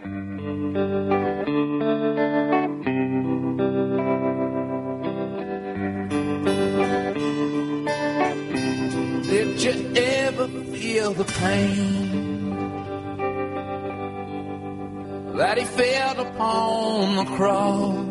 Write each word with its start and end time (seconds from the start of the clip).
Did 0.00 0.08
you 9.62 9.92
ever 9.96 10.48
feel 10.48 11.12
the 11.12 11.24
pain 11.24 12.56
that 15.36 15.58
he 15.58 15.64
felt 15.64 16.18
upon 16.18 17.16
the 17.16 17.24
cross? 17.36 18.06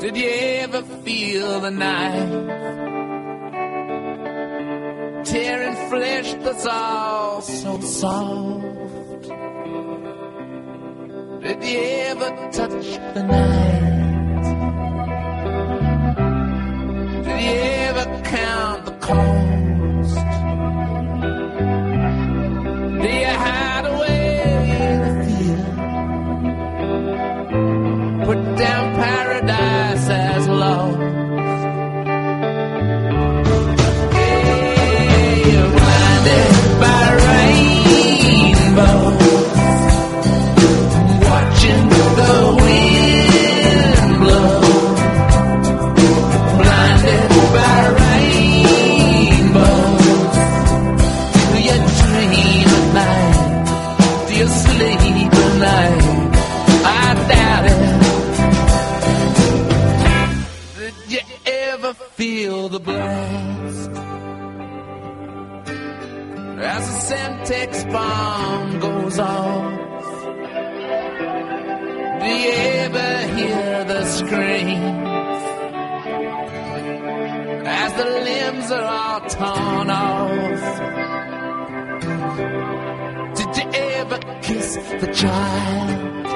Did 0.00 0.16
you 0.16 0.30
ever 0.30 0.82
feel 1.02 1.58
the 1.58 1.70
knife 1.72 2.55
that's 6.46 6.66
all 6.66 7.42
so 7.42 7.80
soft? 7.80 8.62
Did 11.42 11.64
you 11.64 11.80
ever 12.10 12.30
touch 12.52 12.86
the 13.14 13.22
night? 13.24 13.75
Limbs 78.66 78.72
are 78.72 78.84
all 78.84 79.20
torn 79.20 79.90
off. 79.90 80.62
Did 83.36 83.56
you 83.56 83.70
ever 83.74 84.18
kiss 84.42 84.76
the 84.76 85.06
child 85.12 86.26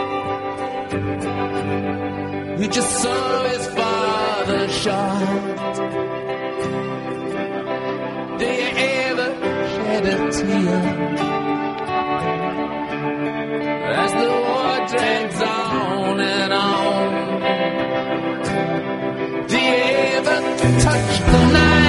who 2.59 2.69
just 2.69 2.91
saw 3.03 3.45
his 3.45 3.67
father 3.69 4.69
shot? 4.69 5.77
Do 8.39 8.45
you 8.45 8.71
ever 8.77 9.35
shed 9.73 10.07
a 10.07 10.17
tear 10.33 10.81
as 14.05 14.13
the 14.13 14.31
war 14.47 14.77
drags 14.89 15.41
on 15.43 16.21
and 16.21 16.53
on? 16.53 17.11
Do 19.49 19.57
you 19.57 19.75
ever 20.17 20.39
touch 20.81 21.19
the 21.21 21.53
night? 21.53 21.80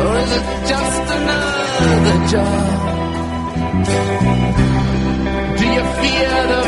Or 0.00 0.12
is 0.22 0.32
it 0.38 0.46
just 0.72 1.02
another 1.16 2.16
job? 2.32 2.66
Do 5.58 5.64
you 5.76 5.84
fear 6.00 6.32
the 6.52 6.62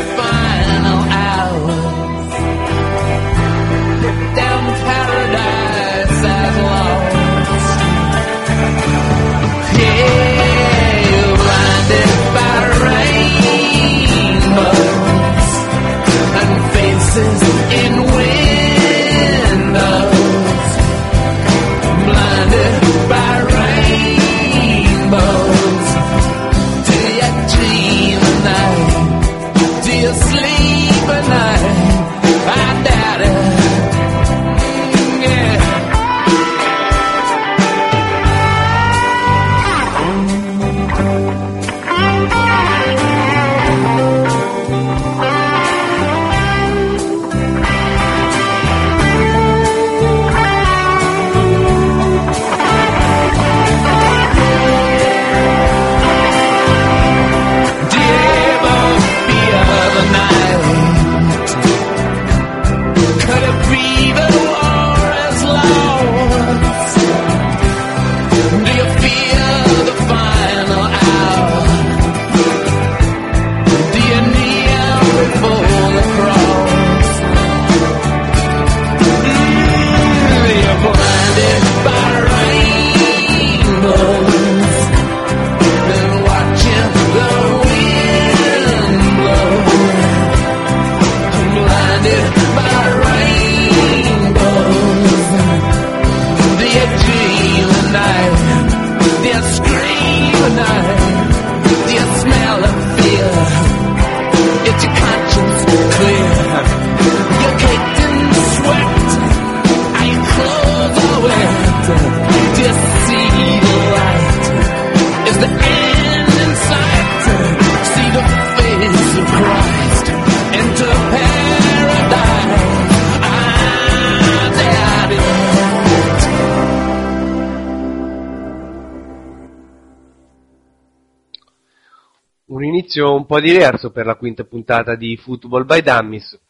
inizio 132.81 133.15
un 133.15 133.27
po' 133.27 133.41
diverso 133.41 133.91
per 133.91 134.07
la 134.07 134.15
quinta 134.15 134.45
puntata 134.45 134.95
di 134.95 135.15
Football 135.19 135.67
by 135.67 135.83
Dummies, 135.83 136.41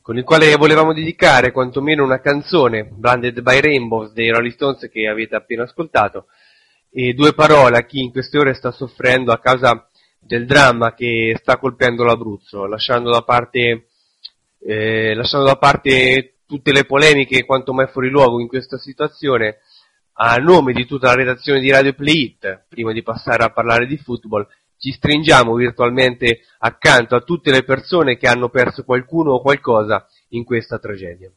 con 0.00 0.16
il 0.16 0.24
quale 0.24 0.56
volevamo 0.56 0.94
dedicare 0.94 1.52
quantomeno 1.52 2.02
una 2.02 2.20
canzone, 2.20 2.84
Branded 2.84 3.42
by 3.42 3.60
Rainbows 3.60 4.12
dei 4.12 4.30
Rolling 4.30 4.54
Stones 4.54 4.88
che 4.90 5.06
avete 5.06 5.36
appena 5.36 5.64
ascoltato, 5.64 6.28
e 6.90 7.12
due 7.12 7.34
parole 7.34 7.76
a 7.76 7.84
chi 7.84 8.00
in 8.00 8.10
queste 8.10 8.38
ore 8.38 8.54
sta 8.54 8.70
soffrendo 8.70 9.30
a 9.30 9.40
causa 9.40 9.86
del 10.18 10.46
dramma 10.46 10.94
che 10.94 11.36
sta 11.38 11.58
colpendo 11.58 12.02
l'Abruzzo, 12.02 12.64
lasciando 12.64 13.10
da 13.10 13.20
parte, 13.20 13.88
eh, 14.66 15.14
lasciando 15.14 15.44
da 15.44 15.56
parte 15.56 16.38
tutte 16.46 16.72
le 16.72 16.86
polemiche 16.86 17.44
quanto 17.44 17.74
mai 17.74 17.88
fuori 17.88 18.08
luogo 18.08 18.40
in 18.40 18.48
questa 18.48 18.78
situazione, 18.78 19.58
a 20.14 20.36
nome 20.36 20.72
di 20.72 20.86
tutta 20.86 21.08
la 21.08 21.14
redazione 21.14 21.60
di 21.60 21.70
Radio 21.70 21.92
Play 21.92 22.22
It, 22.22 22.64
prima 22.70 22.92
di 22.92 23.02
passare 23.02 23.44
a 23.44 23.50
parlare 23.50 23.86
di 23.86 23.98
football, 23.98 24.48
ci 24.78 24.92
stringiamo 24.92 25.54
virtualmente 25.54 26.40
accanto 26.58 27.16
a 27.16 27.20
tutte 27.20 27.50
le 27.50 27.64
persone 27.64 28.16
che 28.16 28.28
hanno 28.28 28.48
perso 28.48 28.84
qualcuno 28.84 29.32
o 29.32 29.40
qualcosa 29.40 30.06
in 30.28 30.44
questa 30.44 30.78
tragedia. 30.78 31.30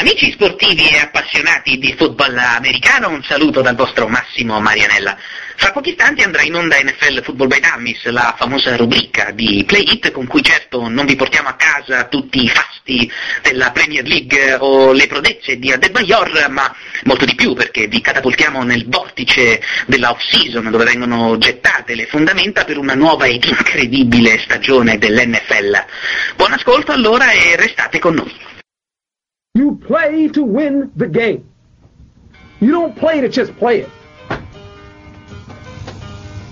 Amici 0.00 0.32
sportivi 0.32 0.88
e 0.88 0.98
appassionati 0.98 1.76
di 1.76 1.92
football 1.92 2.34
americano, 2.34 3.10
un 3.10 3.22
saluto 3.22 3.60
dal 3.60 3.76
vostro 3.76 4.08
Massimo 4.08 4.58
Marianella. 4.58 5.14
Fra 5.56 5.72
pochi 5.72 5.90
istanti 5.90 6.22
andrà 6.22 6.40
in 6.40 6.54
onda 6.54 6.78
NFL 6.82 7.20
Football 7.22 7.48
by 7.48 7.60
Dummies, 7.60 8.02
la 8.06 8.34
famosa 8.34 8.74
rubrica 8.76 9.30
di 9.30 9.62
Play 9.66 9.84
It 9.92 10.10
con 10.10 10.26
cui 10.26 10.42
certo 10.42 10.88
non 10.88 11.04
vi 11.04 11.16
portiamo 11.16 11.48
a 11.48 11.54
casa 11.54 12.04
tutti 12.04 12.42
i 12.42 12.48
fasti 12.48 13.12
della 13.42 13.72
Premier 13.72 14.06
League 14.06 14.54
o 14.60 14.92
le 14.92 15.06
prodezze 15.06 15.58
di 15.58 15.70
Adebayor, 15.70 16.48
ma 16.48 16.74
molto 17.04 17.26
di 17.26 17.34
più 17.34 17.52
perché 17.52 17.86
vi 17.86 18.00
catapultiamo 18.00 18.62
nel 18.62 18.86
vortice 18.88 19.60
della 19.84 20.12
off-season 20.12 20.70
dove 20.70 20.84
vengono 20.84 21.36
gettate 21.36 21.94
le 21.94 22.06
fondamenta 22.06 22.64
per 22.64 22.78
una 22.78 22.94
nuova 22.94 23.26
ed 23.26 23.44
incredibile 23.44 24.38
stagione 24.38 24.96
dell'NFL. 24.96 25.84
Buon 26.36 26.54
ascolto 26.54 26.90
allora 26.90 27.32
e 27.32 27.54
restate 27.56 27.98
con 27.98 28.14
noi. 28.14 28.59
You 29.54 29.74
play 29.74 30.28
to 30.28 30.44
win 30.44 30.92
the 30.94 31.08
game. 31.08 31.50
You 32.60 32.70
don't 32.70 32.94
play 32.94 33.20
to 33.20 33.28
just 33.28 33.52
play 33.56 33.80
it. 33.80 33.90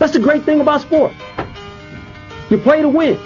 That's 0.01 0.13
the 0.13 0.19
great 0.19 0.43
thing 0.43 0.61
about 0.61 0.81
sport. 0.81 1.13
You 2.51 2.59
play 2.59 2.83
to 2.83 2.89
win. 2.89 3.17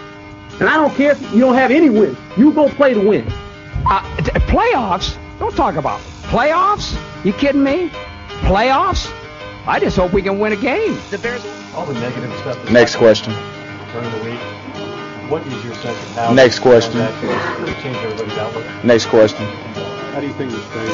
And 0.60 0.69
I 0.69 0.74
don't 0.76 0.94
care 0.94 1.12
if 1.12 1.32
you 1.32 1.40
don't 1.40 1.54
have 1.54 1.70
any 1.70 1.88
wins. 1.88 2.19
You 2.36 2.52
go 2.52 2.69
play 2.69 2.92
to 2.92 3.00
win. 3.00 3.26
Uh, 3.86 4.02
playoffs? 4.52 5.16
Don't 5.38 5.56
talk 5.56 5.76
about 5.76 6.00
playoffs. 6.25 6.94
You 7.25 7.32
kidding 7.32 7.64
me? 7.64 7.88
Playoffs? 8.42 9.10
I 9.66 9.80
just 9.80 9.96
hope 9.96 10.12
we 10.12 10.20
can 10.20 10.38
win 10.38 10.52
a 10.52 10.56
game. 10.56 10.98
The 11.10 11.16
Bears. 11.16 11.46
All 11.75 11.86
the 11.86 11.94
negative 11.94 12.30
stuff. 12.40 12.70
Next 12.70 12.96
question. 12.96 13.32
During 13.92 14.10
the 14.10 14.30
week. 14.30 14.62
What 15.32 15.49
is 15.49 15.64
your 15.64 15.73
sense 15.81 15.96
of 15.96 16.12
how 16.12 16.37
Next 16.37 16.61
question. 16.61 17.00
change 17.81 17.96
everybody's 18.05 18.37
outlook? 18.37 18.69
Next 18.84 19.08
question. 19.08 19.49
How 20.12 20.20
do 20.20 20.29
you 20.29 20.37
think 20.37 20.52
this 20.52 20.61
change? 20.76 20.93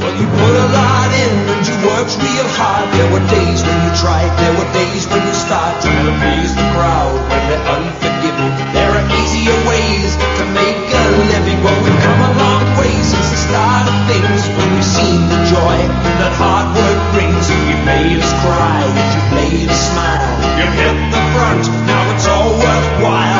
Well, 0.00 0.14
you 0.16 0.24
put 0.24 0.54
a 0.56 0.68
lot 0.72 1.12
in 1.12 1.32
and 1.52 1.60
you 1.68 1.76
worked 1.84 2.16
real 2.16 2.48
hard. 2.56 2.88
There 2.96 3.12
were 3.12 3.20
days 3.28 3.60
when 3.60 3.76
you 3.84 3.92
tried, 4.00 4.32
there 4.40 4.56
were 4.56 4.64
days 4.72 5.04
when 5.04 5.20
you 5.20 5.36
start 5.36 5.84
trying 5.84 6.08
to 6.08 6.16
please 6.16 6.56
the 6.56 6.64
crowd 6.72 7.12
when 7.28 7.42
they're 7.52 7.68
unforgiving. 7.76 8.52
There 8.72 8.88
are 8.88 9.06
easier 9.20 9.58
ways 9.68 10.16
to 10.16 10.44
make 10.56 10.80
a 10.96 11.04
living. 11.28 11.60
Well, 11.60 11.76
we've 11.76 12.00
come 12.08 12.20
a 12.24 12.32
long 12.40 12.64
way 12.80 12.94
since 13.04 13.28
the 13.36 13.40
start 13.52 13.84
of 13.92 13.96
things 14.08 14.40
when 14.56 14.68
we've 14.80 14.92
seen 14.96 15.28
the 15.28 15.40
joy 15.44 15.76
that 16.24 16.32
hard 16.40 16.72
work 16.72 17.00
brings. 17.12 17.52
You 17.52 17.76
made 17.84 18.16
us 18.16 18.32
cry, 18.40 18.80
you 18.80 19.22
made 19.36 19.68
us 19.68 19.80
smile. 19.92 20.24
You 20.56 20.66
hit 20.72 20.96
the 21.12 21.21
front, 21.42 21.66
now 21.86 22.14
it's 22.14 22.26
all 22.26 22.50
worthwhile. 22.52 23.31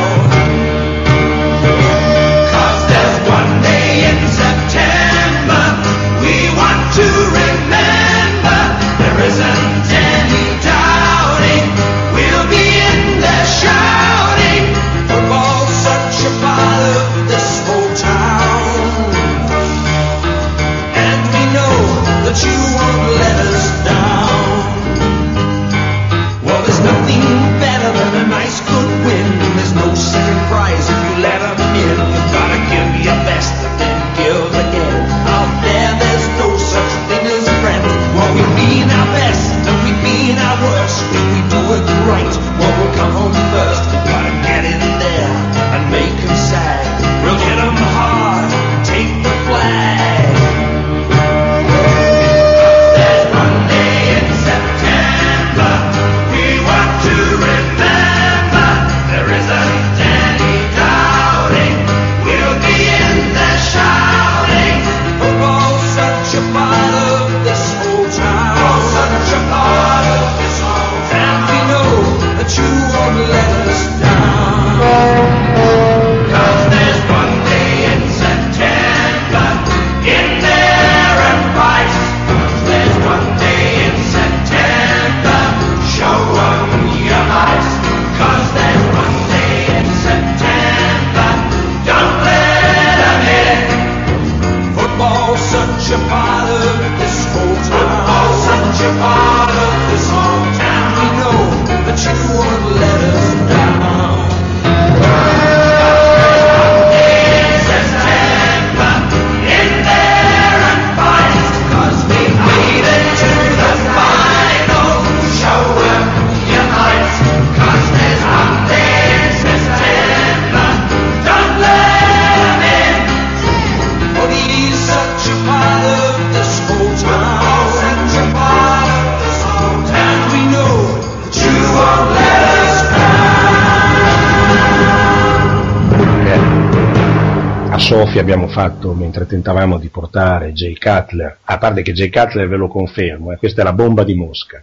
A 138.02 138.06
Sofia 138.06 138.20
abbiamo 138.20 138.48
fatto 138.48 138.94
mentre 138.94 139.26
tentavamo 139.26 139.78
di 139.78 139.88
portare 139.88 140.52
Jay 140.52 140.76
Cutler, 140.76 141.38
a 141.44 141.58
parte 141.58 141.82
che 141.82 141.92
Jay 141.92 142.10
Cutler 142.10 142.48
ve 142.48 142.56
lo 142.56 142.66
confermo, 142.66 143.32
eh, 143.32 143.36
questa 143.36 143.60
è 143.60 143.64
la 143.64 143.72
bomba 143.72 144.02
di 144.02 144.14
Mosca. 144.14 144.62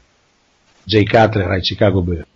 Jay 0.83 1.05
Cutler 1.05 1.49
ai 1.49 1.61
Chicago 1.61 2.01
Bears. 2.01 2.27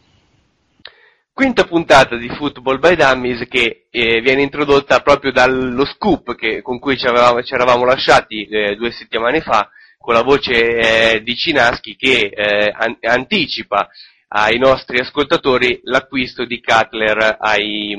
Quinta 1.33 1.65
puntata 1.65 2.15
di 2.15 2.29
Football 2.29 2.79
by 2.79 2.95
Dummies 2.95 3.45
che 3.49 3.87
eh, 3.89 4.21
viene 4.21 4.43
introdotta 4.43 4.99
proprio 4.99 5.31
dallo 5.31 5.83
scoop 5.83 6.35
che- 6.35 6.61
con 6.61 6.79
cui 6.79 6.95
ci, 6.97 7.07
avevamo- 7.07 7.41
ci 7.43 7.53
eravamo 7.53 7.85
lasciati 7.85 8.45
eh, 8.45 8.75
due 8.75 8.91
settimane 8.91 9.41
fa 9.41 9.69
con 9.97 10.13
la 10.13 10.21
voce 10.21 10.51
eh, 11.15 11.21
di 11.23 11.35
Cinaschi 11.35 11.95
che 11.95 12.31
eh, 12.33 12.71
an- 12.73 12.97
anticipa 13.01 13.89
ai 14.27 14.57
nostri 14.59 14.99
ascoltatori 14.99 15.81
l'acquisto 15.83 16.45
di 16.45 16.61
Cutler 16.61 17.37
ai, 17.39 17.95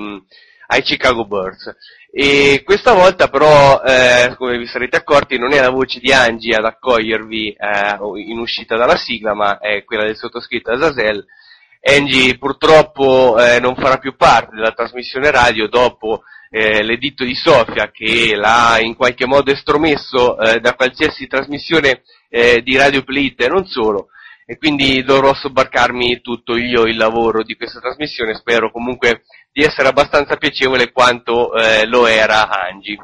ai 0.69 0.83
Chicago 0.83 1.27
Birds. 1.27 1.75
E 2.17 2.63
questa 2.65 2.93
volta 2.93 3.27
però, 3.27 3.83
eh, 3.83 4.37
come 4.39 4.57
vi 4.57 4.69
sarete 4.69 4.99
accorti, 4.99 5.37
non 5.37 5.53
è 5.53 5.61
la 5.61 5.71
voce 5.71 5.99
di 5.99 6.13
Angie 6.13 6.55
ad 6.55 6.65
accogliervi 6.65 7.49
eh, 7.49 7.99
in 8.29 8.39
uscita 8.39 8.77
dalla 8.77 8.95
sigla, 8.95 9.35
ma 9.35 9.59
è 9.59 9.83
quella 9.83 10.05
del 10.05 10.15
sottoscritto 10.15 10.71
Azazel. 10.71 11.27
Angie 11.83 12.39
purtroppo 12.39 13.37
eh, 13.37 13.59
non 13.59 13.75
farà 13.75 13.97
più 13.97 14.15
parte 14.15 14.55
della 14.55 14.71
trasmissione 14.71 15.29
radio 15.33 15.67
dopo 15.67 16.23
eh, 16.51 16.85
l'editto 16.85 17.25
di 17.25 17.35
Sofia 17.35 17.91
che 17.91 18.37
l'ha 18.37 18.79
in 18.81 18.95
qualche 18.95 19.27
modo 19.27 19.51
estromesso 19.51 20.39
eh, 20.39 20.61
da 20.61 20.75
qualsiasi 20.75 21.27
trasmissione 21.27 22.03
eh, 22.29 22.63
di 22.63 22.77
Radio 22.77 23.03
Play 23.03 23.35
e 23.37 23.49
non 23.49 23.67
solo. 23.67 24.11
E 24.47 24.57
quindi 24.59 25.03
dovrò 25.03 25.33
sobbarcarmi 25.35 26.21
tutto 26.21 26.57
io 26.57 26.83
il 26.83 26.97
lavoro 26.97 27.43
di 27.43 27.55
questa 27.57 27.81
trasmissione, 27.81 28.35
spero 28.35 28.71
comunque 28.71 29.23
di 29.53 29.63
essere 29.63 29.89
abbastanza 29.89 30.37
piacevole 30.37 30.93
quanto 30.93 31.55
eh, 31.55 31.87
lo 31.87 32.07
era 32.07 32.49
Angie. 32.49 32.99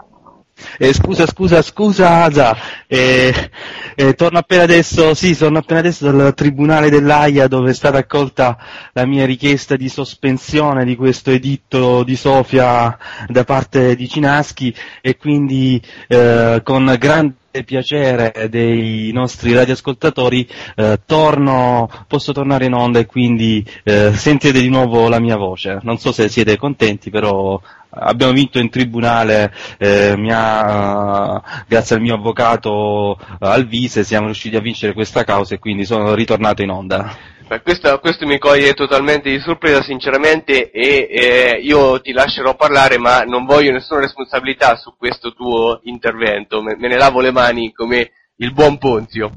Eh, 0.79 0.93
scusa, 0.93 1.27
scusa, 1.27 1.63
scusa, 1.63 2.25
Aza, 2.25 2.57
eh, 2.87 3.51
eh, 3.95 4.15
torno 4.15 4.39
appena 4.39 4.63
adesso, 4.63 5.15
sì, 5.15 5.37
torno 5.37 5.59
appena 5.59 5.81
adesso 5.81 6.11
dal 6.11 6.35
Tribunale 6.35 6.91
dell'AIA 6.91 7.47
dove 7.49 7.71
è 7.71 7.75
stata 7.75 7.99
accolta 7.99 8.57
la 8.93 9.07
mia 9.07 9.27
richiesta 9.27 9.77
di 9.77 9.89
sospensione 9.89 10.85
di 10.85 10.97
questo 10.97 11.31
editto 11.31 12.03
di 12.03 12.17
Sofia 12.17 12.97
da 13.29 13.45
parte 13.45 13.95
di 13.97 14.09
Cinaschi 14.09 14.75
e 15.01 15.17
quindi 15.17 15.81
eh, 16.09 16.61
con 16.65 16.95
grande 16.99 17.39
piacere 17.65 18.49
dei 18.49 19.11
nostri 19.13 19.53
radioascoltatori 19.53 20.49
eh, 20.77 21.01
torno, 21.05 21.89
posso 22.07 22.33
tornare 22.33 22.67
in 22.67 22.75
onda 22.75 23.01
e 23.01 23.07
quindi 23.07 23.65
eh, 23.83 24.13
sentite 24.15 24.61
di 24.61 24.69
nuovo 24.69 25.09
la 25.09 25.19
mia 25.19 25.37
voce. 25.37 25.79
Non 25.83 25.99
so 25.99 26.13
se 26.13 26.29
siete 26.29 26.57
contenti, 26.57 27.11
però 27.11 27.61
abbiamo 27.91 28.33
vinto 28.33 28.59
in 28.59 28.71
tribunale, 28.71 29.53
eh, 29.79 30.17
ha, 30.31 31.65
grazie 31.67 31.97
al 31.97 32.03
mio 32.03 32.15
avvocato 32.15 33.19
Alvise 33.41 34.05
siamo 34.05 34.27
riusciti 34.27 34.57
a 34.57 34.61
vincere 34.61 34.93
questa 34.93 35.25
causa 35.25 35.55
e 35.55 35.59
quindi 35.59 35.85
sono 35.85 36.15
ritornato 36.15 36.63
in 36.63 36.71
onda. 36.71 37.17
Beh, 37.51 37.63
questo, 37.63 37.99
questo, 37.99 38.27
mi 38.27 38.39
coglie 38.39 38.75
totalmente 38.75 39.29
di 39.29 39.41
sorpresa 39.41 39.83
sinceramente 39.83 40.71
e 40.71 41.09
eh, 41.11 41.61
io 41.61 42.01
ti 42.01 42.13
lascerò 42.13 42.55
parlare 42.55 42.97
ma 42.97 43.23
non 43.23 43.45
voglio 43.45 43.73
nessuna 43.73 43.99
responsabilità 44.01 44.77
su 44.77 44.95
questo 44.97 45.33
tuo 45.33 45.81
intervento, 45.83 46.63
me, 46.63 46.77
me 46.79 46.87
ne 46.87 46.97
lavo 46.97 47.21
le 47.21 47.33
mani 47.33 47.73
come 47.73 48.13
il 48.37 48.53
buon 48.53 48.79
Ponzio. 48.79 49.33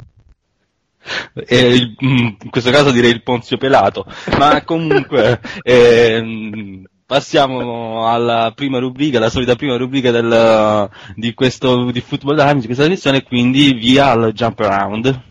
Il, 1.50 1.96
in 2.00 2.50
questo 2.52 2.70
caso 2.70 2.92
direi 2.92 3.10
il 3.10 3.24
Ponzio 3.24 3.58
pelato, 3.58 4.06
ma 4.38 4.64
comunque 4.64 5.42
eh, 5.64 6.84
passiamo 7.13 8.10
alla 8.10 8.51
prima 8.55 8.79
rubrica, 8.79 9.20
la 9.20 9.29
solita 9.29 9.55
prima 9.55 9.77
rubrica 9.77 10.10
del, 10.10 10.89
di 11.13 11.36
questo 11.36 11.91
di 11.91 12.01
Football 12.01 12.58
di 12.58 12.65
questa 12.65 12.86
edizione, 12.86 13.22
quindi 13.22 13.72
via 13.74 14.10
al 14.10 14.32
jump 14.34 14.60
around. 14.62 15.22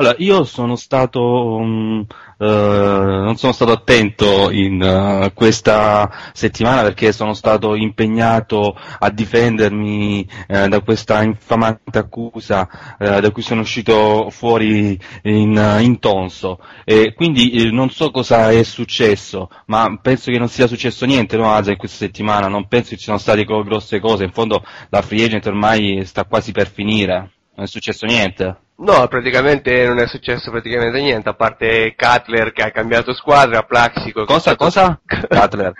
Allora, 0.00 0.14
io 0.16 0.44
sono 0.44 0.76
stato, 0.76 1.20
um, 1.56 2.06
uh, 2.38 2.44
non 2.46 3.36
sono 3.36 3.52
stato 3.52 3.72
attento 3.72 4.50
in 4.50 4.80
uh, 4.80 5.30
questa 5.34 6.10
settimana 6.32 6.80
perché 6.80 7.12
sono 7.12 7.34
stato 7.34 7.74
impegnato 7.74 8.74
a 8.98 9.10
difendermi 9.10 10.26
uh, 10.48 10.68
da 10.68 10.80
questa 10.80 11.22
infamante 11.22 11.98
accusa 11.98 12.66
da 12.98 13.30
cui 13.30 13.42
sono 13.42 13.60
uscito 13.60 14.30
fuori 14.30 14.98
in, 15.24 15.78
in 15.80 15.98
tonso. 15.98 16.60
E 16.86 17.12
quindi 17.12 17.70
non 17.70 17.90
so 17.90 18.10
cosa 18.10 18.50
è 18.50 18.62
successo, 18.62 19.50
ma 19.66 19.98
penso 20.00 20.30
che 20.30 20.38
non 20.38 20.48
sia 20.48 20.66
successo 20.66 21.04
niente, 21.04 21.36
no, 21.36 21.52
Aza, 21.52 21.72
in 21.72 21.76
questa 21.76 21.98
settimana, 22.06 22.48
non 22.48 22.68
penso 22.68 22.90
che 22.90 22.96
ci 22.96 23.02
siano 23.02 23.18
state 23.18 23.44
grosse 23.44 24.00
cose, 24.00 24.24
in 24.24 24.32
fondo 24.32 24.64
la 24.88 25.02
free 25.02 25.24
agent 25.26 25.44
ormai 25.46 26.06
sta 26.06 26.24
quasi 26.24 26.52
per 26.52 26.70
finire, 26.70 27.32
non 27.54 27.64
è 27.64 27.66
successo 27.66 28.06
niente. 28.06 28.56
No, 28.80 29.06
praticamente 29.08 29.86
non 29.86 29.98
è 29.98 30.06
successo 30.06 30.50
praticamente 30.50 31.00
niente, 31.00 31.28
a 31.28 31.34
parte 31.34 31.94
Cutler 31.94 32.52
che 32.52 32.62
ha 32.62 32.70
cambiato 32.70 33.12
squadra, 33.12 33.62
Plaxico... 33.62 34.24
Cosa, 34.24 34.56
cosa? 34.56 34.98
Cutler? 35.04 35.72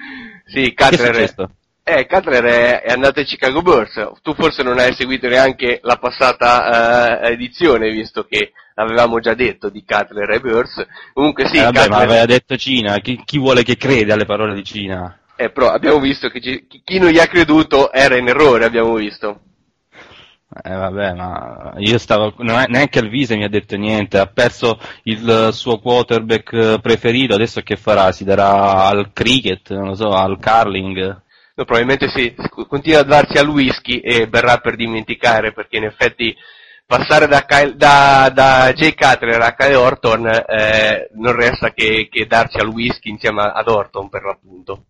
sì, 0.45 0.75
Cutler... 0.75 1.49
Eh, 1.83 2.07
Cutler 2.07 2.45
è, 2.45 2.83
è, 2.83 2.93
andato 2.93 3.21
ai 3.21 3.25
Chicago 3.25 3.63
Bulls, 3.63 3.95
tu 4.23 4.35
forse 4.35 4.63
non 4.63 4.79
hai 4.79 4.93
seguito 4.93 5.29
neanche 5.29 5.81
la 5.83 5.97
passata 5.97 7.21
uh, 7.23 7.27
edizione, 7.27 7.91
visto 7.91 8.25
che 8.25 8.53
avevamo 8.75 9.19
già 9.19 9.33
detto 9.33 9.71
di 9.71 9.83
Cutler 9.83 10.31
e 10.31 10.41
Bulls. 10.41 10.87
Comunque 11.15 11.49
sì, 11.49 11.57
eh, 11.57 11.63
vabbè, 11.63 11.81
Cutler... 11.81 11.99
ma 11.99 12.05
aveva 12.05 12.27
detto 12.27 12.57
Cina, 12.57 12.99
chi, 12.99 13.23
chi, 13.25 13.39
vuole 13.39 13.63
che 13.63 13.79
crede 13.79 14.13
alle 14.13 14.27
parole 14.27 14.55
di 14.55 14.63
Cina? 14.63 15.19
Eh, 15.37 15.51
però 15.51 15.71
abbiamo 15.71 16.01
visto 16.01 16.29
che 16.29 16.41
ci, 16.43 16.67
chi 16.85 16.99
non 16.99 17.09
gli 17.09 17.19
ha 17.19 17.27
creduto 17.27 17.91
era 17.91 18.19
in 18.19 18.29
errore, 18.29 18.67
abbiamo 18.67 18.93
visto. 18.95 19.41
Eh 20.53 20.75
vabbè, 20.75 21.15
ma 21.15 21.75
io 21.77 21.97
stavo, 21.97 22.35
neanche 22.39 22.99
Alvise 22.99 23.37
mi 23.37 23.45
ha 23.45 23.49
detto 23.49 23.77
niente, 23.77 24.19
ha 24.19 24.27
perso 24.27 24.81
il 25.05 25.51
suo 25.53 25.79
quarterback 25.79 26.81
preferito, 26.81 27.35
adesso 27.35 27.61
che 27.61 27.77
farà? 27.77 28.11
Si 28.11 28.25
darà 28.25 28.87
al 28.87 29.13
cricket, 29.13 29.73
non 29.73 29.87
lo 29.87 29.95
so, 29.95 30.09
al 30.09 30.41
curling? 30.41 31.23
No, 31.55 31.65
probabilmente 31.65 32.09
sì, 32.09 32.35
continua 32.67 33.01
a 33.01 33.05
darsi 33.05 33.39
al 33.39 33.49
whisky 33.49 33.99
e 33.99 34.27
verrà 34.27 34.59
per 34.59 34.75
dimenticare, 34.75 35.53
perché 35.53 35.77
in 35.77 35.85
effetti 35.85 36.35
passare 36.85 37.29
da, 37.29 37.45
Kyle, 37.45 37.77
da, 37.77 38.29
da 38.35 38.73
Jay 38.73 38.95
Cutler 38.97 39.41
a 39.43 39.55
Kyle 39.55 39.77
Orton 39.77 40.27
eh, 40.27 41.11
non 41.15 41.33
resta 41.33 41.73
che, 41.73 42.09
che 42.11 42.27
darsi 42.27 42.59
al 42.59 42.67
whisky 42.67 43.11
insieme 43.11 43.43
ad 43.55 43.69
Orton 43.69 44.09
per 44.09 44.25
l'appunto. 44.25 44.87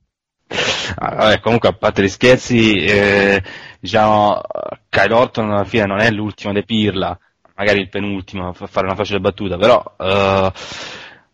Ah, 0.96 1.14
vabbè, 1.14 1.40
comunque 1.40 1.68
a 1.68 1.72
parte 1.72 2.02
gli 2.02 2.08
scherzi, 2.08 2.74
eh, 2.84 3.42
diciamo, 3.78 4.40
Kyle 4.88 5.14
Orton 5.14 5.50
alla 5.50 5.64
fine 5.64 5.86
non 5.86 6.00
è 6.00 6.10
l'ultimo 6.10 6.52
de 6.52 6.64
Pirla, 6.64 7.18
magari 7.54 7.80
il 7.80 7.88
penultimo, 7.88 8.48
a 8.48 8.52
fare 8.52 8.86
una 8.86 8.96
facile 8.96 9.20
battuta, 9.20 9.56
però 9.56 9.82
eh, 9.98 10.52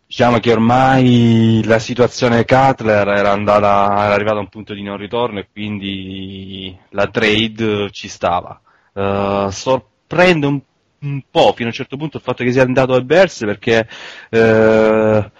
diciamo 0.05 0.39
che 0.39 0.51
ormai 0.51 1.61
la 1.65 1.79
situazione 1.79 2.45
Cutler 2.45 3.07
era, 3.07 3.31
andata, 3.31 4.05
era 4.05 4.13
arrivata 4.13 4.37
a 4.37 4.41
un 4.41 4.49
punto 4.49 4.73
di 4.73 4.83
non 4.83 4.97
ritorno 4.97 5.39
e 5.39 5.47
quindi 5.51 6.77
la 6.89 7.07
trade 7.07 7.91
ci 7.91 8.07
stava. 8.07 8.59
Eh, 8.93 9.47
sorprende 9.51 10.47
un, 10.47 10.59
un, 10.99 11.21
po' 11.29 11.53
fino 11.53 11.65
a 11.65 11.71
un 11.71 11.77
certo 11.77 11.97
punto 11.97 12.17
il 12.17 12.23
fatto 12.23 12.43
che 12.43 12.51
sia 12.51 12.63
andato 12.63 12.93
al 12.93 13.05
Bears 13.05 13.39
perché 13.39 13.87
eh, 14.29 15.31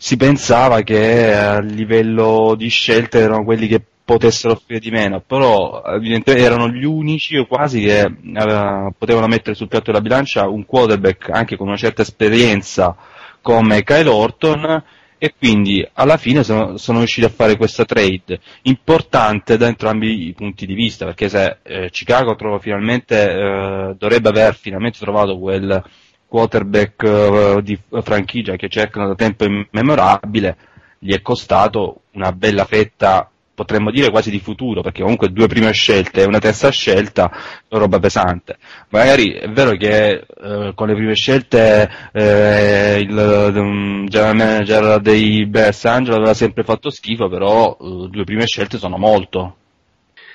si 0.00 0.16
pensava 0.16 0.82
che 0.82 1.34
a 1.34 1.58
livello 1.58 2.54
di 2.56 2.68
scelte 2.68 3.18
erano 3.18 3.42
quelli 3.42 3.66
che 3.66 3.82
potessero 4.04 4.54
offrire 4.54 4.78
di 4.80 4.90
meno, 4.90 5.20
però 5.20 5.82
evidentemente 5.84 6.42
erano 6.42 6.68
gli 6.68 6.84
unici 6.84 7.36
o 7.36 7.46
quasi 7.46 7.80
che 7.80 8.00
eh, 8.02 8.92
potevano 8.96 9.26
mettere 9.26 9.56
sul 9.56 9.66
piatto 9.66 9.90
della 9.90 10.00
bilancia 10.00 10.48
un 10.48 10.64
quarterback 10.64 11.30
anche 11.30 11.56
con 11.56 11.66
una 11.66 11.76
certa 11.76 12.02
esperienza 12.02 12.96
come 13.42 13.82
Kyle 13.82 14.08
Orton 14.08 14.82
e 15.18 15.34
quindi 15.36 15.86
alla 15.94 16.16
fine 16.16 16.44
sono, 16.44 16.76
sono 16.76 16.98
riusciti 16.98 17.26
a 17.26 17.30
fare 17.30 17.56
questa 17.56 17.84
trade 17.84 18.40
importante 18.62 19.56
da 19.56 19.66
entrambi 19.66 20.28
i 20.28 20.32
punti 20.32 20.64
di 20.64 20.74
vista 20.74 21.04
perché 21.06 21.28
se 21.28 21.58
eh, 21.64 21.90
Chicago 21.90 22.36
trova 22.36 22.60
finalmente, 22.60 23.30
eh, 23.30 23.94
dovrebbe 23.98 24.28
aver 24.28 24.54
finalmente 24.54 24.98
trovato 25.00 25.36
quel 25.38 25.82
quarterback 26.28 27.02
uh, 27.02 27.60
di 27.60 27.78
franchigia 28.02 28.56
che 28.56 28.68
cercano 28.68 29.08
da 29.08 29.14
tempo 29.14 29.44
immemorabile, 29.44 30.56
gli 30.98 31.12
è 31.12 31.22
costato 31.22 32.02
una 32.12 32.32
bella 32.32 32.64
fetta, 32.64 33.30
potremmo 33.54 33.90
dire 33.90 34.10
quasi 34.10 34.30
di 34.30 34.38
futuro, 34.38 34.82
perché 34.82 35.02
comunque 35.02 35.30
due 35.30 35.46
prime 35.46 35.72
scelte 35.72 36.22
e 36.22 36.26
una 36.26 36.38
terza 36.38 36.70
scelta 36.70 37.30
sono 37.66 37.82
roba 37.82 37.98
pesante. 37.98 38.58
Magari 38.90 39.32
è 39.32 39.48
vero 39.48 39.72
che 39.72 40.26
uh, 40.28 40.74
con 40.74 40.88
le 40.88 40.94
prime 40.94 41.14
scelte 41.14 41.90
uh, 42.12 42.98
il 43.00 43.52
um, 43.56 44.06
general 44.06 44.36
manager 44.36 45.00
dei 45.00 45.46
Bears 45.46 45.84
Angelo 45.86 46.16
aveva 46.16 46.34
sempre 46.34 46.62
fatto 46.62 46.90
schifo, 46.90 47.28
però 47.28 47.76
due 47.78 48.24
prime 48.24 48.46
scelte 48.46 48.78
sono 48.78 48.98
molto. 48.98 49.56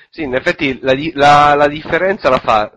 Sì, 0.09 0.23
in 0.23 0.35
effetti 0.35 0.79
la, 0.81 0.93
la, 1.13 1.55
la 1.55 1.67
differenza 1.67 2.29
la 2.29 2.37
fa 2.37 2.71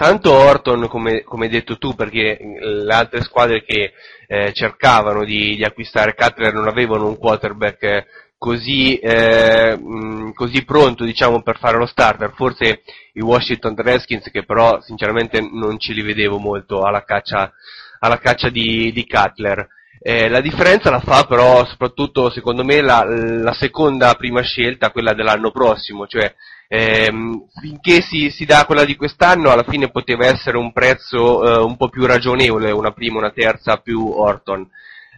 tanto 0.00 0.32
Orton 0.32 0.88
come, 0.88 1.22
come, 1.24 1.44
hai 1.44 1.50
detto 1.50 1.76
tu, 1.76 1.94
perché 1.94 2.38
le 2.40 2.94
altre 2.94 3.20
squadre 3.20 3.62
che 3.62 3.92
eh, 4.26 4.50
cercavano 4.54 5.24
di, 5.24 5.56
di, 5.56 5.62
acquistare 5.62 6.14
Cutler 6.14 6.54
non 6.54 6.68
avevano 6.68 7.06
un 7.06 7.18
quarterback 7.18 8.06
così, 8.38 8.96
eh, 8.96 9.76
mh, 9.76 10.32
così, 10.32 10.64
pronto 10.64 11.04
diciamo, 11.04 11.42
per 11.42 11.58
fare 11.58 11.76
lo 11.76 11.84
starter, 11.84 12.32
forse 12.34 12.80
i 13.12 13.20
Washington 13.20 13.74
Redskins 13.76 14.30
che 14.30 14.46
però 14.46 14.80
sinceramente 14.80 15.38
non 15.42 15.78
ce 15.78 15.92
li 15.92 16.00
vedevo 16.00 16.38
molto 16.38 16.80
alla 16.80 17.04
caccia, 17.04 17.52
alla 17.98 18.18
caccia 18.18 18.48
di, 18.48 18.90
di 18.92 19.06
Cutler. 19.06 19.68
Eh, 20.02 20.30
la 20.30 20.40
differenza 20.40 20.88
la 20.88 21.00
fa 21.00 21.24
però 21.24 21.62
soprattutto 21.66 22.30
secondo 22.30 22.64
me 22.64 22.80
la, 22.80 23.04
la 23.04 23.52
seconda 23.52 24.14
prima 24.14 24.40
scelta, 24.40 24.90
quella 24.92 25.12
dell'anno 25.12 25.50
prossimo, 25.50 26.06
cioè 26.06 26.34
ehm, 26.68 27.48
finché 27.60 28.00
si, 28.00 28.30
si, 28.30 28.46
dà 28.46 28.64
quella 28.64 28.86
di 28.86 28.96
quest'anno 28.96 29.50
alla 29.50 29.64
fine 29.64 29.90
poteva 29.90 30.24
essere 30.24 30.56
un 30.56 30.72
prezzo 30.72 31.44
eh, 31.44 31.62
un 31.62 31.76
po' 31.76 31.90
più 31.90 32.06
ragionevole, 32.06 32.70
una 32.70 32.92
prima, 32.92 33.18
una 33.18 33.30
terza 33.30 33.76
più 33.76 34.02
Orton. 34.06 34.66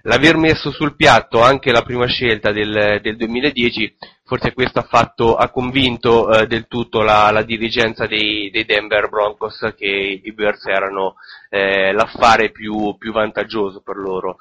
l'aver 0.03 0.37
messo 0.37 0.73
sul 0.73 0.97
piatto 0.97 1.41
anche 1.41 1.71
la 1.71 1.83
prima 1.83 2.07
scelta 2.07 2.51
del, 2.51 2.99
del 3.01 3.17
2010, 3.17 3.95
forse 4.25 4.53
questo 4.53 4.81
ha, 4.81 4.87
fatto, 4.89 5.37
ha 5.37 5.49
convinto 5.51 6.29
eh, 6.33 6.49
del 6.49 6.67
tutto 6.67 7.03
la, 7.03 7.31
la 7.31 7.43
dirigenza 7.43 8.09
dei, 8.09 8.51
dei, 8.51 8.65
Denver 8.65 9.09
Broncos 9.09 9.75
che 9.77 10.21
i 10.25 10.33
Bears 10.33 10.67
erano 10.67 11.15
eh, 11.51 11.93
l'affare 11.93 12.51
più, 12.51 12.97
più 12.99 13.13
vantaggioso 13.13 13.81
per 13.81 13.95
loro. 13.97 14.39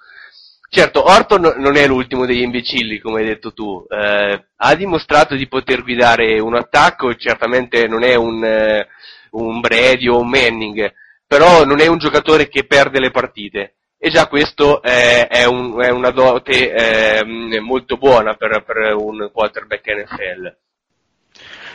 Certo, 0.74 1.04
Orton 1.04 1.56
non 1.58 1.76
è 1.76 1.86
l'ultimo 1.86 2.26
degli 2.26 2.44
imbecilli, 2.44 3.00
come 3.00 3.20
hai 3.20 3.26
detto 3.26 3.52
tu, 3.52 3.86
eh, 3.90 4.46
ha 4.56 4.76
dimostrato 4.76 5.36
di 5.36 5.50
poter 5.50 5.84
guidare 5.84 6.40
un 6.40 6.56
attacco, 6.56 7.14
certamente 7.16 7.90
non 7.90 8.04
è 8.04 8.16
un, 8.16 8.42
eh, 8.42 8.88
un 9.32 9.60
Brady 9.60 10.08
o 10.08 10.22
un 10.22 10.30
Manning, 10.30 10.94
però 11.28 11.66
non 11.66 11.82
è 11.82 11.88
un 11.88 11.98
giocatore 11.98 12.48
che 12.48 12.64
perde 12.64 13.02
le 13.02 13.12
partite 13.12 13.76
e 13.98 14.10
già 14.12 14.28
questo 14.28 14.82
è, 14.82 15.28
è, 15.28 15.44
un, 15.44 15.78
è 15.82 15.90
una 15.90 16.12
dote 16.12 16.72
eh, 16.72 17.60
molto 17.60 17.98
buona 17.98 18.36
per, 18.36 18.64
per 18.64 18.96
un 18.96 19.30
quarterback 19.34 19.86
NFL. 19.86 20.56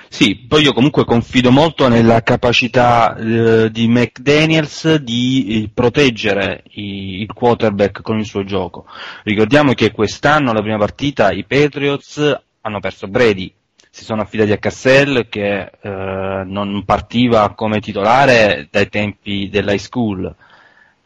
Sì, 0.09 0.37
poi 0.37 0.63
io 0.63 0.73
comunque 0.73 1.05
confido 1.05 1.51
molto 1.51 1.89
nella 1.89 2.23
capacità 2.23 3.17
eh, 3.17 3.71
di 3.71 3.89
McDaniels 3.89 4.95
di 4.97 5.65
eh, 5.65 5.71
proteggere 5.73 6.63
i, 6.73 7.21
il 7.21 7.33
quarterback 7.33 8.03
con 8.03 8.19
il 8.19 8.25
suo 8.25 8.45
gioco. 8.45 8.87
Ricordiamo 9.25 9.73
che 9.73 9.91
quest'anno, 9.91 10.53
la 10.53 10.63
prima 10.63 10.79
partita, 10.79 11.33
i 11.33 11.45
Patriots 11.45 12.41
hanno 12.63 12.81
perso 12.81 13.09
Brady, 13.09 13.53
si 13.91 14.05
sono 14.05 14.23
affidati 14.23 14.53
a 14.53 14.59
Cassell 14.59 15.29
che 15.29 15.71
eh, 15.81 16.43
non 16.45 16.83
partiva 16.85 17.55
come 17.55 17.81
titolare 17.81 18.69
dai 18.71 18.89
tempi 18.89 19.49
dell'high 19.49 19.79
school. 19.79 20.35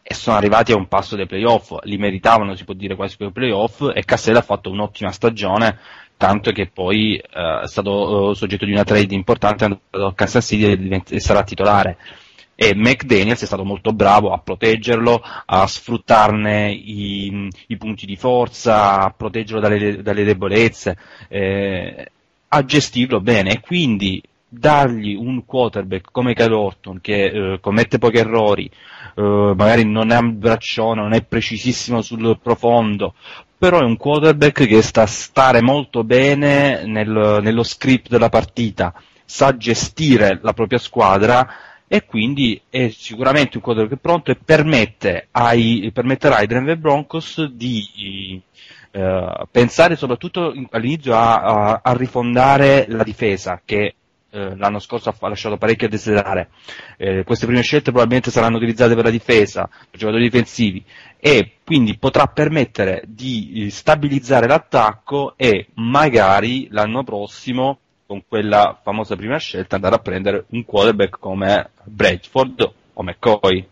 E 0.03 0.13
sono 0.13 0.35
arrivati 0.35 0.73
a 0.73 0.75
un 0.75 0.89
passo 0.89 1.15
dei 1.15 1.25
playoff, 1.25 1.71
li 1.83 1.97
meritavano 1.97 2.53
si 2.55 2.65
può 2.65 2.73
dire 2.73 2.95
quasi 2.95 3.15
per 3.15 3.27
i 3.27 3.31
playoff 3.31 3.91
e 3.93 4.03
Cassell 4.03 4.35
ha 4.35 4.41
fatto 4.41 4.69
un'ottima 4.69 5.09
stagione 5.11 5.77
tanto 6.21 6.51
che 6.51 6.69
poi 6.71 7.15
eh, 7.15 7.61
è 7.63 7.67
stato 7.67 8.29
uh, 8.29 8.33
soggetto 8.33 8.65
di 8.65 8.71
una 8.73 8.83
trade 8.83 9.15
importante, 9.15 9.65
è 9.65 9.67
andato 9.67 10.05
a 10.05 10.13
Kansas 10.13 10.45
City 10.45 10.65
e, 10.65 10.77
divent- 10.77 11.11
e 11.11 11.19
sarà 11.19 11.41
titolare. 11.41 11.97
E 12.53 12.75
McDaniels 12.75 13.41
è 13.41 13.47
stato 13.47 13.63
molto 13.63 13.91
bravo 13.91 14.31
a 14.31 14.37
proteggerlo, 14.37 15.19
a 15.47 15.65
sfruttarne 15.65 16.71
i, 16.71 17.49
i 17.69 17.77
punti 17.77 18.05
di 18.05 18.15
forza, 18.17 18.99
a 19.01 19.09
proteggerlo 19.09 19.59
dalle, 19.59 20.03
dalle 20.03 20.23
debolezze, 20.23 20.95
eh, 21.27 22.11
a 22.47 22.65
gestirlo 22.65 23.19
bene. 23.19 23.53
E 23.53 23.59
quindi 23.59 24.21
dargli 24.47 25.15
un 25.15 25.43
quarterback 25.43 26.11
come 26.11 26.35
Kyle 26.35 26.53
Orton 26.53 27.01
che 27.01 27.23
eh, 27.25 27.59
commette 27.59 27.97
pochi 27.97 28.17
errori, 28.17 28.69
eh, 29.15 29.53
magari 29.57 29.85
non 29.85 30.11
è 30.11 30.17
un 30.19 30.37
braccione, 30.37 31.01
non 31.01 31.13
è 31.13 31.23
precisissimo 31.23 32.03
sul 32.03 32.37
profondo, 32.39 33.15
però 33.61 33.79
è 33.79 33.83
un 33.83 33.95
quarterback 33.95 34.65
che 34.65 34.81
sta 34.81 35.03
a 35.03 35.05
stare 35.05 35.61
molto 35.61 36.03
bene 36.03 36.83
nel, 36.87 37.41
nello 37.43 37.61
script 37.61 38.09
della 38.09 38.29
partita, 38.29 38.91
sa 39.23 39.55
gestire 39.55 40.39
la 40.41 40.53
propria 40.53 40.79
squadra 40.79 41.47
e 41.87 42.03
quindi 42.03 42.59
è 42.71 42.89
sicuramente 42.89 43.57
un 43.57 43.61
quarterback 43.61 44.01
pronto 44.01 44.31
e 44.31 44.35
permette 44.43 45.27
ai, 45.29 45.91
permetterà 45.93 46.37
ai 46.37 46.47
Denver 46.47 46.75
Broncos 46.75 47.45
di 47.51 48.41
eh, 48.89 49.47
pensare 49.51 49.95
soprattutto 49.95 50.55
all'inizio 50.71 51.15
a, 51.15 51.41
a, 51.41 51.81
a, 51.83 51.93
rifondare 51.93 52.87
la 52.89 53.03
difesa 53.03 53.61
che 53.63 53.93
eh, 54.31 54.55
l'anno 54.55 54.79
scorso 54.79 55.09
ha 55.09 55.27
lasciato 55.27 55.57
parecchio 55.57 55.87
a 55.87 55.89
desiderare. 55.89 56.49
Eh, 56.97 57.23
queste 57.23 57.45
prime 57.45 57.61
scelte 57.61 57.91
probabilmente 57.91 58.31
saranno 58.31 58.57
utilizzate 58.57 58.95
per 58.95 59.03
la 59.03 59.09
difesa, 59.09 59.67
per 59.67 59.99
giocatori 59.99 60.23
difensivi 60.23 60.83
e 61.19 61.57
quindi 61.63 61.97
potrà 61.97 62.25
permettere 62.27 63.03
di 63.05 63.67
stabilizzare 63.69 64.47
l'attacco 64.47 65.33
e 65.37 65.67
magari 65.75 66.67
l'anno 66.71 67.03
prossimo 67.03 67.79
con 68.07 68.23
quella 68.27 68.79
famosa 68.83 69.15
prima 69.15 69.37
scelta 69.37 69.75
andare 69.75 69.95
a 69.95 69.99
prendere 69.99 70.45
un 70.49 70.65
quarterback 70.65 71.19
come 71.19 71.69
Bradford 71.83 72.73
o 72.93 73.03
McCoy. 73.03 73.67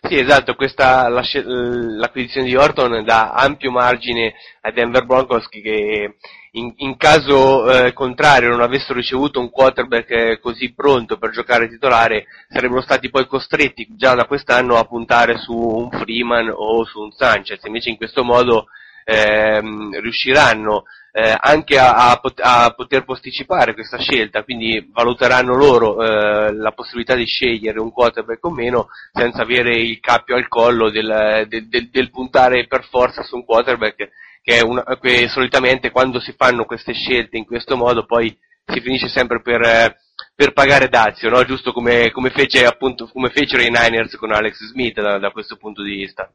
Sì, 0.00 0.18
esatto, 0.18 0.54
questa, 0.54 1.08
l'acquisizione 1.08 2.46
di 2.46 2.54
Orton 2.54 3.04
dà 3.04 3.32
ampio 3.32 3.70
margine 3.70 4.34
ai 4.60 4.72
Denver 4.72 5.04
Broncos 5.04 5.48
che 5.48 6.16
in, 6.54 6.72
in 6.76 6.96
caso 6.96 7.70
eh, 7.70 7.92
contrario 7.92 8.50
non 8.50 8.60
avessero 8.60 8.94
ricevuto 8.94 9.40
un 9.40 9.50
quarterback 9.50 10.10
eh, 10.10 10.38
così 10.40 10.72
pronto 10.72 11.18
per 11.18 11.30
giocare 11.30 11.68
titolare, 11.68 12.26
sarebbero 12.48 12.80
stati 12.80 13.10
poi 13.10 13.26
costretti 13.26 13.88
già 13.96 14.14
da 14.14 14.26
quest'anno 14.26 14.76
a 14.76 14.84
puntare 14.84 15.38
su 15.38 15.52
un 15.52 15.90
Freeman 15.90 16.52
o 16.54 16.84
su 16.84 17.00
un 17.00 17.10
Sanchez, 17.12 17.62
invece 17.64 17.90
in 17.90 17.96
questo 17.96 18.22
modo 18.22 18.66
ehm, 19.04 20.00
riusciranno 20.00 20.84
eh, 21.16 21.34
anche 21.36 21.78
a, 21.78 22.10
a, 22.10 22.70
poter 22.70 23.04
posticipare 23.04 23.74
questa 23.74 23.98
scelta, 23.98 24.42
quindi 24.42 24.90
valuteranno 24.92 25.54
loro 25.54 26.02
eh, 26.02 26.52
la 26.52 26.72
possibilità 26.72 27.14
di 27.14 27.24
scegliere 27.24 27.80
un 27.80 27.92
quarterback 27.92 28.44
o 28.44 28.50
meno 28.50 28.88
senza 29.12 29.42
avere 29.42 29.76
il 29.76 30.00
cappio 30.00 30.34
al 30.34 30.48
collo 30.48 30.90
del, 30.90 31.46
del, 31.48 31.68
del, 31.68 31.88
del 31.88 32.10
puntare 32.10 32.66
per 32.66 32.84
forza 32.84 33.22
su 33.22 33.36
un 33.36 33.44
quarterback 33.44 34.10
che, 34.44 34.60
una, 34.60 34.84
che 35.00 35.28
solitamente 35.28 35.90
quando 35.90 36.20
si 36.20 36.34
fanno 36.36 36.66
queste 36.66 36.92
scelte 36.92 37.38
in 37.38 37.46
questo 37.46 37.76
modo 37.76 38.04
poi 38.04 38.36
si 38.66 38.80
finisce 38.80 39.08
sempre 39.08 39.40
per, 39.40 39.62
eh, 39.62 39.96
per 40.34 40.52
pagare 40.52 40.88
dazio, 40.88 41.30
no? 41.30 41.42
giusto 41.44 41.72
come, 41.72 42.10
come, 42.10 42.28
fece, 42.30 42.66
appunto, 42.66 43.08
come 43.10 43.30
fecero 43.30 43.62
i 43.62 43.70
Niners 43.70 44.16
con 44.16 44.32
Alex 44.32 44.64
Smith 44.66 45.00
da, 45.00 45.18
da 45.18 45.30
questo 45.30 45.56
punto 45.56 45.82
di 45.82 45.94
vista. 45.94 46.30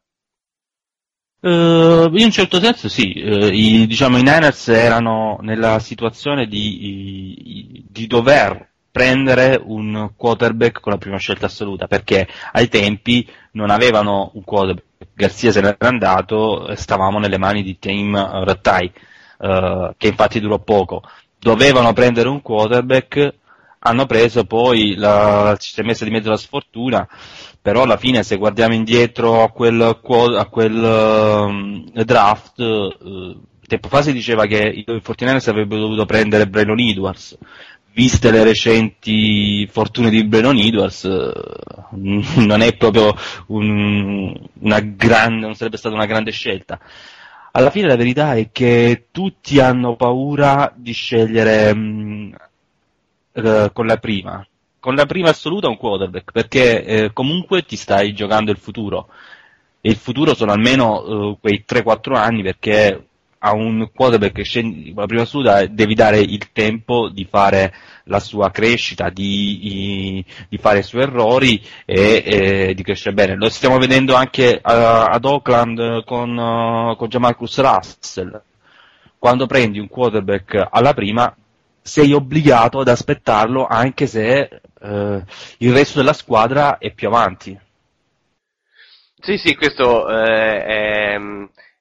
Uh, 1.41 2.09
in 2.17 2.25
un 2.25 2.31
certo 2.31 2.59
senso 2.59 2.89
sì, 2.89 3.13
uh, 3.23 3.45
i, 3.45 3.85
diciamo, 3.87 4.17
i 4.17 4.23
Niners 4.23 4.67
erano 4.69 5.37
nella 5.41 5.79
situazione 5.79 6.47
di, 6.47 7.85
di, 7.87 8.07
dover 8.07 8.71
prendere 8.91 9.57
un 9.63 10.11
quarterback 10.17 10.81
con 10.81 10.91
la 10.91 10.97
prima 10.97 11.17
scelta 11.17 11.45
assoluta, 11.45 11.87
perché 11.87 12.27
ai 12.51 12.67
tempi 12.67 13.25
non 13.51 13.69
avevano 13.69 14.31
un 14.33 14.43
quarterback 14.43 14.88
Garzia 15.13 15.53
se 15.53 15.61
n'era 15.61 15.77
andato, 15.79 16.75
stavamo 16.75 17.19
nelle 17.19 17.37
mani 17.37 17.63
di 17.63 17.79
Team 17.79 18.17
Rattai, 18.17 18.91
uh, 19.37 19.93
che 19.95 20.07
infatti 20.07 20.41
durò 20.41 20.59
poco. 20.59 21.03
Dovevano 21.39 21.93
prendere 21.93 22.27
un 22.27 22.41
quarterback, 22.41 23.33
hanno 23.79 24.05
preso 24.05 24.43
poi, 24.43 24.95
la, 24.95 25.55
ci 25.57 25.71
si 25.71 25.79
è 25.79 25.83
messa 25.83 26.03
di 26.03 26.11
mezzo 26.11 26.29
la 26.29 26.35
sfortuna, 26.35 27.07
però 27.61 27.83
alla 27.83 27.95
fine 27.95 28.23
se 28.23 28.35
guardiamo 28.35 28.73
indietro 28.73 29.41
a 29.41 29.51
quel, 29.51 29.79
a 29.81 30.45
quel 30.47 30.75
um, 30.75 31.89
draft, 31.91 32.59
uh, 32.59 33.41
tempo 33.67 33.87
fa 33.87 34.01
si 34.01 34.11
diceva 34.11 34.47
che 34.47 34.57
i 34.67 34.83
49ers 34.85 35.49
avrebbero 35.49 35.79
dovuto 35.79 36.05
prendere 36.05 36.45
Braylon 36.47 36.79
Edwards, 36.79 37.37
viste 37.99 38.31
le 38.31 38.45
recenti 38.45 39.67
fortune 39.67 40.09
di 40.09 40.23
Brennan 40.23 40.57
Edwards, 40.57 41.03
eh, 41.03 41.33
non 42.39 42.61
è 42.61 42.77
proprio 42.77 43.13
un, 43.47 44.33
una 44.61 44.79
grande, 44.79 45.45
non 45.45 45.53
sarebbe 45.53 45.75
stata 45.75 45.95
una 45.95 46.05
grande 46.05 46.31
scelta. 46.31 46.79
Alla 47.51 47.69
fine 47.69 47.87
la 47.87 47.97
verità 47.97 48.35
è 48.35 48.51
che 48.53 49.07
tutti 49.11 49.59
hanno 49.59 49.97
paura 49.97 50.71
di 50.73 50.93
scegliere 50.93 51.75
mh, 51.75 51.79
mm, 51.81 52.33
eh, 53.33 53.69
con 53.73 53.85
la 53.85 53.97
prima, 53.97 54.47
con 54.79 54.95
la 54.95 55.05
prima 55.05 55.31
assoluta 55.31 55.67
un 55.67 55.75
quarterback, 55.75 56.31
perché 56.31 56.85
eh, 56.85 57.11
comunque 57.11 57.65
ti 57.65 57.75
stai 57.75 58.13
giocando 58.13 58.51
il 58.51 58.57
futuro. 58.57 59.09
E 59.81 59.89
il 59.89 59.97
futuro 59.97 60.33
sono 60.35 60.53
almeno 60.53 61.33
eh, 61.33 61.37
quei 61.41 61.65
3-4 61.67 62.15
anni 62.15 62.43
perché 62.43 63.08
a 63.39 63.53
un 63.53 63.89
quarterback 63.93 64.33
che 64.33 64.43
scendi 64.43 64.91
con 64.93 65.01
la 65.01 65.07
prima 65.07 65.21
assoluta 65.23 65.65
devi 65.65 65.93
dare 65.95 66.19
il 66.19 66.51
tempo 66.51 67.09
di 67.09 67.25
fare 67.25 67.73
la 68.05 68.19
sua 68.19 68.51
crescita, 68.51 69.09
di, 69.09 70.23
di 70.49 70.57
fare 70.57 70.79
i 70.79 70.83
suoi 70.83 71.03
errori 71.03 71.61
e, 71.85 72.23
e, 72.25 72.73
di 72.73 72.83
crescere 72.83 73.13
bene. 73.13 73.35
Lo 73.35 73.49
stiamo 73.49 73.77
vedendo 73.77 74.15
anche 74.15 74.55
uh, 74.55 74.61
ad 74.63 75.23
Oakland 75.23 76.03
con, 76.03 76.35
uh, 76.37 76.95
con 76.95 77.07
Jamarcus 77.07 77.59
Russell. 77.59 78.41
Quando 79.17 79.45
prendi 79.45 79.79
un 79.79 79.87
quarterback 79.87 80.67
alla 80.69 80.93
prima 80.93 81.33
sei 81.81 82.13
obbligato 82.13 82.79
ad 82.79 82.87
aspettarlo 82.87 83.65
anche 83.65 84.05
se 84.05 84.61
uh, 84.79 85.23
il 85.57 85.73
resto 85.73 85.99
della 85.99 86.13
squadra 86.13 86.77
è 86.77 86.91
più 86.91 87.07
avanti. 87.07 87.57
Sì, 89.21 89.37
sì, 89.37 89.53
questo 89.55 90.07
eh, 90.09 90.63
è 90.63 91.17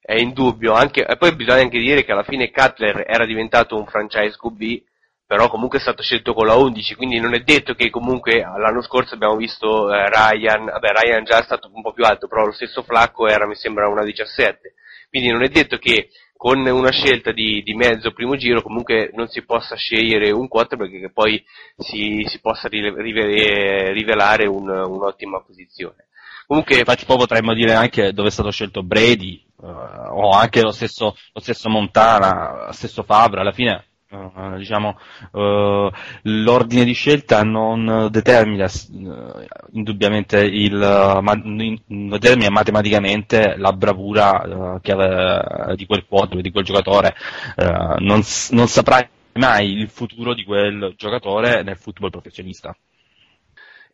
è 0.09 0.15
indubbio, 0.15 0.73
anche, 0.73 1.05
e 1.05 1.19
poi 1.19 1.37
bisogna 1.37 1.61
anche 1.61 1.79
dire 1.79 2.03
che 2.03 2.13
alla 2.13 2.23
fine 2.23 2.51
Cutler 2.51 3.05
era 3.07 3.27
diventato 3.27 3.77
un 3.77 3.85
franchise 3.85 4.39
QB, 4.39 4.83
però 5.27 5.51
comunque 5.51 5.77
è 5.77 5.83
stato 5.83 6.01
scelto 6.01 6.33
con 6.33 6.47
la 6.47 6.55
11, 6.55 6.95
quindi 6.95 7.21
non 7.21 7.35
è 7.35 7.41
detto 7.41 7.75
che 7.75 7.91
comunque 7.91 8.39
l'anno 8.39 8.81
scorso 8.81 9.13
abbiamo 9.13 9.37
visto 9.37 9.93
eh, 9.93 10.09
Ryan, 10.09 10.65
vabbè 10.65 10.89
Ryan 10.93 11.25
già 11.25 11.41
è 11.41 11.43
stato 11.43 11.71
un 11.71 11.83
po' 11.83 11.93
più 11.93 12.05
alto, 12.05 12.27
però 12.27 12.47
lo 12.47 12.53
stesso 12.53 12.83
Flacco 12.83 13.29
era 13.29 13.47
mi 13.47 13.55
sembra 13.55 13.87
una 13.87 14.03
17, 14.03 14.73
quindi 15.11 15.29
non 15.29 15.43
è 15.43 15.49
detto 15.49 15.77
che 15.77 16.09
con 16.35 16.67
una 16.67 16.91
scelta 16.91 17.31
di, 17.31 17.63
di 17.63 17.75
mezzo 17.75 18.13
primo 18.13 18.35
giro 18.37 18.63
comunque 18.63 19.11
non 19.13 19.29
si 19.29 19.45
possa 19.45 19.77
scegliere 19.77 20.31
un 20.31 20.49
quarterback 20.49 21.01
che 21.01 21.11
poi 21.13 21.45
si, 21.77 22.25
si 22.27 22.41
possa 22.41 22.67
rivelare 22.69 24.47
un, 24.47 24.71
un'ottima 24.71 25.43
posizione. 25.43 26.08
Comunque, 26.49 26.79
infatti 26.79 27.05
poi 27.05 27.19
potremmo 27.19 27.53
dire 27.53 27.75
anche 27.75 28.15
dove 28.15 28.29
è 28.29 28.31
stato 28.31 28.51
scelto 28.51 28.83
Brady, 28.83 29.45
uh, 29.57 29.67
o 29.67 30.31
anche 30.31 30.63
lo 30.63 30.73
stesso, 30.73 31.15
lo 31.35 31.41
stesso 31.41 31.69
Montana, 31.69 32.69
lo 32.69 32.73
stesso 32.73 33.03
Fabra, 33.03 33.43
alla 33.43 33.53
fine 33.53 33.85
Uh, 34.11 34.57
diciamo, 34.57 34.99
uh, 35.33 35.91
l'ordine 36.23 36.85
di 36.85 36.95
scelta 36.95 37.43
non 37.43 38.09
determina 38.11 38.65
uh, 38.65 39.47
indubbiamente 39.73 40.39
il, 40.39 40.73
ma, 40.75 41.35
determina 41.35 42.49
matematicamente 42.49 43.57
la 43.59 43.71
bravura 43.75 44.31
ave, 44.83 45.77
di 45.77 45.85
quel 45.85 46.07
quadro, 46.07 46.41
di 46.41 46.51
quel 46.51 46.65
giocatore. 46.65 47.15
non, 47.99 48.23
non 48.53 48.67
saprai 48.69 49.07
mai 49.35 49.73
il 49.73 49.91
futuro 49.91 50.33
di 50.33 50.45
quel 50.45 50.95
giocatore 50.97 51.63
nel 51.63 51.77
football 51.77 52.09
professionista. 52.09 52.75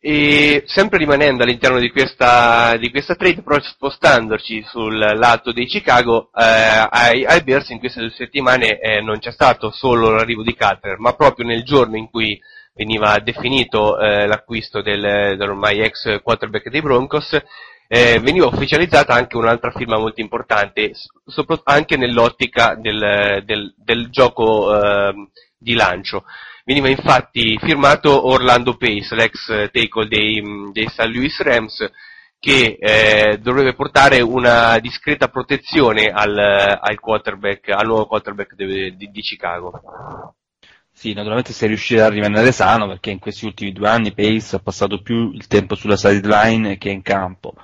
E 0.07 0.65
sempre 0.67 0.99
rimanendo 0.99 1.45
all'interno 1.45 1.79
di 1.79 1.91
questa, 1.91 2.77
di 2.77 2.91
questa 2.91 3.15
trade, 3.15 3.41
però 3.41 3.59
spostandoci 3.59 4.63
sul 4.69 4.99
lato 4.99 5.51
dei 5.51 5.65
Chicago, 5.65 6.29
eh, 6.35 6.87
ai, 6.91 7.25
ai, 7.25 7.43
Bears 7.43 7.71
in 7.71 7.79
queste 7.79 8.01
due 8.01 8.11
settimane 8.11 8.79
eh, 8.81 9.01
non 9.01 9.19
c'è 9.19 9.33
stato 9.33 9.71
solo 9.71 10.11
l'arrivo 10.11 10.43
di 10.43 10.55
Carter, 10.55 10.99
ma 10.99 11.15
proprio 11.15 11.47
nel 11.47 11.65
giorno 11.65 11.97
in 11.97 12.11
cui 12.11 12.39
veniva 12.75 13.19
definito 13.21 13.99
eh, 13.99 14.27
l'acquisto 14.27 14.83
del, 14.83 15.39
dell'ormai 15.39 15.81
ex 15.81 16.21
quarterback 16.21 16.69
dei 16.69 16.83
Broncos, 16.83 17.41
eh, 17.89 18.21
veniva 18.21 18.45
ufficializzata 18.45 19.15
anche 19.15 19.39
un'altra 19.39 19.71
firma 19.71 19.97
molto 19.97 20.21
importante, 20.21 20.93
sopra, 21.25 21.59
anche 21.65 21.97
nell'ottica 21.97 22.75
del, 22.79 23.43
del, 23.47 23.73
del 23.75 24.11
gioco 24.11 24.71
ehm, 24.79 25.31
di 25.57 25.73
lancio. 25.73 26.25
Veniva 26.67 26.89
infatti 26.89 27.59
firmato 27.59 28.27
Orlando 28.27 28.79
Pace, 28.79 29.15
l'ex 29.15 29.71
tackle 29.71 30.09
dei, 30.09 30.43
dei 30.73 30.89
St. 30.89 31.05
Louis 31.05 31.39
Rams, 31.43 31.87
che 32.39 32.79
eh, 32.81 33.39
dovrebbe 33.39 33.75
portare 33.75 34.23
una 34.23 34.79
discreta 34.79 35.29
protezione 35.29 36.07
al, 36.07 36.39
al, 36.39 36.99
quarterback, 37.01 37.69
al 37.69 37.87
nuovo 37.87 38.07
quarterback 38.07 38.55
di, 38.55 38.97
di, 38.97 39.11
di 39.11 39.21
Chicago. 39.21 40.35
Sì, 40.97 41.13
naturalmente 41.13 41.53
se 41.53 41.67
riuscire 41.67 42.03
a 42.03 42.09
rimanere 42.09 42.53
sano 42.53 42.87
perché 42.87 43.11
in 43.11 43.19
questi 43.19 43.45
ultimi 43.45 43.73
due 43.73 43.89
anni 43.89 44.15
Pace 44.15 44.57
ha 44.57 44.61
passato 44.61 45.03
più 45.03 45.33
il 45.33 45.49
tempo 45.49 45.75
sulla 45.75 45.97
sideline 45.97 46.79
che 46.79 46.89
in 46.89 47.03
campo. 47.03 47.55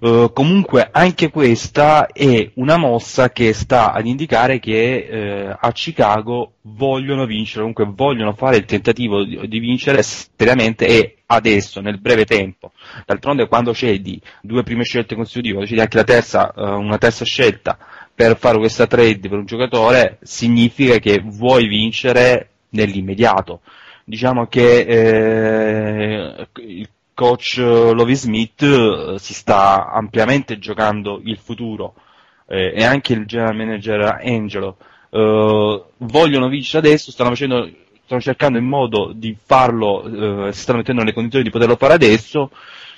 Uh, 0.00 0.32
comunque 0.32 0.88
anche 0.90 1.30
questa 1.30 2.06
è 2.08 2.50
una 2.54 2.76
mossa 2.76 3.30
che 3.30 3.52
sta 3.52 3.92
ad 3.92 4.04
indicare 4.06 4.58
che 4.58 5.48
uh, 5.52 5.56
a 5.58 5.70
Chicago 5.70 6.54
vogliono 6.62 7.24
vincere, 7.24 7.60
comunque 7.60 7.86
vogliono 7.86 8.34
fare 8.34 8.56
il 8.56 8.64
tentativo 8.64 9.24
di, 9.24 9.40
di, 9.46 9.58
vincere 9.60 10.02
seriamente 10.02 10.86
e 10.86 11.18
adesso, 11.26 11.80
nel 11.80 12.00
breve 12.00 12.24
tempo. 12.24 12.72
D'altronde 13.06 13.46
quando 13.46 13.72
cedi 13.72 14.20
due 14.42 14.64
prime 14.64 14.82
scelte 14.82 15.14
consecutive, 15.14 15.66
cedi 15.66 15.80
anche 15.80 15.96
la 15.96 16.04
terza, 16.04 16.52
uh, 16.54 16.80
una 16.80 16.98
terza 16.98 17.24
scelta 17.24 17.78
per 18.12 18.36
fare 18.36 18.58
questa 18.58 18.88
trade 18.88 19.28
per 19.28 19.38
un 19.38 19.46
giocatore, 19.46 20.18
significa 20.22 20.98
che 20.98 21.22
vuoi 21.24 21.68
vincere 21.68 22.48
nell'immediato. 22.72 23.60
Diciamo 24.04 24.46
che 24.46 24.80
eh, 24.80 26.48
il 26.66 26.88
coach 27.14 27.56
Lovi 27.58 28.14
Smith 28.14 28.62
eh, 28.62 29.14
si 29.18 29.34
sta 29.34 29.90
ampiamente 29.90 30.58
giocando 30.58 31.20
il 31.24 31.38
futuro 31.38 31.94
eh, 32.48 32.72
e 32.74 32.84
anche 32.84 33.12
il 33.12 33.26
general 33.26 33.54
manager 33.56 34.18
Angelo 34.22 34.76
eh, 35.10 35.82
vogliono 35.98 36.48
vincere 36.48 36.86
adesso, 36.86 37.10
stanno 37.10 37.30
facendo 37.30 37.70
stanno 38.04 38.20
cercando 38.20 38.58
in 38.58 38.66
modo 38.66 39.12
di 39.14 39.36
farlo, 39.42 40.48
eh, 40.48 40.52
si 40.52 40.60
stanno 40.60 40.78
mettendo 40.78 41.00
nelle 41.00 41.14
condizioni 41.14 41.44
di 41.44 41.50
poterlo 41.50 41.76
fare 41.76 41.94
adesso, 41.94 42.50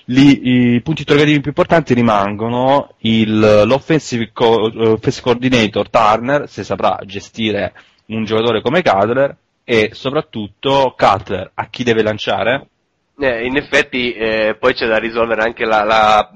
Lì, 0.08 0.74
i 0.74 0.80
punti 0.82 1.00
interrogativi 1.00 1.40
più 1.40 1.48
importanti 1.48 1.94
rimangono 1.94 2.94
il, 2.98 3.62
l'offensive 3.64 4.32
co- 4.34 4.98
coordinator 5.22 5.88
Turner, 5.88 6.46
se 6.46 6.62
saprà 6.62 6.98
gestire 7.06 7.72
un 8.06 8.24
giocatore 8.24 8.60
come 8.60 8.82
Cutler, 8.82 9.34
e 9.64 9.90
soprattutto 9.92 10.94
Cutler 10.96 11.50
a 11.54 11.68
chi 11.68 11.82
deve 11.82 12.02
lanciare? 12.02 12.68
Eh, 13.18 13.46
in 13.46 13.56
effetti 13.56 14.12
eh, 14.12 14.56
poi 14.58 14.74
c'è 14.74 14.86
da 14.86 14.98
risolvere 14.98 15.42
anche 15.42 15.64
la, 15.64 15.84
la, 15.84 16.30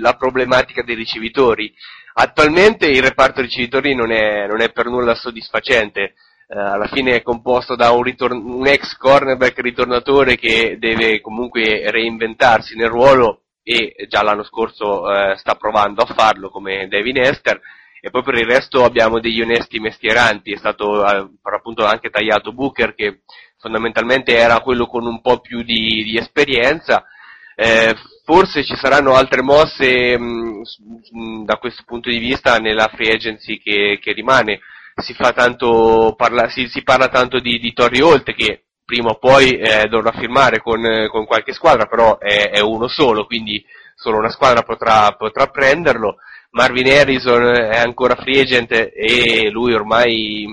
la, 0.00 0.14
problematica 0.14 0.82
dei 0.82 0.94
ricevitori. 0.94 1.72
Attualmente 2.14 2.86
il 2.86 3.02
reparto 3.02 3.42
ricevitori 3.42 3.94
non 3.94 4.10
è, 4.10 4.46
non 4.46 4.60
è 4.60 4.72
per 4.72 4.86
nulla 4.86 5.14
soddisfacente. 5.14 6.14
Eh, 6.46 6.58
alla 6.58 6.86
fine 6.86 7.16
è 7.16 7.22
composto 7.22 7.76
da 7.76 7.90
un, 7.90 8.02
ritorn- 8.02 8.42
un, 8.42 8.66
ex 8.66 8.96
cornerback 8.96 9.60
ritornatore 9.60 10.36
che 10.36 10.76
deve 10.78 11.20
comunque 11.20 11.90
reinventarsi 11.90 12.76
nel 12.76 12.88
ruolo 12.88 13.42
e 13.62 13.94
già 14.08 14.22
l'anno 14.22 14.44
scorso 14.44 15.10
eh, 15.10 15.36
sta 15.36 15.54
provando 15.54 16.02
a 16.02 16.12
farlo 16.14 16.50
come 16.50 16.86
David 16.88 17.16
Esther 17.16 17.60
e 18.04 18.10
poi 18.10 18.22
per 18.22 18.34
il 18.34 18.44
resto 18.44 18.84
abbiamo 18.84 19.18
degli 19.18 19.40
onesti 19.40 19.80
mestieranti, 19.80 20.52
è 20.52 20.58
stato 20.58 21.02
eh, 21.06 21.26
per 21.40 21.54
appunto 21.54 21.86
anche 21.86 22.10
tagliato 22.10 22.52
Booker 22.52 22.94
che 22.94 23.20
fondamentalmente 23.56 24.36
era 24.36 24.60
quello 24.60 24.86
con 24.86 25.06
un 25.06 25.22
po' 25.22 25.40
più 25.40 25.62
di, 25.62 26.04
di 26.04 26.18
esperienza, 26.18 27.06
eh, 27.56 27.94
forse 28.26 28.62
ci 28.62 28.76
saranno 28.76 29.14
altre 29.14 29.40
mosse 29.40 30.18
mh, 30.18 30.60
mh, 31.12 31.44
da 31.46 31.56
questo 31.56 31.82
punto 31.86 32.10
di 32.10 32.18
vista 32.18 32.58
nella 32.58 32.90
free 32.94 33.10
agency 33.10 33.56
che, 33.56 33.98
che 34.02 34.12
rimane, 34.12 34.60
si, 34.96 35.14
parla, 35.14 36.50
si, 36.50 36.68
si, 36.68 36.82
parla 36.82 37.08
tanto 37.08 37.40
di, 37.40 37.58
di 37.58 37.72
Torri 37.72 38.02
Holt 38.02 38.34
che 38.34 38.64
prima 38.84 39.12
o 39.12 39.18
poi 39.18 39.52
eh, 39.52 39.86
dovrà 39.86 40.12
firmare 40.12 40.60
con, 40.60 41.08
con, 41.10 41.24
qualche 41.24 41.54
squadra, 41.54 41.86
però 41.86 42.18
è, 42.18 42.50
è, 42.50 42.60
uno 42.60 42.86
solo, 42.86 43.24
quindi 43.24 43.64
solo 43.94 44.18
una 44.18 44.28
squadra 44.28 44.60
potrà, 44.60 45.10
potrà 45.12 45.46
prenderlo. 45.46 46.16
Marvin 46.54 46.88
Harrison 46.88 47.52
è 47.52 47.78
ancora 47.78 48.14
free 48.14 48.40
agent 48.40 48.70
e 48.72 49.50
lui 49.50 49.74
ormai 49.74 50.46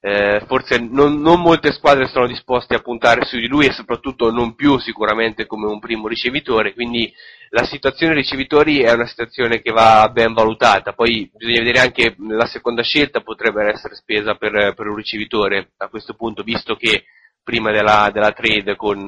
eh, 0.00 0.42
forse 0.46 0.78
non, 0.78 1.20
non, 1.20 1.42
molte 1.42 1.72
squadre 1.72 2.06
sono 2.06 2.26
disposte 2.26 2.74
a 2.74 2.80
puntare 2.80 3.26
su 3.26 3.36
di 3.36 3.46
lui 3.46 3.66
e 3.66 3.72
soprattutto 3.72 4.30
non 4.30 4.54
più 4.54 4.78
sicuramente 4.78 5.44
come 5.44 5.66
un 5.66 5.78
primo 5.78 6.08
ricevitore, 6.08 6.72
quindi 6.72 7.12
la 7.50 7.64
situazione 7.64 8.14
dei 8.14 8.22
ricevitori 8.22 8.80
è 8.80 8.92
una 8.92 9.06
situazione 9.06 9.60
che 9.60 9.72
va 9.72 10.08
ben 10.10 10.32
valutata, 10.32 10.94
poi 10.94 11.30
bisogna 11.34 11.58
vedere 11.58 11.80
anche 11.80 12.14
la 12.18 12.46
seconda 12.46 12.82
scelta 12.82 13.20
potrebbe 13.20 13.64
essere 13.70 13.94
spesa 13.94 14.36
per, 14.36 14.72
per 14.74 14.86
un 14.86 14.96
ricevitore 14.96 15.72
a 15.76 15.88
questo 15.88 16.14
punto, 16.14 16.42
visto 16.42 16.76
che 16.76 17.04
prima 17.42 17.70
della, 17.72 18.08
della 18.10 18.32
trade 18.32 18.74
con, 18.74 19.06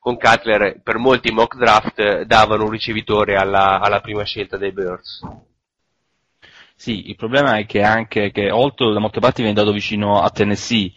con, 0.00 0.16
Cutler 0.18 0.80
per 0.82 0.98
molti 0.98 1.32
mock 1.32 1.56
draft 1.56 2.22
davano 2.22 2.64
un 2.64 2.70
ricevitore 2.70 3.36
alla, 3.36 3.78
alla 3.80 4.00
prima 4.00 4.24
scelta 4.24 4.56
dei 4.56 4.72
Birds. 4.72 5.48
Sì, 6.80 7.10
il 7.10 7.16
problema 7.16 7.58
è 7.58 7.66
che 7.66 7.82
anche 7.82 8.30
che 8.32 8.50
Holt 8.50 8.82
da 8.90 8.98
molte 9.00 9.20
parti 9.20 9.42
viene 9.42 9.54
dato 9.54 9.70
vicino 9.70 10.22
a 10.22 10.30
Tennessee 10.30 10.90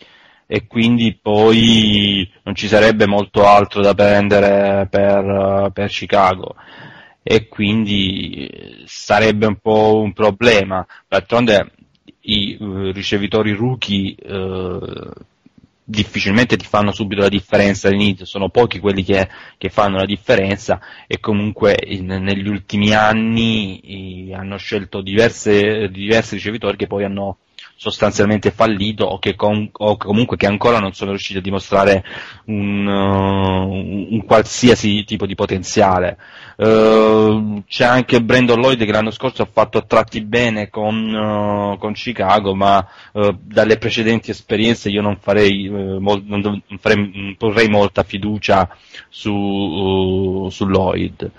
e 0.47 0.65
quindi 0.65 1.13
poi 1.21 2.25
non 2.43 2.55
ci 2.55 2.69
sarebbe 2.69 3.05
molto 3.05 3.45
altro 3.45 3.81
da 3.81 3.93
prendere 3.93 4.87
per, 4.89 5.71
per 5.73 5.89
Chicago 5.89 6.55
e 7.21 7.49
quindi 7.49 8.49
sarebbe 8.85 9.45
un 9.45 9.57
po' 9.57 9.99
un 9.99 10.13
problema. 10.13 10.87
D'altronde 11.05 11.71
i 12.21 12.55
uh, 12.57 12.91
ricevitori 12.93 13.51
rookie 13.51 14.15
uh, 14.25 15.11
difficilmente 15.83 16.55
ti 16.57 16.65
fanno 16.65 16.91
subito 16.91 17.21
la 17.21 17.29
differenza 17.29 17.87
all'inizio, 17.87 18.25
sono 18.25 18.49
pochi 18.49 18.79
quelli 18.79 19.03
che, 19.03 19.27
che 19.57 19.69
fanno 19.69 19.97
la 19.97 20.05
differenza 20.05 20.79
e 21.07 21.19
comunque 21.19 21.77
in, 21.85 22.05
negli 22.05 22.47
ultimi 22.47 22.93
anni 22.93 24.27
i, 24.27 24.33
hanno 24.33 24.57
scelto 24.57 25.01
diverse, 25.01 25.89
diversi 25.89 26.35
ricevitori 26.35 26.77
che 26.77 26.87
poi 26.87 27.03
hanno 27.03 27.37
sostanzialmente 27.75 28.51
fallito 28.51 29.03
o 29.05 29.19
che 29.19 29.35
con, 29.35 29.69
o 29.71 29.97
comunque 29.97 30.37
che 30.37 30.45
ancora 30.45 30.79
non 30.79 30.93
sono 30.93 31.09
riusciti 31.09 31.39
a 31.39 31.41
dimostrare 31.41 32.03
un, 32.45 32.85
uh, 32.87 34.13
un 34.13 34.23
qualsiasi 34.25 35.03
tipo 35.03 35.25
di 35.25 35.35
potenziale. 35.35 36.17
Uh, 36.55 37.63
c'è 37.67 37.83
anche 37.83 38.21
Brandon 38.21 38.59
Lloyd 38.59 38.85
che 38.85 38.91
l'anno 38.91 39.11
scorso 39.11 39.41
ha 39.41 39.49
fatto 39.51 39.79
a 39.79 39.81
tratti 39.81 40.21
bene 40.21 40.69
con, 40.69 40.95
uh, 41.13 41.77
con 41.77 41.93
Chicago, 41.93 42.55
ma 42.55 42.87
uh, 43.11 43.37
dalle 43.41 43.77
precedenti 43.77 44.31
esperienze 44.31 44.89
io 44.89 45.01
non 45.01 45.17
farei, 45.19 45.67
mol, 45.67 46.23
non, 46.25 46.39
non 46.39 46.61
farei, 46.79 47.11
non 47.13 47.35
porrei 47.37 47.67
molta 47.67 48.03
fiducia 48.03 48.69
su, 49.09 50.47
su 50.49 50.65
Lloyd. 50.65 51.31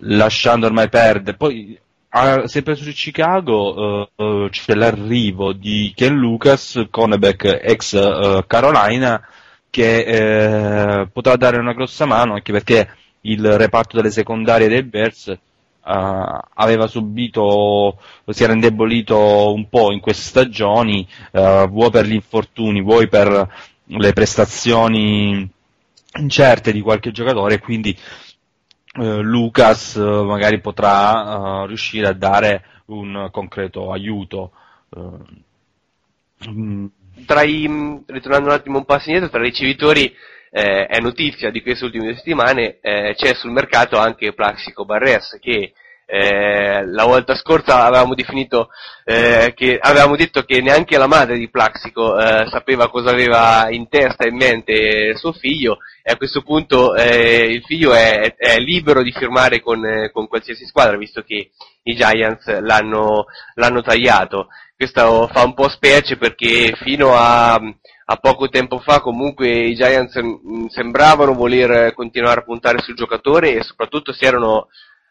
lasciando 0.00 0.66
ormai 0.66 0.88
perdere. 0.88 1.36
Poi 1.36 1.78
Ah, 2.18 2.48
sempre 2.48 2.76
su 2.76 2.90
Chicago 2.92 4.08
uh, 4.16 4.24
uh, 4.24 4.48
c'è 4.48 4.72
l'arrivo 4.72 5.52
di 5.52 5.92
Ken 5.94 6.14
Lucas, 6.14 6.86
cornerback 6.88 7.60
ex 7.62 7.92
uh, 7.92 8.42
Carolina, 8.46 9.22
che 9.68 9.98
eh, 9.98 11.08
potrà 11.12 11.36
dare 11.36 11.58
una 11.58 11.74
grossa 11.74 12.06
mano 12.06 12.32
anche 12.32 12.52
perché 12.52 12.88
il 13.20 13.58
reparto 13.58 13.96
delle 13.96 14.10
secondarie 14.10 14.66
dei 14.66 14.82
Bears 14.82 15.38
aveva 15.82 16.86
subito, 16.86 17.98
si 18.28 18.42
era 18.42 18.54
indebolito 18.54 19.52
un 19.52 19.68
po' 19.68 19.92
in 19.92 20.00
queste 20.00 20.22
stagioni, 20.22 21.06
vuoi 21.68 21.90
per 21.90 22.06
gli 22.06 22.14
infortuni, 22.14 22.80
vuoi 22.80 23.08
per 23.08 23.48
le 23.84 24.12
prestazioni 24.14 25.48
incerte 26.18 26.72
di 26.72 26.80
qualche 26.80 27.12
giocatore, 27.12 27.60
quindi 27.60 27.96
eh, 28.98 29.20
Lucas 29.20 29.96
eh, 29.96 30.00
magari 30.00 30.60
potrà 30.60 31.62
eh, 31.62 31.66
riuscire 31.66 32.06
a 32.08 32.12
dare 32.12 32.64
un 32.86 33.28
concreto 33.30 33.92
aiuto. 33.92 34.52
Mm. 36.48 36.86
Tra 37.26 37.42
i, 37.42 37.66
mm, 37.68 37.96
ritornando 38.06 38.48
un 38.48 38.54
attimo 38.54 38.78
un 38.78 38.84
passo 38.84 39.08
indietro, 39.08 39.30
tra 39.30 39.40
i 39.40 39.50
ricevitori 39.50 40.14
eh, 40.50 40.86
è 40.86 41.00
notizia 41.00 41.50
di 41.50 41.62
queste 41.62 41.84
ultime 41.84 42.14
settimane, 42.14 42.78
eh, 42.80 43.14
c'è 43.16 43.34
sul 43.34 43.50
mercato 43.50 43.98
anche 43.98 44.32
Plaxico 44.32 44.84
Barres 44.84 45.38
che 45.40 45.72
eh, 46.08 46.86
la 46.86 47.04
volta 47.04 47.34
scorsa 47.34 47.84
avevamo 47.84 48.14
definito 48.14 48.68
eh, 49.04 49.52
che 49.56 49.76
avevamo 49.80 50.14
detto 50.14 50.44
che 50.44 50.60
neanche 50.60 50.96
la 50.96 51.08
madre 51.08 51.36
di 51.36 51.50
Plaxico 51.50 52.16
eh, 52.16 52.46
sapeva 52.48 52.88
cosa 52.88 53.10
aveva 53.10 53.66
in 53.70 53.88
testa 53.88 54.24
e 54.24 54.28
in 54.28 54.36
mente 54.36 55.16
suo 55.16 55.32
figlio 55.32 55.78
e 56.04 56.12
a 56.12 56.16
questo 56.16 56.42
punto 56.42 56.94
eh, 56.94 57.46
il 57.46 57.62
figlio 57.64 57.92
è, 57.92 58.36
è, 58.36 58.56
libero 58.58 59.02
di 59.02 59.10
firmare 59.10 59.60
con, 59.60 59.82
con, 60.12 60.28
qualsiasi 60.28 60.64
squadra 60.64 60.96
visto 60.96 61.22
che 61.22 61.50
i 61.82 61.96
Giants 61.96 62.60
l'hanno, 62.60 63.24
l'hanno 63.54 63.82
tagliato. 63.82 64.46
Questo 64.76 65.28
fa 65.32 65.42
un 65.42 65.54
po' 65.54 65.68
specie 65.68 66.16
perché 66.16 66.76
fino 66.76 67.16
a, 67.16 67.54
a 67.54 68.16
poco 68.20 68.48
tempo 68.48 68.78
fa 68.78 69.00
comunque 69.00 69.48
i 69.48 69.74
Giants 69.74 70.16
mm, 70.22 70.66
sembravano 70.66 71.34
voler 71.34 71.92
continuare 71.94 72.40
a 72.40 72.44
puntare 72.44 72.78
sul 72.78 72.94
giocatore 72.94 73.56
e 73.56 73.62
soprattutto 73.64 74.12
si 74.12 74.24
erano 74.24 74.68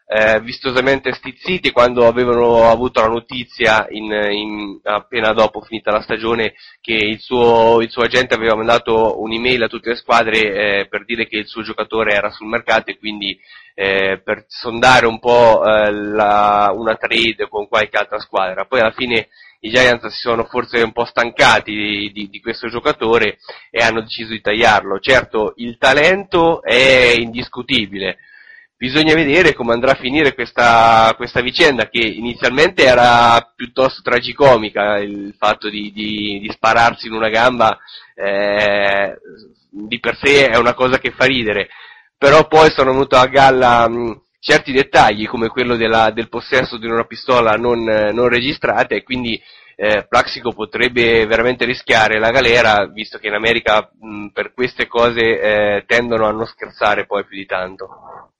eh, 0.08 0.40
vistosamente 0.40 1.12
stizziti 1.12 1.72
quando 1.72 2.06
avevano 2.06 2.70
avuto 2.70 3.00
la 3.00 3.08
notizia 3.08 3.86
in, 3.90 4.04
in, 4.12 4.78
appena 4.84 5.32
dopo 5.32 5.60
finita 5.60 5.90
la 5.90 6.00
stagione 6.00 6.54
che 6.80 6.94
il 6.94 7.18
suo, 7.18 7.80
il 7.80 7.90
suo, 7.90 8.02
agente 8.02 8.34
aveva 8.34 8.54
mandato 8.54 9.20
un'email 9.20 9.64
a 9.64 9.68
tutte 9.68 9.90
le 9.90 9.96
squadre 9.96 10.38
eh, 10.80 10.86
per 10.88 11.04
dire 11.04 11.26
che 11.26 11.38
il 11.38 11.48
suo 11.48 11.62
giocatore 11.62 12.14
era 12.14 12.30
sul 12.30 12.46
mercato 12.46 12.90
e 12.90 12.98
quindi 12.98 13.36
eh, 13.74 14.20
per 14.24 14.44
sondare 14.46 15.06
un 15.06 15.18
po' 15.18 15.62
eh, 15.64 15.90
la, 15.90 16.72
una 16.72 16.94
trade 16.94 17.48
con 17.48 17.66
qualche 17.66 17.98
altra 17.98 18.20
squadra. 18.20 18.64
Poi 18.64 18.80
alla 18.80 18.92
fine 18.92 19.28
i 19.60 19.70
Giants 19.70 20.06
si 20.06 20.20
sono 20.20 20.44
forse 20.44 20.82
un 20.82 20.92
po' 20.92 21.04
stancati 21.04 21.72
di, 21.72 22.12
di, 22.12 22.28
di, 22.28 22.40
questo 22.40 22.68
giocatore 22.68 23.38
e 23.70 23.82
hanno 23.82 24.02
deciso 24.02 24.30
di 24.30 24.40
tagliarlo. 24.40 25.00
Certo, 25.00 25.54
il 25.56 25.76
talento 25.78 26.62
è 26.62 27.14
indiscutibile, 27.18 28.18
bisogna 28.76 29.14
vedere 29.14 29.54
come 29.54 29.72
andrà 29.72 29.92
a 29.92 29.98
finire 30.00 30.34
questa, 30.34 31.12
questa 31.16 31.40
vicenda 31.40 31.88
che 31.88 32.06
inizialmente 32.06 32.84
era 32.84 33.52
piuttosto 33.54 34.02
tragicomica, 34.02 34.98
il 34.98 35.34
fatto 35.38 35.68
di, 35.68 35.92
di, 35.92 36.38
di 36.40 36.50
spararsi 36.50 37.06
in 37.06 37.14
una 37.14 37.30
gamba 37.30 37.78
eh, 38.14 39.16
di 39.70 39.98
per 39.98 40.16
sé 40.16 40.48
è 40.48 40.56
una 40.56 40.74
cosa 40.74 40.98
che 40.98 41.10
fa 41.10 41.24
ridere, 41.24 41.68
però 42.16 42.46
poi 42.46 42.70
sono 42.70 42.92
venuto 42.92 43.16
a 43.16 43.26
galla 43.26 43.88
mh, 43.88 44.22
certi 44.40 44.72
dettagli 44.72 45.26
come 45.26 45.48
quello 45.48 45.76
della, 45.76 46.10
del 46.10 46.28
possesso 46.28 46.76
di 46.78 46.86
una 46.86 47.04
pistola 47.04 47.52
non, 47.52 47.82
non 47.82 48.28
registrata 48.28 48.94
e 48.94 49.02
quindi 49.02 49.40
eh, 49.78 50.06
Plaxico 50.08 50.52
potrebbe 50.52 51.26
veramente 51.26 51.66
rischiare 51.66 52.18
la 52.18 52.30
galera 52.30 52.86
visto 52.86 53.18
che 53.18 53.26
in 53.26 53.34
America 53.34 53.90
mh, 54.00 54.28
per 54.28 54.52
queste 54.54 54.86
cose 54.86 55.20
eh, 55.20 55.84
tendono 55.86 56.26
a 56.26 56.32
non 56.32 56.46
scherzare 56.46 57.06
poi 57.06 57.24
più 57.26 57.36
di 57.36 57.46
tanto. 57.46 58.32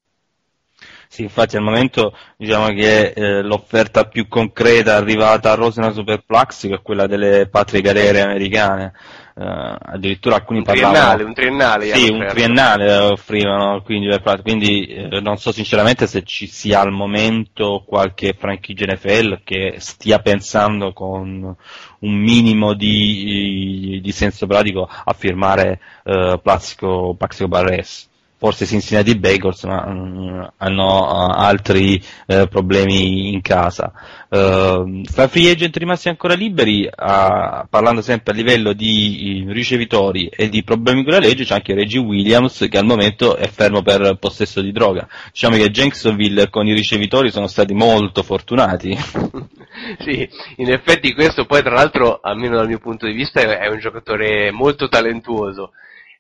Sì, 1.09 1.23
infatti 1.23 1.57
al 1.57 1.63
momento 1.63 2.17
diciamo 2.37 2.69
che 2.69 3.13
eh, 3.15 3.43
l'offerta 3.43 4.05
più 4.05 4.29
concreta 4.29 4.97
arrivata 4.97 5.53
a 5.53 5.55
Rosena 5.55 5.93
Superplaxico 5.93 6.75
è 6.75 6.83
quella 6.83 7.07
delle 7.07 7.49
patrie 7.49 7.81
galere 7.81 8.23
americane. 8.23 8.93
Uh, 9.37 9.77
addirittura 9.79 10.37
alcuni 10.37 10.61
un 10.61 10.65
parlavano 10.65 10.97
triennale, 10.97 11.23
un 11.25 11.35
triennale 11.35 11.93
sì, 11.93 12.09
un 12.09 12.27
triennale 12.27 12.97
offrivano 12.97 13.83
quindi, 13.83 14.09
quindi 14.41 14.87
eh, 14.87 15.21
non 15.21 15.37
so 15.37 15.53
sinceramente 15.53 16.07
se 16.07 16.23
ci 16.23 16.47
sia 16.47 16.81
al 16.81 16.91
momento 16.91 17.85
qualche 17.87 18.33
franchigia 18.33 18.91
NFL 18.95 19.43
che 19.45 19.75
stia 19.77 20.21
pensando 20.21 20.95
con 20.95 21.55
un 21.99 22.15
minimo 22.15 22.73
di, 22.73 24.01
di 24.03 24.13
senso 24.13 24.47
pratico 24.47 24.89
a 24.89 25.13
firmare 25.13 25.81
uh, 26.05 26.41
Plaxico, 26.41 27.15
Plaxico 27.19 27.47
Barres 27.47 28.09
forse 28.39 28.67
Cincinnati 28.67 29.17
Bengals, 29.17 29.65
ma 29.65 29.85
um, 29.87 30.53
hanno 30.59 31.05
uh, 31.05 31.31
altri 31.31 32.01
uh, 32.27 32.47
problemi 32.49 33.33
in 33.33 33.41
casa. 33.41 33.93
Uh, 34.29 35.03
fra 35.05 35.29
free 35.29 35.51
agent 35.51 35.77
rimasti 35.77 36.09
ancora 36.09 36.35
liberi, 36.35 36.89
parlando 36.97 38.03
sempre 38.03 38.33
a 38.33 38.37
livello 38.37 38.73
di 38.73 39.45
ricevitori 39.49 40.27
e 40.27 40.49
di 40.49 40.63
problemi 40.65 41.03
con 41.05 41.13
la 41.13 41.19
legge, 41.21 41.45
c'è 41.45 41.55
anche 41.55 41.75
Reggie 41.75 41.99
Williams 41.99 42.67
che 42.69 42.79
al 42.79 42.85
momento 42.85 43.37
è 43.37 43.49
fermo 43.49 43.83
per 43.83 44.17
possesso 44.19 44.61
di 44.61 44.73
droga. 44.73 45.09
Diciamo 45.33 45.57
che 45.57 45.71
Jenksonville 45.71 46.51
con 46.51 46.67
i 46.67 46.75
ricevitori 46.75 47.31
sono 47.31 47.47
stati 47.47 47.73
molto 47.73 48.23
fortunati. 48.23 48.97
sì, 50.01 50.29
in 50.57 50.71
effetti 50.71 51.15
questo 51.15 51.47
poi 51.47 51.63
tra 51.63 51.75
l'altro, 51.75 52.19
almeno 52.21 52.57
dal 52.57 52.67
mio 52.69 52.79
punto 52.79 53.07
di 53.07 53.13
vista, 53.13 53.41
è 53.41 53.69
un 53.69 53.79
giocatore 53.79 54.51
molto 54.51 54.89
talentuoso 54.89 55.73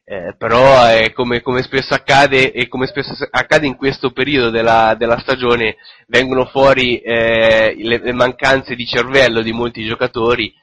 eh, 0.08 0.36
però 0.38 0.88
eh, 0.88 1.12
come, 1.12 1.42
come, 1.42 1.62
spesso 1.62 1.92
accade 1.92 2.52
e 2.52 2.68
come 2.68 2.86
spesso 2.86 3.12
accade 3.28 3.66
in 3.66 3.74
questo 3.74 4.12
periodo 4.12 4.50
della, 4.50 4.94
della 4.96 5.18
stagione 5.18 5.78
vengono 6.06 6.44
fuori 6.44 6.98
eh, 7.00 7.74
le, 7.76 7.98
le, 7.98 8.12
mancanze 8.12 8.76
di 8.76 8.86
cervello 8.86 9.42
di 9.42 9.50
molti 9.50 9.84
giocatori 9.84 10.54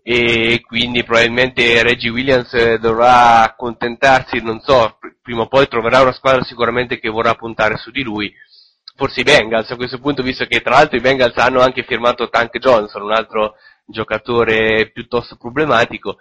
e 0.00 0.60
quindi 0.64 1.02
probabilmente 1.02 1.82
Reggie 1.82 2.10
Williams 2.10 2.76
dovrà 2.76 3.42
accontentarsi, 3.42 4.40
non 4.40 4.60
so, 4.60 4.98
prima 5.20 5.40
o 5.40 5.48
poi 5.48 5.66
troverà 5.66 6.02
una 6.02 6.12
squadra 6.12 6.44
sicuramente 6.44 7.00
che 7.00 7.08
vorrà 7.08 7.34
puntare 7.34 7.76
su 7.76 7.90
di 7.90 8.04
lui, 8.04 8.32
forse 8.94 9.20
i 9.22 9.24
Bengals 9.24 9.72
a 9.72 9.76
questo 9.76 9.98
punto 9.98 10.22
visto 10.22 10.44
che 10.44 10.60
tra 10.60 10.74
l'altro 10.74 10.98
i 10.98 11.00
Bengals 11.00 11.36
hanno 11.38 11.60
anche 11.60 11.82
firmato 11.82 12.28
Tank 12.28 12.58
Johnson, 12.58 13.02
un 13.02 13.12
altro 13.12 13.54
giocatore 13.86 14.90
piuttosto 14.92 15.36
problematico, 15.36 16.16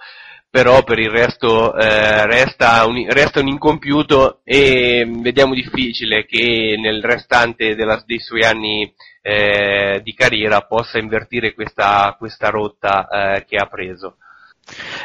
però 0.54 0.84
per 0.84 1.00
il 1.00 1.10
resto 1.10 1.76
eh, 1.76 2.28
resta, 2.28 2.86
un, 2.86 3.08
resta, 3.10 3.40
un, 3.40 3.48
incompiuto 3.48 4.42
e 4.44 5.04
vediamo 5.12 5.56
difficile 5.56 6.28
che 6.28 6.76
nel 6.80 7.02
restante 7.04 7.74
della, 7.74 8.04
dei 8.06 8.20
suoi 8.20 8.44
anni 8.44 8.94
eh, 9.24 10.00
di 10.04 10.14
carriera 10.14 10.62
possa 10.62 11.00
invertire 11.00 11.56
questa, 11.56 12.16
questa 12.20 12.50
rotta 12.50 13.08
eh, 13.08 13.46
che 13.46 13.56
ha 13.56 13.66
preso. 13.66 14.18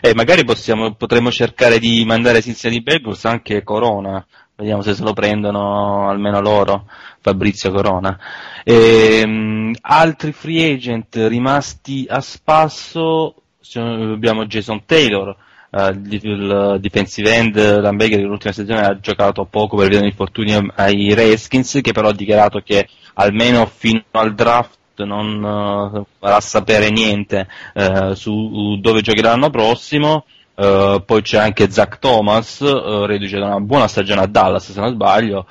Eh, 0.02 0.12
magari 0.14 0.44
possiamo, 0.44 0.92
potremmo 0.96 1.30
cercare 1.30 1.78
di 1.78 2.04
mandare 2.04 2.42
Cincinnati 2.42 2.82
Bengals 2.82 3.24
anche 3.24 3.62
Corona, 3.62 4.22
vediamo 4.54 4.82
se 4.82 4.92
se 4.92 5.02
lo 5.02 5.14
prendono 5.14 6.10
almeno 6.10 6.42
loro, 6.42 6.90
Fabrizio 7.22 7.70
Corona. 7.70 8.18
E, 8.64 9.22
um, 9.24 9.74
altri 9.80 10.32
free 10.32 10.74
agent 10.74 11.16
rimasti 11.26 12.04
a 12.06 12.20
spasso 12.20 13.44
abbiamo 13.76 14.46
Jason 14.46 14.84
Taylor, 14.84 15.36
uh, 15.70 15.90
il 16.08 16.78
defensive 16.80 17.34
end 17.34 17.80
Lambecker 17.80 18.20
l'ultima 18.20 18.52
stagione 18.52 18.80
ha 18.80 18.98
giocato 18.98 19.44
poco 19.44 19.76
per 19.76 19.88
via 19.88 20.00
di 20.00 20.06
infortunio 20.06 20.72
ai 20.74 21.12
Redskins, 21.14 21.80
che 21.82 21.92
però 21.92 22.08
ha 22.08 22.14
dichiarato 22.14 22.60
che 22.60 22.88
almeno 23.14 23.66
fino 23.66 24.02
al 24.12 24.34
draft 24.34 24.76
non 25.04 25.42
uh, 25.42 26.04
farà 26.18 26.40
sapere 26.40 26.90
niente 26.90 27.46
uh, 27.74 28.14
su 28.14 28.78
dove 28.80 29.00
giocherà 29.00 29.30
l'anno 29.30 29.50
prossimo. 29.50 30.24
Poi 30.58 31.22
c'è 31.22 31.38
anche 31.38 31.70
Zach 31.70 32.00
Thomas, 32.00 32.60
reduce 33.06 33.38
da 33.38 33.46
una 33.46 33.60
buona 33.60 33.86
stagione 33.86 34.22
a 34.22 34.26
Dallas 34.26 34.72
se 34.72 34.80
non 34.80 34.90
sbaglio, 34.90 35.46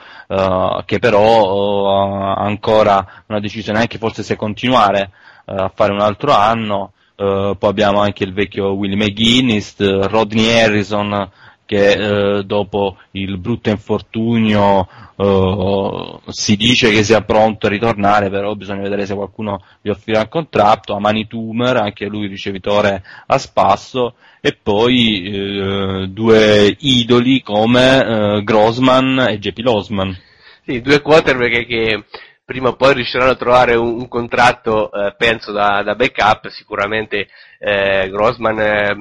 che 0.83 0.99
però 0.99 1.87
ha 1.89 2.33
ancora 2.33 3.23
una 3.27 3.39
decisione 3.39 3.79
anche 3.79 3.99
forse 3.99 4.21
se 4.21 4.35
continuare 4.35 5.11
a 5.45 5.71
fare 5.73 5.93
un 5.93 6.01
altro 6.01 6.33
anno. 6.33 6.91
Uh, 7.19 7.57
poi 7.57 7.69
abbiamo 7.71 7.99
anche 7.99 8.23
il 8.23 8.31
vecchio 8.31 8.73
Willie 8.73 8.95
McGuinness, 8.95 9.75
Rodney 10.07 10.51
Harrison 10.51 11.31
che 11.65 11.97
uh, 11.97 12.43
dopo 12.43 12.97
il 13.13 13.39
brutto 13.39 13.71
infortunio 13.71 14.87
uh, 15.15 16.19
si 16.27 16.55
dice 16.55 16.91
che 16.91 17.03
sia 17.03 17.23
pronto 17.23 17.65
a 17.65 17.69
ritornare, 17.69 18.29
però 18.29 18.53
bisogna 18.53 18.83
vedere 18.83 19.07
se 19.07 19.15
qualcuno 19.15 19.63
gli 19.81 19.89
offrirà 19.89 20.21
il 20.21 20.29
contratto, 20.29 20.93
Amani 20.93 21.25
Tumer, 21.25 21.77
anche 21.77 22.05
lui 22.05 22.27
ricevitore 22.27 23.03
a 23.25 23.37
spasso, 23.39 24.13
e 24.39 24.53
poi 24.53 26.07
due 26.09 26.75
idoli 26.79 27.41
come 27.41 28.41
Grossman 28.43 29.25
e 29.27 29.39
JP 29.39 29.57
Losman. 29.57 30.17
Sì, 30.63 30.81
due 30.81 31.01
quarterback 31.01 31.65
che 31.65 32.03
prima 32.47 32.69
o 32.69 32.77
poi 32.77 32.93
riusciranno 32.93 33.31
a 33.31 33.35
trovare 33.35 33.75
un, 33.75 33.99
un 33.99 34.07
contratto, 34.07 34.89
eh, 34.89 35.15
penso, 35.17 35.51
da, 35.51 35.83
da, 35.83 35.95
backup, 35.95 36.47
sicuramente 36.47 37.27
eh, 37.59 38.07
Grossman, 38.09 38.57
eh, 38.57 38.95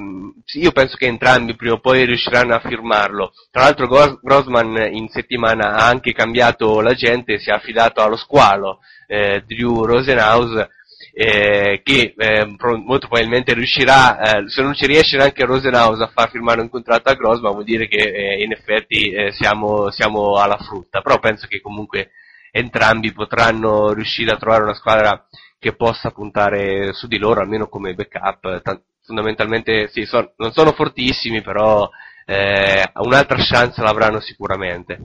io 0.59 0.73
penso 0.73 0.97
che 0.97 1.05
entrambi 1.05 1.55
prima 1.55 1.75
o 1.75 1.79
poi 1.79 2.03
riusciranno 2.03 2.53
a 2.53 2.59
firmarlo. 2.59 3.31
Tra 3.49 3.63
l'altro 3.63 3.87
Grossman 4.21 4.89
in 4.91 5.07
settimana 5.07 5.75
ha 5.75 5.87
anche 5.87 6.11
cambiato 6.11 6.81
l'agente, 6.81 7.39
si 7.39 7.49
è 7.49 7.53
affidato 7.53 8.01
allo 8.01 8.17
squalo, 8.17 8.79
eh, 9.07 9.41
Drew 9.47 9.85
Rosenhaus, 9.85 10.67
eh, 11.13 11.79
che 11.85 12.15
eh, 12.17 12.45
molto 12.45 13.07
probabilmente 13.07 13.53
riuscirà, 13.53 14.19
eh, 14.19 14.49
se 14.49 14.61
non 14.61 14.73
ci 14.73 14.85
riesce 14.85 15.15
neanche 15.15 15.45
Rosenhaus 15.45 16.01
a 16.01 16.11
far 16.13 16.29
firmare 16.31 16.59
un 16.59 16.69
contratto 16.69 17.09
a 17.09 17.13
Grossman 17.13 17.53
vuol 17.53 17.63
dire 17.63 17.87
che 17.87 18.11
eh, 18.11 18.43
in 18.43 18.51
effetti 18.51 19.09
eh, 19.09 19.31
siamo, 19.31 19.89
siamo, 19.89 20.33
alla 20.35 20.57
frutta, 20.57 20.99
però 20.99 21.17
penso 21.19 21.47
che 21.47 21.61
comunque 21.61 22.11
entrambi 22.57 23.13
potranno 23.13 23.93
riuscire 23.93 24.31
a 24.31 24.37
trovare 24.37 24.63
una 24.63 24.73
squadra 24.73 25.27
che 25.59 25.75
possa 25.75 26.11
puntare 26.11 26.93
su 26.93 27.07
di 27.07 27.17
loro, 27.17 27.41
almeno 27.41 27.67
come 27.67 27.93
backup. 27.93 28.61
Tant- 28.61 28.83
fondamentalmente 29.03 29.87
sì, 29.87 30.05
son- 30.05 30.31
non 30.37 30.51
sono 30.51 30.73
fortissimi, 30.73 31.41
però 31.41 31.89
eh, 32.25 32.83
un'altra 32.95 33.37
chance 33.39 33.81
l'avranno 33.81 34.19
sicuramente. 34.19 34.99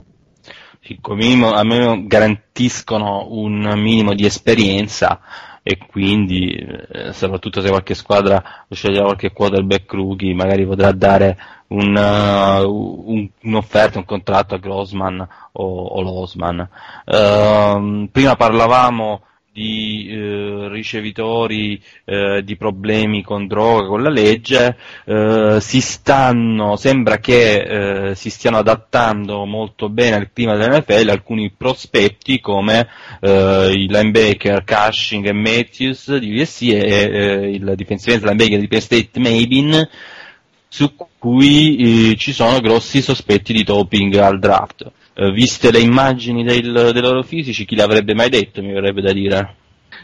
Sì, 0.81 0.99
minimo, 1.11 1.53
almeno 1.53 2.05
garantiscono 2.05 3.27
un 3.29 3.71
minimo 3.77 4.13
di 4.13 4.25
esperienza 4.25 5.21
e 5.63 5.77
quindi 5.77 6.53
eh, 6.55 7.13
soprattutto 7.13 7.61
se 7.61 7.69
qualche 7.69 7.93
squadra 7.93 8.65
sceglierà 8.69 9.05
qualche 9.05 9.31
quarterback 9.31 9.93
rookie 9.93 10.33
magari 10.33 10.65
potrà 10.65 10.91
dare 10.91 11.37
un, 11.67 11.95
uh, 11.95 13.11
un, 13.11 13.29
un'offerta, 13.41 13.97
un 13.97 14.05
contratto 14.05 14.55
a 14.55 14.59
Grossman 14.59 15.27
o, 15.53 15.83
o 15.85 16.01
Losman. 16.01 16.67
Uh, 17.05 18.07
prima 18.11 18.35
parlavamo 18.35 19.21
di 19.53 20.07
eh, 20.09 20.67
ricevitori 20.67 21.79
eh, 22.05 22.41
di 22.43 22.57
problemi 22.57 23.21
con 23.21 23.45
droga, 23.45 23.87
con 23.87 24.01
la 24.01 24.09
legge, 24.09 24.75
eh, 25.05 25.57
si 25.61 25.79
stanno, 25.79 26.75
sembra 26.75 27.19
che 27.19 28.09
eh, 28.09 28.15
si 28.15 28.31
stiano 28.31 28.57
adattando 28.57 29.45
molto 29.45 29.89
bene 29.89 30.15
al 30.15 30.31
clima 30.33 30.55
dell'NFL 30.55 31.07
alcuni 31.09 31.51
prospetti 31.55 32.39
come 32.39 32.87
eh, 33.21 33.69
il 33.75 33.91
linebacker 33.91 34.63
Cushing 34.63 35.27
e 35.27 35.33
Matthews 35.33 36.17
di 36.17 36.39
USC 36.39 36.61
e 36.63 36.79
eh, 36.79 37.49
il 37.51 37.73
defensive 37.75 38.17
linebacker 38.25 38.59
di 38.59 38.67
Penn 38.67 38.79
State 38.79 39.19
Mabin 39.19 39.87
su 40.67 40.95
cui 41.23 42.17
ci 42.17 42.33
sono 42.33 42.59
grossi 42.59 43.01
sospetti 43.01 43.53
di 43.53 43.63
doping 43.63 44.13
al 44.15 44.39
draft. 44.39 44.91
Uh, 45.15 45.31
viste 45.31 45.71
le 45.71 45.79
immagini 45.79 46.43
del, 46.43 46.89
dei 46.91 47.01
loro 47.01 47.23
fisici, 47.23 47.63
chi 47.63 47.77
l'avrebbe 47.77 48.13
mai 48.13 48.27
detto, 48.27 48.61
mi 48.61 48.73
verrebbe 48.73 48.99
da 48.99 49.13
dire. 49.13 49.55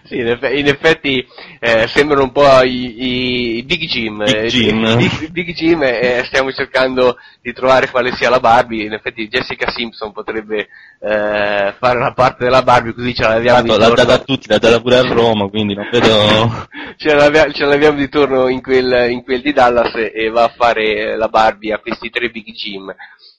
Sì, 0.03 0.17
in 0.17 0.67
effetti 0.67 1.25
eh, 1.59 1.87
sembrano 1.87 2.23
un 2.23 2.31
po' 2.31 2.61
i, 2.61 3.57
i 3.57 3.63
Big 3.63 3.85
Jim, 3.85 4.23
Big 4.23 4.45
Jim. 4.45 4.85
Eh, 4.85 4.95
Big, 4.95 5.29
Big 5.29 5.53
Jim 5.53 5.83
e 5.83 6.23
stiamo 6.25 6.51
cercando 6.51 7.17
di 7.41 7.53
trovare 7.53 7.89
quale 7.89 8.11
sia 8.13 8.29
la 8.29 8.39
Barbie, 8.39 8.85
in 8.85 8.93
effetti 8.93 9.27
Jessica 9.27 9.69
Simpson 9.69 10.11
potrebbe 10.11 10.67
eh, 11.01 11.73
fare 11.77 11.97
una 11.97 12.13
parte 12.13 12.43
della 12.43 12.63
Barbie 12.63 12.93
così 12.93 13.13
ce 13.13 13.23
l'abbiamo 13.23 13.67
Tanto 13.67 13.77
l'ha 13.77 13.93
data 13.93 14.13
a 14.13 14.19
tutti, 14.19 14.47
l'ha 14.47 14.57
data 14.57 14.81
pure 14.81 14.97
a 14.97 15.01
Roma, 15.01 15.47
quindi 15.47 15.75
non 15.75 15.87
vedo... 15.91 16.67
ce, 16.97 17.13
l'abbiamo, 17.13 17.51
ce 17.51 17.65
l'abbiamo 17.65 17.97
di 17.97 18.09
torno 18.09 18.47
in 18.47 18.61
quel, 18.61 19.11
in 19.11 19.23
quel 19.23 19.41
di 19.41 19.53
Dallas 19.53 19.93
e 19.95 20.29
va 20.29 20.43
a 20.43 20.53
fare 20.55 21.15
la 21.17 21.27
Barbie 21.27 21.73
a 21.73 21.79
questi 21.79 22.09
tre 22.09 22.29
Big 22.29 22.51
Jim. 22.51 22.93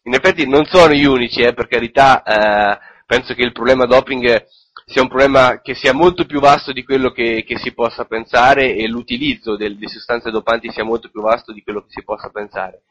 In 0.04 0.14
effetti 0.14 0.48
non 0.48 0.64
sono 0.66 0.92
gli 0.92 1.04
unici, 1.04 1.42
eh, 1.42 1.52
per 1.52 1.68
carità, 1.68 2.22
eh, 2.22 2.78
penso 3.06 3.34
che 3.34 3.42
il 3.42 3.52
problema 3.52 3.86
doping 3.86 4.46
sia 4.90 5.02
un 5.02 5.08
problema 5.08 5.60
che 5.60 5.74
sia 5.76 5.92
molto 5.92 6.26
più 6.26 6.40
vasto 6.40 6.72
di 6.72 6.82
quello 6.82 7.12
che, 7.12 7.44
che 7.46 7.56
si 7.58 7.72
possa 7.72 8.06
pensare 8.06 8.74
e 8.74 8.88
l'utilizzo 8.88 9.56
del, 9.56 9.76
di 9.76 9.88
sostanze 9.88 10.32
dopanti 10.32 10.68
sia 10.72 10.82
molto 10.82 11.08
più 11.08 11.20
vasto 11.22 11.52
di 11.52 11.62
quello 11.62 11.82
che 11.82 11.90
si 11.90 12.02
possa 12.02 12.28
pensare. 12.28 12.82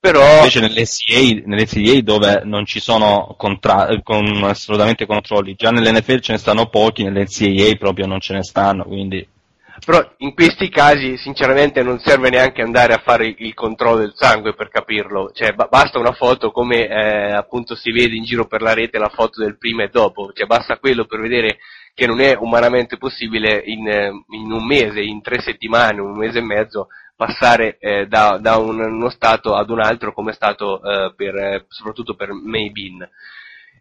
Però... 0.00 0.38
Invece 0.38 0.60
nell'SCA, 0.60 1.42
nell'SCA 1.44 2.00
dove 2.02 2.42
non 2.44 2.66
ci 2.66 2.80
sono 2.80 3.36
contra- 3.38 3.88
con 4.02 4.26
assolutamente 4.42 5.06
controlli, 5.06 5.54
già 5.54 5.70
nell'NFL 5.70 6.18
ce 6.18 6.32
ne 6.32 6.38
stanno 6.38 6.66
pochi, 6.66 7.04
nell'NCAA 7.04 7.76
proprio 7.78 8.06
non 8.06 8.18
ce 8.18 8.34
ne 8.34 8.42
stanno, 8.42 8.82
quindi 8.82 9.24
però 9.84 10.00
in 10.18 10.34
questi 10.34 10.68
casi 10.68 11.16
sinceramente 11.16 11.82
non 11.82 11.98
serve 11.98 12.30
neanche 12.30 12.62
andare 12.62 12.92
a 12.92 13.02
fare 13.04 13.34
il 13.36 13.54
controllo 13.54 13.98
del 13.98 14.12
sangue 14.14 14.54
per 14.54 14.68
capirlo, 14.68 15.30
cioè 15.32 15.52
ba- 15.52 15.66
basta 15.66 15.98
una 15.98 16.12
foto 16.12 16.50
come 16.52 16.86
eh, 16.86 17.32
appunto 17.32 17.74
si 17.74 17.90
vede 17.90 18.14
in 18.14 18.24
giro 18.24 18.46
per 18.46 18.62
la 18.62 18.72
rete 18.72 18.98
la 18.98 19.08
foto 19.08 19.42
del 19.42 19.58
prima 19.58 19.82
e 19.82 19.88
dopo, 19.88 20.32
cioè 20.32 20.46
basta 20.46 20.78
quello 20.78 21.06
per 21.06 21.20
vedere 21.20 21.58
che 21.94 22.06
non 22.06 22.20
è 22.20 22.36
umanamente 22.38 22.98
possibile 22.98 23.62
in, 23.64 23.86
in 23.86 24.50
un 24.50 24.66
mese, 24.66 25.00
in 25.00 25.22
tre 25.22 25.40
settimane, 25.40 26.00
un 26.00 26.16
mese 26.16 26.38
e 26.38 26.42
mezzo 26.42 26.88
passare 27.16 27.76
eh, 27.78 28.06
da, 28.06 28.38
da 28.40 28.56
un, 28.56 28.80
uno 28.80 29.08
stato 29.10 29.54
ad 29.54 29.70
un 29.70 29.80
altro 29.80 30.12
come 30.12 30.32
è 30.32 30.34
stato 30.34 30.82
eh, 30.82 31.14
per, 31.16 31.66
soprattutto 31.68 32.14
per 32.14 32.32
Maybin. 32.32 33.08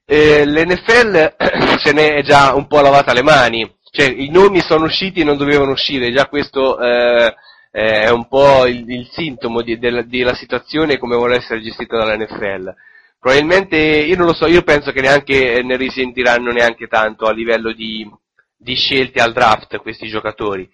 Eh, 0.05 0.45
L'NFL 0.45 1.35
se 1.81 1.93
ne 1.93 2.15
è 2.15 2.21
già 2.21 2.53
un 2.53 2.67
po' 2.67 2.81
lavata 2.81 3.13
le 3.13 3.23
mani, 3.23 3.75
cioè 3.95 4.07
i 4.07 4.29
nomi 4.29 4.59
sono 4.61 4.85
usciti 4.85 5.19
e 5.19 5.23
non 5.23 5.37
dovevano 5.37 5.73
uscire, 5.73 6.11
già 6.11 6.25
questo 6.25 6.79
eh, 6.79 7.31
è 7.69 8.09
un 8.09 8.27
po' 8.27 8.65
il, 8.65 8.89
il 8.89 9.07
sintomo 9.11 9.61
di, 9.61 9.77
della, 9.77 10.01
della, 10.01 10.33
situazione 10.33 10.97
come 10.97 11.15
vuole 11.15 11.35
essere 11.35 11.61
gestita 11.61 11.97
dalla 11.97 12.17
NFL. 12.17 12.73
Probabilmente, 13.19 13.77
io 13.77 14.15
non 14.15 14.25
lo 14.25 14.33
so, 14.33 14.47
io 14.47 14.63
penso 14.63 14.91
che 14.91 15.01
neanche 15.01 15.61
ne 15.61 15.77
risentiranno 15.77 16.51
neanche 16.51 16.87
tanto 16.87 17.25
a 17.25 17.33
livello 17.33 17.71
di, 17.71 18.09
di 18.57 18.73
scelte 18.73 19.21
al 19.21 19.31
draft 19.31 19.77
questi 19.77 20.07
giocatori. 20.07 20.67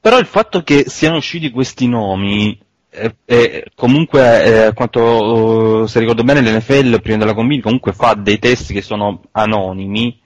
Però 0.00 0.18
il 0.18 0.26
fatto 0.26 0.62
che 0.62 0.84
siano 0.86 1.16
usciti 1.16 1.50
questi 1.50 1.88
nomi 1.88 2.58
eh, 2.88 3.16
eh, 3.26 3.66
comunque, 3.74 4.68
eh, 4.68 4.72
quanto 4.72 5.86
se 5.86 5.98
ricordo 5.98 6.24
bene, 6.24 6.40
l'NFL 6.40 7.02
prima 7.02 7.18
della 7.18 7.34
combine 7.34 7.60
comunque 7.60 7.92
fa 7.92 8.14
dei 8.14 8.38
test 8.38 8.72
che 8.72 8.80
sono 8.80 9.24
anonimi 9.32 10.21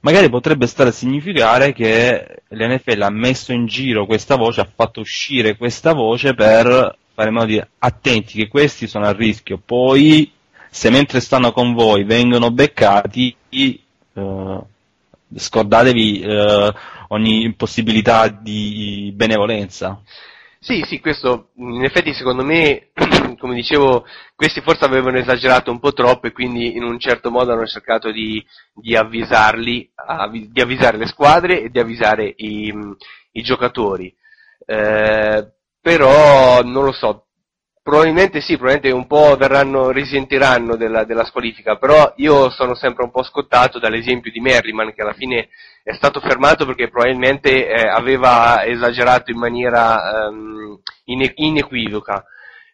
magari 0.00 0.28
potrebbe 0.28 0.66
stare 0.66 0.90
a 0.90 0.92
significare 0.92 1.72
che 1.72 2.42
l'NFL 2.48 3.02
ha 3.02 3.10
messo 3.10 3.52
in 3.52 3.66
giro 3.66 4.06
questa 4.06 4.36
voce, 4.36 4.60
ha 4.60 4.70
fatto 4.72 5.00
uscire 5.00 5.56
questa 5.56 5.92
voce 5.92 6.34
per 6.34 6.96
fare 7.14 7.28
in 7.28 7.34
modo 7.34 7.46
di 7.46 7.62
attenti 7.78 8.38
che 8.38 8.48
questi 8.48 8.86
sono 8.86 9.06
a 9.06 9.12
rischio, 9.12 9.60
poi 9.64 10.30
se 10.70 10.90
mentre 10.90 11.20
stanno 11.20 11.52
con 11.52 11.74
voi 11.74 12.04
vengono 12.04 12.50
beccati, 12.50 13.34
eh, 13.50 14.60
scordatevi 15.34 16.20
eh, 16.20 16.72
ogni 17.08 17.52
possibilità 17.54 18.28
di 18.28 19.12
benevolenza. 19.14 20.00
Sì, 20.60 20.82
sì, 20.86 21.00
questo 21.00 21.48
in 21.56 21.84
effetti 21.84 22.12
secondo 22.12 22.44
me, 22.44 22.88
come 23.38 23.54
dicevo, 23.54 24.04
questi 24.34 24.60
forse 24.60 24.84
avevano 24.84 25.18
esagerato 25.18 25.70
un 25.70 25.78
po' 25.78 25.92
troppo 25.92 26.26
e 26.26 26.32
quindi 26.32 26.76
in 26.76 26.82
un 26.82 26.98
certo 26.98 27.30
modo 27.30 27.52
hanno 27.52 27.66
cercato 27.66 28.10
di, 28.10 28.44
di 28.74 28.96
avvisarli, 28.96 29.90
avvi, 29.94 30.50
di 30.50 30.60
avvisare 30.60 30.98
le 30.98 31.06
squadre 31.06 31.62
e 31.62 31.68
di 31.70 31.78
avvisare 31.78 32.32
i, 32.36 32.72
i 33.32 33.42
giocatori. 33.42 34.14
Eh, 34.66 35.52
però 35.80 36.62
non 36.62 36.84
lo 36.84 36.92
so, 36.92 37.28
probabilmente 37.88 38.42
sì, 38.42 38.58
probabilmente 38.58 38.90
un 38.90 39.06
po' 39.06 39.34
verranno, 39.36 39.90
risentiranno 39.90 40.76
della, 40.76 41.04
della 41.04 41.24
squalifica, 41.24 41.76
però 41.76 42.12
io 42.16 42.50
sono 42.50 42.74
sempre 42.74 43.02
un 43.02 43.10
po' 43.10 43.22
scottato 43.22 43.78
dall'esempio 43.78 44.30
di 44.30 44.40
Merriman 44.40 44.92
che 44.92 45.00
alla 45.00 45.14
fine 45.14 45.48
è 45.82 45.94
stato 45.94 46.20
fermato 46.20 46.66
perché 46.66 46.90
probabilmente 46.90 47.66
eh, 47.66 47.88
aveva 47.88 48.62
esagerato 48.66 49.30
in 49.30 49.38
maniera 49.38 50.28
um, 50.28 50.78
inequivoca. 51.04 52.22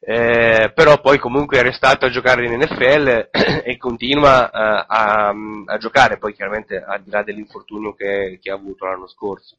Eh, 0.06 0.70
però 0.74 1.00
poi 1.00 1.18
comunque 1.18 1.58
è 1.58 1.62
restato 1.62 2.04
a 2.04 2.10
giocare 2.10 2.44
in 2.44 2.58
NFL 2.58 3.30
e 3.64 3.78
continua 3.78 4.50
uh, 4.52 4.84
a, 4.86 5.34
a, 5.64 5.78
giocare, 5.78 6.18
poi 6.18 6.34
chiaramente 6.34 6.76
al 6.76 7.02
di 7.02 7.10
là 7.10 7.22
dell'infortunio 7.22 7.94
che, 7.94 8.38
che 8.42 8.50
ha 8.50 8.54
avuto 8.54 8.84
l'anno 8.84 9.06
scorso. 9.08 9.56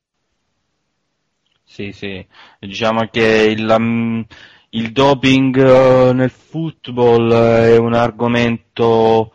Sì, 1.64 1.92
sì, 1.94 2.24
diciamo 2.60 3.08
che 3.10 3.56
il, 3.58 3.68
um, 3.68 4.24
il 4.70 4.92
doping 4.92 5.56
uh, 5.56 6.14
nel 6.14 6.30
football 6.30 7.34
è 7.34 7.78
un 7.78 7.96
argomento 7.96 9.32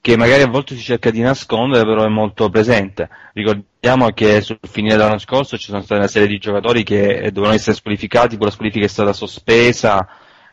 che 0.00 0.16
magari 0.16 0.42
a 0.42 0.48
volte 0.48 0.76
si 0.76 0.82
cerca 0.82 1.10
di 1.10 1.18
nascondere, 1.20 1.82
però 1.82 2.04
è 2.04 2.08
molto 2.08 2.48
presente. 2.48 3.08
Ricordiamo 3.32 4.10
che 4.10 4.40
sul 4.42 4.60
finire 4.62 4.94
dell'anno 4.94 5.18
scorso 5.18 5.58
ci 5.58 5.64
sono 5.64 5.82
state 5.82 5.98
una 5.98 6.08
serie 6.08 6.28
di 6.28 6.38
giocatori 6.38 6.84
che 6.84 7.28
dovevano 7.32 7.54
essere 7.54 7.74
squalificati, 7.74 8.36
quella 8.36 8.52
squalifica 8.52 8.84
è 8.84 8.88
stata 8.88 9.12
sospesa 9.12 10.06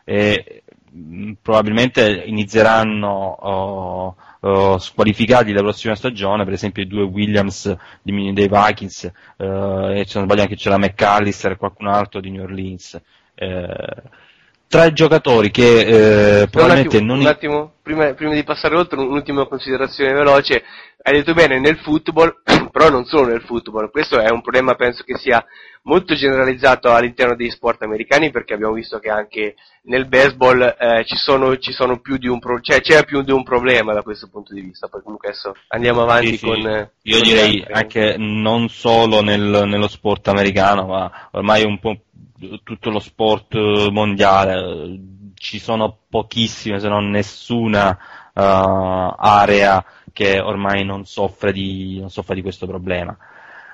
e 0.08 0.62
mh, 0.90 1.32
probabilmente 1.42 2.22
inizieranno 2.26 3.08
oh, 3.08 4.16
oh, 4.40 4.78
squalificati 4.78 5.52
la 5.52 5.62
prossima 5.62 5.96
stagione, 5.96 6.44
per 6.44 6.52
esempio 6.52 6.84
i 6.84 6.86
due 6.86 7.02
Williams 7.02 7.76
di, 8.02 8.32
dei 8.32 8.48
Vikings, 8.48 9.10
uh, 9.38 9.90
e 9.90 10.04
se 10.06 10.18
non 10.18 10.24
sbaglio 10.24 10.42
anche 10.42 10.54
c'era 10.54 10.78
McAllister 10.78 11.52
e 11.52 11.56
qualcun 11.56 11.88
altro 11.88 12.20
di 12.20 12.30
New 12.30 12.44
Orleans. 12.44 13.00
Eh, 13.34 14.02
tra 14.68 14.84
i 14.84 14.92
giocatori 14.92 15.50
che 15.50 16.42
eh, 16.42 16.48
probabilmente 16.48 16.96
un 16.98 17.02
attimo, 17.02 17.14
non... 17.14 17.20
Un 17.20 17.26
attimo, 17.26 17.72
prima, 17.82 18.14
prima, 18.14 18.34
di 18.34 18.44
passare 18.44 18.76
oltre, 18.76 18.98
un'ultima 19.00 19.46
considerazione 19.46 20.12
veloce. 20.12 20.62
Hai 21.02 21.14
detto 21.14 21.34
bene, 21.34 21.60
nel 21.60 21.78
football, 21.78 22.42
però 22.76 22.90
non 22.90 23.06
solo 23.06 23.28
nel 23.28 23.40
football, 23.40 23.90
questo 23.90 24.20
è 24.20 24.30
un 24.30 24.42
problema 24.42 24.74
penso 24.74 25.02
che 25.02 25.16
sia 25.16 25.42
molto 25.84 26.14
generalizzato 26.14 26.92
all'interno 26.92 27.34
degli 27.34 27.48
sport 27.48 27.80
americani 27.80 28.30
perché 28.30 28.52
abbiamo 28.52 28.74
visto 28.74 28.98
che 28.98 29.08
anche 29.08 29.54
nel 29.84 30.06
baseball 30.06 30.76
eh, 30.78 31.02
ci, 31.06 31.16
sono, 31.16 31.56
ci, 31.56 31.72
sono, 31.72 32.00
più 32.00 32.18
di 32.18 32.28
un 32.28 32.38
pro- 32.38 32.60
cioè 32.60 32.82
c'è 32.82 33.06
più 33.06 33.22
di 33.22 33.32
un 33.32 33.44
problema 33.44 33.94
da 33.94 34.02
questo 34.02 34.28
punto 34.28 34.52
di 34.52 34.60
vista. 34.60 34.88
Poi 34.88 35.00
comunque 35.00 35.28
adesso 35.28 35.54
andiamo 35.68 36.02
avanti 36.02 36.32
sì, 36.32 36.36
sì. 36.36 36.44
con... 36.44 36.90
Io 37.02 37.18
con 37.18 37.26
direi 37.26 37.64
anche 37.70 38.16
non 38.18 38.68
solo 38.68 39.22
nel, 39.22 39.62
nello 39.64 39.88
sport 39.88 40.28
americano, 40.28 40.86
ma 40.86 41.28
ormai 41.30 41.64
un 41.64 41.78
po' 41.78 41.96
tutto 42.62 42.90
lo 42.90 43.00
sport 43.00 43.54
mondiale, 43.88 45.00
ci 45.34 45.58
sono 45.58 46.00
pochissime, 46.10 46.78
se 46.78 46.88
non 46.88 47.08
nessuna, 47.08 47.98
area 48.42 49.84
che 50.12 50.40
ormai 50.40 50.84
non 50.84 51.04
soffre 51.04 51.52
di, 51.52 51.98
non 52.00 52.10
soffre 52.10 52.34
di 52.34 52.42
questo 52.42 52.66
problema. 52.66 53.16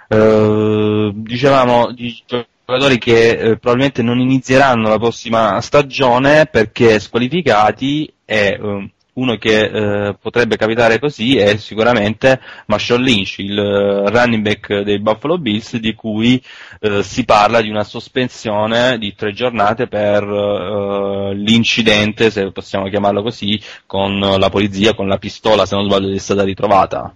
Uh, 0.09 1.11
dicevamo 1.15 1.91
di 1.93 2.15
giocatori 2.27 2.99
che 2.99 3.31
eh, 3.31 3.57
probabilmente 3.59 4.03
non 4.03 4.19
inizieranno 4.19 4.89
la 4.89 4.99
prossima 4.99 5.61
stagione 5.61 6.47
perché 6.47 6.99
squalificati 6.99 8.13
e 8.25 8.59
uh, 8.61 8.89
uno 9.15 9.37
che 9.37 9.65
eh, 9.65 10.17
potrebbe 10.21 10.57
capitare 10.57 10.99
così 10.99 11.37
è 11.37 11.57
sicuramente 11.57 12.41
Marshall 12.67 13.03
Lynch, 13.03 13.39
il 13.39 13.59
uh, 13.59 14.09
running 14.09 14.43
back 14.43 14.81
dei 14.81 14.99
Buffalo 15.01 15.39
Bills, 15.39 15.77
di 15.77 15.95
cui 15.95 16.43
uh, 16.81 17.03
si 17.03 17.25
parla 17.25 17.61
di 17.61 17.69
una 17.69 17.85
sospensione 17.85 18.97
di 18.99 19.15
tre 19.15 19.33
giornate 19.33 19.87
per 19.87 20.25
uh, 20.25 21.33
l'incidente, 21.33 22.31
se 22.31 22.51
possiamo 22.53 22.89
chiamarlo 22.89 23.23
così, 23.23 23.61
con 23.87 24.19
la 24.19 24.49
polizia, 24.49 24.95
con 24.95 25.09
la 25.09 25.19
pistola, 25.19 25.67
se 25.67 25.77
non 25.77 25.85
sbaglio, 25.85 26.09
che 26.09 26.15
è 26.15 26.19
stata 26.19 26.43
ritrovata. 26.45 27.15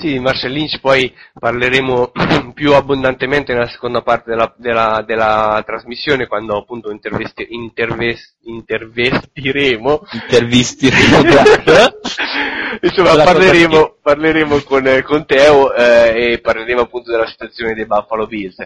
Sì, 0.00 0.18
Marcel 0.18 0.52
Lynch 0.52 0.80
poi 0.80 1.14
parleremo 1.38 2.10
più 2.54 2.72
abbondantemente 2.72 3.52
nella 3.52 3.68
seconda 3.68 4.00
parte 4.00 4.30
della, 4.30 4.50
della, 4.56 5.04
della 5.06 5.62
trasmissione 5.66 6.26
quando 6.26 6.56
appunto 6.56 6.90
intervesti, 6.90 7.48
intervest, 7.50 8.36
intervestiremo. 8.44 10.00
Intervistiremo, 10.10 11.18
Insomma, 12.80 13.24
parleremo, 13.24 13.96
parleremo 14.00 14.62
con, 14.62 15.02
con 15.04 15.26
Teo 15.26 15.74
eh, 15.74 16.32
e 16.32 16.40
parleremo 16.40 16.80
appunto 16.80 17.10
della 17.10 17.26
situazione 17.26 17.74
dei 17.74 17.84
Buffalo 17.84 18.26
Bills 18.26 18.56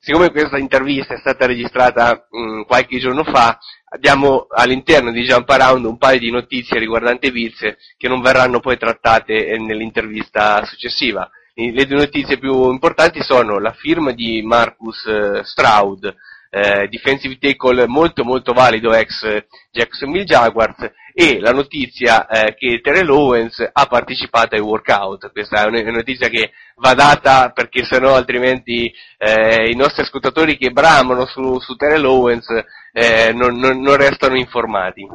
siccome 0.00 0.30
questa 0.30 0.58
intervista 0.58 1.14
è 1.14 1.18
stata 1.18 1.44
registrata 1.44 2.26
mh, 2.30 2.62
qualche 2.62 2.98
giorno 2.98 3.24
fa, 3.24 3.58
abbiamo 3.90 4.46
all'interno 4.50 5.10
di 5.10 5.22
Jump 5.22 5.48
Around 5.48 5.84
un 5.84 5.98
paio 5.98 6.18
di 6.18 6.30
notizie 6.30 6.78
riguardanti 6.78 7.30
Bills 7.30 7.76
che 7.96 8.08
non 8.08 8.20
verranno 8.20 8.60
poi 8.60 8.76
trattate 8.76 9.48
eh, 9.48 9.58
nell'intervista 9.58 10.64
successiva. 10.64 11.30
Le 11.54 11.86
due 11.86 11.96
notizie 11.96 12.38
più 12.38 12.70
importanti 12.70 13.20
sono 13.20 13.58
la 13.58 13.72
firma 13.72 14.12
di 14.12 14.42
Marcus 14.42 15.04
eh, 15.06 15.40
Stroud, 15.42 16.14
eh, 16.50 16.88
defensive 16.88 17.38
tackle 17.38 17.86
molto 17.86 18.24
molto 18.24 18.52
valido 18.52 18.92
ex 18.92 19.44
Jacksonville 19.70 20.24
Jaguars 20.24 20.90
e 21.20 21.40
la 21.40 21.50
notizia 21.50 22.28
eh, 22.28 22.54
che 22.54 22.80
Terrell 22.80 23.10
Owens 23.10 23.68
ha 23.72 23.86
partecipato 23.86 24.54
ai 24.54 24.60
workout. 24.60 25.32
Questa 25.32 25.64
è 25.64 25.66
una 25.66 25.82
notizia 25.90 26.28
che 26.28 26.52
va 26.76 26.94
data 26.94 27.50
perché 27.50 27.84
sennò 27.84 28.14
altrimenti 28.14 28.88
eh, 29.16 29.68
i 29.68 29.74
nostri 29.74 30.02
ascoltatori 30.02 30.56
che 30.56 30.70
bramano 30.70 31.26
su, 31.26 31.58
su 31.58 31.74
Terrell 31.74 32.04
Owens 32.04 32.46
eh, 32.92 33.32
non, 33.32 33.56
non, 33.56 33.80
non, 33.80 33.96
restano 33.96 34.36
informati. 34.36 35.08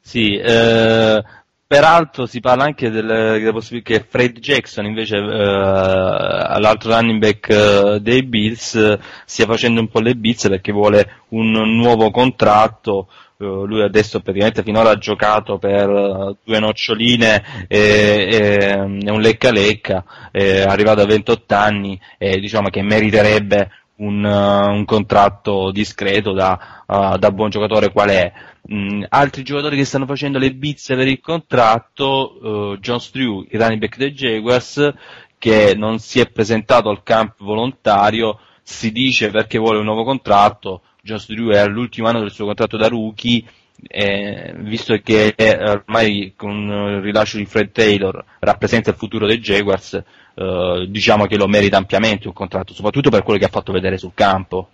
Sì, 0.00 0.36
eh, 0.36 1.22
Peraltro 1.68 2.26
si 2.26 2.38
parla 2.38 2.62
anche 2.62 2.90
delle, 2.90 3.40
delle 3.40 3.50
possibilità 3.50 3.92
che 3.98 4.06
Fred 4.08 4.38
Jackson 4.38 4.84
invece 4.84 5.16
eh, 5.16 5.20
l'altro 5.24 6.92
running 6.92 7.18
back 7.18 7.48
eh, 7.48 7.98
dei 8.00 8.22
Bills 8.22 8.76
eh, 8.76 8.96
stia 9.24 9.46
facendo 9.46 9.80
un 9.80 9.88
po' 9.88 9.98
le 9.98 10.14
bizze 10.14 10.48
perché 10.48 10.70
vuole 10.70 11.24
un 11.30 11.50
nuovo 11.50 12.10
contratto 12.10 13.08
Uh, 13.38 13.66
lui 13.66 13.82
adesso 13.82 14.20
praticamente 14.20 14.62
finora 14.62 14.88
ha 14.88 14.96
giocato 14.96 15.58
per 15.58 15.90
uh, 15.90 16.38
due 16.42 16.58
noccioline 16.58 17.66
e, 17.68 17.78
e, 17.78 18.56
e 19.04 19.10
un 19.10 19.20
lecca 19.20 19.50
lecca, 19.50 20.02
è 20.32 20.62
arrivato 20.62 21.02
a 21.02 21.04
28 21.04 21.54
anni 21.54 22.00
e 22.16 22.40
diciamo 22.40 22.70
che 22.70 22.80
meriterebbe 22.80 23.70
un, 23.96 24.24
uh, 24.24 24.70
un 24.72 24.84
contratto 24.86 25.70
discreto 25.70 26.32
da, 26.32 26.82
da, 26.86 27.30
buon 27.30 27.50
giocatore 27.50 27.92
qual 27.92 28.08
è. 28.08 28.32
Mm, 28.72 29.04
altri 29.08 29.44
giocatori 29.44 29.76
che 29.76 29.84
stanno 29.84 30.06
facendo 30.06 30.38
le 30.38 30.52
bizze 30.52 30.96
per 30.96 31.06
il 31.06 31.20
contratto, 31.20 32.76
John 32.80 32.98
Strew, 33.00 33.46
il 33.48 33.60
running 33.60 33.80
back 33.80 33.96
dei 33.96 34.12
Jaguars, 34.12 34.92
che 35.38 35.74
non 35.76 35.98
si 35.98 36.20
è 36.20 36.28
presentato 36.28 36.88
al 36.88 37.02
camp 37.02 37.34
volontario, 37.38 38.38
si 38.62 38.90
dice 38.90 39.30
perché 39.30 39.58
vuole 39.58 39.78
un 39.78 39.84
nuovo 39.84 40.02
contratto, 40.02 40.82
Josh 41.02 41.28
Drew 41.28 41.50
è 41.50 41.58
all'ultimo 41.58 42.08
anno 42.08 42.20
del 42.20 42.32
suo 42.32 42.46
contratto 42.46 42.76
da 42.76 42.88
rookie, 42.88 43.44
eh, 43.86 44.54
visto 44.58 44.98
che 45.02 45.34
ormai 45.38 46.32
con 46.36 46.96
il 46.96 47.00
rilascio 47.00 47.36
di 47.36 47.44
Fred 47.44 47.70
Taylor 47.70 48.24
rappresenta 48.40 48.90
il 48.90 48.96
futuro 48.96 49.26
dei 49.26 49.38
Jaguars, 49.38 50.02
eh, 50.34 50.86
diciamo 50.88 51.26
che 51.26 51.36
lo 51.36 51.46
merita 51.46 51.76
ampiamente 51.76 52.26
un 52.26 52.32
contratto, 52.34 52.74
soprattutto 52.74 53.10
per 53.10 53.22
quello 53.22 53.38
che 53.38 53.44
ha 53.44 53.50
fatto 53.50 53.72
vedere 53.72 53.98
sul 53.98 54.12
campo. 54.14 54.70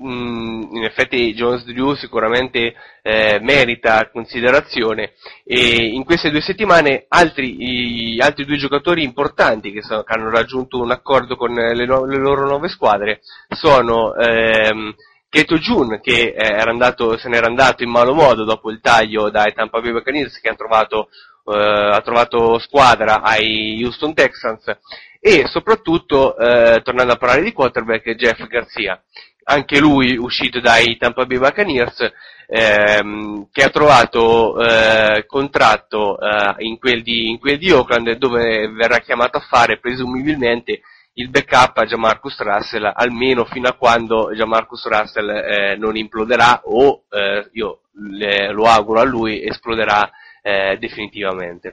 Mm, 0.00 0.76
in 0.76 0.84
effetti 0.84 1.34
Jones 1.34 1.64
Drew 1.64 1.94
sicuramente 1.96 2.72
eh, 3.02 3.40
merita 3.42 4.08
considerazione. 4.12 5.14
E 5.44 5.86
in 5.86 6.04
queste 6.04 6.30
due 6.30 6.40
settimane 6.40 7.06
altri, 7.08 8.14
i, 8.14 8.20
altri 8.20 8.44
due 8.44 8.58
giocatori 8.58 9.02
importanti 9.02 9.72
che, 9.72 9.82
sono, 9.82 10.04
che, 10.04 10.12
hanno 10.12 10.30
raggiunto 10.30 10.80
un 10.80 10.92
accordo 10.92 11.34
con 11.34 11.52
le, 11.52 11.74
le 11.74 11.86
loro 11.86 12.46
nuove 12.46 12.68
squadre 12.68 13.22
sono 13.48 14.14
ehm, 14.14 14.94
Keto 15.28 15.58
Jun 15.58 15.98
che 16.00 16.32
eh, 16.36 16.46
andato, 16.46 17.18
se 17.18 17.28
n'era 17.28 17.48
andato 17.48 17.82
in 17.82 17.90
malo 17.90 18.14
modo 18.14 18.44
dopo 18.44 18.70
il 18.70 18.80
taglio 18.80 19.30
dai 19.30 19.52
Tampa 19.52 19.80
Bay 19.80 19.90
Buccaneers 19.90 20.40
che 20.40 20.48
ha 20.48 20.54
trovato, 20.54 21.08
eh, 21.44 21.58
ha 21.58 22.00
trovato 22.02 22.60
squadra 22.60 23.20
ai 23.20 23.82
Houston 23.82 24.14
Texans. 24.14 24.64
E 25.20 25.48
soprattutto, 25.48 26.38
eh, 26.38 26.80
tornando 26.84 27.14
a 27.14 27.16
parlare 27.16 27.42
di 27.42 27.52
quarterback, 27.52 28.14
Jeff 28.14 28.46
Garcia, 28.46 29.02
anche 29.50 29.80
lui 29.80 30.16
uscito 30.16 30.60
dai 30.60 30.96
Tampa 30.98 31.24
Bay 31.24 31.38
Buccaneers, 31.38 32.12
ehm, 32.46 33.48
che 33.50 33.64
ha 33.64 33.70
trovato 33.70 34.60
eh, 34.60 35.24
contratto 35.26 36.18
eh, 36.20 36.54
in, 36.64 36.78
quel 36.78 37.02
di, 37.02 37.30
in, 37.30 37.38
quel 37.38 37.58
di, 37.58 37.70
Oakland 37.70 38.12
dove 38.16 38.68
verrà 38.68 38.98
chiamato 38.98 39.38
a 39.38 39.46
fare 39.48 39.78
presumibilmente 39.78 40.80
il 41.14 41.30
backup 41.30 41.78
a 41.78 41.84
Jamarcus 41.84 42.38
Russell 42.40 42.92
almeno 42.94 43.44
fino 43.44 43.68
a 43.68 43.72
quando 43.72 44.32
Jamarcus 44.32 44.86
Russell 44.86 45.28
eh, 45.30 45.76
non 45.76 45.96
imploderà 45.96 46.60
o 46.64 47.04
eh, 47.10 47.48
io 47.52 47.80
le, 48.10 48.52
lo 48.52 48.64
auguro 48.64 49.00
a 49.00 49.04
lui 49.04 49.44
esploderà 49.44 50.10
eh, 50.42 50.76
definitivamente. 50.78 51.72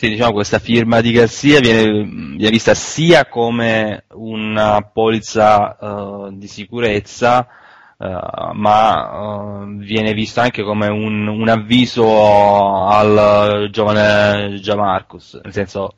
Sì, 0.00 0.08
diciamo 0.08 0.32
questa 0.32 0.58
firma 0.58 1.02
di 1.02 1.12
Garcia 1.12 1.60
viene, 1.60 2.04
viene 2.04 2.48
vista 2.48 2.72
sia 2.72 3.26
come 3.26 4.04
una 4.14 4.80
polizza 4.80 5.76
uh, 5.78 6.32
di 6.32 6.48
sicurezza, 6.48 7.46
uh, 7.98 8.06
ma 8.54 9.60
uh, 9.60 9.76
viene 9.76 10.14
vista 10.14 10.40
anche 10.40 10.62
come 10.62 10.88
un, 10.88 11.26
un 11.28 11.48
avviso 11.50 12.86
al 12.86 13.68
giovane 13.70 14.58
Giamarcus, 14.60 15.38
nel 15.42 15.52
senso 15.52 15.94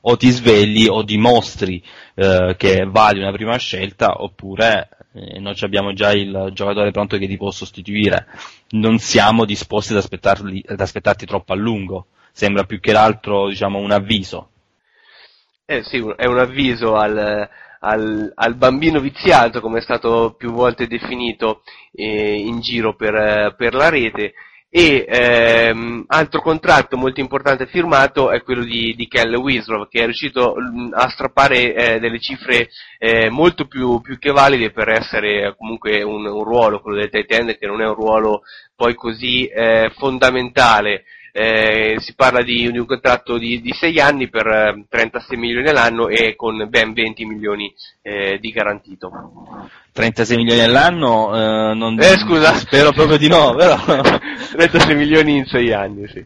o 0.00 0.16
ti 0.16 0.30
svegli 0.30 0.86
o 0.88 1.02
dimostri 1.02 1.82
che 2.14 2.88
vali 2.88 3.20
una 3.20 3.30
prima 3.30 3.58
scelta 3.58 4.22
oppure 4.22 4.88
noi 5.38 5.54
abbiamo 5.60 5.92
già 5.92 6.12
il 6.12 6.50
giocatore 6.54 6.92
pronto 6.92 7.18
che 7.18 7.26
ti 7.26 7.36
può 7.36 7.50
sostituire. 7.50 8.26
Non 8.70 8.98
siamo 8.98 9.44
disposti 9.44 9.94
ad, 9.94 10.02
ad 10.02 10.80
aspettarti 10.80 11.26
troppo 11.26 11.52
a 11.52 11.56
lungo 11.56 12.06
sembra 12.32 12.64
più 12.64 12.80
che 12.80 12.92
l'altro 12.92 13.48
diciamo 13.48 13.78
un 13.78 13.90
avviso. 13.90 14.50
Eh 15.64 15.82
sì, 15.84 16.04
è 16.16 16.26
un 16.26 16.38
avviso 16.38 16.96
al, 16.96 17.48
al, 17.80 18.32
al 18.34 18.54
bambino 18.56 19.00
viziato 19.00 19.60
come 19.60 19.78
è 19.78 19.82
stato 19.82 20.34
più 20.36 20.50
volte 20.50 20.86
definito 20.86 21.62
eh, 21.92 22.38
in 22.38 22.60
giro 22.60 22.94
per, 22.96 23.54
per 23.56 23.74
la 23.74 23.88
rete. 23.88 24.32
E 24.72 25.04
ehm, 25.08 26.04
altro 26.06 26.40
contratto 26.42 26.96
molto 26.96 27.18
importante 27.18 27.66
firmato 27.66 28.30
è 28.30 28.40
quello 28.44 28.62
di, 28.62 28.94
di 28.94 29.08
Kel 29.08 29.34
Winslow 29.34 29.88
che 29.88 30.02
è 30.02 30.04
riuscito 30.04 30.54
mh, 30.54 30.90
a 30.92 31.08
strappare 31.08 31.74
eh, 31.74 31.98
delle 31.98 32.20
cifre 32.20 32.68
eh, 32.98 33.30
molto 33.30 33.66
più, 33.66 34.00
più, 34.00 34.16
che 34.20 34.30
valide 34.30 34.70
per 34.70 34.90
essere 34.90 35.56
comunque 35.56 36.04
un, 36.04 36.24
un 36.24 36.44
ruolo, 36.44 36.80
quello 36.80 36.98
del 36.98 37.10
tight 37.10 37.32
end 37.32 37.58
che 37.58 37.66
non 37.66 37.80
è 37.80 37.84
un 37.84 37.94
ruolo 37.94 38.42
poi 38.76 38.94
così 38.94 39.46
eh, 39.46 39.90
fondamentale 39.96 41.02
eh, 41.32 41.96
si 41.98 42.14
parla 42.14 42.42
di, 42.42 42.70
di, 42.70 42.78
un 42.78 42.86
contratto 42.86 43.38
di, 43.38 43.60
di 43.60 43.72
6 43.72 44.00
anni 44.00 44.28
per 44.28 44.46
eh, 44.46 44.84
36 44.88 45.36
milioni 45.38 45.68
all'anno 45.68 46.08
e 46.08 46.34
con 46.36 46.66
ben 46.68 46.92
20 46.92 47.24
milioni 47.24 47.72
eh, 48.02 48.38
di 48.40 48.50
garantito. 48.50 49.10
36 49.92 50.36
milioni 50.36 50.60
all'anno? 50.60 51.34
Eh, 51.34 51.74
non, 51.74 51.98
eh, 52.00 52.16
scusa. 52.18 52.54
Spero 52.54 52.92
proprio 52.92 53.16
di 53.16 53.28
no, 53.28 53.54
però. 53.54 53.76
36 54.52 54.94
milioni 54.94 55.36
in 55.36 55.46
6 55.46 55.72
anni, 55.72 56.08
sì. 56.08 56.24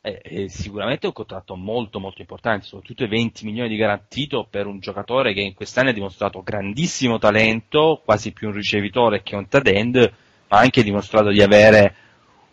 È, 0.00 0.20
è 0.22 0.46
sicuramente 0.48 1.06
un 1.06 1.12
contratto 1.12 1.56
molto 1.56 1.98
molto 1.98 2.20
importante, 2.20 2.66
soprattutto 2.66 3.04
i 3.04 3.08
20 3.08 3.44
milioni 3.44 3.68
di 3.68 3.76
garantito 3.76 4.46
per 4.48 4.66
un 4.66 4.78
giocatore 4.78 5.32
che 5.32 5.40
in 5.40 5.54
quest'anno 5.54 5.88
ha 5.88 5.92
dimostrato 5.92 6.42
grandissimo 6.42 7.18
talento, 7.18 8.00
quasi 8.04 8.32
più 8.32 8.48
un 8.48 8.54
ricevitore 8.54 9.22
che 9.22 9.34
un 9.34 9.48
tight 9.48 9.66
end, 9.66 9.96
ma 10.48 10.58
ha 10.58 10.60
anche 10.60 10.84
dimostrato 10.84 11.30
di 11.30 11.42
avere 11.42 11.94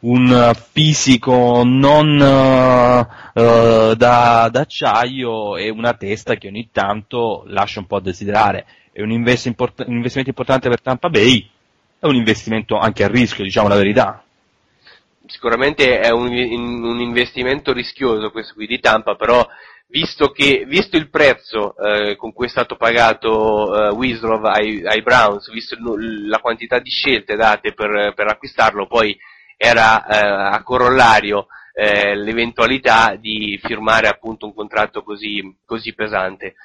un 0.04 0.52
fisico 0.72 1.64
non 1.64 2.16
uh, 2.16 3.94
da, 3.96 4.50
d'acciaio 4.52 5.58
e 5.58 5.70
una 5.70 5.94
testa 5.94 6.36
che 6.36 6.48
ogni 6.48 6.70
tanto 6.72 7.44
lascia 7.48 7.80
un 7.80 7.88
po' 7.88 7.98
a 7.98 8.02
desiderare. 8.02 8.66
È 8.92 9.02
un, 9.02 9.12
invest- 9.12 9.46
import- 9.46 9.86
un 9.88 9.96
investimento 9.96 10.30
importante 10.30 10.70
per 10.70 10.82
Tampa 10.82 11.10
Bay, 11.10 11.50
è 12.00 12.06
un 12.06 12.16
investimento 12.16 12.78
anche 12.78 13.04
a 13.04 13.08
rischio, 13.08 13.44
diciamo 13.44 13.68
la 13.68 13.76
verità. 13.76 14.24
sicuramente 15.26 16.00
è 16.00 16.12
un, 16.12 16.28
un, 16.28 17.00
investimento 17.00 17.72
rischioso 17.72 18.30
questo 18.30 18.54
qui 18.56 18.68
di 18.68 18.80
Tampa, 18.80 19.16
però 19.16 19.48
visto, 19.88 20.32
che, 20.32 20.66
visto 20.68 20.98
il 20.98 21.10
prezzo 21.10 21.76
eh, 21.78 22.18
con 22.18 22.34
cui 22.34 22.48
è 22.48 22.50
stato 22.50 22.76
pagato 22.76 23.90
eh, 23.90 23.94
Wislov 23.94 24.44
ai, 24.46 24.86
ai, 24.86 25.02
Browns, 25.02 25.50
visto 25.50 25.78
la 25.78 26.40
quantità 26.40 26.80
di 26.80 26.90
scelte 26.90 27.36
date 27.36 27.74
per, 27.74 28.14
per 28.14 28.28
acquistarlo, 28.28 28.86
poi 28.86 29.18
era 29.58 30.06
eh, 30.06 30.56
a 30.56 30.64
corollario 30.64 31.48
eh, 31.74 32.16
l'eventualità 32.16 33.16
di 33.16 33.60
firmare 33.62 34.08
appunto 34.08 34.46
un 34.46 34.54
contratto 34.54 35.04
così, 35.04 35.42
così 35.66 35.94
pesante. 35.94 36.56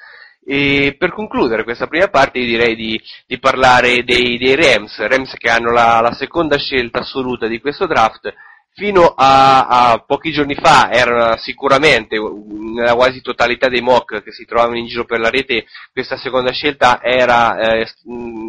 E 0.45 0.95
per 0.97 1.11
concludere 1.11 1.63
questa 1.63 1.87
prima 1.87 2.07
parte 2.07 2.39
direi 2.39 2.75
di, 2.75 2.99
di 3.27 3.39
parlare 3.39 4.03
dei, 4.03 4.37
dei, 4.37 4.55
Rams, 4.55 4.97
Rams 4.97 5.33
che 5.33 5.49
hanno 5.49 5.71
la, 5.71 5.99
la, 6.01 6.13
seconda 6.13 6.57
scelta 6.57 6.99
assoluta 6.99 7.45
di 7.47 7.59
questo 7.59 7.85
draft, 7.85 8.33
fino 8.73 9.13
a, 9.15 9.67
a, 9.67 10.03
pochi 10.07 10.31
giorni 10.31 10.55
fa 10.55 10.89
era 10.89 11.37
sicuramente 11.37 12.17
nella 12.17 12.95
quasi 12.95 13.21
totalità 13.21 13.67
dei 13.67 13.81
mock 13.81 14.23
che 14.23 14.31
si 14.31 14.45
trovavano 14.45 14.77
in 14.77 14.85
giro 14.85 15.03
per 15.05 15.19
la 15.19 15.29
rete 15.29 15.65
questa 15.91 16.17
seconda 16.17 16.51
scelta 16.51 16.99
era, 17.03 17.57
eh, 17.57 17.87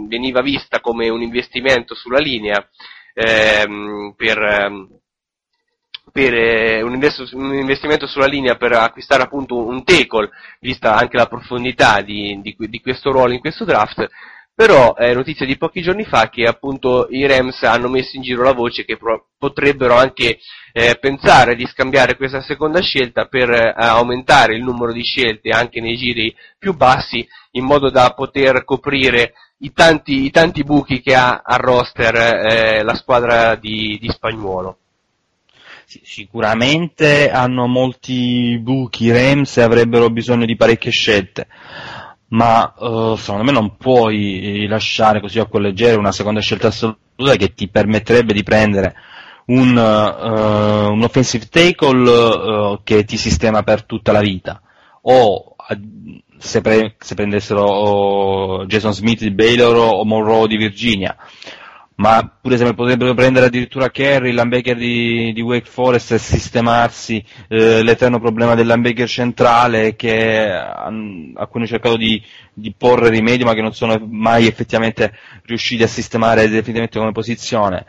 veniva 0.06 0.40
vista 0.40 0.80
come 0.80 1.08
un 1.08 1.20
investimento 1.20 1.94
sulla 1.94 2.20
linea 2.20 2.64
ehm, 3.20 4.14
per, 4.16 4.38
ehm, 4.38 4.88
per 6.12 6.34
eh, 6.34 6.82
un, 6.82 6.94
investimento 7.54 8.06
sulla 8.06 8.26
linea 8.26 8.56
per 8.56 8.72
acquistare 8.72 9.22
appunto 9.22 9.66
un 9.66 9.84
tackle, 9.84 10.30
vista 10.60 10.96
anche 10.96 11.16
la 11.16 11.26
profondità 11.26 12.00
di, 12.00 12.40
di, 12.42 12.56
di 12.58 12.80
questo 12.80 13.10
ruolo 13.10 13.32
in 13.32 13.40
questo 13.40 13.64
draft, 13.64 14.08
però 14.54 14.94
è 14.94 15.14
notizia 15.14 15.46
di 15.46 15.56
pochi 15.56 15.80
giorni 15.80 16.04
fa 16.04 16.28
che 16.28 16.44
appunto 16.44 17.06
i 17.10 17.26
Rams 17.26 17.62
hanno 17.62 17.88
messo 17.88 18.16
in 18.16 18.22
giro 18.22 18.42
la 18.42 18.52
voce 18.52 18.84
che 18.84 18.96
pro- 18.96 19.28
potrebbero 19.38 19.96
anche 19.96 20.38
eh, 20.72 20.98
pensare 21.00 21.56
di 21.56 21.66
scambiare 21.66 22.16
questa 22.16 22.42
seconda 22.42 22.80
scelta 22.80 23.24
per 23.24 23.50
eh, 23.50 23.72
aumentare 23.74 24.54
il 24.54 24.62
numero 24.62 24.92
di 24.92 25.02
scelte 25.02 25.48
anche 25.48 25.80
nei 25.80 25.96
giri 25.96 26.34
più 26.58 26.74
bassi 26.74 27.26
in 27.52 27.64
modo 27.64 27.90
da 27.90 28.12
poter 28.12 28.64
coprire 28.64 29.32
i 29.58 29.72
tanti, 29.72 30.24
i 30.24 30.30
tanti 30.30 30.62
buchi 30.62 31.00
che 31.00 31.14
ha 31.14 31.42
al 31.44 31.58
roster 31.58 32.14
eh, 32.14 32.82
la 32.82 32.94
squadra 32.94 33.54
di, 33.56 33.98
di 34.00 34.08
Spagnuolo. 34.10 34.76
Sicuramente 35.86 37.30
hanno 37.30 37.66
molti 37.66 38.58
buchi 38.62 39.10
Rams 39.10 39.56
e 39.56 39.62
avrebbero 39.62 40.08
bisogno 40.08 40.44
di 40.44 40.54
parecchie 40.54 40.92
scelte 40.92 41.48
ma 42.30 42.74
uh, 42.76 43.16
secondo 43.16 43.44
me 43.44 43.52
non 43.52 43.76
puoi 43.76 44.66
lasciare 44.68 45.20
così 45.20 45.38
a 45.38 45.46
quel 45.46 45.62
leggero 45.64 45.98
una 45.98 46.12
seconda 46.12 46.40
scelta 46.40 46.68
assoluta 46.68 47.36
che 47.36 47.54
ti 47.54 47.68
permetterebbe 47.68 48.32
di 48.32 48.42
prendere 48.42 48.94
un, 49.46 49.76
uh, 49.76 50.92
un 50.92 51.02
offensive 51.02 51.46
tackle 51.48 52.10
uh, 52.10 52.80
che 52.84 53.04
ti 53.04 53.16
sistema 53.16 53.62
per 53.62 53.84
tutta 53.84 54.12
la 54.12 54.20
vita. 54.20 54.60
O 55.02 55.56
se, 56.38 56.60
pre- 56.60 56.94
se 56.98 57.14
prendessero 57.14 57.62
oh, 57.62 58.66
Jason 58.66 58.92
Smith 58.92 59.20
di 59.20 59.30
Baylor 59.30 59.76
o 59.76 60.04
Monroe 60.04 60.46
di 60.46 60.56
Virginia 60.56 61.16
ma 62.00 62.26
pure 62.40 62.56
se 62.56 62.72
potrebbero 62.72 63.12
prendere 63.12 63.46
addirittura 63.46 63.90
Kerry, 63.90 64.32
l'Ambaker 64.32 64.74
di, 64.74 65.32
di 65.34 65.40
Wake 65.42 65.68
Forest 65.68 66.12
e 66.12 66.18
sistemarsi 66.18 67.22
eh, 67.46 67.82
l'eterno 67.82 68.18
problema 68.18 68.54
dell'Ambaker 68.54 69.06
centrale 69.06 69.96
che, 69.96 70.48
a, 70.50 70.86
cui 70.88 71.60
hanno 71.60 71.66
cercato 71.66 71.98
di, 71.98 72.22
di, 72.54 72.72
porre 72.74 73.10
rimedio 73.10 73.44
ma 73.44 73.52
che 73.52 73.60
non 73.60 73.74
sono 73.74 73.98
mai 74.08 74.46
effettivamente 74.46 75.12
riusciti 75.44 75.82
a 75.82 75.86
sistemare 75.86 76.48
definitivamente 76.48 76.98
come 76.98 77.12
posizione. 77.12 77.84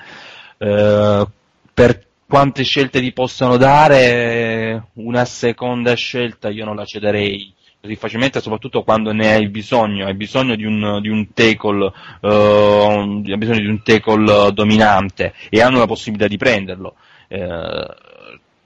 Eh, 0.57 1.27
per 1.73 2.05
quante 2.27 2.63
scelte 2.63 2.99
ti 2.99 3.13
possono 3.13 3.55
dare, 3.55 4.89
una 4.95 5.23
seconda 5.23 5.93
scelta 5.93 6.49
io 6.49 6.65
non 6.65 6.75
la 6.75 6.83
cederei 6.83 7.53
così 7.81 7.95
facilmente, 7.95 8.41
soprattutto 8.41 8.83
quando 8.83 9.11
ne 9.11 9.33
hai 9.33 9.49
bisogno, 9.49 10.05
hai 10.05 10.13
bisogno 10.13 10.55
di 10.55 10.65
un, 10.65 10.99
di 11.01 11.09
un 11.09 11.33
tackle, 11.33 11.91
uh, 12.21 13.23
hai 13.25 13.37
bisogno 13.37 13.59
di 13.59 13.67
un 13.67 13.81
tackle 13.81 14.53
dominante 14.53 15.33
e 15.49 15.61
hanno 15.61 15.79
la 15.79 15.87
possibilità 15.87 16.27
di 16.27 16.37
prenderlo. 16.37 16.95
Uh, 17.27 17.87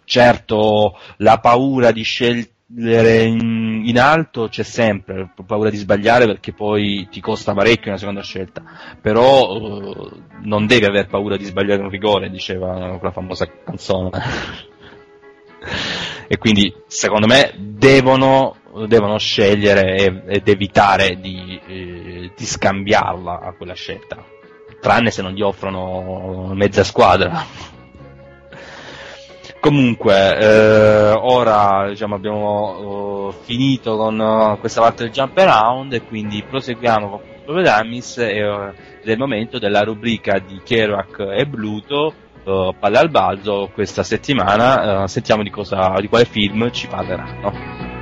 certo, 0.04 1.00
la 1.18 1.40
paura 1.40 1.92
di 1.92 2.04
scegliere 2.04 3.24
in, 3.24 3.84
in, 3.86 4.00
alto 4.00 4.50
c'è 4.50 4.64
sempre, 4.64 5.32
paura 5.46 5.70
di 5.70 5.78
sbagliare 5.78 6.26
perché 6.26 6.52
poi 6.52 7.08
ti 7.10 7.22
costa 7.22 7.54
parecchio 7.54 7.92
una 7.92 8.00
seconda 8.00 8.22
scelta, 8.22 8.64
però 9.00 9.56
uh, 9.56 10.12
non 10.42 10.68
devi 10.68 10.84
aver 10.84 11.08
paura 11.08 11.38
di 11.38 11.46
sbagliare 11.46 11.82
un 11.82 11.90
rigore, 11.90 12.30
diceva 12.30 12.98
quella 12.98 13.14
famosa 13.14 13.50
canzone. 13.64 14.10
e 16.28 16.38
quindi 16.38 16.74
secondo 16.88 17.28
me 17.28 17.54
devono 17.58 18.58
devono 18.88 19.18
scegliere 19.18 20.24
ed 20.28 20.48
evitare 20.48 21.20
di, 21.20 21.60
eh, 21.68 22.32
di 22.36 22.46
scambiarla 22.46 23.40
a 23.40 23.54
quella 23.54 23.74
scelta, 23.74 24.24
tranne 24.82 25.12
se 25.12 25.22
non 25.22 25.32
gli 25.32 25.42
offrono 25.42 26.54
mezza 26.54 26.84
squadra. 26.84 27.44
Comunque, 29.66 30.38
eh, 30.38 31.12
ora 31.12 31.88
diciamo, 31.90 32.14
abbiamo 32.14 33.30
uh, 33.30 33.32
finito 33.46 33.98
con 33.98 34.20
uh, 34.20 34.60
questa 34.60 34.80
parte 34.80 35.02
del 35.02 35.12
jump 35.12 35.36
around 35.40 35.92
e 35.94 36.04
quindi 36.04 36.44
proseguiamo 36.48 37.10
con 37.10 37.20
Proprio 37.44 37.64
Damis 37.64 38.20
e 38.20 38.48
uh, 38.48 38.72
è 39.04 39.10
il 39.10 39.18
momento 39.18 39.58
della 39.58 39.82
rubrica 39.82 40.38
di 40.38 40.62
Kerouac 40.64 41.18
e 41.36 41.48
Bluto, 41.48 42.14
uh, 42.44 42.76
Palle 42.78 42.98
al 43.00 43.10
balzo, 43.10 43.72
questa 43.74 44.04
settimana. 44.04 45.08
sentiamo 45.08 45.42
di, 45.42 45.50
cosa, 45.50 45.96
di 46.00 46.10
quale 46.10 46.26
film 46.26 46.70
ci 46.72 46.86
parleranno. 46.86 47.95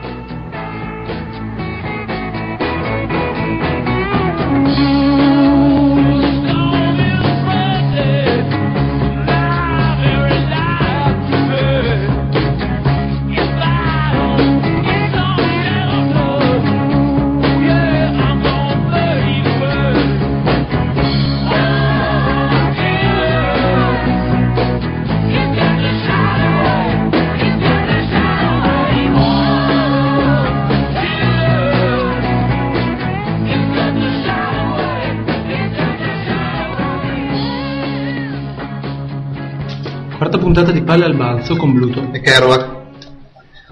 Puntata 40.53 40.71
di 40.71 40.83
Palle 40.83 41.05
al 41.05 41.15
Balzo 41.15 41.55
con 41.55 41.73
Bluto 41.73 42.09
e 42.11 42.21
Kerouac. 42.21 42.75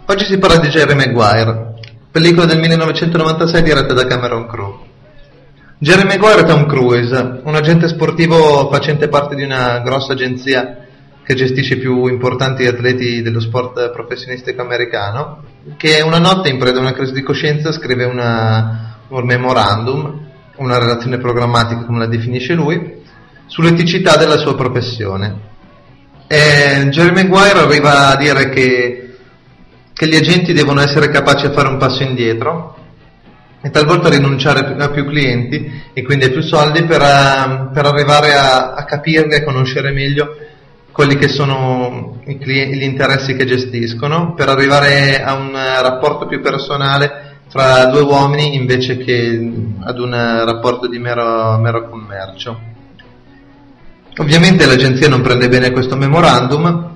Oggi 0.08 0.26
si 0.26 0.40
parla 0.40 0.58
di 0.58 0.70
Jerry 0.70 0.96
Maguire, 0.96 1.76
pellicola 2.10 2.48
del 2.48 2.58
1996 2.58 3.62
diretta 3.62 3.94
da 3.94 4.08
Cameron 4.08 4.48
Crowe. 4.48 4.80
Jerry 5.78 6.08
Maguire 6.08 6.42
è 6.42 6.44
Tom 6.44 6.66
Cruise, 6.66 7.42
un 7.44 7.54
agente 7.54 7.88
sportivo 7.88 8.68
facente 8.72 9.10
parte 9.10 9.36
di 9.36 9.44
una 9.44 9.78
grossa 9.82 10.14
agenzia 10.14 10.88
che 11.24 11.36
gestisce 11.36 11.76
i 11.76 11.78
più 11.78 12.08
importanti 12.08 12.66
atleti 12.66 13.22
dello 13.22 13.42
sport 13.42 13.92
professionistico 13.92 14.64
americano, 14.64 15.44
che 15.78 16.02
una 16.02 16.18
notte 16.18 16.50
in 16.50 16.58
preda 16.58 16.80
a 16.80 16.82
una 16.82 16.94
crisi 16.94 17.14
di 17.14 17.22
coscienza 17.22 17.72
scrive 17.72 18.06
una, 18.06 18.96
un 19.10 19.24
memorandum, 19.24 20.20
una 20.56 20.80
relazione 20.80 21.20
programmatica 21.20 21.84
come 21.84 22.00
la 22.00 22.08
definisce 22.08 22.56
lui, 22.56 23.04
sull'eticità 23.46 24.18
della 24.18 24.38
sua 24.38 24.56
professione 24.56 25.50
eh, 26.32 26.88
Jerry 26.88 27.12
Maguire 27.12 27.60
arriva 27.60 28.08
a 28.08 28.16
dire 28.16 28.50
che, 28.50 29.16
che 29.94 30.08
gli 30.08 30.16
agenti 30.16 30.54
devono 30.54 30.80
essere 30.80 31.10
capaci 31.10 31.46
a 31.46 31.52
fare 31.52 31.68
un 31.68 31.78
passo 31.78 32.04
indietro 32.04 32.78
e 33.62 33.70
talvolta 33.70 34.08
rinunciare 34.08 34.76
a 34.78 34.90
più 34.90 35.06
clienti 35.06 35.90
e 35.92 36.04
quindi 36.04 36.26
a 36.26 36.30
più 36.32 36.42
soldi 36.42 36.84
per, 36.84 37.02
uh, 37.02 37.72
per 37.74 37.86
arrivare 37.86 38.34
a, 38.34 38.74
a 38.74 38.86
capirli 38.86 39.34
e 39.34 39.38
a 39.40 39.44
conoscere 39.44 39.92
meglio 39.92 40.36
quelli 40.94 41.18
che 41.18 41.28
sono 41.28 42.22
clienti, 42.24 42.78
gli 42.78 42.84
interessi 42.84 43.36
che 43.36 43.46
gestiscono, 43.46 44.34
per 44.34 44.48
arrivare 44.48 45.22
a 45.22 45.34
un 45.34 45.52
rapporto 45.54 46.28
più 46.28 46.42
personale 46.42 47.40
fra 47.50 47.86
due 47.88 48.02
uomini 48.02 48.56
invece 48.56 48.98
che 48.98 49.52
ad 49.82 50.00
un 50.00 50.12
rapporto 50.12 50.88
di 50.88 50.98
mero, 50.98 51.58
mero 51.58 51.90
commercio. 51.90 52.71
Ovviamente 54.18 54.66
l'agenzia 54.66 55.08
non 55.08 55.22
prende 55.22 55.48
bene 55.48 55.72
questo 55.72 55.96
memorandum 55.96 56.90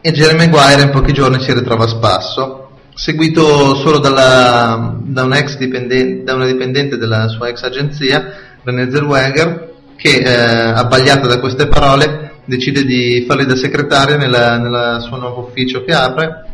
e 0.00 0.12
Jeremy 0.12 0.48
Maguire 0.48 0.82
in 0.82 0.90
pochi 0.90 1.12
giorni 1.12 1.40
si 1.40 1.52
ritrova 1.52 1.84
a 1.84 1.88
spasso, 1.88 2.70
seguito 2.94 3.74
solo 3.74 3.98
dalla, 3.98 4.96
da, 5.02 5.24
un 5.24 5.44
dipendente, 5.58 6.22
da, 6.22 6.34
una 6.34 6.46
dipendente 6.46 6.96
della 6.96 7.26
sua 7.26 7.48
ex 7.48 7.62
agenzia, 7.62 8.32
René 8.62 8.88
Zellweger, 8.88 9.72
che 9.96 10.18
eh, 10.18 10.30
abbagliata 10.30 11.26
da 11.26 11.40
queste 11.40 11.66
parole 11.66 12.34
decide 12.44 12.84
di 12.84 13.24
farli 13.26 13.46
da 13.46 13.56
segretaria 13.56 14.16
nella 14.16 15.00
suo 15.00 15.16
nuovo 15.16 15.48
ufficio 15.48 15.84
che 15.84 15.92
apre 15.92 16.44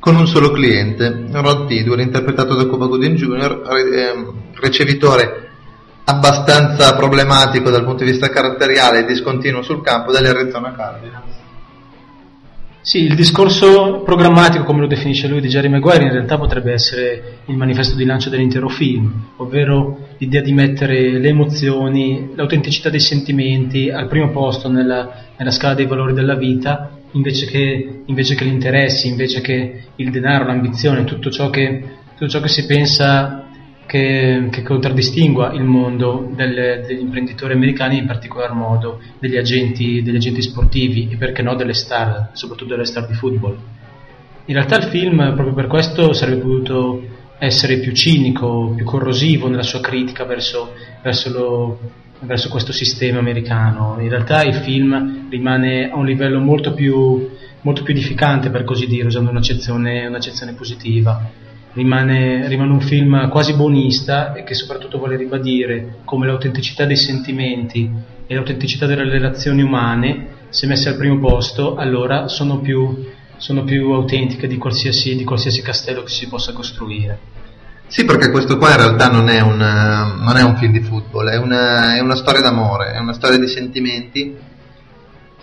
con 0.00 0.16
un 0.16 0.26
solo 0.26 0.50
cliente, 0.50 1.26
Rod 1.30 1.68
Tidwell, 1.68 2.00
interpretato 2.00 2.54
da 2.54 2.66
Cuba 2.66 2.86
Gooding 2.86 3.16
Jr., 3.16 3.60
re- 3.64 4.08
ehm, 4.08 4.32
ricevitore 4.54 5.51
abbastanza 6.04 6.94
problematico 6.96 7.70
dal 7.70 7.84
punto 7.84 8.04
di 8.04 8.10
vista 8.10 8.28
caratteriale 8.28 9.00
e 9.00 9.04
discontinuo 9.04 9.62
sul 9.62 9.82
campo 9.82 10.12
dell'Arizona 10.12 10.72
Cardinals. 10.72 11.40
Sì, 12.84 13.04
il 13.04 13.14
discorso 13.14 14.02
programmatico, 14.04 14.64
come 14.64 14.80
lo 14.80 14.88
definisce 14.88 15.28
lui, 15.28 15.40
di 15.40 15.46
Jerry 15.46 15.68
Maguire 15.68 16.02
in 16.02 16.10
realtà 16.10 16.36
potrebbe 16.36 16.72
essere 16.72 17.38
il 17.44 17.56
manifesto 17.56 17.94
di 17.94 18.04
lancio 18.04 18.28
dell'intero 18.28 18.68
film, 18.68 19.28
ovvero 19.36 20.08
l'idea 20.18 20.40
di 20.40 20.52
mettere 20.52 21.16
le 21.16 21.28
emozioni, 21.28 22.32
l'autenticità 22.34 22.90
dei 22.90 22.98
sentimenti 22.98 23.88
al 23.88 24.08
primo 24.08 24.30
posto 24.30 24.68
nella, 24.68 25.26
nella 25.36 25.52
scala 25.52 25.74
dei 25.74 25.86
valori 25.86 26.12
della 26.12 26.34
vita, 26.34 26.90
invece 27.12 27.46
che, 27.46 28.02
invece 28.04 28.34
che 28.34 28.46
gli 28.46 28.52
interessi, 28.52 29.06
invece 29.06 29.40
che 29.40 29.82
il 29.94 30.10
denaro, 30.10 30.46
l'ambizione, 30.46 31.04
tutto 31.04 31.30
ciò 31.30 31.50
che, 31.50 31.84
tutto 32.16 32.28
ciò 32.28 32.40
che 32.40 32.48
si 32.48 32.66
pensa 32.66 33.41
che, 33.92 34.48
che 34.50 34.62
contraddistingua 34.62 35.52
il 35.52 35.64
mondo 35.64 36.32
delle, 36.34 36.82
degli 36.86 37.00
imprenditori 37.00 37.52
americani, 37.52 37.98
in 37.98 38.06
particolar 38.06 38.54
modo 38.54 39.02
degli 39.18 39.36
agenti, 39.36 40.00
degli 40.00 40.16
agenti 40.16 40.40
sportivi 40.40 41.10
e 41.10 41.16
perché 41.16 41.42
no 41.42 41.54
delle 41.54 41.74
star, 41.74 42.30
soprattutto 42.32 42.70
delle 42.70 42.86
star 42.86 43.06
di 43.06 43.12
football. 43.12 43.54
In 44.46 44.54
realtà 44.54 44.78
il 44.78 44.84
film, 44.84 45.34
proprio 45.34 45.52
per 45.52 45.66
questo, 45.66 46.14
sarebbe 46.14 46.40
potuto 46.40 47.02
essere 47.36 47.80
più 47.80 47.92
cinico, 47.92 48.72
più 48.74 48.86
corrosivo 48.86 49.48
nella 49.48 49.62
sua 49.62 49.80
critica 49.80 50.24
verso, 50.24 50.72
verso, 51.02 51.30
lo, 51.30 51.78
verso 52.20 52.48
questo 52.48 52.72
sistema 52.72 53.18
americano. 53.18 53.98
In 54.00 54.08
realtà 54.08 54.42
il 54.42 54.54
film 54.54 55.28
rimane 55.28 55.90
a 55.90 55.96
un 55.96 56.06
livello 56.06 56.40
molto 56.40 56.72
più, 56.72 57.28
molto 57.60 57.82
più 57.82 57.92
edificante, 57.92 58.48
per 58.48 58.64
così 58.64 58.86
dire, 58.86 59.08
usando 59.08 59.28
un'accezione, 59.28 60.06
un'accezione 60.06 60.54
positiva 60.54 61.50
rimane, 61.74 62.48
rimane 62.48 62.72
un 62.72 62.80
film 62.80 63.28
quasi 63.28 63.54
buonista 63.54 64.34
e 64.34 64.44
che 64.44 64.54
soprattutto 64.54 64.98
vuole 64.98 65.16
ribadire 65.16 65.98
come 66.04 66.26
l'autenticità 66.26 66.84
dei 66.84 66.96
sentimenti 66.96 67.90
e 68.26 68.34
l'autenticità 68.34 68.86
delle 68.86 69.08
relazioni 69.08 69.62
umane, 69.62 70.40
se 70.48 70.66
messe 70.66 70.90
al 70.90 70.96
primo 70.96 71.18
posto, 71.18 71.76
allora 71.76 72.28
sono 72.28 72.60
più, 72.60 73.10
sono 73.36 73.64
più 73.64 73.90
autentiche 73.92 74.46
di 74.46 74.58
qualsiasi, 74.58 75.16
di 75.16 75.24
qualsiasi 75.24 75.62
castello 75.62 76.02
che 76.02 76.10
si 76.10 76.28
possa 76.28 76.52
costruire. 76.52 77.40
Sì, 77.86 78.04
perché 78.06 78.30
questo 78.30 78.56
qua 78.56 78.70
in 78.70 78.76
realtà 78.76 79.08
non 79.08 79.28
è 79.28 79.40
un, 79.40 79.58
non 79.58 80.36
è 80.36 80.42
un 80.42 80.56
film 80.56 80.72
di 80.72 80.80
football, 80.80 81.28
è 81.28 81.36
una, 81.36 81.96
è 81.96 82.00
una, 82.00 82.16
storia 82.16 82.40
d'amore, 82.40 82.92
è 82.92 82.98
una 82.98 83.12
storia 83.12 83.38
di 83.38 83.48
sentimenti 83.48 84.34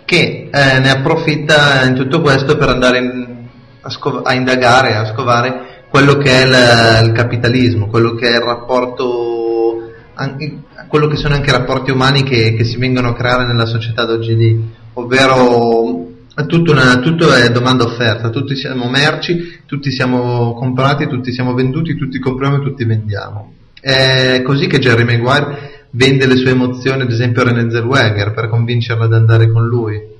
che 0.04 0.50
eh, 0.52 0.78
ne 0.80 0.90
approfitta 0.90 1.84
in 1.84 1.94
tutto 1.94 2.20
questo 2.20 2.56
per 2.56 2.68
andare 2.70 2.98
in, 2.98 3.36
a, 3.82 3.88
scov- 3.88 4.26
a 4.26 4.34
indagare, 4.34 4.96
a 4.96 5.06
scovare 5.06 5.79
quello 5.90 6.16
che 6.16 6.30
è 6.30 6.46
il, 6.46 7.08
il 7.08 7.12
capitalismo, 7.12 7.88
quello 7.88 8.14
che 8.14 8.28
è 8.28 8.36
il 8.36 8.42
rapporto, 8.42 9.90
anche, 10.14 10.62
quello 10.86 11.08
che 11.08 11.16
sono 11.16 11.34
anche 11.34 11.50
i 11.50 11.52
rapporti 11.52 11.90
umani 11.90 12.22
che, 12.22 12.54
che, 12.54 12.64
si 12.64 12.78
vengono 12.78 13.08
a 13.08 13.14
creare 13.14 13.44
nella 13.44 13.66
società 13.66 14.04
d'oggi 14.04 14.78
ovvero 14.94 16.08
tutto, 16.46 16.72
una, 16.72 17.00
tutto 17.00 17.32
è 17.32 17.50
domanda-offerta, 17.50 18.30
tutti 18.30 18.54
siamo 18.54 18.88
merci, 18.88 19.58
tutti 19.66 19.90
siamo 19.90 20.54
comprati, 20.54 21.08
tutti 21.08 21.32
siamo 21.32 21.54
venduti, 21.54 21.96
tutti 21.96 22.18
compriamo 22.20 22.58
e 22.58 22.62
tutti 22.62 22.84
vendiamo. 22.84 23.54
È 23.80 24.42
così 24.44 24.68
che 24.68 24.78
Jerry 24.78 25.04
Maguire 25.04 25.86
vende 25.90 26.26
le 26.26 26.36
sue 26.36 26.50
emozioni, 26.50 27.02
ad 27.02 27.10
esempio 27.10 27.42
a 27.42 27.46
René 27.46 27.68
Zellweger, 27.68 28.32
per 28.32 28.48
convincerla 28.48 29.06
ad 29.06 29.14
andare 29.14 29.50
con 29.50 29.66
lui 29.66 30.18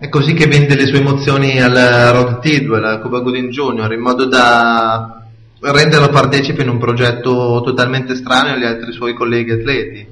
è 0.00 0.08
così 0.08 0.32
che 0.32 0.46
vende 0.46 0.76
le 0.76 0.86
sue 0.86 1.00
emozioni 1.00 1.60
al 1.60 1.74
Rod 2.12 2.38
Tidwell, 2.38 2.84
al 2.84 3.00
Cuba 3.00 3.18
Gooding 3.18 3.50
Jr., 3.50 3.92
in 3.92 4.00
modo 4.00 4.26
da 4.26 5.26
renderlo 5.60 6.08
partecipe 6.10 6.62
in 6.62 6.68
un 6.68 6.78
progetto 6.78 7.60
totalmente 7.64 8.14
strano 8.14 8.50
agli 8.50 8.62
altri 8.62 8.92
suoi 8.92 9.14
colleghi 9.14 9.50
atleti. 9.50 10.06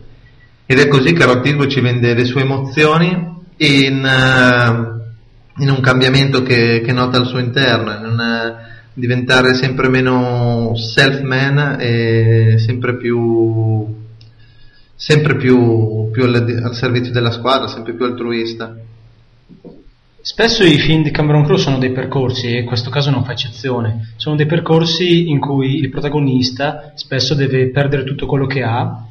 Ed 0.67 0.81
è 0.81 0.89
così 0.89 1.13
che 1.13 1.25
Rod 1.25 1.41
Tidwell 1.41 1.69
ci 1.69 1.81
vende 1.81 2.15
le 2.15 2.25
sue 2.25 2.41
emozioni 2.41 3.35
in, 3.59 4.03
uh, 4.03 5.63
in 5.63 5.71
un 5.71 5.81
cambiamento 5.81 6.43
che, 6.43 6.83
che, 6.85 6.93
nota 6.93 7.19
al 7.19 7.27
suo 7.27 7.39
interno, 7.39 7.93
in 7.93 8.05
un 8.07 8.19
uh, 8.19 8.55
diventare 8.93 9.55
sempre 9.55 9.89
meno 9.89 10.73
self-man 10.75 11.77
e 11.79 12.57
sempre 12.59 12.97
più, 12.97 13.87
sempre 14.97 15.37
più, 15.37 16.11
più 16.11 16.25
al, 16.25 16.61
al 16.65 16.75
servizio 16.75 17.13
della 17.13 17.31
squadra, 17.31 17.69
sempre 17.69 17.95
più 17.95 18.05
altruista. 18.05 18.75
Spesso 20.27 20.65
i 20.65 20.77
film 20.79 21.05
di 21.05 21.13
Cameron 21.13 21.45
Crowe 21.45 21.61
sono 21.61 21.79
dei 21.79 21.93
percorsi, 21.93 22.49
e 22.49 22.59
in 22.59 22.67
questo 22.67 22.91
caso 22.91 23.11
non 23.11 23.23
fa 23.23 23.31
eccezione. 23.31 24.15
Sono 24.17 24.35
dei 24.35 24.47
percorsi 24.47 25.29
in 25.29 25.39
cui 25.39 25.77
il 25.77 25.89
protagonista 25.89 26.91
spesso 26.97 27.35
deve 27.35 27.71
perdere 27.71 28.03
tutto 28.03 28.27
quello 28.27 28.47
che 28.47 28.65
ha, 28.65 29.07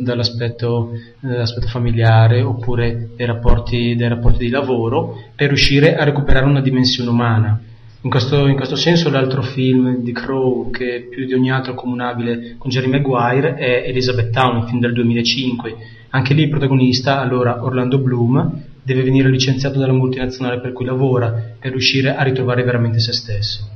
dall'aspetto, 0.00 0.92
dall'aspetto 1.20 1.66
familiare 1.66 2.40
oppure 2.40 3.10
dei 3.14 3.26
rapporti, 3.26 3.94
dei 3.94 4.08
rapporti, 4.08 4.46
di 4.46 4.48
lavoro, 4.48 5.22
per 5.36 5.48
riuscire 5.48 5.96
a 5.96 6.04
recuperare 6.04 6.46
una 6.46 6.62
dimensione 6.62 7.10
umana. 7.10 7.60
In 8.00 8.08
questo, 8.08 8.46
in 8.46 8.56
questo 8.56 8.74
senso 8.74 9.10
l'altro 9.10 9.42
film 9.42 9.98
di 9.98 10.12
Crowe 10.12 10.70
che 10.70 10.96
è 10.96 11.00
più 11.02 11.26
di 11.26 11.34
ogni 11.34 11.52
altro 11.52 11.74
comunabile 11.74 12.54
con 12.56 12.70
Jerry 12.70 12.88
Maguire 12.88 13.54
è 13.54 13.84
Elizabeth 13.86 14.30
Town, 14.30 14.56
un 14.56 14.66
film 14.66 14.80
del 14.80 14.94
2005. 14.94 15.76
Anche 16.08 16.32
lì 16.32 16.44
il 16.44 16.48
protagonista, 16.48 17.20
allora 17.20 17.62
Orlando 17.62 17.98
Bloom, 17.98 18.70
deve 18.82 19.02
venire 19.02 19.28
licenziato 19.28 19.78
dalla 19.78 19.92
multinazionale 19.92 20.60
per 20.60 20.72
cui 20.72 20.84
lavora 20.84 21.32
per 21.58 21.70
riuscire 21.70 22.14
a 22.14 22.22
ritrovare 22.22 22.64
veramente 22.64 22.98
se 22.98 23.12
stesso. 23.12 23.68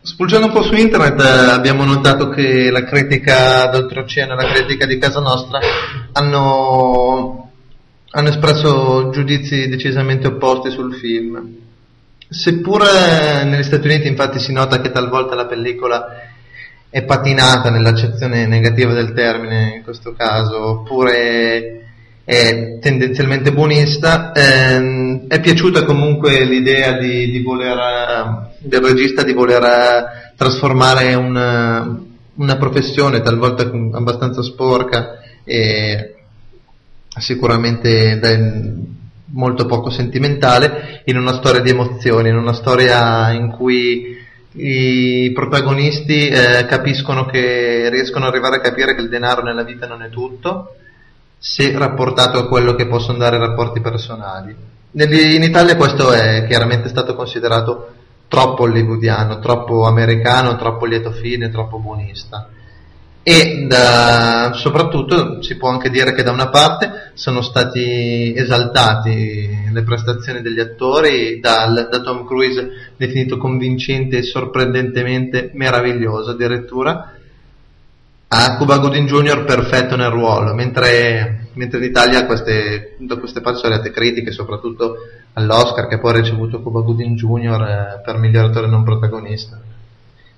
Spulciando 0.00 0.46
un 0.46 0.52
po' 0.52 0.62
su 0.62 0.74
internet 0.74 1.18
eh, 1.18 1.50
abbiamo 1.50 1.84
notato 1.84 2.28
che 2.28 2.70
la 2.70 2.84
critica 2.84 3.66
d'oltreoceano 3.68 4.32
e 4.32 4.36
la 4.36 4.52
critica 4.52 4.84
di 4.84 4.98
casa 4.98 5.20
nostra 5.20 5.60
hanno, 6.12 7.50
hanno 8.10 8.28
espresso 8.28 9.08
giudizi 9.10 9.68
decisamente 9.68 10.26
opposti 10.26 10.70
sul 10.70 10.94
film. 10.94 11.62
Seppure 12.28 13.44
negli 13.44 13.62
Stati 13.62 13.86
Uniti 13.86 14.08
infatti 14.08 14.38
si 14.38 14.52
nota 14.52 14.80
che 14.80 14.90
talvolta 14.90 15.34
la 15.34 15.46
pellicola 15.46 16.04
è 16.90 17.02
patinata 17.02 17.70
nell'accezione 17.70 18.46
negativa 18.46 18.92
del 18.92 19.14
termine 19.14 19.76
in 19.76 19.82
questo 19.82 20.12
caso, 20.12 20.80
oppure 20.80 21.93
è 22.24 22.78
tendenzialmente 22.80 23.52
buonista, 23.52 24.32
ehm, 24.32 25.26
è 25.28 25.40
piaciuta 25.40 25.84
comunque 25.84 26.42
l'idea 26.44 26.96
di, 26.96 27.30
di 27.30 27.42
voler, 27.42 27.76
eh, 27.76 28.66
del 28.66 28.80
regista 28.80 29.22
di 29.22 29.34
voler 29.34 29.62
eh, 29.62 30.32
trasformare 30.34 31.14
una, 31.14 32.02
una 32.36 32.56
professione 32.56 33.20
talvolta 33.20 33.64
abbastanza 33.64 34.42
sporca 34.42 35.20
e 35.44 36.14
sicuramente 37.18 38.18
molto 39.26 39.66
poco 39.66 39.90
sentimentale 39.90 41.02
in 41.04 41.18
una 41.18 41.34
storia 41.34 41.60
di 41.60 41.70
emozioni, 41.70 42.30
in 42.30 42.36
una 42.36 42.54
storia 42.54 43.32
in 43.32 43.50
cui 43.50 44.16
i 44.56 45.30
protagonisti 45.34 46.28
eh, 46.28 46.64
capiscono 46.66 47.26
che 47.26 47.90
riescono 47.90 48.24
ad 48.24 48.32
arrivare 48.32 48.56
a 48.56 48.60
capire 48.60 48.94
che 48.94 49.02
il 49.02 49.08
denaro 49.10 49.42
nella 49.42 49.64
vita 49.64 49.86
non 49.86 50.02
è 50.02 50.08
tutto 50.08 50.76
se 51.44 51.76
rapportato 51.76 52.38
a 52.38 52.48
quello 52.48 52.74
che 52.74 52.86
possono 52.86 53.18
dare 53.18 53.36
rapporti 53.36 53.82
personali. 53.82 54.56
In 54.92 55.42
Italia 55.42 55.76
questo 55.76 56.10
è 56.10 56.46
chiaramente 56.46 56.88
stato 56.88 57.14
considerato 57.14 57.92
troppo 58.28 58.62
hollywoodiano, 58.62 59.40
troppo 59.40 59.84
americano, 59.84 60.56
troppo 60.56 60.86
lieto 60.86 61.10
fine, 61.10 61.50
troppo 61.50 61.78
buonista. 61.78 62.48
E 63.22 63.66
da, 63.68 64.52
soprattutto 64.54 65.42
si 65.42 65.58
può 65.58 65.68
anche 65.68 65.90
dire 65.90 66.14
che 66.14 66.22
da 66.22 66.30
una 66.30 66.48
parte 66.48 67.10
sono 67.12 67.42
stati 67.42 68.32
esaltati 68.34 69.68
le 69.70 69.82
prestazioni 69.82 70.40
degli 70.40 70.60
attori, 70.60 71.40
dal, 71.40 71.88
da 71.90 72.00
Tom 72.00 72.24
Cruise 72.24 72.92
definito 72.96 73.36
convincente 73.36 74.16
e 74.16 74.22
sorprendentemente 74.22 75.50
meraviglioso 75.52 76.30
addirittura, 76.30 77.13
a 78.36 78.56
Cuba 78.56 78.78
Gooding 78.78 79.06
Jr. 79.06 79.44
perfetto 79.44 79.94
nel 79.94 80.10
ruolo, 80.10 80.54
mentre, 80.54 81.50
mentre 81.52 81.78
in 81.78 81.84
Italia 81.84 82.26
queste, 82.26 82.96
queste 83.20 83.40
arrivate 83.40 83.92
critiche, 83.92 84.32
soprattutto 84.32 84.96
all'Oscar 85.34 85.86
che 85.86 86.00
poi 86.00 86.10
ha 86.10 86.16
ricevuto 86.16 86.60
Cuba 86.60 86.80
Gooding 86.80 87.16
Jr. 87.16 87.62
Eh, 87.62 88.00
per 88.04 88.18
miglior 88.18 88.46
attore 88.46 88.66
non 88.66 88.82
protagonista. 88.82 89.60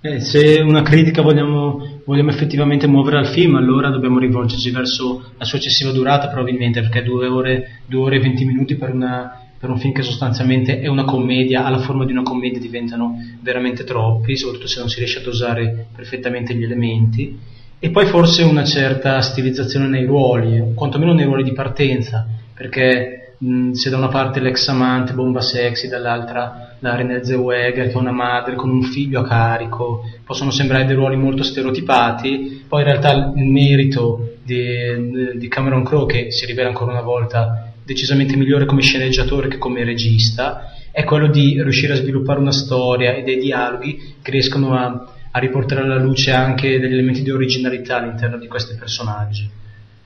Eh, 0.02 0.20
se 0.20 0.60
una 0.60 0.82
critica 0.82 1.22
vogliamo, 1.22 2.00
vogliamo, 2.04 2.28
effettivamente 2.28 2.86
muovere 2.86 3.16
al 3.16 3.28
film, 3.28 3.56
allora 3.56 3.88
dobbiamo 3.88 4.18
rivolgerci 4.18 4.70
verso 4.70 5.32
la 5.38 5.46
sua 5.46 5.56
eccessiva 5.56 5.90
durata, 5.90 6.28
probabilmente, 6.28 6.82
perché 6.82 7.02
due 7.02 7.26
ore, 7.26 7.80
e 7.88 8.20
venti 8.20 8.44
minuti 8.44 8.74
per, 8.74 8.92
una, 8.92 9.40
per, 9.58 9.70
un 9.70 9.78
film 9.78 9.94
che 9.94 10.02
sostanzialmente 10.02 10.80
è 10.80 10.86
una 10.86 11.04
commedia, 11.04 11.64
ha 11.64 11.70
la 11.70 11.78
forma 11.78 12.04
di 12.04 12.12
una 12.12 12.22
commedia, 12.22 12.60
diventano 12.60 13.14
veramente 13.40 13.84
troppi, 13.84 14.36
soprattutto 14.36 14.68
se 14.68 14.80
non 14.80 14.90
si 14.90 14.98
riesce 14.98 15.20
a 15.20 15.22
dosare 15.22 15.86
perfettamente 15.96 16.54
gli 16.54 16.62
elementi 16.62 17.54
e 17.78 17.90
poi 17.90 18.06
forse 18.06 18.42
una 18.42 18.64
certa 18.64 19.20
stilizzazione 19.20 19.86
nei 19.86 20.04
ruoli, 20.04 20.72
quantomeno 20.74 21.12
nei 21.12 21.24
ruoli 21.24 21.42
di 21.42 21.52
partenza, 21.52 22.26
perché 22.54 23.34
mh, 23.38 23.72
se 23.72 23.90
da 23.90 23.98
una 23.98 24.08
parte 24.08 24.40
l'ex 24.40 24.66
amante 24.68 25.12
bomba 25.12 25.40
sexy, 25.40 25.88
dall'altra 25.88 26.76
la 26.80 26.94
Renée 26.94 27.24
Zellweger 27.24 27.88
che 27.88 27.92
è 27.92 27.96
una 27.96 28.12
madre 28.12 28.54
con 28.54 28.70
un 28.70 28.82
figlio 28.82 29.20
a 29.20 29.24
carico, 29.26 30.02
possono 30.24 30.50
sembrare 30.50 30.86
dei 30.86 30.96
ruoli 30.96 31.16
molto 31.16 31.42
stereotipati, 31.42 32.64
poi 32.66 32.80
in 32.80 32.86
realtà 32.86 33.12
il 33.12 33.44
merito 33.44 34.36
di, 34.42 35.34
di 35.36 35.48
Cameron 35.48 35.84
Crowe 35.84 36.06
che 36.06 36.30
si 36.30 36.46
rivela 36.46 36.68
ancora 36.68 36.92
una 36.92 37.02
volta 37.02 37.72
decisamente 37.84 38.36
migliore 38.36 38.64
come 38.64 38.82
sceneggiatore 38.82 39.48
che 39.48 39.58
come 39.58 39.84
regista, 39.84 40.72
è 40.90 41.04
quello 41.04 41.28
di 41.28 41.62
riuscire 41.62 41.92
a 41.92 41.96
sviluppare 41.96 42.40
una 42.40 42.52
storia 42.52 43.14
e 43.14 43.22
dei 43.22 43.38
dialoghi 43.38 44.14
che 44.22 44.30
riescono 44.30 44.74
a, 44.74 45.06
a 45.36 45.38
riportare 45.38 45.82
alla 45.82 45.98
luce 45.98 46.32
anche 46.32 46.80
degli 46.80 46.94
elementi 46.94 47.20
di 47.22 47.30
originalità 47.30 47.98
all'interno 47.98 48.38
di 48.38 48.48
questi 48.48 48.74
personaggi. 48.74 49.48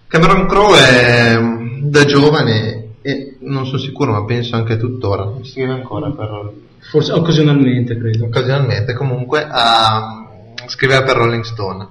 Cameron 0.08 0.46
Crowe 0.46 0.78
è 0.78 1.38
da 1.82 2.04
giovane 2.04 2.94
e 3.00 3.36
non 3.42 3.64
sono 3.64 3.78
sicuro, 3.78 4.10
ma 4.10 4.24
penso 4.24 4.56
anche 4.56 4.76
tuttora, 4.76 5.32
scrive 5.42 5.72
ancora 5.72 6.10
per 6.10 6.52
Forse 6.80 7.12
occasionalmente, 7.12 7.96
credo. 7.96 8.24
occasionalmente 8.24 8.92
comunque 8.92 9.46
a 9.48 10.26
scrivere 10.66 11.04
per 11.04 11.16
Rolling 11.16 11.44
Stone. 11.44 11.86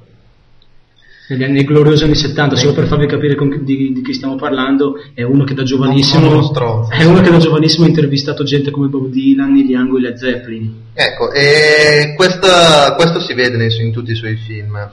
Negli 1.29 1.43
anni 1.43 1.63
gloriosi 1.63 2.05
anni 2.05 2.15
70, 2.15 2.55
solo 2.55 2.73
per 2.73 2.87
farvi 2.87 3.05
capire 3.05 3.35
con- 3.35 3.63
di, 3.63 3.93
di 3.93 4.01
chi 4.01 4.13
stiamo 4.13 4.35
parlando, 4.35 4.95
è 5.13 5.21
uno 5.21 5.43
che 5.43 5.53
da 5.53 5.61
giovanissimo, 5.61 6.27
uno 6.27 6.41
stronzo. 6.41 6.91
è 6.91 7.03
uno 7.03 7.21
che 7.21 7.29
da 7.29 7.37
giovanissimo 7.37 7.85
ha 7.85 7.87
intervistato 7.87 8.43
gente 8.43 8.71
come 8.71 8.87
Bob 8.87 9.09
Dylan, 9.09 9.53
Neil 9.53 9.69
Young 9.69 9.95
e 9.95 9.99
Led 10.01 10.15
Zeppelin. 10.15 10.75
Ecco, 10.93 11.31
e 11.31 12.13
questa- 12.15 12.95
questo 12.95 13.19
si 13.19 13.35
vede 13.35 13.57
nei 13.57 13.69
in 13.79 13.91
tutti 13.91 14.11
i 14.11 14.15
suoi 14.15 14.37
film, 14.37 14.89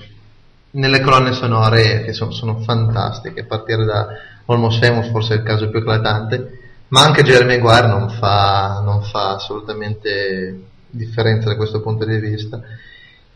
nelle 0.72 1.00
colonne 1.00 1.32
sonore 1.32 2.02
che 2.04 2.12
sono, 2.12 2.30
sono 2.32 2.58
fantastiche, 2.60 3.40
a 3.40 3.44
partire 3.44 3.86
da 3.86 4.06
Almost 4.44 4.84
Famous, 4.84 5.08
forse 5.08 5.34
è 5.34 5.36
il 5.38 5.42
caso 5.42 5.70
più 5.70 5.78
eclatante, 5.78 6.58
ma 6.88 7.02
anche 7.02 7.22
Jeremy 7.22 7.56
Maguire 7.58 7.86
non 7.88 8.10
fa, 8.10 8.82
non 8.84 9.02
fa 9.02 9.36
assolutamente 9.36 10.60
differenza 10.90 11.48
da 11.48 11.56
questo 11.56 11.80
punto 11.80 12.04
di 12.04 12.18
vista. 12.18 12.60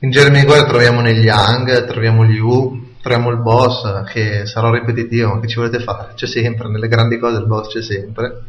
In 0.01 0.11
Jeremy 0.11 0.41
Maguire 0.45 0.67
troviamo 0.67 1.01
negli 1.01 1.25
Young, 1.25 1.87
troviamo 1.87 2.25
gli 2.27 2.39
U, 2.39 2.80
troviamo 3.01 3.31
il 3.31 3.39
boss, 3.39 4.05
che 4.05 4.47
sarò 4.47 4.71
ripetitivo, 4.71 5.41
che 5.41 5.49
ci 5.49 5.57
volete 5.57 5.81
fare? 5.81 6.13
C'è 6.15 6.27
sempre, 6.27 6.69
nelle 6.69 6.89
grandi 6.89 7.19
cose 7.19 7.39
il 7.39 7.47
boss 7.47 7.73
c'è 7.73 7.83
sempre. 7.83 8.43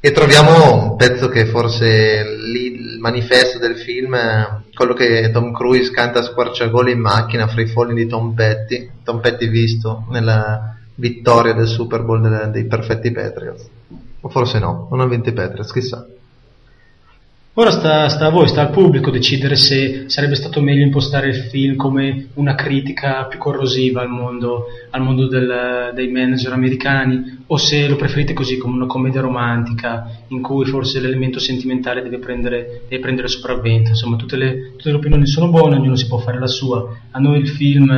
E 0.00 0.12
troviamo 0.12 0.90
un 0.90 0.96
pezzo 0.96 1.28
che 1.28 1.46
forse 1.46 2.24
lì 2.36 2.74
il 2.74 2.98
manifesto 2.98 3.58
del 3.58 3.78
film, 3.78 4.14
eh, 4.14 4.64
quello 4.74 4.92
che 4.92 5.30
Tom 5.32 5.52
Cruise 5.52 5.90
canta 5.90 6.18
a 6.18 6.22
squarciagole 6.22 6.90
in 6.90 7.00
macchina, 7.00 7.48
Free 7.48 7.66
Falling 7.66 7.96
di 7.96 8.06
Tom 8.06 8.34
Petty, 8.34 8.90
Tom 9.02 9.20
Petty 9.20 9.48
visto 9.48 10.04
nella 10.10 10.76
vittoria 10.96 11.54
del 11.54 11.68
Super 11.68 12.02
Bowl 12.02 12.50
dei 12.50 12.66
perfetti 12.66 13.10
Patriots. 13.12 13.66
O 14.20 14.28
forse 14.28 14.58
no, 14.58 14.88
non 14.90 15.00
ha 15.00 15.06
vinto 15.06 15.30
i 15.30 15.32
Patriots, 15.32 15.72
chissà. 15.72 16.06
Ora 17.56 17.70
sta, 17.70 18.08
sta 18.08 18.26
a 18.26 18.30
voi, 18.30 18.48
sta 18.48 18.62
al 18.62 18.70
pubblico 18.70 19.12
decidere 19.12 19.54
se 19.54 20.06
sarebbe 20.08 20.34
stato 20.34 20.60
meglio 20.60 20.82
impostare 20.82 21.28
il 21.28 21.36
film 21.36 21.76
come 21.76 22.30
una 22.34 22.56
critica 22.56 23.26
più 23.26 23.38
corrosiva 23.38 24.00
al 24.00 24.08
mondo, 24.08 24.64
al 24.90 25.02
mondo 25.02 25.28
del- 25.28 25.92
dei 25.94 26.10
manager 26.10 26.52
americani 26.52 27.44
o 27.46 27.56
se 27.56 27.86
lo 27.86 27.94
preferite 27.94 28.32
così 28.32 28.56
come 28.56 28.74
una 28.74 28.86
commedia 28.86 29.20
romantica 29.20 30.04
in 30.28 30.42
cui 30.42 30.64
forse 30.64 30.98
l'elemento 30.98 31.38
sentimentale 31.38 32.02
deve 32.02 32.18
prendere, 32.18 32.82
deve 32.88 33.00
prendere 33.00 33.28
sopravvento. 33.28 33.90
Insomma, 33.90 34.16
tutte 34.16 34.36
le, 34.36 34.72
tutte 34.76 34.90
le 34.90 34.96
opinioni 34.96 35.24
sono 35.24 35.48
buone, 35.48 35.76
ognuno 35.76 35.94
si 35.94 36.08
può 36.08 36.18
fare 36.18 36.40
la 36.40 36.48
sua. 36.48 36.92
A 37.12 37.20
noi 37.20 37.38
il 37.38 37.48
film, 37.48 37.88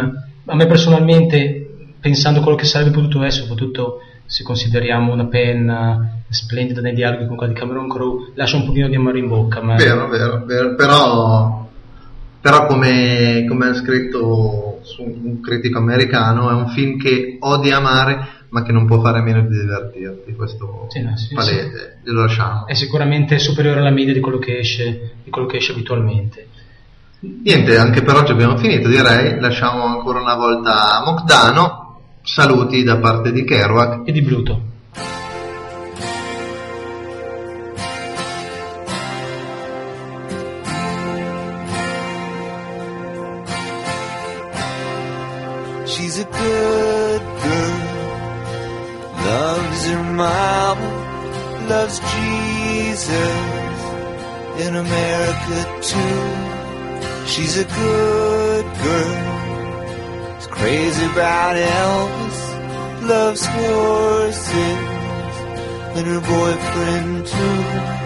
a 0.44 0.54
me 0.54 0.66
personalmente, 0.66 1.94
pensando 1.98 2.40
quello 2.42 2.58
che 2.58 2.66
sarebbe 2.66 2.90
potuto 2.90 3.22
essere, 3.22 3.46
soprattutto 3.46 4.00
se 4.26 4.42
consideriamo 4.42 5.12
una 5.12 5.26
penna 5.26 6.22
splendida 6.28 6.80
nei 6.80 6.94
dialoghi 6.94 7.26
con 7.26 7.36
quella 7.36 7.52
di 7.52 7.58
Cameron 7.58 7.88
Crowe, 7.88 8.32
lascia 8.34 8.56
un 8.56 8.64
pochino 8.66 8.88
di 8.88 8.96
amaro 8.96 9.16
in 9.18 9.28
bocca. 9.28 9.62
Ma 9.62 9.76
Vero, 9.76 10.08
vero, 10.08 10.44
vero, 10.44 10.74
però, 10.74 11.68
però 12.40 12.66
come, 12.66 13.44
come 13.48 13.66
ha 13.68 13.74
scritto 13.74 14.80
un 14.98 15.40
critico 15.40 15.78
americano, 15.78 16.50
è 16.50 16.54
un 16.54 16.68
film 16.68 16.98
che 16.98 17.36
odi 17.40 17.70
amare, 17.70 18.34
ma 18.50 18.62
che 18.62 18.72
non 18.72 18.86
può 18.86 19.00
fare 19.00 19.18
a 19.18 19.22
meno 19.22 19.42
di 19.42 19.58
divertirti, 19.58 20.34
questo 20.34 20.86
Sì, 20.90 21.02
no, 21.02 21.16
sì, 21.16 21.34
palese, 21.34 21.98
glielo 22.04 22.22
lasciamo. 22.22 22.66
è 22.66 22.74
sicuramente 22.74 23.38
superiore 23.38 23.80
alla 23.80 23.90
media 23.90 24.12
di 24.12 24.20
quello 24.20 24.38
che 24.38 24.58
esce, 24.58 25.12
di 25.22 25.30
quello 25.30 25.46
che 25.46 25.56
esce 25.58 25.72
abitualmente. 25.72 26.46
Niente, 27.20 27.76
anche 27.78 28.02
per 28.02 28.14
oggi 28.14 28.32
abbiamo 28.32 28.56
finito, 28.56 28.88
direi, 28.88 29.40
lasciamo 29.40 29.82
ancora 29.84 30.20
una 30.20 30.36
volta 30.36 31.02
Mocdano, 31.04 31.85
saluti 32.26 32.82
da 32.82 32.98
parte 32.98 33.30
di 33.30 33.44
Kerouac 33.44 34.00
e 34.04 34.10
di 34.10 34.20
Bluto. 34.20 34.60
She's 45.86 46.18
a 46.18 46.24
good 46.24 47.22
girl, 47.42 47.78
loves 49.24 49.86
her 49.86 50.02
mama, 50.02 50.90
loves 51.68 52.00
Jesus 52.00 53.78
in 54.66 54.74
America 54.74 55.58
too. 55.80 57.26
She's 57.26 57.56
a 57.56 57.64
good 57.64 58.66
girl, 58.82 59.45
crazy 60.58 61.04
about 61.06 61.54
Elvis, 61.56 62.40
loves 63.08 63.44
horses 63.46 64.78
and 65.96 66.06
her 66.06 66.20
boyfriend 66.20 67.26
too. 67.26 67.96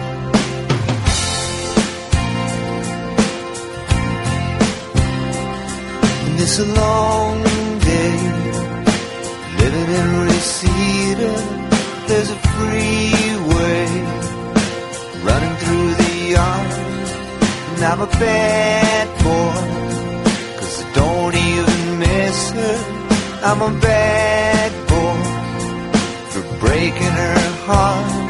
It's 6.43 6.59
a 6.59 6.65
long 6.65 7.43
day 7.79 8.17
living 9.61 9.89
in 9.99 10.07
Reseda. 10.25 11.33
There's 12.07 12.29
a 12.29 12.39
freeway 12.53 13.85
running 15.27 15.55
through 15.61 15.89
the 16.01 16.13
yard. 16.33 16.71
And 17.71 17.83
I'm 17.85 18.01
a 18.01 18.11
bad 18.27 19.07
boy, 19.23 19.59
cause 20.59 20.83
I 20.83 20.93
don't 20.93 21.35
even 21.35 21.70
her. 22.31 22.77
I'm 23.43 23.61
a 23.61 23.79
bad 23.79 24.71
boy 24.87 25.17
for 26.31 26.59
breaking 26.59 27.15
her 27.23 27.39
heart. 27.65 28.20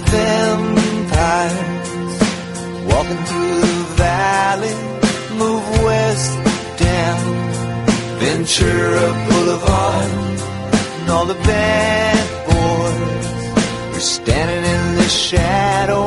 The 0.00 0.10
vampires 0.10 1.78
walking 2.90 3.22
through 3.28 3.60
the 3.60 3.72
valley 3.96 4.74
move 5.36 5.64
west 5.84 6.32
down. 6.78 7.22
Ventura 8.20 9.08
Boulevard, 9.28 10.10
and 11.00 11.10
all 11.10 11.26
the 11.26 11.34
bad 11.34 12.24
boys. 12.50 13.96
Are 13.96 14.00
standing 14.00 14.64
in 14.74 14.96
the 14.96 15.08
shadow, 15.08 16.06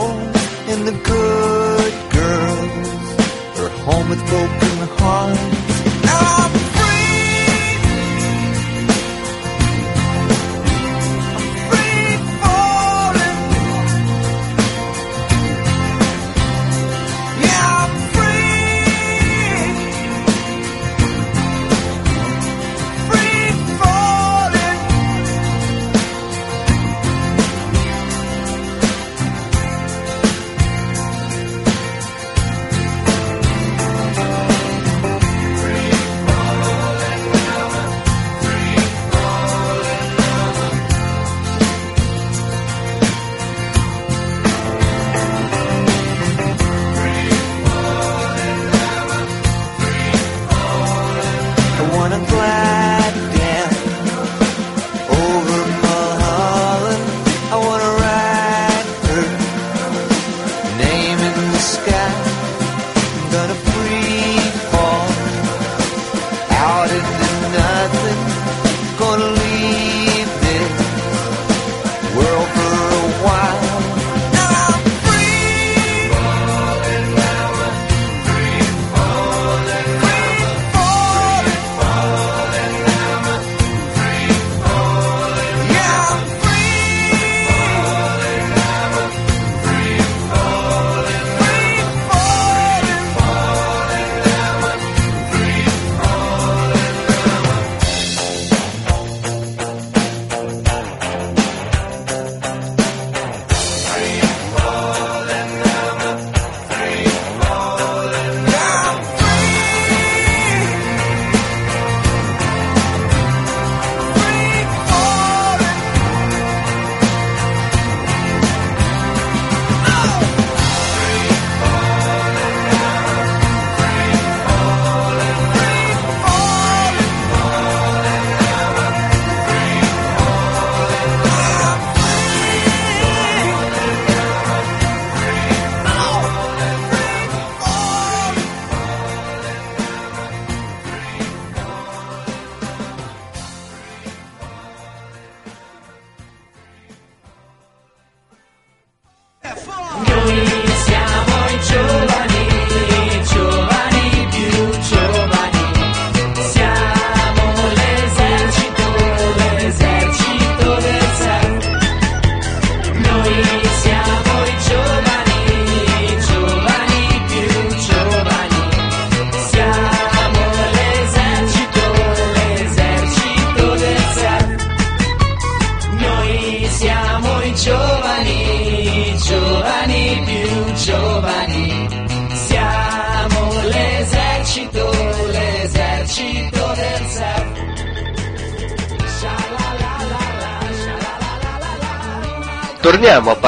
and 0.71 0.87
the 0.87 0.97
good 1.13 1.93
girls. 2.17 3.59
Are 3.59 3.73
home 3.85 4.09
with 4.09 4.23
broken 4.29 4.87
hearts. 4.97 5.52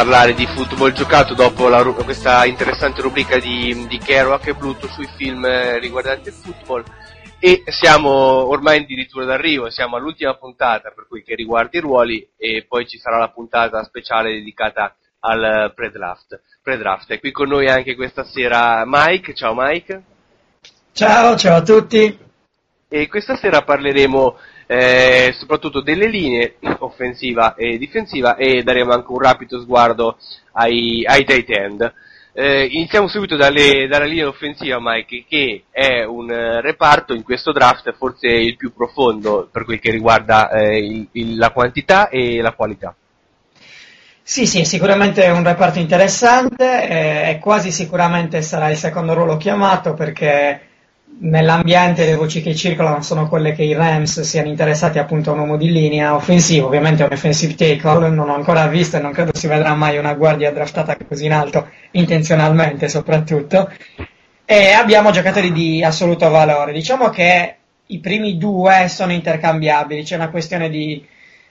Parlare 0.06 0.36
di 0.36 0.46
football 0.46 0.92
giocato 0.92 1.34
dopo 1.34 1.68
la 1.68 1.82
questa 1.84 2.46
interessante 2.46 3.02
rubrica 3.02 3.40
di, 3.40 3.88
di 3.88 3.98
Kerouac 3.98 4.46
e 4.46 4.54
Bluto 4.54 4.86
sui 4.86 5.08
film 5.18 5.44
eh, 5.46 5.80
riguardanti 5.80 6.28
il 6.28 6.36
football 6.36 6.84
e 7.40 7.64
siamo 7.66 8.12
ormai 8.12 8.82
addirittura 8.82 9.26
d'arrivo, 9.26 9.72
siamo 9.72 9.96
all'ultima 9.96 10.36
puntata 10.36 10.92
per 10.92 11.08
cui 11.08 11.24
che 11.24 11.34
riguarda 11.34 11.76
i 11.80 11.82
ruoli 11.82 12.30
e 12.38 12.68
poi 12.70 12.88
ci 12.88 13.00
sarà 13.00 13.18
la 13.18 13.30
puntata 13.30 13.84
speciale 13.84 14.34
dedicata 14.34 14.96
al 15.22 15.72
pre-draft. 15.74 16.40
pre-draft. 16.62 17.12
È 17.12 17.20
qui 17.20 17.32
con 17.32 17.48
noi 17.48 17.68
anche 17.68 17.96
questa 17.96 18.24
sera 18.24 18.84
Mike, 18.86 19.34
ciao 19.34 19.56
Mike. 19.56 20.04
Ciao, 20.94 21.36
ciao 21.36 21.58
a 21.58 21.64
tutti. 21.64 22.16
E 22.88 23.08
questa 23.08 23.36
sera 23.38 23.64
parleremo 23.64 24.38
eh, 24.68 25.34
soprattutto 25.38 25.82
delle 25.82 26.08
linee 26.08 26.56
offensiva 26.80 27.56
e 27.56 27.78
difensiva 27.78 28.36
e 28.36 28.64
daremo 28.64 28.92
anche 28.92 29.12
un 29.12 29.20
rapido 29.20 29.60
sguardo 29.62 30.18
ai, 30.54 31.04
ai 31.06 31.24
tight 31.26 31.50
end. 31.50 31.94
Eh, 32.38 32.66
iniziamo 32.66 33.08
subito 33.08 33.38
dalle, 33.38 33.88
dalla 33.88 34.04
linea 34.06 34.28
offensiva, 34.28 34.78
Mike, 34.82 35.24
che 35.28 35.64
è 35.72 36.04
un 36.04 36.30
eh, 36.30 36.60
reparto 36.60 37.14
in 37.14 37.24
questo 37.24 37.54
draft 37.54 37.94
forse 37.96 38.28
il 38.28 38.58
più 38.58 38.74
profondo 38.74 39.48
per 39.50 39.64
quel 39.64 39.80
che 39.80 39.92
riguarda 39.92 40.50
eh, 40.52 40.78
il- 40.80 41.08
il- 41.14 41.38
la 41.38 41.52
quantità 41.52 42.10
e 42.10 42.42
la 42.42 42.52
qualità. 42.52 42.94
Sì, 44.28 44.48
sì, 44.48 44.66
sicuramente 44.66 45.24
è 45.24 45.30
un 45.32 45.44
reparto 45.44 45.78
interessante 45.80 47.30
eh, 47.30 47.40
quasi 47.40 47.72
sicuramente 47.72 48.42
sarà 48.42 48.70
il 48.72 48.78
secondo 48.78 49.14
ruolo 49.14 49.38
chiamato 49.38 49.94
perché 49.94 50.62
nell'ambiente 51.18 52.06
le 52.06 52.16
voci 52.16 52.42
che 52.42 52.56
circolano 52.56 53.02
sono 53.02 53.28
quelle 53.30 53.54
che 53.54 53.64
i 53.64 53.74
Rams 53.74 54.22
siano 54.22 54.50
interessati 54.50 55.00
appunto 55.00 55.30
a 55.30 55.34
un 55.34 55.40
uomo 55.40 55.58
di 55.58 55.72
linea 55.72 56.16
offensivo, 56.16 56.68
ovviamente 56.68 57.04
un 57.04 57.12
offensive 57.12 57.56
tackle, 57.56 58.10
non 58.10 58.30
ho 58.30 58.36
ancora 58.36 58.68
visto 58.68 58.98
e 58.98 59.00
non 59.00 59.12
credo 59.12 59.32
si 59.34 59.48
vedrà 59.48 59.74
mai 59.76 59.98
una 59.98 60.14
guardia 60.14 60.52
draftata 60.52 60.98
così 61.08 61.26
in 61.26 61.34
alto, 61.34 61.70
intenzionalmente 61.92 62.90
soprattutto, 62.90 63.72
e 64.44 64.72
abbiamo 64.74 65.12
giocatori 65.12 65.52
di 65.52 65.84
assoluto 65.84 66.30
valore. 66.30 66.74
Diciamo 66.74 67.10
che 67.10 67.56
i 67.88 68.00
primi 68.00 68.38
due 68.38 68.88
sono 68.90 69.12
intercambiabili, 69.12 70.04
c'è 70.04 70.16
una 70.16 70.30
questione 70.30 70.70
di 70.70 71.06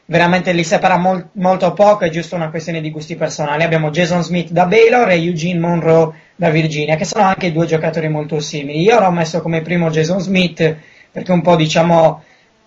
veramente 0.07 0.53
li 0.53 0.65
separa 0.65 0.99
mol- 0.99 1.29
molto 1.33 1.73
poco, 1.73 2.05
è 2.05 2.11
giusto 2.11 2.35
una 2.35 2.51
questione 2.51 2.81
di 2.81 2.91
gusti 2.91 3.17
personali. 3.17 3.63
Abbiamo 3.63 3.91
Jason 3.91 4.23
Smith 4.23 4.51
da 4.51 4.67
Baylor 4.67 5.09
e 5.11 5.23
Eugene 5.25 5.59
Monroe 5.59 6.13
da 6.37 6.51
Virginia, 6.51 6.97
che 6.97 7.05
sono 7.05 7.25
anche 7.25 7.53
due 7.53 7.67
giocatori 7.67 8.09
molto 8.09 8.41
simili. 8.41 8.83
Io 8.83 8.99
l'ho 8.99 9.11
messo 9.11 9.41
come 9.41 9.63
primo 9.63 9.91
Jason 9.91 10.21
Smith 10.21 10.77
perché 11.11 11.33
un 11.33 11.43
po' 11.43 11.57
diciamo 11.57 12.23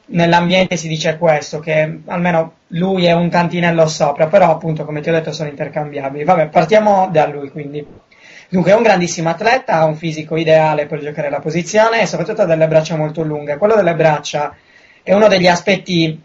nell'ambiente 0.10 0.78
si 0.78 0.88
dice 0.88 1.18
questo, 1.18 1.60
che 1.60 2.00
almeno 2.06 2.54
lui 2.68 3.06
è 3.06 3.12
un 3.12 3.30
tantinello 3.30 3.88
sopra, 3.88 4.28
però 4.28 4.52
appunto 4.52 4.86
come 4.86 5.02
ti 5.02 5.10
ho 5.10 5.14
detto 5.14 5.32
sono 5.32 5.50
intercambiabili. 5.50 6.24
Vabbè, 6.24 6.48
partiamo 6.48 7.10
da 7.12 7.28
lui 7.28 7.50
quindi. 7.52 7.86
Dunque 8.50 8.72
è 8.72 8.76
un 8.76 8.84
grandissimo 8.84 9.28
atleta, 9.28 9.74
ha 9.74 9.86
un 9.86 9.98
fisico 9.98 10.38
ideale 10.38 10.86
per 10.86 11.02
giocare 11.02 11.30
la 11.30 11.42
posizione 11.42 12.00
e 12.00 12.06
soprattutto 12.06 12.44
ha 12.44 12.46
delle 12.46 12.70
braccia 12.70 12.96
molto 12.96 13.22
lunghe. 13.22 13.58
Quello 13.58 13.76
delle 13.76 13.94
braccia 13.94 14.56
è 15.04 15.14
uno 15.14 15.28
degli 15.28 15.48
aspetti 15.48 16.22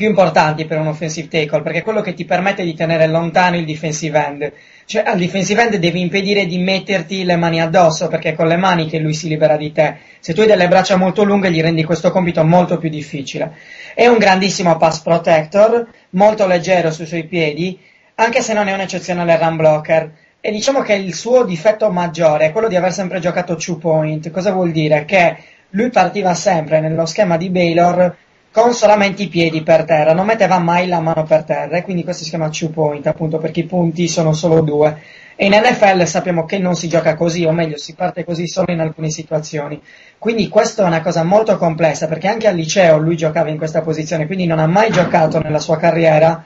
più 0.00 0.08
importanti 0.08 0.64
per 0.64 0.78
un 0.78 0.86
offensive 0.86 1.28
tackle 1.28 1.60
perché 1.60 1.80
è 1.80 1.82
quello 1.82 2.00
che 2.00 2.14
ti 2.14 2.24
permette 2.24 2.64
di 2.64 2.72
tenere 2.72 3.06
lontano 3.06 3.58
il 3.58 3.66
defensive 3.66 4.26
end. 4.26 4.52
Cioè 4.86 5.02
al 5.04 5.18
defensive 5.18 5.60
end 5.60 5.76
devi 5.76 6.00
impedire 6.00 6.46
di 6.46 6.56
metterti 6.56 7.22
le 7.22 7.36
mani 7.36 7.60
addosso 7.60 8.08
perché 8.08 8.30
è 8.30 8.34
con 8.34 8.46
le 8.46 8.56
mani 8.56 8.86
che 8.86 8.98
lui 8.98 9.12
si 9.12 9.28
libera 9.28 9.58
di 9.58 9.72
te. 9.72 9.96
Se 10.18 10.32
tu 10.32 10.40
hai 10.40 10.46
delle 10.46 10.68
braccia 10.68 10.96
molto 10.96 11.22
lunghe 11.22 11.52
gli 11.52 11.60
rendi 11.60 11.84
questo 11.84 12.10
compito 12.12 12.42
molto 12.46 12.78
più 12.78 12.88
difficile. 12.88 13.52
È 13.94 14.06
un 14.06 14.16
grandissimo 14.16 14.78
pass 14.78 15.02
protector, 15.02 15.86
molto 16.12 16.46
leggero 16.46 16.90
sui 16.90 17.04
suoi 17.04 17.24
piedi, 17.24 17.78
anche 18.14 18.40
se 18.40 18.54
non 18.54 18.68
è 18.68 18.72
un 18.72 18.80
eccezionale 18.80 19.36
run 19.36 19.56
blocker. 19.56 20.12
E 20.40 20.50
diciamo 20.50 20.80
che 20.80 20.94
il 20.94 21.14
suo 21.14 21.44
difetto 21.44 21.90
maggiore 21.90 22.46
è 22.46 22.52
quello 22.52 22.68
di 22.68 22.76
aver 22.76 22.94
sempre 22.94 23.20
giocato 23.20 23.54
two 23.56 23.76
point. 23.76 24.30
Cosa 24.30 24.50
vuol 24.50 24.70
dire? 24.70 25.04
Che 25.04 25.36
lui 25.72 25.90
partiva 25.90 26.32
sempre 26.32 26.80
nello 26.80 27.04
schema 27.04 27.36
di 27.36 27.50
Baylor 27.50 28.16
con 28.52 28.74
solamente 28.74 29.22
i 29.22 29.28
piedi 29.28 29.62
per 29.62 29.84
terra, 29.84 30.12
non 30.12 30.26
metteva 30.26 30.58
mai 30.58 30.88
la 30.88 31.00
mano 31.00 31.22
per 31.22 31.44
terra 31.44 31.76
e 31.76 31.82
quindi 31.82 32.02
questo 32.02 32.24
si 32.24 32.30
chiama 32.30 32.48
two 32.48 32.70
point 32.70 33.06
appunto 33.06 33.38
perché 33.38 33.60
i 33.60 33.64
punti 33.64 34.08
sono 34.08 34.32
solo 34.32 34.60
due. 34.60 35.00
E 35.36 35.46
in 35.46 35.52
NFL 35.52 36.04
sappiamo 36.04 36.44
che 36.44 36.58
non 36.58 36.74
si 36.74 36.88
gioca 36.88 37.14
così 37.14 37.44
o 37.44 37.52
meglio 37.52 37.78
si 37.78 37.94
parte 37.94 38.24
così 38.24 38.46
solo 38.46 38.72
in 38.72 38.80
alcune 38.80 39.10
situazioni. 39.10 39.80
Quindi 40.18 40.48
questa 40.48 40.82
è 40.82 40.86
una 40.86 41.00
cosa 41.00 41.22
molto 41.22 41.56
complessa 41.56 42.08
perché 42.08 42.28
anche 42.28 42.46
al 42.46 42.56
liceo 42.56 42.98
lui 42.98 43.16
giocava 43.16 43.48
in 43.48 43.56
questa 43.56 43.80
posizione 43.80 44.26
quindi 44.26 44.46
non 44.46 44.58
ha 44.58 44.66
mai 44.66 44.90
giocato 44.90 45.40
nella 45.40 45.60
sua 45.60 45.78
carriera 45.78 46.44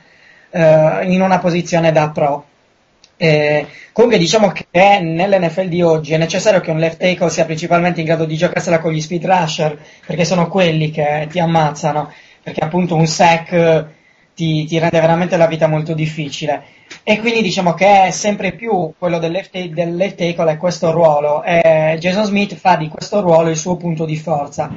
eh, 0.51 1.01
in 1.07 1.21
una 1.23 1.39
posizione 1.39 1.91
da 1.91 2.11
pro 2.11 2.45
eh, 3.17 3.67
comunque 3.93 4.19
diciamo 4.19 4.51
che 4.53 4.67
nell'NFL 4.73 5.69
di 5.69 5.83
oggi 5.83 6.15
è 6.15 6.19
necessario 6.19 6.61
che 6.61 6.71
un 6.71 6.79
left 6.79 6.99
tackle 6.99 7.31
sia 7.31 7.45
principalmente 7.45 8.01
in 8.01 8.07
grado 8.07 8.25
di 8.25 8.37
giocarsela 8.37 8.81
con 8.81 8.93
gli 8.93 9.01
speed 9.01 9.25
rusher 9.25 9.79
perché 10.07 10.25
sono 10.25 10.49
quelli 10.49 10.91
che 10.91 11.29
ti 11.31 11.39
ammazzano 11.39 12.13
perché 12.45 12.61
appunto 12.61 12.95
un 12.95 13.07
sack 13.07 13.53
eh, 13.53 13.85
ti, 14.35 14.67
ti 14.67 14.79
rende 14.79 15.01
veramente 15.01 15.37
la 15.37 15.47
vita 15.47 15.67
molto 15.67 15.95
difficile. 15.95 16.63
E 17.03 17.19
quindi 17.21 17.41
diciamo 17.41 17.73
che 17.73 18.07
è 18.07 18.11
sempre 18.11 18.53
più 18.53 18.93
quello 18.99 19.19
del 19.19 19.33
left, 19.33 19.59
del 19.59 19.97
left 19.97 20.17
tackle 20.17 20.53
è 20.53 20.57
questo 20.59 20.91
ruolo. 20.91 21.43
E 21.43 21.97
Jason 21.99 22.25
Smith 22.25 22.55
fa 22.55 22.77
di 22.77 22.89
questo 22.89 23.21
ruolo 23.21 23.49
il 23.49 23.57
suo 23.57 23.77
punto 23.77 24.05
di 24.05 24.17
forza. 24.17 24.71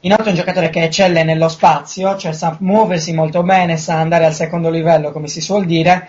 Inoltre 0.00 0.26
è 0.26 0.30
un 0.30 0.36
giocatore 0.36 0.68
che 0.68 0.82
eccelle 0.82 1.22
nello 1.22 1.48
spazio, 1.48 2.16
cioè 2.16 2.32
sa 2.32 2.56
muoversi 2.58 3.12
molto 3.12 3.44
bene, 3.44 3.76
sa 3.76 4.00
andare 4.00 4.24
al 4.24 4.34
secondo 4.34 4.68
livello, 4.68 5.12
come 5.12 5.28
si 5.28 5.40
suol 5.40 5.64
dire, 5.64 6.08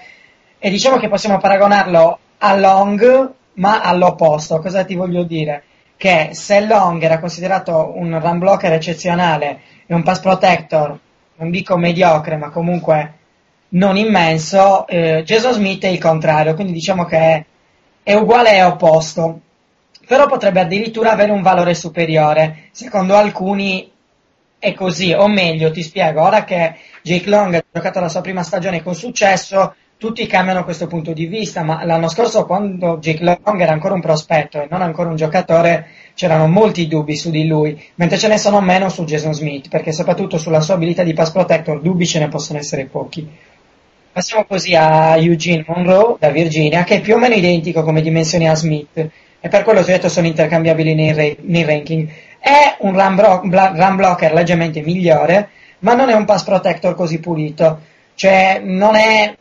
e 0.65 0.69
diciamo 0.69 0.95
che 0.95 1.09
possiamo 1.09 1.39
paragonarlo 1.39 2.19
a 2.37 2.55
Long, 2.55 3.31
ma 3.55 3.81
all'opposto. 3.81 4.59
Cosa 4.59 4.85
ti 4.85 4.95
voglio 4.95 5.23
dire? 5.23 5.63
Che 5.97 6.29
se 6.31 6.61
Long 6.61 7.03
era 7.03 7.19
considerato 7.19 7.91
un 7.97 8.17
run 8.17 8.39
blocker 8.39 8.71
eccezionale 8.71 9.59
e 9.85 9.93
un 9.93 10.03
pass 10.03 10.21
protector, 10.21 10.97
non 11.35 11.51
dico 11.51 11.75
mediocre, 11.75 12.37
ma 12.37 12.49
comunque 12.49 13.13
non 13.71 13.97
immenso, 13.97 14.87
eh, 14.87 15.23
Jason 15.25 15.51
Smith 15.51 15.83
è 15.83 15.89
il 15.89 15.99
contrario, 15.99 16.53
quindi 16.53 16.71
diciamo 16.71 17.03
che 17.03 17.17
è, 17.17 17.45
è 18.01 18.13
uguale 18.13 18.53
e 18.53 18.63
opposto. 18.63 19.41
Però 20.07 20.27
potrebbe 20.27 20.61
addirittura 20.61 21.11
avere 21.11 21.33
un 21.33 21.41
valore 21.41 21.73
superiore. 21.73 22.69
Secondo 22.71 23.17
alcuni 23.17 23.91
è 24.59 24.73
così, 24.73 25.11
o 25.11 25.27
meglio, 25.27 25.71
ti 25.71 25.83
spiego, 25.83 26.21
ora 26.21 26.45
che 26.45 26.75
Jake 27.01 27.27
Long 27.27 27.53
ha 27.53 27.63
giocato 27.69 27.99
la 27.99 28.07
sua 28.07 28.21
prima 28.21 28.43
stagione 28.43 28.81
con 28.81 28.95
successo, 28.95 29.75
tutti 30.03 30.27
cambiano 30.27 30.65
questo 30.65 30.87
punto 30.87 31.13
di 31.13 31.27
vista, 31.27 31.63
ma 31.63 31.85
l'anno 31.85 32.09
scorso 32.09 32.45
quando 32.45 32.97
Jake 32.97 33.23
Long 33.23 33.61
era 33.61 33.71
ancora 33.71 33.93
un 33.93 34.01
prospetto 34.01 34.61
e 34.61 34.67
non 34.69 34.81
ancora 34.81 35.07
un 35.07 35.15
giocatore, 35.15 35.87
c'erano 36.13 36.45
molti 36.45 36.89
dubbi 36.89 37.15
su 37.15 37.29
di 37.29 37.47
lui, 37.47 37.81
mentre 37.95 38.17
ce 38.17 38.27
ne 38.27 38.37
sono 38.37 38.59
meno 38.59 38.89
su 38.89 39.05
Jason 39.05 39.33
Smith, 39.33 39.69
perché 39.69 39.93
soprattutto 39.93 40.37
sulla 40.37 40.59
sua 40.59 40.73
abilità 40.73 41.03
di 41.03 41.13
pass 41.13 41.31
protector 41.31 41.79
dubbi 41.79 42.05
ce 42.05 42.19
ne 42.19 42.27
possono 42.27 42.59
essere 42.59 42.83
pochi. 42.83 43.25
Passiamo 44.11 44.43
così 44.43 44.75
a 44.75 45.15
Eugene 45.15 45.63
Monroe 45.65 46.17
da 46.19 46.31
Virginia, 46.31 46.83
che 46.83 46.95
è 46.95 46.99
più 46.99 47.15
o 47.15 47.17
meno 47.17 47.35
identico 47.35 47.81
come 47.83 48.01
dimensioni 48.01 48.49
a 48.49 48.55
Smith, 48.55 49.09
e 49.39 49.47
per 49.47 49.63
quello 49.63 49.79
ho 49.79 49.83
detto 49.83 50.09
sono 50.09 50.27
intercambiabili 50.27 50.95
nei, 50.95 51.13
ra- 51.13 51.41
nei 51.43 51.63
ranking. 51.63 52.09
È 52.39 52.75
un 52.79 52.91
run, 52.91 53.15
bro- 53.15 53.41
bla- 53.45 53.71
run 53.73 53.95
blocker 53.95 54.33
leggermente 54.33 54.81
migliore, 54.81 55.47
ma 55.79 55.93
non 55.93 56.09
è 56.09 56.13
un 56.13 56.25
pass 56.25 56.43
protector 56.43 56.93
così 56.93 57.21
pulito, 57.21 57.79
cioè 58.15 58.59
non 58.61 58.95
è 58.95 59.33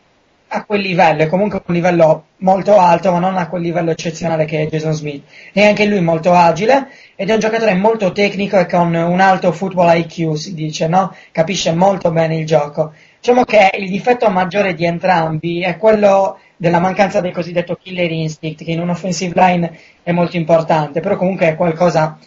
a 0.55 0.65
quel 0.65 0.81
livello, 0.81 1.23
è 1.23 1.27
comunque 1.27 1.61
un 1.65 1.73
livello 1.73 2.25
molto 2.37 2.77
alto, 2.77 3.11
ma 3.11 3.19
non 3.19 3.37
a 3.37 3.47
quel 3.47 3.63
livello 3.63 3.91
eccezionale 3.91 4.45
che 4.45 4.61
è 4.61 4.67
Jason 4.67 4.93
Smith. 4.93 5.23
È 5.51 5.65
anche 5.65 5.85
lui 5.85 5.99
molto 6.01 6.31
agile 6.33 6.89
ed 7.15 7.29
è 7.29 7.33
un 7.33 7.39
giocatore 7.39 7.73
molto 7.73 8.11
tecnico 8.11 8.59
e 8.59 8.67
con 8.67 8.93
un 8.93 9.19
alto 9.19 9.51
football 9.51 9.97
IQ, 9.97 10.35
si 10.35 10.53
dice, 10.53 10.87
no? 10.87 11.15
Capisce 11.31 11.73
molto 11.73 12.11
bene 12.11 12.37
il 12.37 12.45
gioco. 12.45 12.93
Diciamo 13.19 13.43
che 13.45 13.71
il 13.79 13.89
difetto 13.89 14.29
maggiore 14.29 14.75
di 14.75 14.85
entrambi 14.85 15.61
è 15.63 15.77
quello 15.77 16.37
della 16.55 16.79
mancanza 16.79 17.19
del 17.19 17.33
cosiddetto 17.33 17.75
killer 17.81 18.11
instinct, 18.11 18.63
che 18.63 18.71
in 18.71 18.79
un 18.79 18.89
offensive 18.89 19.33
line 19.35 19.79
è 20.03 20.11
molto 20.11 20.37
importante, 20.37 20.99
però 20.99 21.15
comunque 21.15 21.47
è 21.47 21.55
qualcosa 21.55 22.17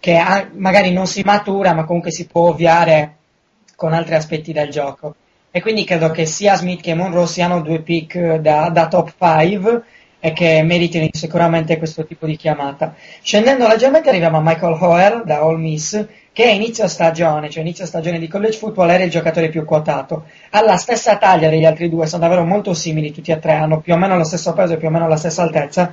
che 0.00 0.16
ha- 0.16 0.48
magari 0.54 0.92
non 0.92 1.06
si 1.06 1.22
matura, 1.22 1.74
ma 1.74 1.84
comunque 1.84 2.10
si 2.12 2.26
può 2.26 2.48
ovviare 2.48 3.16
con 3.76 3.92
altri 3.92 4.14
aspetti 4.14 4.52
del 4.52 4.70
gioco. 4.70 5.14
E 5.58 5.60
quindi 5.60 5.82
credo 5.82 6.12
che 6.12 6.24
sia 6.24 6.54
Smith 6.54 6.80
che 6.80 6.94
Monroe 6.94 7.26
siano 7.26 7.60
due 7.60 7.80
pick 7.80 8.14
eh, 8.14 8.38
da, 8.38 8.68
da 8.68 8.86
top 8.86 9.12
5 9.18 9.82
e 10.20 10.32
che 10.32 10.62
meritino 10.62 11.08
sicuramente 11.10 11.78
questo 11.78 12.06
tipo 12.06 12.26
di 12.26 12.36
chiamata. 12.36 12.94
Scendendo 13.20 13.66
leggermente 13.66 14.08
arriviamo 14.08 14.36
a 14.36 14.40
Michael 14.40 14.78
Hoer 14.80 15.24
da 15.24 15.40
All 15.40 15.58
Miss, 15.58 16.06
che 16.32 16.44
a 16.44 16.52
inizio 16.52 16.86
stagione, 16.86 17.50
cioè 17.50 17.64
inizio 17.64 17.86
stagione 17.86 18.20
di 18.20 18.28
college 18.28 18.56
football, 18.56 18.90
era 18.90 19.02
il 19.02 19.10
giocatore 19.10 19.48
più 19.48 19.64
quotato. 19.64 20.26
Ha 20.50 20.62
la 20.62 20.76
stessa 20.76 21.16
taglia 21.16 21.48
degli 21.48 21.64
altri 21.64 21.88
due, 21.88 22.06
sono 22.06 22.22
davvero 22.22 22.44
molto 22.44 22.72
simili 22.72 23.10
tutti 23.10 23.32
e 23.32 23.40
tre, 23.40 23.54
hanno 23.54 23.80
più 23.80 23.94
o 23.94 23.96
meno 23.96 24.16
lo 24.16 24.22
stesso 24.22 24.52
peso 24.52 24.74
e 24.74 24.76
più 24.76 24.86
o 24.86 24.90
meno 24.92 25.08
la 25.08 25.16
stessa 25.16 25.42
altezza. 25.42 25.92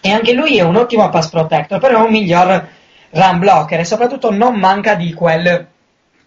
E 0.00 0.10
anche 0.10 0.32
lui 0.32 0.58
è 0.58 0.62
un 0.62 0.74
ottimo 0.74 1.08
pass 1.10 1.28
protector, 1.28 1.78
però 1.78 2.02
è 2.02 2.06
un 2.06 2.10
miglior 2.10 2.68
run 3.10 3.38
blocker 3.38 3.78
e 3.78 3.84
soprattutto 3.84 4.32
non 4.32 4.56
manca 4.56 4.96
di 4.96 5.14
quel 5.14 5.64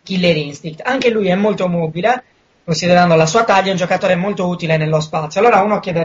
killer 0.02 0.38
instinct. 0.38 0.80
Anche 0.86 1.10
lui 1.10 1.28
è 1.28 1.36
molto 1.36 1.68
mobile, 1.68 2.24
considerando 2.68 3.16
la 3.16 3.26
sua 3.26 3.46
taglia, 3.46 3.68
è 3.70 3.72
un 3.72 3.78
giocatore 3.78 4.18
molto 4.18 4.46
utile 4.46 4.76
nello 4.76 5.00
spazio. 5.00 5.40
Allora 5.40 5.62
uno 5.62 5.80
chiede, 5.80 6.04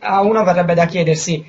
a 0.00 0.20
uno 0.20 0.44
verrebbe 0.44 0.74
da 0.74 0.84
chiedersi, 0.84 1.42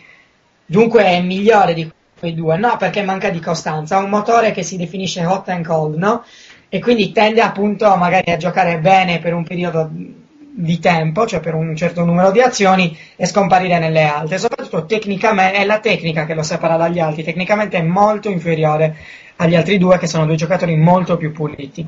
dunque 0.66 1.04
è 1.04 1.22
migliore 1.22 1.74
di 1.74 1.92
quei 2.18 2.34
due? 2.34 2.56
No, 2.56 2.78
perché 2.78 3.02
manca 3.02 3.30
di 3.30 3.42
costanza. 3.42 3.98
Ha 3.98 4.00
un 4.00 4.10
motore 4.10 4.54
che 4.54 4.64
si 4.64 4.78
definisce 4.78 5.26
hot 5.26 5.50
and 5.50 5.66
cold, 5.66 5.98
no? 5.98 6.24
E 6.70 6.80
quindi 6.80 7.12
tende 7.12 7.42
appunto 7.42 7.94
magari 7.98 8.32
a 8.32 8.38
giocare 8.38 8.80
bene 8.80 9.20
per 9.20 9.34
un 9.34 9.44
periodo 9.44 9.90
di 9.92 10.80
tempo, 10.80 11.28
cioè 11.28 11.42
per 11.42 11.56
un 11.56 11.76
certo 11.76 12.06
numero 12.06 12.32
di 12.32 12.40
azioni, 12.40 12.98
e 13.18 13.26
scomparire 13.26 13.80
nelle 13.80 14.04
altre. 14.04 14.38
Soprattutto 14.38 14.86
tecnicamente 14.86 15.58
è 15.58 15.66
la 15.66 15.80
tecnica 15.80 16.26
che 16.26 16.36
lo 16.36 16.42
separa 16.42 16.78
dagli 16.78 17.02
altri, 17.02 17.24
tecnicamente 17.24 17.78
è 17.78 17.82
molto 17.82 18.30
inferiore 18.30 18.96
agli 19.36 19.56
altri 19.56 19.78
due 19.78 19.98
che 19.98 20.08
sono 20.08 20.26
due 20.26 20.36
giocatori 20.36 20.78
molto 20.78 21.18
più 21.18 21.34
puliti. 21.34 21.86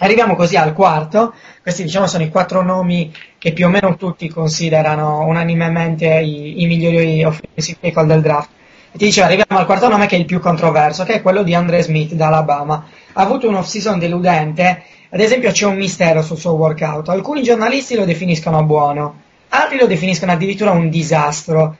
Arriviamo 0.00 0.36
così 0.36 0.56
al 0.56 0.74
quarto, 0.74 1.32
questi 1.62 1.82
diciamo 1.82 2.06
sono 2.06 2.22
i 2.22 2.28
quattro 2.28 2.62
nomi 2.62 3.10
che 3.38 3.54
più 3.54 3.64
o 3.64 3.70
meno 3.70 3.96
tutti 3.96 4.28
considerano 4.28 5.24
unanimemente 5.26 6.06
i, 6.18 6.62
i 6.62 6.66
migliori 6.66 7.24
offensive 7.24 7.78
tackle 7.80 8.06
del 8.06 8.20
draft. 8.20 8.48
E 8.92 8.98
ti 8.98 9.06
dicevo, 9.06 9.26
arriviamo 9.26 9.58
al 9.58 9.64
quarto 9.64 9.88
nome 9.88 10.06
che 10.06 10.16
è 10.16 10.18
il 10.18 10.26
più 10.26 10.38
controverso, 10.38 11.04
che 11.04 11.14
è 11.14 11.22
quello 11.22 11.42
di 11.42 11.54
Andre 11.54 11.82
Smith 11.82 12.12
da 12.12 12.26
Alabama. 12.26 12.86
Ha 13.14 13.22
avuto 13.22 13.48
un 13.48 13.54
off-season 13.54 13.98
deludente, 13.98 14.82
ad 15.08 15.20
esempio 15.20 15.50
c'è 15.50 15.64
un 15.64 15.76
mistero 15.76 16.20
sul 16.20 16.36
suo 16.36 16.52
workout. 16.52 17.08
Alcuni 17.08 17.42
giornalisti 17.42 17.94
lo 17.94 18.04
definiscono 18.04 18.62
buono, 18.64 19.22
altri 19.48 19.78
lo 19.78 19.86
definiscono 19.86 20.32
addirittura 20.32 20.72
un 20.72 20.90
disastro. 20.90 21.78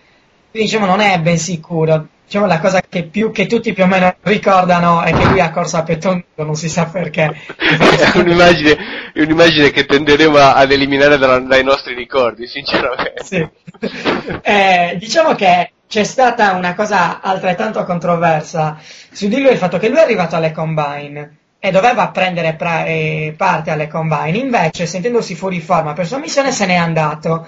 Quindi 0.56 0.72
diciamo 0.72 0.86
non 0.90 1.00
è 1.00 1.20
ben 1.20 1.36
sicuro. 1.36 2.06
Diciamo 2.24 2.46
la 2.46 2.58
cosa 2.58 2.80
che, 2.80 3.04
più, 3.04 3.30
che 3.30 3.44
tutti 3.46 3.74
più 3.74 3.84
o 3.84 3.86
meno 3.86 4.16
ricordano 4.22 5.02
è 5.02 5.12
che 5.12 5.26
lui 5.26 5.38
ha 5.38 5.50
corso 5.50 5.76
a 5.76 5.82
petto 5.82 6.24
non 6.36 6.54
si 6.56 6.70
sa 6.70 6.86
perché. 6.86 7.30
è, 7.56 8.16
un'immagine, 8.18 8.76
è 9.12 9.20
un'immagine 9.20 9.70
che 9.70 9.84
tenderemo 9.84 10.38
ad 10.38 10.72
eliminare 10.72 11.18
dalla- 11.18 11.40
dai 11.40 11.62
nostri 11.62 11.94
ricordi, 11.94 12.46
sinceramente. 12.46 13.22
Sì. 13.22 13.46
Eh, 14.42 14.96
diciamo 14.98 15.34
che 15.34 15.72
c'è 15.86 16.04
stata 16.04 16.52
una 16.52 16.74
cosa 16.74 17.20
altrettanto 17.20 17.84
controversa 17.84 18.78
su 19.10 19.28
di 19.28 19.40
lui 19.40 19.50
il 19.52 19.58
fatto 19.58 19.78
che 19.78 19.88
lui 19.88 19.98
è 19.98 20.02
arrivato 20.02 20.36
alle 20.36 20.52
combine 20.52 21.36
e 21.58 21.70
doveva 21.70 22.08
prendere 22.08 22.54
pra- 22.54 22.84
eh, 22.84 23.34
parte 23.36 23.70
alle 23.70 23.88
combine, 23.88 24.38
invece 24.38 24.86
sentendosi 24.86 25.34
fuori 25.34 25.60
forma 25.60 25.92
per 25.92 26.06
sua 26.06 26.18
missione 26.18 26.50
se 26.52 26.64
n'è 26.66 26.74
andato. 26.76 27.46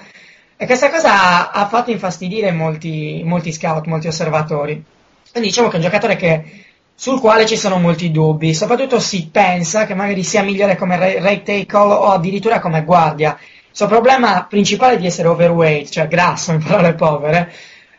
E 0.61 0.67
questa 0.67 0.91
cosa 0.91 1.53
ha, 1.53 1.69
fatto 1.69 1.93
infastidire 1.93 2.51
molti, 2.51 3.23
molti 3.25 3.53
scout, 3.53 3.87
molti 3.87 4.09
osservatori. 4.09 4.83
Quindi 5.31 5.51
diciamo 5.51 5.69
che 5.69 5.75
è 5.75 5.77
un 5.77 5.85
giocatore 5.85 6.17
che, 6.17 6.65
sul 6.97 7.21
quale 7.21 7.47
ci 7.47 7.57
sono 7.57 7.79
molti 7.79 8.11
dubbi, 8.11 8.53
soprattutto 8.55 8.99
si 8.99 9.29
pensa 9.31 9.87
che 9.87 9.95
magari 9.95 10.25
sia 10.25 10.43
migliore 10.43 10.75
come 10.75 11.21
right 11.21 11.45
tackle 11.45 11.93
o 11.93 12.07
addirittura 12.07 12.59
come 12.59 12.83
guardia. 12.83 13.39
Il 13.39 13.77
suo 13.77 13.87
problema 13.87 14.47
principale 14.49 14.95
è 14.95 14.99
di 14.99 15.07
essere 15.07 15.29
overweight, 15.29 15.91
cioè 15.91 16.09
grasso 16.09 16.51
in 16.51 16.61
parole 16.61 16.95
povere, 16.95 17.53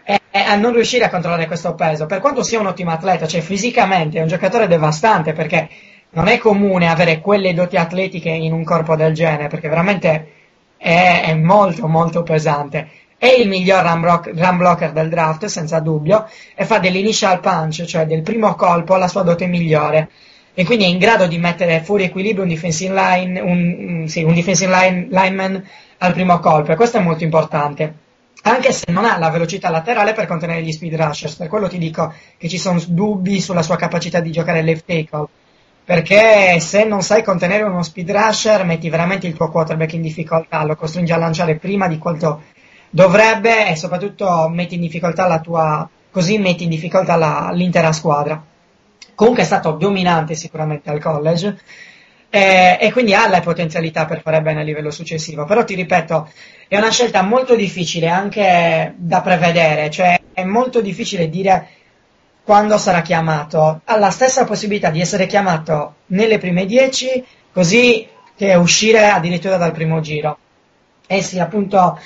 è 0.03 0.19
a 0.39 0.55
non 0.55 0.73
riuscire 0.73 1.05
a 1.05 1.09
controllare 1.09 1.47
questo 1.47 1.75
peso. 1.75 2.07
Per 2.07 2.19
quanto 2.19 2.43
sia 2.43 2.59
un 2.59 2.65
ottimo 2.65 2.91
atleta, 2.91 3.25
cioè 3.25 3.39
fisicamente 3.39 4.17
è 4.17 4.21
un 4.21 4.27
giocatore 4.27 4.67
devastante 4.67 5.31
perché 5.31 5.69
non 6.09 6.27
è 6.27 6.37
comune 6.37 6.89
avere 6.89 7.21
quelle 7.21 7.53
doti 7.53 7.77
atletiche 7.77 8.27
in 8.27 8.51
un 8.51 8.65
corpo 8.65 8.97
del 8.97 9.13
genere, 9.13 9.47
perché 9.47 9.69
veramente 9.69 10.33
è, 10.79 11.23
è 11.25 11.33
molto 11.35 11.87
molto 11.87 12.23
pesante. 12.23 12.89
È 13.17 13.27
il 13.27 13.49
miglior 13.49 13.83
run, 13.83 13.99
block- 13.99 14.31
run 14.33 14.57
blocker 14.57 14.93
del 14.93 15.09
draft, 15.09 15.45
senza 15.45 15.79
dubbio, 15.79 16.25
e 16.55 16.63
fa 16.63 16.79
dell'initial 16.79 17.41
punch, 17.41 17.83
cioè 17.83 18.05
del 18.05 18.21
primo 18.21 18.55
colpo, 18.55 18.95
la 18.95 19.09
sua 19.09 19.23
dote 19.23 19.45
migliore. 19.45 20.09
E 20.53 20.63
quindi 20.63 20.85
è 20.85 20.87
in 20.87 20.97
grado 20.97 21.27
di 21.27 21.37
mettere 21.37 21.81
fuori 21.81 22.05
equilibrio 22.05 22.43
un 22.43 22.49
defensive 22.49 22.93
line, 22.93 23.39
un, 23.41 23.57
mm, 23.57 24.05
sì, 24.05 24.23
un 24.23 24.33
defensive 24.33 24.73
line, 24.73 25.07
lineman 25.09 25.63
al 25.97 26.13
primo 26.13 26.39
colpo, 26.39 26.71
e 26.71 26.75
questo 26.75 26.97
è 26.97 27.01
molto 27.01 27.25
importante. 27.25 27.93
Anche 28.43 28.71
se 28.71 28.85
non 28.91 29.03
ha 29.03 29.17
la 29.17 29.29
velocità 29.29 29.69
laterale 29.69 30.13
per 30.13 30.25
contenere 30.25 30.61
gli 30.63 30.71
speed 30.71 30.95
rushers, 30.95 31.35
per 31.35 31.49
quello 31.49 31.67
ti 31.67 31.77
dico 31.77 32.13
che 32.37 32.47
ci 32.47 32.57
sono 32.57 32.81
dubbi 32.87 33.41
sulla 33.41 33.61
sua 33.61 33.75
capacità 33.75 34.21
di 34.21 34.31
giocare 34.31 34.61
left 34.61 34.85
tackle 34.85 35.27
perché 35.89 36.59
se 36.59 36.83
non 36.83 37.01
sai 37.01 37.23
contenere 37.23 37.63
uno 37.63 37.81
speed 37.81 38.11
rusher 38.11 38.63
metti 38.63 38.91
veramente 38.91 39.25
il 39.25 39.33
tuo 39.33 39.49
quarterback 39.49 39.93
in 39.93 40.03
difficoltà, 40.03 40.63
lo 40.63 40.75
costringi 40.75 41.11
a 41.13 41.17
lanciare 41.17 41.55
prima 41.55 41.87
di 41.87 41.97
quanto 41.97 42.43
dovrebbe 42.91 43.67
e 43.67 43.75
soprattutto 43.75 44.47
metti 44.49 44.75
in 44.75 44.81
difficoltà 44.81 45.25
la 45.25 45.39
tua, 45.39 45.89
così 46.11 46.37
metti 46.37 46.65
in 46.65 46.69
difficoltà 46.69 47.15
la- 47.15 47.49
l'intera 47.51 47.91
squadra. 47.91 48.39
Comunque 49.15 49.41
è 49.41 49.45
stato 49.47 49.71
dominante 49.71 50.35
sicuramente 50.35 50.91
al 50.91 51.01
college 51.01 51.57
eh, 52.29 52.77
e 52.79 52.91
quindi 52.91 53.15
ha 53.15 53.27
le 53.27 53.39
potenzialità 53.39 54.05
per 54.05 54.21
fare 54.21 54.43
bene 54.43 54.59
a 54.59 54.63
livello 54.63 54.91
successivo, 54.91 55.45
però 55.45 55.63
ti 55.63 55.73
ripeto, 55.73 56.29
è 56.67 56.77
una 56.77 56.91
scelta 56.91 57.23
molto 57.23 57.55
difficile 57.55 58.09
anche 58.09 58.93
da 58.95 59.21
prevedere, 59.21 59.89
cioè 59.89 60.19
è 60.33 60.43
molto 60.43 60.81
difficile 60.81 61.29
dire 61.29 61.67
quando 62.49 62.79
sarà 62.79 63.03
chiamato, 63.03 63.81
ha 63.85 63.97
la 63.99 64.09
stessa 64.09 64.43
possibilità 64.43 64.89
di 64.89 64.99
essere 64.99 65.27
chiamato 65.27 65.97
nelle 66.07 66.39
prime 66.39 66.65
10, 66.65 67.23
così 67.53 68.07
che 68.35 68.55
uscire 68.55 69.05
addirittura 69.07 69.57
dal 69.57 69.71
primo 69.71 69.99
giro. 69.99 70.35
E 71.05 71.21
sì, 71.21 71.37
appunto, 71.37 71.99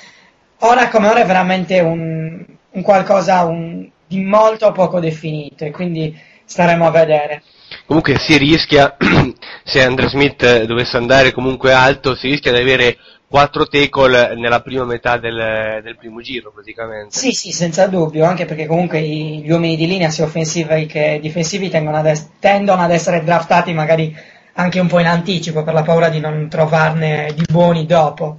ora 0.58 0.88
come 0.90 1.08
ora 1.08 1.22
è 1.22 1.24
veramente 1.24 1.80
un, 1.80 2.44
un 2.72 2.82
qualcosa 2.82 3.44
un- 3.44 3.88
di 4.06 4.20
molto 4.20 4.70
poco 4.72 5.00
definito 5.00 5.64
e 5.64 5.70
quindi 5.70 6.14
staremo 6.44 6.86
a 6.86 6.90
vedere. 6.90 7.42
Comunque 7.86 8.18
si 8.18 8.36
rischia, 8.36 8.98
se 9.64 9.82
Andre 9.82 10.08
Smith 10.10 10.42
eh, 10.42 10.66
dovesse 10.66 10.98
andare 10.98 11.32
comunque 11.32 11.72
alto, 11.72 12.14
si 12.14 12.28
rischia 12.28 12.52
di 12.52 12.58
avere 12.60 12.98
4 13.34 13.66
tackle 13.66 14.36
nella 14.36 14.62
prima 14.62 14.84
metà 14.84 15.16
del, 15.16 15.80
del 15.82 15.96
primo 15.96 16.20
giro 16.20 16.52
praticamente. 16.52 17.18
Sì, 17.18 17.32
sì, 17.32 17.50
senza 17.50 17.88
dubbio, 17.88 18.24
anche 18.24 18.44
perché 18.44 18.66
comunque 18.66 19.00
gli 19.00 19.50
uomini 19.50 19.74
di 19.74 19.88
linea, 19.88 20.08
sia 20.08 20.22
offensivi 20.22 20.86
che 20.86 21.18
difensivi, 21.20 21.68
tendono 21.68 21.96
ad, 21.96 22.06
es- 22.06 22.28
tendono 22.38 22.82
ad 22.82 22.92
essere 22.92 23.24
draftati 23.24 23.72
magari 23.72 24.16
anche 24.52 24.78
un 24.78 24.86
po' 24.86 25.00
in 25.00 25.08
anticipo 25.08 25.64
per 25.64 25.74
la 25.74 25.82
paura 25.82 26.10
di 26.10 26.20
non 26.20 26.48
trovarne 26.48 27.32
di 27.34 27.44
buoni 27.50 27.86
dopo. 27.86 28.36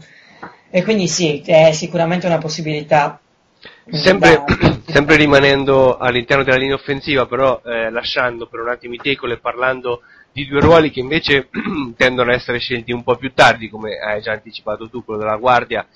E 0.70 0.82
quindi 0.82 1.10
sì, 1.10 1.41
è 1.46 1.74
sicuramente 1.74 2.28
una 2.28 2.38
possibilità. 2.38 3.20
Sempre, 3.91 4.46
sempre 4.88 5.18
rimanendo 5.18 5.98
all'interno 5.98 6.43
della 6.43 6.56
linea 6.56 6.76
offensiva, 6.76 7.26
però 7.26 7.62
eh, 7.66 7.89
lasciando 7.89 8.48
per 8.48 8.62
un 8.62 8.70
attimo 8.70 8.93
i 8.93 9.00
tackle 9.04 9.34
e 9.34 9.39
parlando 9.39 10.04
di 10.36 10.46
due 10.48 10.60
ruoli 10.60 10.92
che 10.92 11.00
invece 11.00 11.48
tendono 11.96 12.32
a 12.32 12.34
essere 12.34 12.60
scelti 12.60 12.92
un 12.92 13.04
po' 13.04 13.16
più 13.16 13.32
tardi, 13.34 13.70
come 13.70 13.96
hai 13.98 14.22
già 14.22 14.34
anticipato 14.34 14.90
tu, 14.90 15.02
quello 15.06 15.22
della 15.22 15.38
guardia 15.38 15.88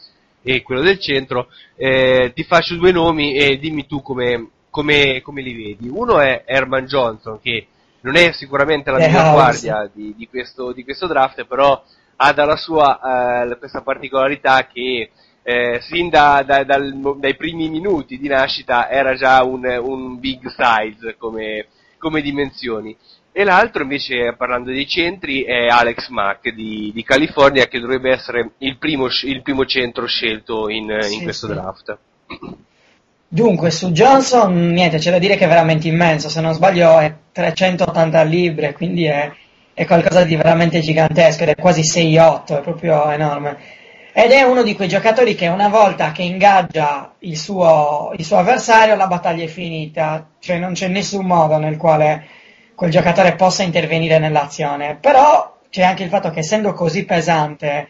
e 0.42 0.62
quello 0.62 0.80
del 0.80 0.98
centro, 0.98 1.50
eh, 1.76 2.32
ti 2.34 2.44
faccio 2.46 2.78
due 2.78 2.94
nomi 2.94 3.36
e 3.36 3.58
dimmi 3.60 3.86
tu 3.86 4.02
come, 4.02 4.48
come- 4.70 5.20
come 5.22 5.42
li 5.42 5.54
vedi. 5.54 5.90
Uno 5.90 6.22
è 6.22 6.44
Herman 6.46 6.86
Johnson, 6.86 7.42
che 7.42 7.68
non 8.00 8.16
è 8.16 8.32
sicuramente 8.32 8.90
la 8.92 8.98
The 9.00 9.08
miglior 9.08 9.24
House. 9.26 9.34
guardia 9.34 9.92
di, 9.94 10.14
di 10.16 10.30
questo, 10.30 10.72
di 10.72 10.86
questo 10.86 11.06
draft, 11.08 11.44
però 11.44 11.84
ha 12.16 12.32
dalla 12.32 12.56
sua 12.56 13.44
eh, 13.44 13.58
questa 13.58 13.82
particolarità 13.82 14.68
che 14.68 15.10
eh, 15.44 15.80
sin 15.82 16.08
da- 16.08 16.44
da- 16.46 16.64
dal- 16.64 17.18
dai 17.18 17.36
primi 17.36 17.68
minuti 17.68 18.18
di 18.18 18.30
nascita 18.30 18.90
era 18.90 19.16
già 19.16 19.44
un, 19.44 19.66
un 19.66 20.18
big 20.18 20.48
size 20.48 21.18
come, 21.18 21.68
come 21.98 22.22
dimensioni. 22.22 22.96
E 23.32 23.44
l'altro 23.44 23.82
invece, 23.84 24.36
parlando 24.38 24.70
dei 24.72 24.88
centri, 24.88 25.44
è 25.44 25.68
Alex 25.68 26.10
Mack 26.10 26.50
di, 26.50 26.92
di 26.94 27.04
California, 27.04 27.68
che 27.68 27.80
dovrebbe 27.80 28.12
essere 28.12 28.52
il 28.60 28.78
primo, 28.78 29.08
il 29.24 29.42
primo 29.42 29.66
centro 29.66 30.06
scelto 30.06 30.70
in, 30.70 30.90
in 31.10 31.22
Sì, 31.22 31.22
questo 31.22 31.48
sì. 31.48 31.54
draft. 31.54 32.00
Dunque, 33.32 33.70
su 33.72 33.92
Johnson, 33.92 34.70
niente, 34.72 34.98
c'è 34.98 35.12
da 35.12 35.20
dire 35.20 35.36
che 35.36 35.46
è 35.46 35.48
veramente 35.48 35.88
immenso, 35.88 36.30
se 36.30 36.42
non 36.42 36.54
sbaglio 36.54 36.98
è 36.98 37.14
380 37.32 38.24
libbre, 38.24 38.74
quindi 38.74 39.06
è, 39.06 39.32
è 39.74 39.86
qualcosa 39.86 40.24
di 40.24 40.36
veramente 40.36 40.80
gigantesco 40.80 41.44
ed 41.44 41.50
è 41.50 41.56
quasi 41.56 41.84
6'8, 41.84 42.58
è 42.58 42.62
proprio 42.62 43.10
enorme. 43.12 43.58
ed 44.14 44.32
è 44.32 44.42
uno 44.42 44.64
di 44.64 44.76
quei 44.76 44.88
giocatori 44.88 45.36
che 45.36 45.48
una 45.48 45.70
volta 45.70 46.12
che 46.12 46.24
ingaggia 46.24 47.14
il 47.20 47.38
suo, 47.38 48.12
il 48.18 48.26
suo 48.26 48.38
avversario 48.38 48.96
la 48.96 49.08
battaglia 49.08 49.44
è 49.44 49.48
finita, 49.48 50.28
cioè 50.40 50.58
non 50.58 50.74
c'è 50.74 50.88
nessun 50.88 51.26
modo 51.26 51.58
nel 51.58 51.78
quale 51.78 52.26
quel 52.80 52.92
giocatore 52.92 53.36
possa 53.36 53.64
intervenire 53.64 54.20
nell'azione, 54.20 54.96
però 54.96 55.58
c'è 55.70 55.84
anche 55.84 56.04
il 56.04 56.10
fatto 56.10 56.30
che 56.30 56.40
essendo 56.40 56.72
così 56.72 57.04
pesante 57.04 57.90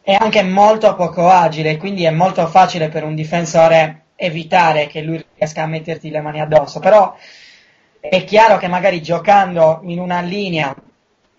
è 0.00 0.16
anche 0.18 0.42
molto 0.42 0.94
poco 0.94 1.28
agile, 1.28 1.76
quindi 1.76 2.04
è 2.04 2.10
molto 2.10 2.46
facile 2.46 2.88
per 2.88 3.04
un 3.04 3.14
difensore 3.14 4.04
evitare 4.16 4.86
che 4.86 5.02
lui 5.02 5.22
riesca 5.36 5.64
a 5.64 5.66
metterti 5.66 6.08
le 6.08 6.22
mani 6.22 6.40
addosso, 6.40 6.80
però 6.80 7.14
è 8.00 8.24
chiaro 8.24 8.56
che 8.56 8.66
magari 8.66 9.02
giocando 9.02 9.80
in 9.82 9.98
una 9.98 10.22
linea 10.22 10.74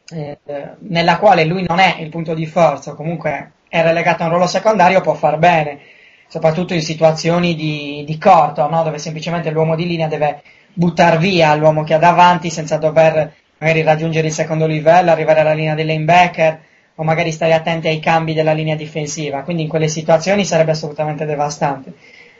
eh, 0.07 0.37
nella 0.77 1.17
quale 1.17 1.43
lui 1.43 1.65
non 1.67 1.79
è 1.79 1.95
il 2.01 2.09
punto 2.09 2.35
di 2.35 2.45
forza, 2.45 2.93
comunque 2.93 3.53
è 3.67 3.81
relegato 3.81 4.21
a 4.21 4.25
un 4.25 4.33
ruolo 4.33 4.45
secondario, 4.45 5.01
può 5.01 5.15
far 5.15 5.39
bene, 5.39 5.79
soprattutto 6.27 6.75
in 6.75 6.83
situazioni 6.83 7.55
di, 7.55 8.03
di 8.05 8.17
corto, 8.19 8.69
no? 8.69 8.83
dove 8.83 8.99
semplicemente 8.99 9.49
l'uomo 9.49 9.73
di 9.73 9.87
linea 9.87 10.07
deve 10.07 10.43
buttare 10.75 11.17
via 11.17 11.55
l'uomo 11.55 11.83
che 11.83 11.95
ha 11.95 11.97
davanti 11.97 12.49
senza 12.49 12.77
dover 12.77 13.33
magari 13.57 13.81
raggiungere 13.81 14.27
il 14.27 14.33
secondo 14.33 14.67
livello, 14.67 15.11
arrivare 15.11 15.39
alla 15.39 15.53
linea 15.53 15.75
dei 15.75 15.85
linebacker 15.85 16.59
o 16.95 17.03
magari 17.03 17.31
stare 17.31 17.53
attenti 17.53 17.87
ai 17.87 17.99
cambi 17.99 18.33
della 18.33 18.53
linea 18.53 18.75
difensiva, 18.75 19.41
quindi 19.41 19.63
in 19.63 19.69
quelle 19.69 19.87
situazioni 19.87 20.45
sarebbe 20.45 20.71
assolutamente 20.71 21.25
devastante. 21.25 21.93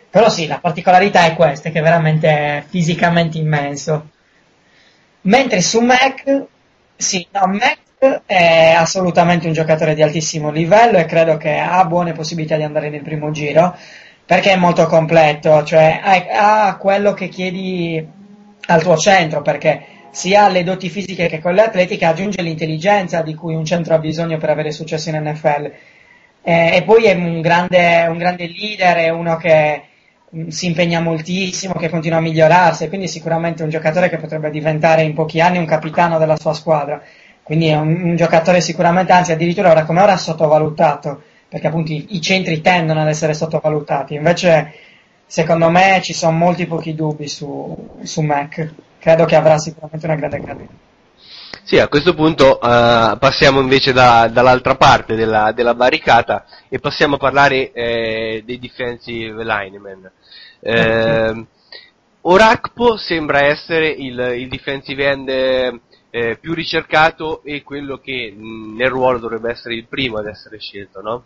Però 0.09 0.29
sì, 0.29 0.47
la 0.47 0.59
particolarità 0.59 1.25
è 1.25 1.33
questa, 1.33 1.69
che 1.71 1.79
è 1.79 1.81
veramente 1.81 2.63
fisicamente 2.69 3.37
immenso. 3.37 4.11
Mentre 5.21 5.61
su 5.61 5.81
Mac, 5.81 6.43
sì, 6.95 7.27
no, 7.31 7.47
Mac 7.47 8.23
è 8.25 8.73
assolutamente 8.77 9.47
un 9.47 9.53
giocatore 9.53 9.93
di 9.93 10.01
altissimo 10.01 10.51
livello 10.51 10.97
e 10.97 11.05
credo 11.05 11.35
che 11.37 11.57
ha 11.57 11.83
buone 11.85 12.13
possibilità 12.13 12.55
di 12.55 12.63
andare 12.63 12.89
nel 12.89 13.01
primo 13.01 13.31
giro, 13.31 13.75
perché 14.25 14.53
è 14.53 14.55
molto 14.55 14.85
completo, 14.85 15.63
cioè 15.63 15.99
ha, 16.01 16.67
ha 16.67 16.77
quello 16.77 17.13
che 17.13 17.27
chiedi 17.27 18.14
al 18.67 18.81
tuo 18.81 18.97
centro, 18.97 19.41
perché 19.41 19.95
sia 20.15 20.45
alle 20.45 20.63
doti 20.63 20.89
fisiche 20.89 21.27
che 21.27 21.41
quelle 21.41 21.61
atletiche, 21.61 22.05
aggiunge 22.05 22.41
l'intelligenza 22.41 23.21
di 23.21 23.35
cui 23.35 23.53
un 23.53 23.65
centro 23.65 23.95
ha 23.95 23.99
bisogno 23.99 24.37
per 24.37 24.49
avere 24.49 24.71
successo 24.71 25.09
in 25.09 25.21
NFL. 25.21 25.71
Eh, 26.41 26.75
e 26.77 26.83
poi 26.83 27.05
è 27.05 27.13
un 27.13 27.41
grande, 27.41 28.05
un 28.07 28.17
grande 28.17 28.47
leader, 28.47 28.95
è 28.97 29.09
uno 29.09 29.35
che 29.35 29.81
mh, 30.29 30.41
mm, 30.43 30.47
si 30.47 30.67
impegna 30.67 31.01
moltissimo, 31.01 31.73
che 31.73 31.89
continua 31.89 32.19
a 32.19 32.21
migliorarsi, 32.21 32.87
quindi 32.87 33.07
sicuramente 33.09 33.63
un 33.63 33.69
giocatore 33.69 34.09
che 34.09 34.17
potrebbe 34.17 34.49
diventare 34.51 35.01
in 35.01 35.13
pochi 35.13 35.41
anni 35.41 35.57
un 35.57 35.65
capitano 35.65 36.17
della 36.17 36.37
sua 36.37 36.53
squadra. 36.53 37.01
Quindi 37.43 37.67
è 37.67 37.75
un, 37.75 38.01
un 38.01 38.15
giocatore 38.15 38.61
sicuramente, 38.61 39.11
anzi 39.11 39.33
addirittura 39.33 39.71
ora 39.71 39.83
come 39.83 40.01
ora 40.01 40.15
sottovalutato, 40.17 41.21
perché 41.49 41.67
appunto 41.67 41.91
i, 41.91 42.07
i 42.11 42.21
centri 42.21 42.61
tendono 42.61 43.01
ad 43.01 43.07
essere 43.09 43.33
sottovalutati. 43.33 44.15
Invece, 44.15 44.71
secondo 45.25 45.69
me, 45.69 46.01
ci 46.03 46.13
sono 46.13 46.37
molti 46.37 46.65
pochi 46.65 46.95
dubbi 46.95 47.27
su, 47.27 47.99
su 48.03 48.21
Mac 48.21 48.73
credo 49.05 49.25
che 49.25 49.35
avrà 49.35 49.59
sicuramente 49.59 50.07
una 50.07 50.15
grande 50.15 50.41
carriera. 50.41 50.73
Sì, 51.61 51.77
a 51.77 51.87
questo 51.87 52.15
punto 52.15 52.57
uh, 52.59 53.17
passiamo 53.19 53.59
invece 53.59 53.93
da, 53.93 54.27
dall'altra 54.27 54.75
parte 54.75 55.13
della, 55.13 55.51
della, 55.51 55.75
barricata 55.75 56.45
e 56.67 56.79
passiamo 56.79 57.15
a 57.15 57.19
parlare 57.19 57.71
eh, 57.71 58.41
dei 58.43 58.57
defensive 58.57 59.43
linemen. 59.43 60.11
Eh, 60.59 61.45
Orakpo 62.21 62.97
sembra 62.97 63.45
essere 63.45 63.89
il, 63.89 64.17
il 64.37 64.47
defensive 64.47 65.07
end 65.07 65.29
eh, 65.29 66.37
più 66.39 66.53
ricercato 66.55 67.43
e 67.43 67.61
quello 67.61 67.97
che 67.99 68.33
mh, 68.35 68.75
nel 68.75 68.89
ruolo 68.89 69.19
dovrebbe 69.19 69.51
essere 69.51 69.75
il 69.75 69.85
primo 69.87 70.17
ad 70.17 70.25
essere 70.25 70.59
scelto, 70.59 71.01
no? 71.01 71.23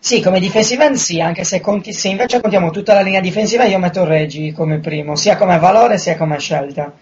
Sì, 0.00 0.22
come 0.22 0.38
defensive 0.40 0.84
end 0.84 0.94
sì, 0.94 1.20
anche 1.20 1.44
se, 1.44 1.60
conti, 1.60 1.92
se, 1.92 2.08
invece 2.08 2.40
contiamo 2.40 2.70
tutta 2.70 2.94
la 2.94 3.00
linea 3.00 3.20
difensiva 3.20 3.64
io 3.64 3.78
metto 3.78 4.04
Reggi 4.04 4.52
come 4.52 4.78
primo, 4.78 5.16
sia 5.16 5.36
come 5.36 5.58
valore 5.58 5.98
sia 5.98 6.16
come 6.16 6.38
scelta. 6.38 6.92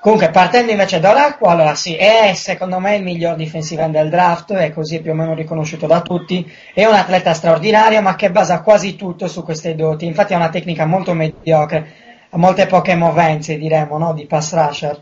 Comunque, 0.00 0.30
partendo 0.30 0.72
invece 0.72 0.98
da 0.98 1.10
Oracqua, 1.10 1.50
allora 1.52 1.74
sì, 1.74 1.94
è 1.94 2.32
secondo 2.34 2.80
me 2.80 2.96
il 2.96 3.04
miglior 3.04 3.36
defensive 3.36 3.88
del 3.90 4.08
draft, 4.08 4.52
è 4.54 4.72
così 4.72 5.00
più 5.00 5.12
o 5.12 5.14
meno 5.14 5.34
riconosciuto 5.34 5.86
da 5.86 6.00
tutti, 6.00 6.50
è 6.74 6.84
un 6.86 6.94
atleta 6.94 7.34
straordinario 7.34 8.02
ma 8.02 8.16
che 8.16 8.30
basa 8.30 8.62
quasi 8.62 8.96
tutto 8.96 9.28
su 9.28 9.44
queste 9.44 9.76
doti, 9.76 10.06
infatti 10.06 10.32
ha 10.32 10.38
una 10.38 10.48
tecnica 10.48 10.86
molto 10.86 11.12
mediocre, 11.14 11.92
ha 12.30 12.36
molte 12.38 12.66
poche 12.66 12.96
movenze 12.96 13.56
diremo, 13.56 13.98
no? 13.98 14.12
di 14.14 14.26
pass 14.26 14.54
rusher 14.54 15.00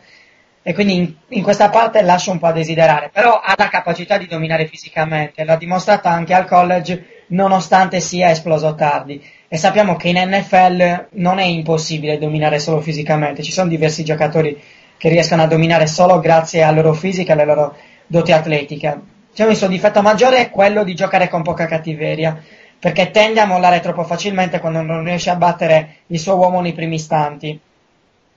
e 0.63 0.75
quindi 0.75 0.97
in, 0.97 1.15
in, 1.29 1.43
questa 1.43 1.71
parte 1.71 2.03
lascia 2.03 2.31
un 2.31 2.39
po' 2.39 2.47
a 2.47 2.53
desiderare, 2.53 3.11
però 3.13 3.41
ha 3.43 3.55
la 3.57 3.69
capacità 3.69 4.19
di 4.19 4.27
dominare 4.27 4.67
fisicamente, 4.67 5.45
l'ha 5.45 5.57
dimostrato 5.57 6.09
anche 6.09 6.35
al 6.35 6.47
college 6.47 7.25
nonostante 7.29 8.01
sia 8.01 8.31
esploso 8.31 8.75
tardi 8.75 9.23
e 9.49 9.57
sappiamo 9.57 9.97
che 9.97 10.09
in 10.09 10.19
NFL 10.19 11.09
non 11.13 11.39
è 11.39 11.45
impossibile 11.45 12.19
dominare 12.19 12.59
solo 12.59 12.81
fisicamente, 12.81 13.43
ci 13.43 13.53
sono 13.53 13.69
diversi 13.69 14.05
giocatori 14.05 14.61
che 14.99 15.09
riescono 15.09 15.43
a 15.43 15.47
dominare 15.47 15.87
solo 15.87 16.21
grazie 16.21 16.63
alla 16.63 16.83
loro 16.83 16.93
fisica 16.93 17.31
e 17.31 17.33
alle 17.33 17.47
loro 17.47 17.77
doti 18.07 18.33
atletiche. 18.33 19.01
Diciamo 19.31 19.51
il 19.51 19.57
suo 19.57 19.69
difetto 19.69 20.03
maggiore 20.03 20.39
è 20.39 20.51
quello 20.51 20.85
di 20.85 20.95
giocare 20.95 21.29
con 21.29 21.43
poca 21.43 21.67
cattiveria, 21.67 22.39
perché 22.79 23.11
tende 23.11 23.41
a 23.41 23.47
mollare 23.47 23.81
troppo 23.81 24.05
facilmente 24.05 24.61
quando 24.61 24.83
non 24.83 25.05
riesce 25.05 25.31
a 25.31 25.37
battere 25.37 25.97
il 26.09 26.19
suo 26.19 26.37
uomo 26.37 26.61
nei 26.61 26.75
primi 26.75 26.97
istanti. 26.97 27.59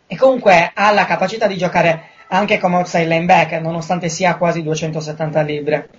E 0.07 0.15
comunque 0.15 0.71
ha 0.73 0.91
la 0.91 1.05
capacità 1.05 1.47
di 1.47 1.57
giocare 1.57 2.11
anche 2.33 2.57
come 2.57 2.77
outside 2.77 3.05
linebacker, 3.05 3.61
nonostante 3.61 4.09
sia 4.09 4.35
quasi 4.37 4.63
270 4.63 5.41
libbre. 5.41 5.89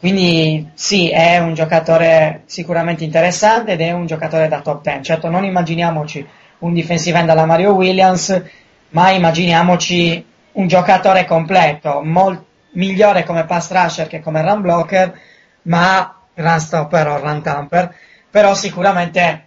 Quindi 0.00 0.70
sì, 0.74 1.08
è 1.08 1.38
un 1.38 1.54
giocatore 1.54 2.42
sicuramente 2.46 3.04
interessante 3.04 3.72
ed 3.72 3.80
è 3.80 3.92
un 3.92 4.06
giocatore 4.06 4.48
da 4.48 4.60
top 4.60 4.82
10. 4.82 5.02
Certo, 5.04 5.28
non 5.28 5.44
immaginiamoci 5.44 6.26
un 6.58 6.74
defensive 6.74 7.16
end 7.16 7.28
alla 7.30 7.44
Mario 7.44 7.74
Williams, 7.74 8.42
ma 8.88 9.10
immaginiamoci 9.10 10.24
un 10.52 10.66
giocatore 10.66 11.24
completo, 11.24 12.02
molt- 12.02 12.44
migliore 12.72 13.22
come 13.22 13.44
pass 13.44 13.70
rusher 13.70 14.08
che 14.08 14.20
come 14.20 14.42
run 14.42 14.62
blocker, 14.62 15.16
ma 15.62 16.22
run 16.34 16.60
stopper 16.60 17.06
o 17.06 17.18
run 17.20 17.40
tamper, 17.40 17.94
però 18.28 18.52
sicuramente 18.54 19.46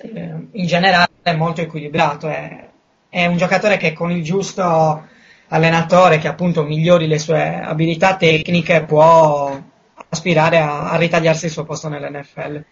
eh, 0.00 0.34
in 0.52 0.66
generale 0.66 1.08
è 1.22 1.34
molto 1.34 1.60
equilibrato, 1.60 2.28
è, 2.28 2.66
è 3.10 3.26
un 3.26 3.36
giocatore 3.36 3.76
che 3.76 3.92
con 3.92 4.10
il 4.10 4.22
giusto 4.22 5.12
allenatore 5.54 6.18
che 6.18 6.28
appunto 6.28 6.64
migliori 6.64 7.06
le 7.06 7.18
sue 7.18 7.60
abilità 7.60 8.16
tecniche 8.16 8.84
può 8.84 9.56
aspirare 10.08 10.58
a, 10.58 10.90
a 10.90 10.96
ritagliarsi 10.96 11.46
il 11.46 11.52
suo 11.52 11.64
posto 11.64 11.88
nell'NFL. 11.88 12.64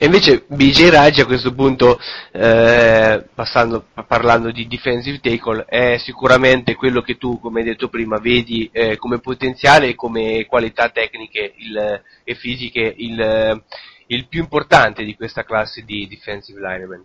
E 0.00 0.04
invece 0.04 0.44
BJ 0.46 0.90
Raj 0.90 1.20
a 1.20 1.26
questo 1.26 1.52
punto, 1.52 1.98
eh, 2.30 3.24
passando, 3.34 3.86
parlando 4.06 4.52
di 4.52 4.68
defensive 4.68 5.18
tackle, 5.18 5.64
è 5.64 5.96
sicuramente 5.98 6.76
quello 6.76 7.00
che 7.00 7.16
tu, 7.16 7.40
come 7.40 7.60
hai 7.60 7.66
detto 7.66 7.88
prima, 7.88 8.18
vedi 8.18 8.70
eh, 8.72 8.96
come 8.96 9.18
potenziale 9.18 9.88
e 9.88 9.94
come 9.96 10.46
qualità 10.46 10.90
tecniche 10.90 11.52
il, 11.56 12.02
e 12.22 12.34
fisiche 12.36 12.94
il, 12.96 13.60
il, 14.06 14.28
più 14.28 14.40
importante 14.40 15.02
di 15.02 15.16
questa 15.16 15.42
classe 15.42 15.82
di 15.84 16.06
defensive 16.06 16.60
lineman. 16.60 17.04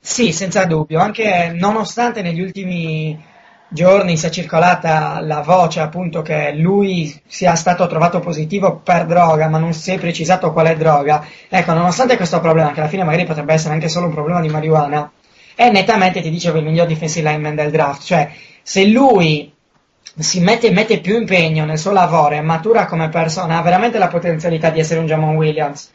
Sì, 0.00 0.32
senza 0.32 0.64
dubbio, 0.64 0.98
anche 0.98 1.52
nonostante 1.54 2.20
negli 2.20 2.40
ultimi 2.40 3.16
giorni 3.74 4.16
si 4.16 4.26
è 4.26 4.30
circolata 4.30 5.20
la 5.20 5.40
voce 5.40 5.80
appunto 5.80 6.22
che 6.22 6.52
lui 6.54 7.20
sia 7.26 7.56
stato 7.56 7.86
trovato 7.88 8.20
positivo 8.20 8.76
per 8.76 9.04
droga, 9.04 9.48
ma 9.48 9.58
non 9.58 9.74
si 9.74 9.90
è 9.90 9.98
precisato 9.98 10.52
quale 10.52 10.76
droga. 10.76 11.26
Ecco, 11.48 11.72
nonostante 11.72 12.16
questo 12.16 12.40
problema, 12.40 12.70
che 12.70 12.80
alla 12.80 12.88
fine 12.88 13.02
magari 13.02 13.24
potrebbe 13.24 13.52
essere 13.52 13.74
anche 13.74 13.88
solo 13.88 14.06
un 14.06 14.12
problema 14.12 14.40
di 14.40 14.48
marijuana, 14.48 15.10
è 15.56 15.70
nettamente, 15.70 16.22
ti 16.22 16.30
dicevo, 16.30 16.58
il 16.58 16.64
miglior 16.64 16.86
defensive 16.86 17.28
lineman 17.28 17.56
del 17.56 17.70
draft. 17.70 18.04
Cioè, 18.04 18.30
se 18.62 18.86
lui 18.86 19.52
si 20.16 20.40
mette, 20.40 20.70
mette 20.70 21.00
più 21.00 21.16
impegno 21.16 21.64
nel 21.64 21.78
suo 21.78 21.90
lavoro 21.90 22.36
e 22.36 22.40
matura 22.40 22.86
come 22.86 23.08
persona, 23.08 23.58
ha 23.58 23.62
veramente 23.62 23.98
la 23.98 24.08
potenzialità 24.08 24.70
di 24.70 24.78
essere 24.78 25.00
un 25.00 25.06
Jamon 25.06 25.34
Williams 25.34 25.90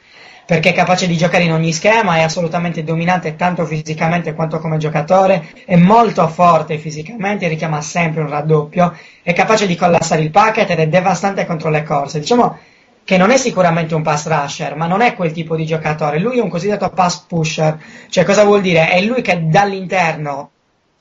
perché 0.49 0.69
è 0.69 0.73
capace 0.73 1.05
di 1.05 1.15
giocare 1.15 1.43
in 1.43 1.51
ogni 1.51 1.71
schema, 1.71 2.15
è 2.15 2.21
assolutamente 2.21 2.84
dominante 2.84 3.35
tanto 3.35 3.67
fisicamente 3.67 4.34
quanto 4.34 4.57
come 4.57 4.77
giocatore, 4.77 5.53
è 5.63 5.76
molto 5.76 6.27
forte 6.27 6.80
fisicamente, 6.80 7.47
richiama 7.47 7.81
sempre 7.81 8.21
un 8.21 8.30
raddoppio, 8.30 8.97
è 9.21 9.31
capace 9.34 9.67
di 9.67 9.76
collassare 9.76 10.23
il 10.23 10.31
packet 10.31 10.71
ed 10.71 10.80
è 10.80 10.88
devastante 10.88 11.45
contro 11.45 11.69
le 11.69 11.84
corse. 11.84 12.19
Diciamo 12.19 12.57
che 13.03 13.15
non 13.15 13.30
è 13.30 13.38
sicuramente 13.38 13.93
un 13.93 14.01
pass 14.01 14.26
rusher, 14.26 14.76
ma 14.76 14.88
non 14.88 15.01
è 15.01 15.13
quel 15.13 15.31
tipo 15.34 15.55
di 15.55 15.67
giocatore, 15.67 16.17
lui 16.17 16.39
è 16.39 16.41
un 16.41 16.49
cosiddetto 16.49 16.89
pass 16.89 17.26
pusher, 17.27 17.77
cioè 18.09 18.23
cosa 18.23 18.43
vuol 18.43 18.61
dire? 18.61 18.89
È 18.89 18.99
lui 19.01 19.21
che 19.21 19.47
dall'interno 19.47 20.49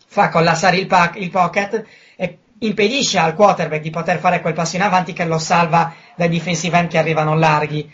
fa 0.09 0.29
collassare 0.29 0.77
il, 0.77 0.87
pack, 0.87 1.19
il 1.19 1.31
pocket 1.31 1.87
e 2.17 2.39
impedisce 2.59 3.19
al 3.19 3.35
quarterback 3.35 3.81
di 3.81 3.89
poter 3.89 4.19
fare 4.19 4.43
quel 4.43 4.53
passo 4.53 4.77
in 4.77 4.83
avanti 4.83 5.15
che 5.15 5.25
lo 5.25 5.39
salva 5.39 5.95
dai 6.15 6.29
defensive 6.29 6.77
end 6.77 6.89
che 6.91 6.99
arrivano 6.99 7.35
larghi 7.35 7.91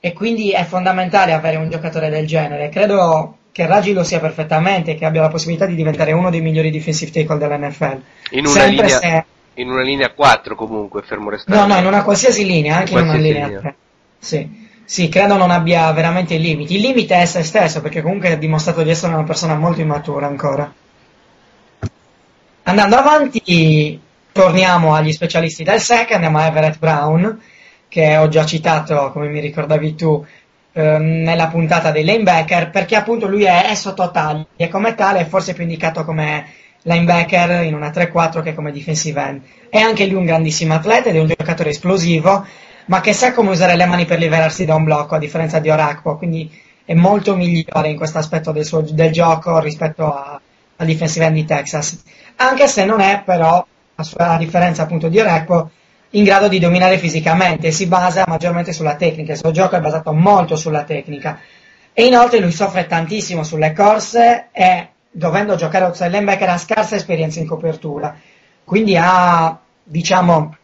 e 0.00 0.12
quindi 0.12 0.52
è 0.52 0.64
fondamentale 0.64 1.32
avere 1.32 1.56
un 1.56 1.70
giocatore 1.70 2.08
del 2.08 2.26
genere. 2.26 2.68
Credo 2.68 3.36
che 3.52 3.66
Raggi 3.66 3.92
lo 3.92 4.04
sia 4.04 4.20
perfettamente 4.20 4.94
che 4.94 5.04
abbia 5.04 5.22
la 5.22 5.28
possibilità 5.28 5.66
di 5.66 5.74
diventare 5.74 6.12
uno 6.12 6.30
dei 6.30 6.40
migliori 6.40 6.70
defensive 6.70 7.10
tackle 7.10 7.38
dell'NFL. 7.38 8.00
In 8.30 8.46
una, 8.46 8.64
linea, 8.64 8.88
se... 8.88 9.24
in 9.54 9.68
una 9.70 9.82
linea 9.82 10.12
4 10.12 10.54
comunque, 10.54 11.02
fermo 11.02 11.30
restando. 11.30 11.60
No, 11.60 11.74
no, 11.74 11.80
in 11.80 11.86
una 11.86 12.04
qualsiasi 12.04 12.44
linea, 12.44 12.76
anche 12.76 12.92
in 12.92 12.98
una 12.98 13.14
linea, 13.14 13.46
linea. 13.46 13.60
3. 13.60 13.74
Sì. 14.18 14.66
Sì, 14.84 15.10
credo 15.10 15.36
non 15.36 15.50
abbia 15.50 15.92
veramente 15.92 16.38
limiti. 16.38 16.76
Il 16.76 16.80
limite 16.80 17.14
è 17.20 17.26
se 17.26 17.42
stesso, 17.42 17.82
perché 17.82 18.00
comunque 18.00 18.32
ha 18.32 18.36
dimostrato 18.36 18.82
di 18.82 18.88
essere 18.88 19.12
una 19.12 19.24
persona 19.24 19.54
molto 19.54 19.82
immatura 19.82 20.26
ancora. 20.26 20.72
Andando 22.62 22.96
avanti, 22.96 24.00
torniamo 24.32 24.94
agli 24.94 25.12
specialisti 25.12 25.62
del 25.62 25.80
SEC, 25.80 26.12
andiamo 26.12 26.38
a 26.38 26.46
Everett 26.46 26.78
Brown, 26.78 27.38
che 27.88 28.16
ho 28.16 28.28
già 28.28 28.44
citato, 28.44 29.10
come 29.12 29.28
mi 29.28 29.40
ricordavi 29.40 29.94
tu, 29.94 30.24
ehm, 30.72 31.22
nella 31.22 31.48
puntata 31.48 31.90
dei 31.90 32.04
linebacker, 32.04 32.70
perché 32.70 32.96
appunto 32.96 33.26
lui 33.26 33.44
è, 33.44 33.64
è 33.66 33.74
sotto 33.74 34.10
taglia 34.10 34.46
e 34.56 34.68
come 34.68 34.94
tale 34.94 35.20
è 35.20 35.26
forse 35.26 35.54
più 35.54 35.62
indicato 35.62 36.04
come 36.04 36.46
linebacker 36.82 37.64
in 37.64 37.74
una 37.74 37.90
3-4 37.90 38.42
che 38.42 38.54
come 38.54 38.72
defensive 38.72 39.20
end. 39.20 39.40
È 39.68 39.78
anche 39.78 40.06
lui 40.06 40.18
un 40.18 40.24
grandissimo 40.24 40.74
atleta 40.74 41.08
ed 41.08 41.16
è 41.16 41.20
un 41.20 41.26
giocatore 41.26 41.70
esplosivo, 41.70 42.46
ma 42.86 43.00
che 43.00 43.12
sa 43.12 43.32
come 43.32 43.50
usare 43.50 43.76
le 43.76 43.86
mani 43.86 44.04
per 44.04 44.18
liberarsi 44.18 44.64
da 44.64 44.74
un 44.74 44.84
blocco, 44.84 45.14
a 45.14 45.18
differenza 45.18 45.58
di 45.58 45.70
Orakpo, 45.70 46.16
quindi 46.16 46.50
è 46.84 46.94
molto 46.94 47.36
migliore 47.36 47.88
in 47.88 47.96
questo 47.96 48.18
aspetto 48.18 48.50
del, 48.50 48.64
suo, 48.64 48.80
del 48.80 49.12
gioco 49.12 49.58
rispetto 49.58 50.06
a, 50.06 50.40
al 50.76 50.86
defensive 50.86 51.26
end 51.26 51.34
di 51.34 51.44
Texas. 51.44 52.02
Anche 52.36 52.66
se 52.66 52.84
non 52.86 53.00
è 53.00 53.22
però, 53.24 53.64
a, 53.94 54.02
sua, 54.02 54.30
a 54.30 54.38
differenza 54.38 54.82
appunto 54.84 55.08
di 55.08 55.18
Orakpo, 55.20 55.70
in 56.10 56.24
grado 56.24 56.48
di 56.48 56.58
dominare 56.58 56.98
fisicamente, 56.98 57.70
si 57.70 57.86
basa 57.86 58.24
maggiormente 58.26 58.72
sulla 58.72 58.96
tecnica, 58.96 59.32
il 59.32 59.38
suo 59.38 59.50
gioco 59.50 59.76
è 59.76 59.80
basato 59.80 60.12
molto 60.12 60.56
sulla 60.56 60.84
tecnica. 60.84 61.38
E 61.92 62.06
inoltre 62.06 62.38
lui 62.38 62.52
soffre 62.52 62.86
tantissimo 62.86 63.42
sulle 63.42 63.72
corse 63.72 64.48
e 64.52 64.88
dovendo 65.10 65.56
giocare 65.56 65.84
outside 65.84 66.10
linebacker 66.10 66.48
ha 66.48 66.58
scarsa 66.58 66.94
esperienza 66.94 67.40
in 67.40 67.46
copertura. 67.46 68.16
Quindi 68.64 68.96
ha, 68.96 69.58
diciamo, 69.82 70.56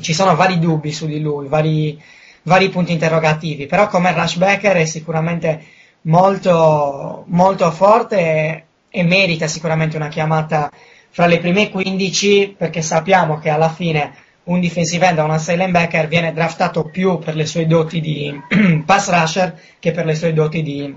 ci 0.00 0.12
sono 0.12 0.34
vari 0.34 0.58
dubbi 0.58 0.92
su 0.92 1.06
di 1.06 1.20
lui, 1.20 1.48
vari, 1.48 2.02
vari 2.42 2.68
punti 2.68 2.92
interrogativi, 2.92 3.66
però 3.66 3.86
come 3.86 4.12
rushbacker 4.12 4.76
è 4.76 4.84
sicuramente 4.84 5.64
molto, 6.02 7.24
molto 7.28 7.70
forte 7.70 8.18
e, 8.18 8.64
e 8.90 9.02
merita 9.04 9.46
sicuramente 9.46 9.96
una 9.96 10.08
chiamata 10.08 10.70
fra 11.10 11.26
le 11.26 11.38
prime 11.38 11.70
15 11.70 12.56
perché 12.56 12.82
sappiamo 12.82 13.38
che 13.38 13.50
alla 13.50 13.68
fine 13.68 14.14
un 14.44 14.60
defensive 14.60 15.06
end 15.06 15.18
o 15.18 15.24
un 15.24 15.30
outside 15.30 15.56
linebacker 15.56 16.08
viene 16.08 16.32
draftato 16.32 16.84
più 16.84 17.18
per 17.18 17.36
le 17.36 17.46
sue 17.46 17.66
doti 17.66 18.00
di 18.00 18.40
pass 18.84 19.08
rusher 19.10 19.58
che 19.78 19.92
per 19.92 20.04
le 20.04 20.14
sue 20.14 20.32
doti 20.32 20.62
di, 20.62 20.94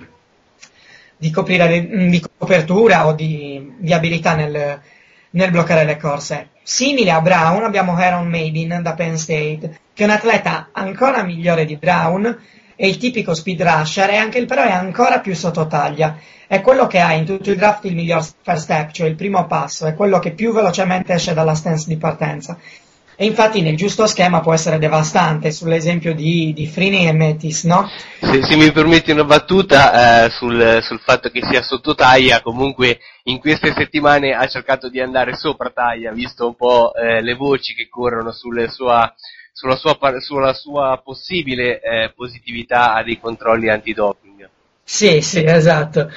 di, 1.15 1.29
coprire, 1.29 2.09
di 2.09 2.23
copertura 2.37 3.05
o 3.07 3.13
di, 3.13 3.73
di 3.77 3.93
abilità 3.93 4.35
nel, 4.35 4.79
nel 5.31 5.51
bloccare 5.51 5.85
le 5.85 5.97
corse. 5.97 6.49
Simile 6.63 7.11
a 7.11 7.21
Brown 7.21 7.63
abbiamo 7.63 7.95
Aaron 7.95 8.27
Maiden 8.27 8.81
da 8.81 8.93
Penn 8.93 9.13
State, 9.13 9.79
che 9.93 10.03
è 10.03 10.05
un 10.07 10.13
atleta 10.13 10.69
ancora 10.71 11.23
migliore 11.23 11.65
di 11.65 11.77
Brown, 11.77 12.39
è 12.75 12.85
il 12.85 12.97
tipico 12.97 13.33
speed 13.33 13.61
rusher 13.61 14.09
e 14.09 14.15
anche 14.17 14.39
il 14.39 14.47
però 14.47 14.63
è 14.63 14.71
ancora 14.71 15.19
più 15.19 15.35
sotto 15.35 15.67
taglia. 15.67 16.17
È 16.47 16.61
quello 16.61 16.87
che 16.87 16.99
ha 16.99 17.13
in 17.13 17.25
tutto 17.25 17.51
il 17.51 17.57
draft 17.57 17.85
il 17.85 17.95
miglior 17.95 18.23
first 18.41 18.63
step, 18.63 18.91
cioè 18.91 19.07
il 19.07 19.15
primo 19.15 19.45
passo, 19.45 19.85
è 19.85 19.93
quello 19.93 20.19
che 20.19 20.31
più 20.31 20.51
velocemente 20.53 21.13
esce 21.13 21.33
dalla 21.33 21.55
stance 21.55 21.85
di 21.87 21.97
partenza. 21.97 22.57
E 23.17 23.25
infatti 23.25 23.61
nel 23.61 23.77
giusto 23.77 24.07
schema 24.07 24.41
può 24.41 24.53
essere 24.53 24.77
devastante, 24.77 25.51
sull'esempio 25.51 26.13
di, 26.13 26.51
di 26.53 26.67
Frini 26.67 27.07
e 27.07 27.13
Metis, 27.13 27.63
no? 27.63 27.89
Se, 28.19 28.43
se 28.43 28.55
mi 28.57 28.69
permetti 28.73 29.11
una 29.11 29.23
battuta 29.23 30.25
eh, 30.25 30.29
sul, 30.31 30.79
sul, 30.81 30.99
fatto 30.99 31.29
che 31.29 31.41
sia 31.45 31.61
sotto 31.61 31.95
taglia, 31.95 32.41
comunque 32.41 32.99
in 33.23 33.39
queste 33.39 33.73
settimane 33.73 34.33
ha 34.33 34.45
cercato 34.47 34.89
di 34.89 34.99
andare 34.99 35.35
sopra 35.35 35.69
taglia, 35.69 36.11
visto 36.11 36.45
un 36.45 36.55
po' 36.55 36.93
eh, 36.93 37.21
le 37.21 37.35
voci 37.35 37.73
che 37.73 37.87
corrono 37.87 38.33
sua, 38.33 38.67
sulla, 39.53 39.77
sua, 39.77 39.97
sulla, 40.19 40.53
sua, 40.53 41.01
possibile 41.01 41.79
eh, 41.79 42.11
positività 42.13 42.95
a 42.95 43.03
dei 43.03 43.17
controlli 43.17 43.69
antidoping. 43.69 44.49
Sì, 44.83 45.21
sì, 45.21 45.41
esatto. 45.41 46.11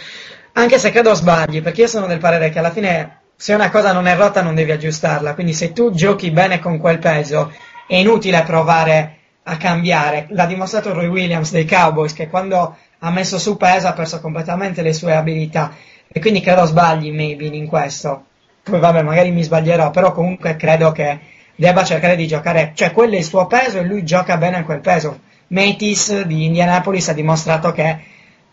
Anche 0.55 0.79
se 0.79 0.91
credo 0.91 1.15
sbagli, 1.15 1.63
perché 1.63 1.83
io 1.83 1.87
sono 1.87 2.09
del 2.09 2.19
parere 2.19 2.51
che 2.51 2.59
alla 2.59 2.73
fine 2.73 3.21
se 3.41 3.55
una 3.55 3.71
cosa 3.71 3.93
non 3.93 4.09
è 4.09 4.17
rotta 4.17 4.43
non 4.43 4.57
devi 4.57 4.73
aggiustarla, 4.73 5.35
quindi 5.35 5.53
se 5.53 5.73
tu 5.73 5.93
giochi 5.93 6.33
bene 6.33 6.59
con 6.59 6.77
quel 6.79 6.99
peso 6.99 7.53
è 7.87 7.95
inutile 7.95 8.43
provare 8.43 9.19
a 9.45 9.57
cambiare. 9.57 10.27
L'ha 10.31 10.45
dimostrato 10.45 10.93
Roy 10.93 11.07
Williams 11.07 11.53
dei 11.53 11.65
Cowboys 11.65 12.15
che 12.15 12.29
quando 12.29 12.77
ha 12.99 13.11
messo 13.11 13.39
su 13.39 13.57
peso 13.57 13.87
ha 13.87 13.93
perso 13.93 14.21
completamente 14.21 14.83
le 14.83 14.93
sue 14.93 15.15
abilità 15.15 15.73
e 16.09 16.19
quindi 16.19 16.41
credo 16.41 16.65
sbagli 16.65 17.13
maybe 17.13 17.45
in 17.45 17.69
questo. 17.69 18.25
Poi 18.65 18.81
vabbè, 18.81 19.03
magari 19.03 19.31
mi 19.31 19.45
sbaglierò, 19.45 19.91
però 19.91 20.11
comunque 20.11 20.57
credo 20.57 20.91
che 20.91 21.21
debba 21.55 21.85
cercare 21.85 22.17
di 22.17 22.27
giocare, 22.27 22.73
cioè 22.75 22.91
quello 22.91 23.15
è 23.15 23.19
il 23.19 23.25
suo 23.25 23.47
peso 23.47 23.79
e 23.79 23.85
lui 23.85 24.03
gioca 24.03 24.37
bene 24.37 24.57
a 24.57 24.65
quel 24.65 24.81
peso. 24.81 25.21
Matis 25.47 26.23
di 26.23 26.45
Indianapolis 26.45 27.09
ha 27.09 27.13
dimostrato 27.13 27.71
che 27.71 28.01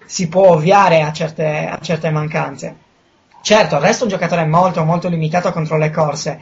si 0.06 0.28
può 0.28 0.50
ovviare 0.50 1.02
a 1.02 1.12
certe, 1.12 1.68
a 1.68 1.80
certe 1.82 2.12
mancanze. 2.12 2.84
Certo, 3.46 3.76
il 3.76 3.82
resto 3.82 4.00
è 4.00 4.04
un 4.06 4.10
giocatore 4.10 4.44
molto 4.48 4.84
molto 4.84 5.08
limitato 5.08 5.52
contro 5.52 5.78
le 5.78 5.92
corse, 5.92 6.42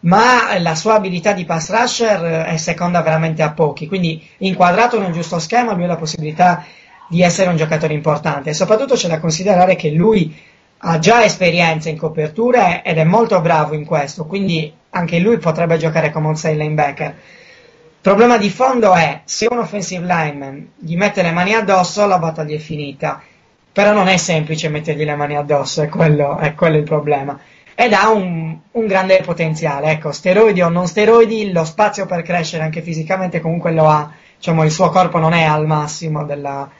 ma 0.00 0.58
la 0.58 0.74
sua 0.74 0.92
abilità 0.92 1.32
di 1.32 1.46
pass 1.46 1.70
rusher 1.70 2.44
è 2.44 2.58
seconda 2.58 3.00
veramente 3.00 3.42
a 3.42 3.52
pochi, 3.52 3.88
quindi 3.88 4.22
inquadrato 4.40 4.98
in 4.98 5.04
un 5.04 5.12
giusto 5.12 5.38
schema 5.38 5.72
lui 5.72 5.84
ha 5.84 5.86
la 5.86 5.96
possibilità 5.96 6.62
di 7.08 7.22
essere 7.22 7.48
un 7.48 7.56
giocatore 7.56 7.94
importante. 7.94 8.50
E 8.50 8.52
soprattutto 8.52 8.94
c'è 8.94 9.08
da 9.08 9.20
considerare 9.20 9.74
che 9.74 9.88
lui 9.92 10.38
ha 10.76 10.98
già 10.98 11.24
esperienza 11.24 11.88
in 11.88 11.96
coperture 11.96 12.82
ed 12.84 12.98
è 12.98 13.04
molto 13.04 13.40
bravo 13.40 13.72
in 13.72 13.86
questo, 13.86 14.26
quindi 14.26 14.70
anche 14.90 15.20
lui 15.20 15.38
potrebbe 15.38 15.78
giocare 15.78 16.10
come 16.10 16.26
outside 16.26 16.56
linebacker. 16.56 17.08
Il 17.08 18.00
problema 18.02 18.36
di 18.36 18.50
fondo 18.50 18.92
è 18.92 19.22
se 19.24 19.46
un 19.50 19.60
offensive 19.60 20.04
lineman 20.04 20.72
gli 20.76 20.94
mette 20.94 21.22
le 21.22 21.32
mani 21.32 21.54
addosso 21.54 22.06
la 22.06 22.18
battaglia 22.18 22.56
è 22.56 22.58
finita 22.58 23.22
però 23.74 23.92
non 23.92 24.06
è 24.06 24.16
semplice 24.16 24.68
mettergli 24.68 25.04
le 25.04 25.16
mani 25.16 25.36
addosso, 25.36 25.82
è 25.82 25.88
quello, 25.88 26.38
è 26.38 26.54
quello 26.54 26.76
il 26.76 26.84
problema. 26.84 27.36
Ed 27.74 27.92
ha 27.92 28.08
un, 28.08 28.56
un, 28.70 28.86
grande 28.86 29.20
potenziale, 29.24 29.90
ecco, 29.90 30.12
steroidi 30.12 30.62
o 30.62 30.68
non 30.68 30.86
steroidi, 30.86 31.50
lo 31.50 31.64
spazio 31.64 32.06
per 32.06 32.22
crescere 32.22 32.62
anche 32.62 32.82
fisicamente 32.82 33.40
comunque 33.40 33.72
lo 33.72 33.88
ha, 33.88 34.12
diciamo, 34.36 34.62
il 34.62 34.70
suo 34.70 34.90
corpo 34.90 35.18
non 35.18 35.32
è 35.32 35.42
al 35.42 35.66
massimo 35.66 36.24
della, 36.24 36.70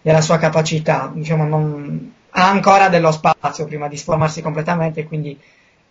della 0.00 0.22
sua 0.22 0.38
capacità, 0.38 1.10
diciamo, 1.12 1.44
non, 1.44 2.12
ha 2.30 2.48
ancora 2.48 2.88
dello 2.88 3.12
spazio 3.12 3.66
prima 3.66 3.86
di 3.86 3.98
sformarsi 3.98 4.40
completamente, 4.40 5.04
quindi 5.04 5.38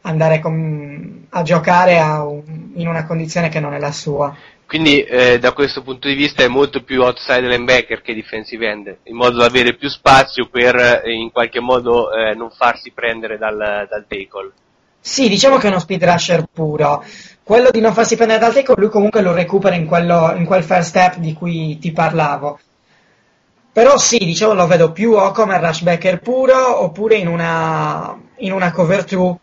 andare 0.02 0.40
com- 0.40 1.26
a 1.30 1.44
giocare 1.44 2.00
a 2.00 2.24
un, 2.26 2.72
in 2.74 2.88
una 2.88 3.06
condizione 3.06 3.50
che 3.50 3.60
non 3.60 3.76
è 3.76 3.80
la 3.80 3.92
sua. 3.92 4.36
Quindi 4.68 5.02
eh, 5.02 5.40
da 5.40 5.54
questo 5.54 5.82
punto 5.82 6.10
di 6.10 6.14
vista 6.14 6.44
è 6.44 6.50
molto 6.50 6.84
più 6.84 7.02
outside 7.02 7.48
linebacker 7.48 8.02
che 8.02 8.14
defensive 8.14 8.70
end, 8.70 8.98
in 9.04 9.16
modo 9.16 9.38
da 9.38 9.46
avere 9.46 9.76
più 9.76 9.88
spazio 9.88 10.50
per 10.50 10.76
eh, 10.76 11.14
in 11.14 11.32
qualche 11.32 11.62
modo 11.62 12.12
eh, 12.12 12.34
non 12.36 12.52
farsi 12.52 12.92
prendere 12.92 13.38
dal, 13.38 13.56
dal 13.56 14.06
tackle. 14.06 14.52
Sì, 15.00 15.30
diciamo 15.30 15.56
che 15.56 15.68
è 15.68 15.70
uno 15.70 15.80
speed 15.80 16.04
rusher 16.04 16.44
puro. 16.52 17.02
Quello 17.44 17.70
di 17.72 17.80
non 17.80 17.94
farsi 17.94 18.18
prendere 18.18 18.42
dal 18.42 18.54
tackle 18.54 18.76
lui 18.78 18.90
comunque 18.90 19.22
lo 19.22 19.32
recupera 19.32 19.74
in, 19.74 19.86
quello, 19.86 20.34
in 20.36 20.44
quel 20.44 20.64
first 20.64 20.90
step 20.90 21.16
di 21.16 21.32
cui 21.32 21.80
ti 21.80 21.94
parlavo. 21.94 22.60
Però 23.72 23.98
sì, 23.98 24.18
diciamo 24.18 24.54
lo 24.54 24.68
vedo 24.68 24.92
più 24.92 25.14
o 25.14 25.32
come 25.32 25.58
rushbacker 25.62 26.20
puro 26.20 26.84
oppure 26.84 27.16
in 27.16 27.30
una, 27.30 28.20
in 28.40 28.52
una 28.52 28.72
cover 28.72 29.06
2 29.06 29.38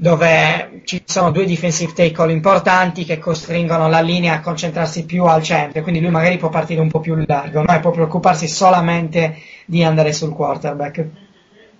dove 0.00 0.82
ci 0.84 1.02
sono 1.04 1.32
due 1.32 1.44
defensive 1.44 1.92
tackle 1.92 2.30
importanti 2.30 3.04
che 3.04 3.18
costringono 3.18 3.88
la 3.88 4.00
linea 4.00 4.34
a 4.34 4.40
concentrarsi 4.40 5.04
più 5.04 5.24
al 5.24 5.42
centro, 5.42 5.82
quindi 5.82 6.00
lui 6.00 6.10
magari 6.10 6.36
può 6.36 6.50
partire 6.50 6.80
un 6.80 6.88
po' 6.88 7.00
più 7.00 7.16
largo, 7.26 7.62
no? 7.62 7.74
e 7.74 7.80
può 7.80 7.90
preoccuparsi 7.90 8.46
solamente 8.46 9.38
di 9.66 9.82
andare 9.82 10.12
sul 10.12 10.32
quarterback. 10.32 11.04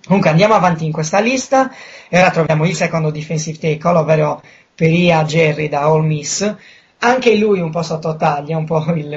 Comunque 0.05 0.31
andiamo 0.31 0.53
avanti 0.53 0.83
in 0.83 0.91
questa 0.91 1.19
lista 1.19 1.71
e 2.09 2.19
ora 2.19 2.29
troviamo 2.29 2.65
il 2.65 2.75
secondo 2.75 3.09
defensive 3.09 3.57
tackle, 3.57 3.99
ovvero 3.99 4.41
Peria 4.75 5.23
Jerry 5.23 5.69
da 5.69 5.83
All 5.83 6.03
Miss, 6.03 6.55
anche 6.99 7.37
lui 7.37 7.59
un 7.59 7.69
po' 7.69 7.81
sotto 7.81 8.15
taglia, 8.15 8.57
un 8.57 8.65
po' 8.65 8.83
il, 8.93 9.09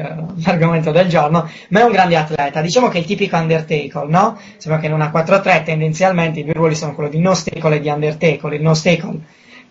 l'argomento 0.45 0.93
del 0.93 1.09
giorno, 1.09 1.49
ma 1.69 1.81
è 1.81 1.83
un 1.83 1.91
grande 1.91 2.17
atleta. 2.17 2.61
Diciamo 2.61 2.89
che 2.89 2.99
è 2.99 3.01
il 3.01 3.07
tipico 3.07 3.37
undertaker, 3.37 4.07
no? 4.07 4.39
Sembra 4.57 4.81
che 4.81 4.87
in 4.87 4.93
una 4.93 5.11
4-3 5.11 5.65
tendenzialmente 5.65 6.41
i 6.41 6.45
due 6.45 6.53
ruoli 6.53 6.75
sono 6.75 6.95
quello 6.95 7.11
di 7.11 7.19
no 7.19 7.35
stacle 7.35 7.77
e 7.77 7.81
di 7.81 7.89
undertaker. 7.89 8.53
Il 8.53 8.63
no 8.63 8.75
stacle 8.75 9.19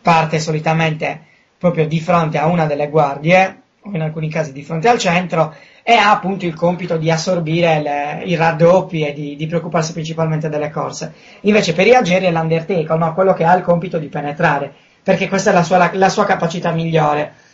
parte 0.02 0.40
solitamente 0.40 1.22
proprio 1.58 1.88
di 1.88 2.00
fronte 2.02 2.38
a 2.38 2.48
una 2.48 2.66
delle 2.66 2.90
guardie, 2.90 3.62
o 3.84 3.90
in 3.94 4.02
alcuni 4.02 4.30
casi 4.30 4.52
di 4.52 4.64
fronte 4.64 4.90
al 4.90 4.98
centro, 4.98 5.56
e 5.84 5.94
ha 5.94 6.12
appunto 6.12 6.46
il 6.46 6.54
compito 6.54 6.98
di 6.98 7.10
assorbire 7.10 7.82
le, 7.82 8.24
i 8.26 8.36
raddoppi 8.36 9.06
e 9.06 9.14
di, 9.14 9.36
di, 9.36 9.48
preoccuparsi 9.48 9.94
principalmente 9.94 10.50
delle 10.50 10.70
corse. 10.70 11.14
Invece 11.42 11.74
per 11.74 11.88
Iageri 11.88 12.26
è 12.26 12.32
l'undertaker, 12.32 12.98
no? 12.98 13.14
quello 13.14 13.34
che 13.34 13.46
ha 13.46 13.56
il 13.56 13.64
compito 13.64 14.00
di 14.00 14.08
penetrare, 14.08 14.74
perché 15.02 15.30
questa 15.30 15.52
è 15.52 15.54
la 15.54 15.64
sua, 15.64 15.78
la, 15.78 15.92
la 15.94 16.10
sua 16.10 16.26
capacità 16.26 16.72
migliore 16.72 17.50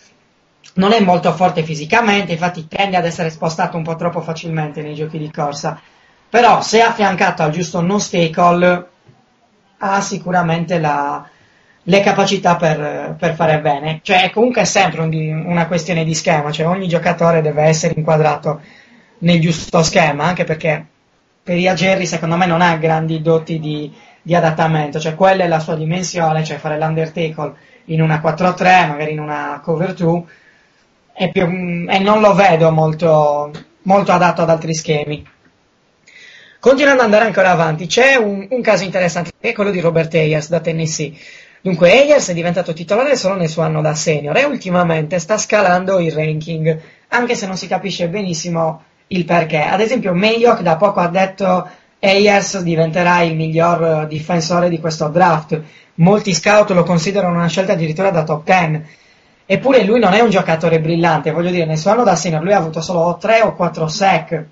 non 0.77 0.91
è 0.91 0.99
molto 0.99 1.31
forte 1.33 1.63
fisicamente, 1.63 2.33
infatti 2.33 2.67
tende 2.67 2.97
ad 2.97 3.05
essere 3.05 3.29
spostato 3.29 3.77
un 3.77 3.83
po' 3.83 3.95
troppo 3.95 4.21
facilmente 4.21 4.81
nei 4.81 4.95
giochi 4.95 5.17
di 5.17 5.31
corsa, 5.31 5.79
però 6.29 6.61
se 6.61 6.81
affiancato 6.81 7.43
al 7.43 7.51
giusto 7.51 7.81
non 7.81 7.99
stacle 7.99 8.89
ha 9.79 10.01
sicuramente 10.01 10.79
la, 10.79 11.27
le 11.83 11.99
capacità 12.01 12.55
per, 12.55 13.15
per, 13.17 13.33
fare 13.33 13.59
bene, 13.59 13.99
cioè 14.03 14.29
comunque 14.31 14.65
sempre 14.65 15.01
un, 15.01 15.45
una 15.45 15.67
questione 15.67 16.03
di 16.03 16.13
schema, 16.13 16.51
cioè 16.51 16.67
ogni 16.67 16.87
giocatore 16.87 17.41
deve 17.41 17.63
essere 17.63 17.93
inquadrato 17.95 18.61
nel 19.19 19.39
giusto 19.39 19.81
schema, 19.81 20.25
anche 20.25 20.43
perché 20.43 20.85
per 21.41 21.57
Ia 21.57 21.73
Jerry 21.73 22.05
secondo 22.05 22.35
me 22.35 22.45
non 22.45 22.61
ha 22.61 22.75
grandi 22.75 23.21
doti 23.21 23.59
di, 23.59 23.91
di 24.21 24.35
adattamento, 24.35 24.99
cioè 24.99 25.15
quella 25.15 25.43
è 25.43 25.47
la 25.47 25.59
sua 25.59 25.75
dimensione, 25.75 26.43
cioè 26.43 26.57
fare 26.57 26.77
l'undertackle 26.77 27.53
in 27.85 28.01
una 28.01 28.21
4-3, 28.23 28.87
magari 28.89 29.13
in 29.13 29.19
una 29.19 29.59
cover 29.63 29.93
2, 29.93 30.23
e, 31.19 31.31
più, 31.31 31.43
e 31.89 31.99
non 31.99 32.19
lo 32.21 32.35
vedo 32.35 32.71
molto, 32.71 33.51
molto 33.83 34.11
adatto 34.11 34.43
ad 34.43 34.49
altri 34.51 34.75
schemi. 34.75 35.27
Continuando 36.59 37.01
ad 37.01 37.07
andare 37.07 37.25
ancora 37.25 37.49
avanti, 37.49 37.87
c'è 37.87 38.15
un, 38.15 38.45
un, 38.49 38.61
caso 38.61 38.83
interessante 38.83 39.31
che 39.39 39.49
è 39.49 39.53
quello 39.53 39.71
di 39.71 39.79
Robert 39.79 40.13
Ayers 40.13 40.49
da 40.49 40.59
Tennessee. 40.59 41.13
Dunque, 41.61 41.91
Ayers 41.91 42.29
è 42.29 42.33
diventato 42.33 42.71
titolare 42.71 43.15
solo 43.15 43.35
nel 43.35 43.49
suo 43.49 43.63
anno 43.63 43.81
da 43.81 43.95
senior 43.95 44.37
e 44.37 44.43
ultimamente 44.43 45.17
sta 45.17 45.37
scalando 45.39 45.99
il 45.99 46.11
ranking, 46.11 46.79
anche 47.09 47.35
se 47.35 47.47
non 47.47 47.57
si 47.57 47.67
capisce 47.67 48.09
benissimo 48.09 48.83
il 49.07 49.25
perché. 49.25 49.61
Ad 49.61 49.81
esempio, 49.81 50.13
Mayock 50.13 50.61
da 50.61 50.75
poco 50.75 50.99
ha 50.99 51.07
detto 51.07 51.67
Ayers 51.99 52.61
diventerà 52.61 53.21
il 53.21 53.35
miglior 53.35 54.05
difensore 54.05 54.69
di 54.69 54.79
questo 54.79 55.07
draft. 55.07 55.59
Molti 55.95 56.33
scout 56.33 56.69
lo 56.71 56.83
considerano 56.83 57.37
una 57.37 57.47
scelta 57.47 57.73
addirittura 57.73 58.11
da 58.11 58.23
top 58.23 58.43
10. 58.43 59.05
Eppure 59.49 59.85
lui 59.85 60.01
non 60.01 60.11
è 60.11 60.19
un 60.19 60.29
giocatore 60.29 60.81
brillante, 60.81 61.31
voglio 61.31 61.51
dire, 61.51 61.65
nel 61.65 61.77
suo 61.77 61.91
anno 61.91 62.03
da 62.03 62.17
senior 62.17 62.43
lui 62.43 62.51
ha 62.51 62.57
avuto 62.57 62.81
solo 62.81 63.15
3 63.17 63.43
o 63.43 63.55
4 63.55 63.87
sec 63.87 64.45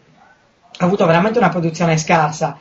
ha 0.77 0.85
avuto 0.85 1.05
veramente 1.05 1.38
una 1.38 1.49
produzione 1.49 1.97
scarsa, 1.97 2.57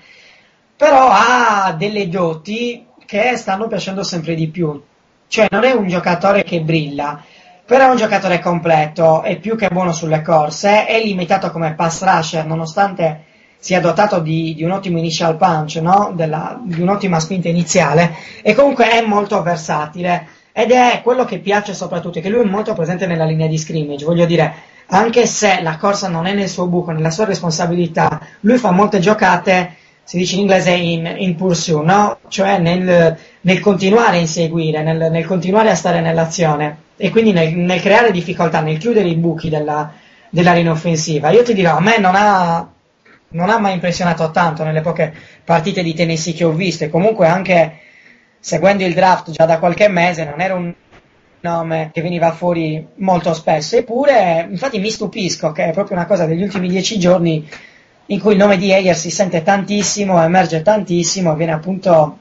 però 0.77 1.11
ha 1.11 1.74
delle 1.78 2.09
doti 2.09 2.86
che 3.06 3.36
stanno 3.36 3.69
piacendo 3.69 4.02
sempre 4.02 4.35
di 4.35 4.48
più. 4.48 4.82
Cioè 5.28 5.47
non 5.51 5.62
è 5.62 5.73
un 5.73 5.86
giocatore 5.86 6.43
che 6.43 6.61
brilla, 6.61 7.23
però 7.65 7.86
è 7.86 7.90
un 7.90 7.97
giocatore 7.97 8.40
completo, 8.40 9.23
è 9.23 9.39
più 9.39 9.56
che 9.56 9.69
buono 9.69 9.93
sulle 9.93 10.20
corse, 10.20 10.86
è 10.86 11.01
limitato 11.01 11.52
come 11.52 11.74
pass 11.74 12.02
rusher 12.02 12.44
nonostante 12.47 13.27
sia 13.59 13.81
dotato 13.81 14.19
di, 14.19 14.55
di 14.55 14.65
un 14.65 14.73
ottimo 14.73 14.98
initial 14.98 15.36
punch, 15.36 15.77
no? 15.77 16.12
Della, 16.15 16.61
di 16.62 16.81
un'ottima 16.81 17.20
spinta 17.20 17.48
iniziale 17.48 18.15
e 18.43 18.55
comunque 18.55 18.90
è 18.90 19.01
molto 19.01 19.40
versatile 19.43 20.27
ed 20.57 20.71
è 20.71 21.01
quello 21.03 21.25
che 21.25 21.41
piace 21.41 21.75
soprattutto, 21.75 22.21
che 22.21 22.29
lui 22.29 22.43
è 22.43 22.49
molto 22.49 22.75
presente 22.75 23.09
nella 23.09 23.25
linea 23.25 23.49
di 23.49 23.59
scrimmage, 23.59 24.05
voglio 24.05 24.25
dire, 24.25 24.55
anche 24.87 25.27
se 25.27 25.61
la 25.63 25.77
corsa 25.77 26.07
non 26.07 26.27
è 26.27 26.33
nel 26.33 26.49
suo 26.49 26.69
buco, 26.69 26.93
nella 26.93 27.11
sua 27.11 27.25
responsabilità, 27.25 28.21
lui 28.43 28.57
fa 28.57 28.71
molte 28.71 29.01
giocate, 29.01 29.75
si 30.05 30.17
dice 30.17 30.37
in 30.37 30.43
inglese 30.43 30.71
in, 30.71 31.13
in 31.19 31.35
pursuit, 31.35 31.83
no? 31.83 32.19
cioè 32.29 32.59
nel, 32.59 33.19
nel, 33.41 33.59
continuare 33.59 34.19
a 34.19 34.21
inseguire, 34.21 34.85
nel, 34.85 35.11
nel, 35.11 35.27
continuare 35.27 35.71
a 35.71 35.75
stare 35.75 36.01
nell'azione 36.01 36.77
e 36.97 37.11
quindi 37.11 37.33
nel, 37.33 37.53
nel 37.57 37.81
creare 37.81 38.13
difficoltà, 38.13 38.61
nel 38.61 38.79
chiudere 38.79 39.09
i 39.09 39.17
buchi 39.17 39.49
della, 39.49 39.93
della 40.31 40.53
linea 40.53 40.71
offensiva. 40.71 41.31
Io 41.31 41.43
ti 41.43 41.55
dirò, 41.55 41.79
a 41.79 41.81
me 41.81 41.99
non 41.99 42.15
ha, 42.15 42.65
non 43.31 43.51
ha 43.51 43.59
mai 43.59 43.73
impressionato 43.73 44.31
tanto 44.31 44.63
nelle 44.63 44.83
poche 44.83 45.13
partite 45.43 45.83
di 45.83 45.95
Tennessee 45.95 46.33
che 46.33 46.45
ho 46.45 46.53
visto 46.53 46.85
e 46.85 46.91
comunque 46.91 47.27
anche 47.27 47.79
seguendo 48.45 48.85
il 48.85 48.93
draft 48.93 49.31
già 49.31 49.47
da 49.47 49.59
qualche 49.59 49.89
mese 49.89 50.27
non 50.27 50.39
era 50.39 50.53
un 50.53 50.71
nome 51.41 51.91
che 51.95 52.03
veniva 52.03 52.31
fuori 52.33 52.87
molto 52.97 53.33
spesso, 53.33 53.77
eppure 53.77 54.47
infatti 54.51 54.79
mi 54.79 54.91
stupisco 54.91 55.51
che 55.51 55.65
è 55.65 55.73
proprio 55.73 55.97
una 55.97 56.05
cosa 56.05 56.27
degli 56.27 56.43
ultimi 56.43 56.69
dieci 56.69 56.99
giorni 56.99 57.49
in 58.07 58.21
cui 58.21 58.33
il 58.33 58.39
nome 58.39 58.59
di 58.59 58.71
Eyer 58.71 58.95
si 58.95 59.11
sente 59.11 59.43
tantissimo, 59.43 60.23
emerge 60.23 60.61
tantissimo, 60.61 61.35
viene 61.37 61.53
appunto 61.53 62.19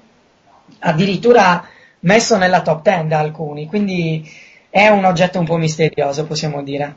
addirittura 0.79 1.67
messo 1.99 2.37
nella 2.37 2.61
top 2.61 2.83
10 2.83 3.07
da 3.07 3.19
alcuni, 3.19 3.67
quindi 3.67 4.25
è 4.69 4.87
un 4.87 5.03
oggetto 5.03 5.39
un 5.39 5.45
po' 5.45 5.57
misterioso, 5.57 6.25
possiamo 6.25 6.63
dire. 6.63 6.95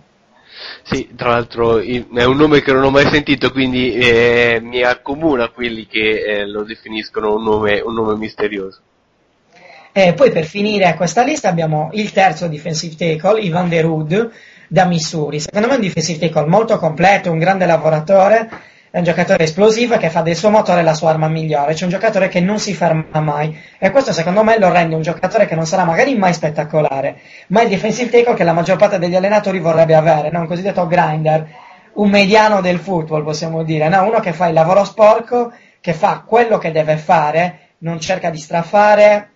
Sì, 0.85 1.09
tra 1.17 1.31
l'altro 1.31 1.79
è 1.79 2.25
un 2.25 2.37
nome 2.37 2.63
che 2.63 2.73
non 2.73 2.85
ho 2.85 2.91
mai 2.91 3.09
sentito, 3.09 3.51
quindi 3.51 3.93
eh, 3.93 4.61
mi 4.63 4.83
accomuna 4.83 5.49
quelli 5.49 5.85
che 5.89 6.23
eh, 6.23 6.47
lo 6.47 6.63
definiscono 6.63 7.35
un 7.35 7.43
nome, 7.43 7.81
un 7.81 7.93
nome 7.93 8.15
misterioso. 8.15 8.83
E 9.99 10.13
poi 10.13 10.31
per 10.31 10.45
finire 10.45 10.93
questa 10.95 11.23
lista 11.23 11.49
abbiamo 11.49 11.89
il 11.93 12.13
terzo 12.13 12.49
defensive 12.49 12.97
tackle, 12.97 13.41
Ivan 13.41 13.71
De 13.71 13.81
Rud, 13.81 14.31
da 14.69 14.85
Missouri. 14.85 15.41
Secondo 15.41 15.69
me 15.69 15.73
è 15.73 15.77
un 15.77 15.83
defensive 15.85 16.19
tackle 16.19 16.51
molto 16.51 16.77
completo, 16.77 17.31
un 17.31 17.39
grande 17.39 17.65
lavoratore, 17.65 18.47
è 18.91 18.99
un 18.99 19.05
giocatore 19.05 19.45
esplosivo 19.45 19.97
che 19.97 20.11
fa 20.11 20.21
del 20.21 20.37
suo 20.37 20.51
motore 20.51 20.83
la 20.83 20.93
sua 20.93 21.09
arma 21.09 21.29
migliore, 21.29 21.73
c'è 21.73 21.85
un 21.85 21.91
giocatore 21.91 22.29
che 22.29 22.41
non 22.41 22.59
si 22.59 22.75
ferma 22.75 23.21
mai 23.21 23.59
e 23.79 23.91
questo 23.91 24.13
secondo 24.13 24.45
me 24.45 24.59
lo 24.59 24.71
rende 24.71 24.97
un 24.97 25.01
giocatore 25.01 25.47
che 25.47 25.55
non 25.55 25.65
sarà 25.65 25.85
magari 25.85 26.15
mai 26.15 26.35
spettacolare, 26.35 27.19
ma 27.47 27.63
il 27.63 27.71
defensive 27.71 28.11
tackle 28.11 28.35
che 28.35 28.45
la 28.45 28.53
maggior 28.53 28.77
parte 28.77 28.99
degli 28.99 29.17
allenatori 29.17 29.61
vorrebbe 29.61 29.95
avere, 29.95 30.29
no? 30.31 30.41
un 30.41 30.47
cosiddetto 30.47 30.87
grinder, 30.87 31.49
un 31.95 32.11
mediano 32.11 32.61
del 32.61 32.81
football 32.81 33.25
possiamo 33.25 33.63
dire, 33.63 33.89
no? 33.89 34.05
uno 34.05 34.21
che 34.21 34.35
fa 34.35 34.49
il 34.49 34.53
lavoro 34.53 34.85
sporco, 34.85 35.53
che 35.81 35.95
fa 35.95 36.23
quello 36.27 36.59
che 36.59 36.71
deve 36.71 36.99
fare, 36.99 37.61
non 37.79 37.99
cerca 37.99 38.29
di 38.29 38.37
strafare, 38.37 39.31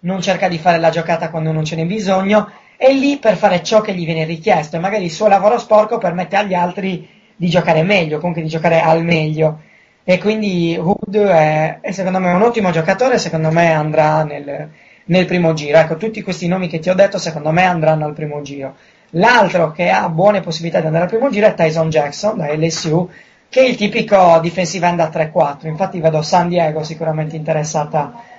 non 0.00 0.20
cerca 0.20 0.48
di 0.48 0.58
fare 0.58 0.78
la 0.78 0.90
giocata 0.90 1.30
quando 1.30 1.52
non 1.52 1.64
ce 1.64 1.76
n'è 1.76 1.84
bisogno, 1.84 2.50
è 2.76 2.92
lì 2.92 3.18
per 3.18 3.36
fare 3.36 3.62
ciò 3.62 3.80
che 3.80 3.94
gli 3.94 4.04
viene 4.04 4.24
richiesto 4.24 4.76
e 4.76 4.78
magari 4.78 5.04
il 5.04 5.10
suo 5.10 5.28
lavoro 5.28 5.58
sporco 5.58 5.98
permette 5.98 6.36
agli 6.36 6.54
altri 6.54 7.06
di 7.36 7.48
giocare 7.48 7.82
meglio, 7.82 8.18
comunque 8.18 8.42
di 8.42 8.48
giocare 8.48 8.80
al 8.80 9.04
meglio. 9.04 9.60
E 10.02 10.18
quindi 10.18 10.76
Hood 10.78 11.14
è, 11.14 11.80
è 11.80 11.92
secondo 11.92 12.18
me 12.18 12.32
un 12.32 12.42
ottimo 12.42 12.70
giocatore, 12.70 13.18
secondo 13.18 13.50
me 13.50 13.70
andrà 13.72 14.24
nel, 14.24 14.68
nel 15.04 15.26
primo 15.26 15.52
giro. 15.52 15.78
Ecco, 15.78 15.96
tutti 15.96 16.22
questi 16.22 16.48
nomi 16.48 16.68
che 16.68 16.78
ti 16.78 16.88
ho 16.88 16.94
detto 16.94 17.18
secondo 17.18 17.50
me 17.50 17.64
andranno 17.64 18.06
al 18.06 18.14
primo 18.14 18.40
giro. 18.42 18.76
L'altro 19.10 19.72
che 19.72 19.90
ha 19.90 20.08
buone 20.08 20.40
possibilità 20.40 20.80
di 20.80 20.86
andare 20.86 21.04
al 21.04 21.10
primo 21.10 21.30
giro 21.30 21.46
è 21.46 21.54
Tyson 21.54 21.90
Jackson 21.90 22.38
da 22.38 22.52
LSU, 22.54 23.08
che 23.48 23.60
è 23.60 23.68
il 23.68 23.76
tipico 23.76 24.38
defensive 24.40 24.86
end 24.86 25.00
a 25.00 25.08
3-4. 25.08 25.66
Infatti 25.66 26.00
vedo 26.00 26.22
San 26.22 26.48
Diego 26.48 26.82
sicuramente 26.82 27.36
interessata 27.36 28.29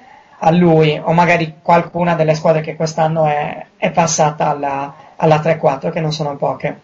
a 0.44 0.52
lui 0.52 1.00
o 1.04 1.12
magari 1.14 1.56
qualcuna 1.62 2.16
delle 2.16 2.34
squadre 2.34 2.62
che 2.62 2.76
quest'anno 2.76 3.26
è, 3.26 3.66
è 3.78 3.92
passata 3.92 4.50
alla, 4.50 5.14
alla 5.16 5.40
3-4, 5.40 5.92
che 5.92 6.00
non 6.00 6.12
sono 6.12 6.36
poche. 6.36 6.82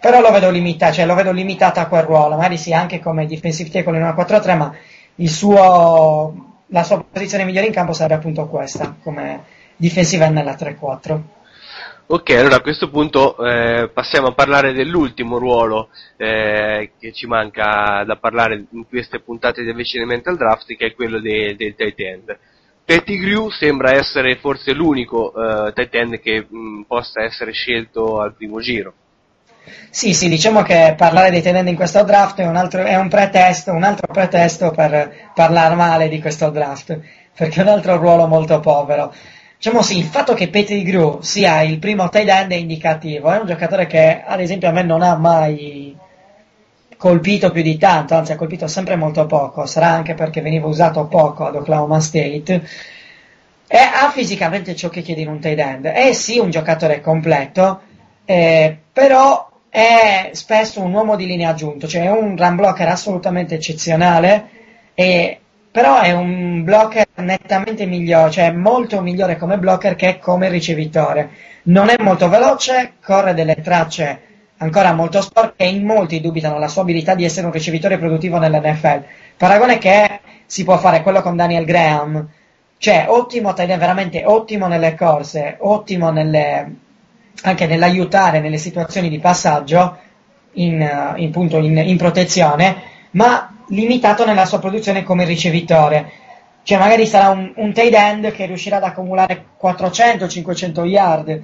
Però 0.00 0.20
lo 0.20 0.30
vedo, 0.30 0.48
limita, 0.50 0.92
cioè 0.92 1.06
lo 1.06 1.14
vedo 1.14 1.32
limitato 1.32 1.80
a 1.80 1.86
quel 1.86 2.02
ruolo, 2.02 2.36
magari 2.36 2.56
sì 2.56 2.72
anche 2.72 3.00
come 3.00 3.26
defensive 3.26 3.68
tackle 3.68 3.96
in 3.96 4.02
una 4.02 4.14
4-3, 4.14 4.56
ma 4.56 4.74
suo, 5.26 6.60
la 6.66 6.82
sua 6.84 7.04
posizione 7.04 7.44
migliore 7.44 7.66
in 7.66 7.72
campo 7.72 7.92
sarebbe 7.92 8.14
appunto 8.14 8.46
questa, 8.46 8.96
come 9.02 9.42
defensive 9.76 10.24
end 10.24 10.34
nella 10.34 10.54
3-4. 10.54 11.20
Ok, 12.06 12.30
allora 12.30 12.56
a 12.56 12.60
questo 12.60 12.90
punto 12.90 13.36
eh, 13.44 13.88
passiamo 13.92 14.28
a 14.28 14.34
parlare 14.34 14.72
dell'ultimo 14.72 15.38
ruolo 15.38 15.90
eh, 16.16 16.92
che 16.98 17.12
ci 17.12 17.26
manca 17.26 18.02
da 18.04 18.16
parlare 18.16 18.66
in 18.70 18.86
queste 18.88 19.20
puntate 19.20 19.62
di 19.62 19.70
avvicinamento 19.70 20.28
al 20.28 20.36
draft, 20.36 20.74
che 20.76 20.86
è 20.86 20.94
quello 20.94 21.20
de- 21.20 21.54
del 21.56 21.74
tight 21.76 22.00
end. 22.00 22.38
Pettigrew 22.90 23.50
sembra 23.50 23.92
essere 23.92 24.34
forse 24.34 24.72
l'unico 24.72 25.32
uh, 25.32 25.72
tight 25.72 25.94
end 25.94 26.18
che 26.18 26.44
mh, 26.48 26.86
possa 26.88 27.22
essere 27.22 27.52
scelto 27.52 28.20
al 28.20 28.34
primo 28.34 28.58
giro. 28.58 28.92
Sì, 29.90 30.12
sì, 30.12 30.28
diciamo 30.28 30.62
che 30.62 30.94
parlare 30.96 31.30
dei 31.30 31.40
tight 31.40 31.54
end 31.54 31.68
in 31.68 31.76
questo 31.76 32.02
draft 32.02 32.40
è 32.40 32.48
un, 32.48 32.56
altro, 32.56 32.82
è 32.82 32.96
un 32.96 33.08
pretesto, 33.08 33.70
un 33.70 33.84
altro 33.84 34.12
pretesto 34.12 34.72
per 34.72 35.30
parlare 35.32 35.76
male 35.76 36.08
di 36.08 36.20
questo 36.20 36.50
draft, 36.50 36.98
perché 37.32 37.60
è 37.60 37.62
un 37.62 37.68
altro 37.68 37.96
ruolo 37.96 38.26
molto 38.26 38.58
povero. 38.58 39.14
Diciamo 39.56 39.82
sì, 39.82 39.96
il 39.96 40.06
fatto 40.06 40.34
che 40.34 40.48
Pettigrew 40.48 41.20
sia 41.20 41.60
il 41.60 41.78
primo 41.78 42.08
tight 42.08 42.28
end 42.28 42.50
è 42.50 42.56
indicativo, 42.56 43.30
è 43.30 43.38
un 43.38 43.46
giocatore 43.46 43.86
che 43.86 44.20
ad 44.26 44.40
esempio 44.40 44.68
a 44.68 44.72
me 44.72 44.82
non 44.82 45.02
ha 45.02 45.14
mai 45.14 45.89
colpito 47.00 47.50
più 47.50 47.62
di 47.62 47.78
tanto, 47.78 48.14
anzi 48.14 48.32
ha 48.32 48.36
colpito 48.36 48.66
sempre 48.66 48.94
molto 48.94 49.24
poco, 49.24 49.64
sarà 49.64 49.86
anche 49.86 50.12
perché 50.12 50.42
veniva 50.42 50.66
usato 50.66 51.06
poco 51.06 51.46
ad 51.46 51.54
Oklahoma 51.54 51.98
State. 51.98 52.62
E 53.66 53.78
ha 53.78 54.10
fisicamente 54.10 54.76
ciò 54.76 54.90
che 54.90 55.00
chiede 55.00 55.22
in 55.22 55.28
un 55.28 55.40
tight 55.40 55.58
end. 55.58 55.86
È 55.86 56.12
sì 56.12 56.38
un 56.38 56.50
giocatore 56.50 57.00
completo, 57.00 57.80
eh, 58.26 58.76
però 58.92 59.48
è 59.70 60.28
spesso 60.34 60.82
un 60.82 60.92
uomo 60.92 61.16
di 61.16 61.24
linea 61.24 61.48
aggiunto, 61.48 61.88
cioè 61.88 62.02
è 62.02 62.10
un 62.10 62.36
run 62.36 62.56
blocker 62.56 62.88
assolutamente 62.88 63.54
eccezionale, 63.54 64.48
e, 64.92 65.40
però 65.70 66.00
è 66.00 66.12
un 66.12 66.62
blocker 66.64 67.06
nettamente 67.14 67.86
migliore, 67.86 68.30
cioè 68.30 68.50
molto 68.50 69.00
migliore 69.00 69.38
come 69.38 69.56
blocker 69.56 69.94
che 69.94 70.18
come 70.18 70.50
ricevitore. 70.50 71.30
Non 71.62 71.88
è 71.88 71.94
molto 71.98 72.28
veloce, 72.28 72.92
corre 73.02 73.32
delle 73.32 73.54
tracce 73.62 74.28
ancora 74.62 74.92
molto 74.92 75.20
sporco 75.20 75.54
e 75.56 75.68
in 75.68 75.84
molti 75.84 76.20
dubitano 76.20 76.58
la 76.58 76.68
sua 76.68 76.82
abilità 76.82 77.14
di 77.14 77.24
essere 77.24 77.46
un 77.46 77.52
ricevitore 77.52 77.98
produttivo 77.98 78.38
nell'NFL. 78.38 79.04
Paragone 79.36 79.78
che 79.78 80.20
si 80.46 80.64
può 80.64 80.76
fare 80.78 81.02
quello 81.02 81.22
con 81.22 81.36
Daniel 81.36 81.64
Graham, 81.64 82.28
cioè 82.76 83.06
ottimo 83.08 83.52
tight 83.54 83.76
veramente 83.76 84.22
ottimo 84.24 84.66
nelle 84.66 84.94
corse, 84.94 85.56
ottimo 85.60 86.10
nelle, 86.10 86.74
anche 87.42 87.66
nell'aiutare 87.66 88.40
nelle 88.40 88.58
situazioni 88.58 89.08
di 89.08 89.18
passaggio 89.18 89.96
in, 90.52 91.14
in, 91.16 91.30
punto, 91.30 91.58
in, 91.58 91.78
in 91.78 91.96
protezione, 91.96 92.82
ma 93.12 93.54
limitato 93.68 94.26
nella 94.26 94.44
sua 94.44 94.58
produzione 94.58 95.02
come 95.02 95.24
ricevitore. 95.24 96.12
Cioè 96.62 96.78
magari 96.78 97.06
sarà 97.06 97.30
un, 97.30 97.50
un 97.56 97.72
tight 97.72 97.94
end 97.94 98.32
che 98.32 98.44
riuscirà 98.44 98.76
ad 98.76 98.84
accumulare 98.84 99.46
400-500 99.60 100.84
yard, 100.84 101.42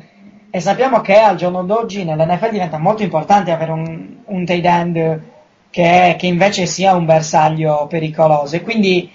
e 0.56 0.60
sappiamo 0.60 1.02
che 1.02 1.18
al 1.18 1.36
giorno 1.36 1.64
d'oggi 1.64 2.02
nell'NFL 2.02 2.48
diventa 2.48 2.78
molto 2.78 3.02
importante 3.02 3.50
avere 3.50 3.72
un, 3.72 4.20
un 4.24 4.44
tight 4.46 4.64
end 4.64 5.20
che, 5.68 6.16
che 6.18 6.26
invece 6.26 6.64
sia 6.64 6.94
un 6.94 7.04
bersaglio 7.04 7.86
pericoloso. 7.86 8.56
E 8.56 8.62
quindi, 8.62 9.10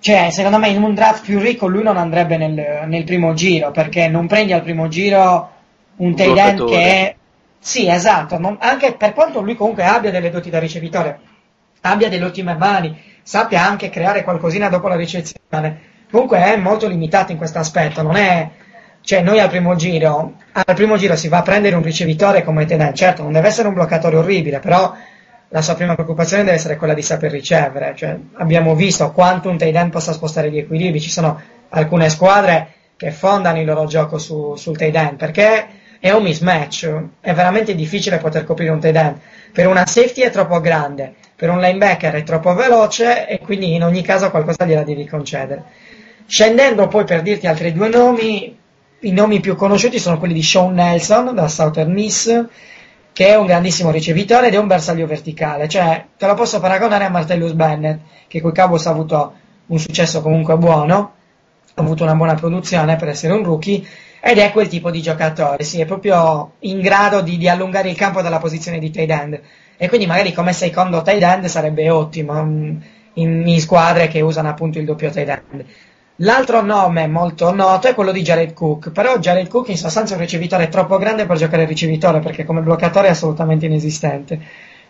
cioè, 0.00 0.30
secondo 0.30 0.56
me 0.56 0.68
in 0.68 0.82
un 0.82 0.94
draft 0.94 1.22
più 1.22 1.38
ricco 1.38 1.66
lui 1.66 1.82
non 1.82 1.98
andrebbe 1.98 2.38
nel, 2.38 2.86
nel 2.86 3.04
primo 3.04 3.34
giro, 3.34 3.72
perché 3.72 4.08
non 4.08 4.26
prendi 4.26 4.54
al 4.54 4.62
primo 4.62 4.88
giro 4.88 5.50
un 5.96 6.14
tight 6.14 6.38
end 6.38 6.66
che 6.66 6.82
è... 6.82 7.14
Sì, 7.58 7.90
esatto, 7.90 8.38
non- 8.38 8.56
anche 8.58 8.94
per 8.94 9.12
quanto 9.12 9.42
lui 9.42 9.54
comunque 9.54 9.84
abbia 9.84 10.10
delle 10.10 10.30
doti 10.30 10.48
da 10.48 10.58
ricevitore, 10.58 11.20
abbia 11.82 12.08
delle 12.08 12.24
ottime 12.24 12.54
mani, 12.54 12.98
sappia 13.22 13.66
anche 13.66 13.90
creare 13.90 14.24
qualcosina 14.24 14.70
dopo 14.70 14.88
la 14.88 14.96
ricezione, 14.96 15.80
comunque 16.10 16.38
è 16.38 16.56
molto 16.56 16.88
limitato 16.88 17.32
in 17.32 17.36
questo 17.36 17.58
aspetto, 17.58 18.00
non 18.00 18.16
è... 18.16 18.48
Cioè, 19.04 19.20
noi 19.20 19.40
al 19.40 19.48
primo 19.48 19.74
giro, 19.74 20.34
al 20.52 20.74
primo 20.74 20.96
giro 20.96 21.16
si 21.16 21.26
va 21.28 21.38
a 21.38 21.42
prendere 21.42 21.74
un 21.74 21.82
ricevitore 21.82 22.44
come 22.44 22.66
end, 22.68 22.92
certo, 22.92 23.22
non 23.22 23.32
deve 23.32 23.48
essere 23.48 23.66
un 23.66 23.74
bloccatore 23.74 24.16
orribile, 24.16 24.60
però 24.60 24.94
la 25.48 25.60
sua 25.60 25.74
prima 25.74 25.94
preoccupazione 25.94 26.44
deve 26.44 26.56
essere 26.56 26.76
quella 26.76 26.94
di 26.94 27.02
saper 27.02 27.30
ricevere. 27.30 27.94
Cioè, 27.96 28.16
abbiamo 28.34 28.74
visto 28.74 29.10
quanto 29.12 29.50
un 29.50 29.58
tight 29.58 29.90
possa 29.90 30.12
spostare 30.12 30.50
gli 30.50 30.58
equilibri. 30.58 31.00
Ci 31.00 31.10
sono 31.10 31.40
alcune 31.70 32.08
squadre 32.08 32.68
che 32.96 33.10
fondano 33.10 33.58
il 33.58 33.66
loro 33.66 33.84
gioco 33.86 34.18
su- 34.18 34.54
sul 34.56 34.76
tight 34.76 35.16
perché 35.16 35.66
è 36.00 36.10
un 36.10 36.22
mismatch. 36.22 37.02
È 37.20 37.34
veramente 37.34 37.74
difficile 37.74 38.18
poter 38.18 38.44
coprire 38.44 38.70
un 38.70 38.80
tight. 38.80 39.14
Per 39.52 39.66
una 39.66 39.84
safety 39.84 40.22
è 40.22 40.30
troppo 40.30 40.60
grande, 40.60 41.12
per 41.36 41.50
un 41.50 41.60
linebacker 41.60 42.14
è 42.14 42.22
troppo 42.22 42.54
veloce 42.54 43.26
e 43.26 43.38
quindi 43.40 43.74
in 43.74 43.82
ogni 43.82 44.02
caso 44.02 44.30
qualcosa 44.30 44.64
gliela 44.64 44.84
devi 44.84 45.06
concedere. 45.06 45.64
Scendendo 46.24 46.88
poi 46.88 47.04
per 47.04 47.20
dirti 47.20 47.46
altri 47.46 47.72
due 47.72 47.88
nomi, 47.90 48.56
i 49.02 49.12
nomi 49.12 49.40
più 49.40 49.56
conosciuti 49.56 49.98
sono 49.98 50.18
quelli 50.18 50.34
di 50.34 50.42
Sean 50.42 50.74
Nelson 50.74 51.34
da 51.34 51.48
Southern 51.48 51.92
Miss, 51.92 52.44
che 53.12 53.28
è 53.28 53.36
un 53.36 53.46
grandissimo 53.46 53.90
ricevitore 53.90 54.46
ed 54.46 54.54
è 54.54 54.58
un 54.58 54.66
bersaglio 54.66 55.06
verticale, 55.06 55.68
cioè 55.68 56.06
te 56.16 56.26
lo 56.26 56.34
posso 56.34 56.60
paragonare 56.60 57.04
a 57.04 57.10
Martellus 57.10 57.52
Bennett, 57.52 58.00
che 58.28 58.40
coi 58.40 58.54
Cowboys 58.54 58.86
ha 58.86 58.90
avuto 58.90 59.34
un 59.66 59.78
successo 59.78 60.22
comunque 60.22 60.56
buono, 60.56 61.14
ha 61.74 61.82
avuto 61.82 62.04
una 62.04 62.14
buona 62.14 62.34
produzione 62.34 62.96
per 62.96 63.08
essere 63.08 63.32
un 63.32 63.42
rookie, 63.42 63.84
ed 64.20 64.38
è 64.38 64.52
quel 64.52 64.68
tipo 64.68 64.90
di 64.90 65.02
giocatore, 65.02 65.64
sì, 65.64 65.80
è 65.80 65.84
proprio 65.84 66.52
in 66.60 66.80
grado 66.80 67.22
di, 67.22 67.36
di 67.36 67.48
allungare 67.48 67.90
il 67.90 67.96
campo 67.96 68.22
dalla 68.22 68.38
posizione 68.38 68.78
di 68.78 68.90
tight 68.90 69.10
end, 69.10 69.40
e 69.76 69.88
quindi 69.88 70.06
magari 70.06 70.32
come 70.32 70.52
secondo 70.52 71.02
tight 71.02 71.22
end 71.22 71.46
sarebbe 71.46 71.90
ottimo 71.90 72.42
mm, 72.42 72.76
in, 73.14 73.46
in 73.48 73.60
squadre 73.60 74.06
che 74.06 74.20
usano 74.20 74.48
appunto 74.48 74.78
il 74.78 74.84
doppio 74.84 75.10
tight 75.10 75.28
end. 75.28 75.64
L'altro 76.22 76.62
nome 76.62 77.08
molto 77.08 77.52
noto 77.52 77.88
è 77.88 77.94
quello 77.94 78.12
di 78.12 78.22
Jared 78.22 78.52
Cook, 78.52 78.92
però 78.92 79.18
Jared 79.18 79.48
Cook 79.48 79.68
in 79.68 79.76
sostanza 79.76 80.12
è 80.12 80.16
un 80.16 80.22
ricevitore 80.22 80.68
troppo 80.68 80.96
grande 80.96 81.26
per 81.26 81.36
giocare 81.36 81.64
ricevitore 81.64 82.20
perché 82.20 82.44
come 82.44 82.60
bloccatore 82.60 83.08
è 83.08 83.10
assolutamente 83.10 83.66
inesistente, 83.66 84.40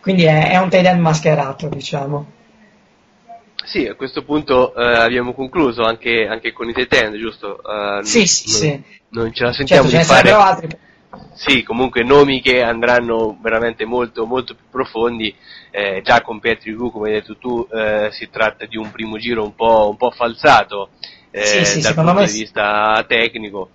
quindi 0.02 0.24
è, 0.24 0.50
è 0.50 0.58
un 0.58 0.68
tight 0.68 0.84
end 0.84 1.00
mascherato 1.00 1.68
diciamo. 1.68 2.26
Sì, 3.64 3.86
a 3.86 3.94
questo 3.94 4.24
punto 4.24 4.74
eh, 4.74 4.84
abbiamo 4.84 5.32
concluso 5.32 5.82
anche, 5.82 6.26
anche 6.26 6.52
con 6.52 6.68
i 6.68 6.74
tight 6.74 6.92
end, 6.92 7.16
giusto? 7.16 7.62
Eh, 7.62 8.04
Sì, 8.04 8.26
sì, 8.26 8.50
non, 8.50 8.58
sì. 8.58 8.82
non 9.10 9.32
ce 9.32 9.44
la 9.44 9.52
sentiamo 9.52 9.88
Certo, 9.88 10.06
ce 10.06 10.14
ne 10.14 10.22
di 10.22 10.28
fare. 10.28 10.42
altri. 10.42 10.68
Sì, 11.34 11.62
comunque 11.62 12.02
nomi 12.02 12.42
che 12.42 12.62
andranno 12.62 13.38
veramente 13.40 13.84
molto, 13.86 14.26
molto 14.26 14.54
più 14.54 14.64
profondi. 14.70 15.34
Eh, 15.70 16.02
già 16.02 16.20
con 16.20 16.40
Petri 16.40 16.74
Gu, 16.74 16.90
come 16.90 17.08
hai 17.08 17.14
detto 17.14 17.36
tu, 17.38 17.66
eh, 17.72 18.08
si 18.10 18.28
tratta 18.30 18.66
di 18.66 18.76
un 18.76 18.90
primo 18.90 19.16
giro 19.16 19.42
un 19.44 19.54
po', 19.54 19.88
un 19.88 19.96
po' 19.96 20.10
falsato 20.10 20.90
eh, 21.32 21.44
Sì, 21.44 21.64
sì, 21.64 21.80
dal 21.80 21.94
punto 21.94 22.12
me 22.14 22.26
di 22.26 22.32
vista 22.32 23.04
tecnico. 23.08 23.70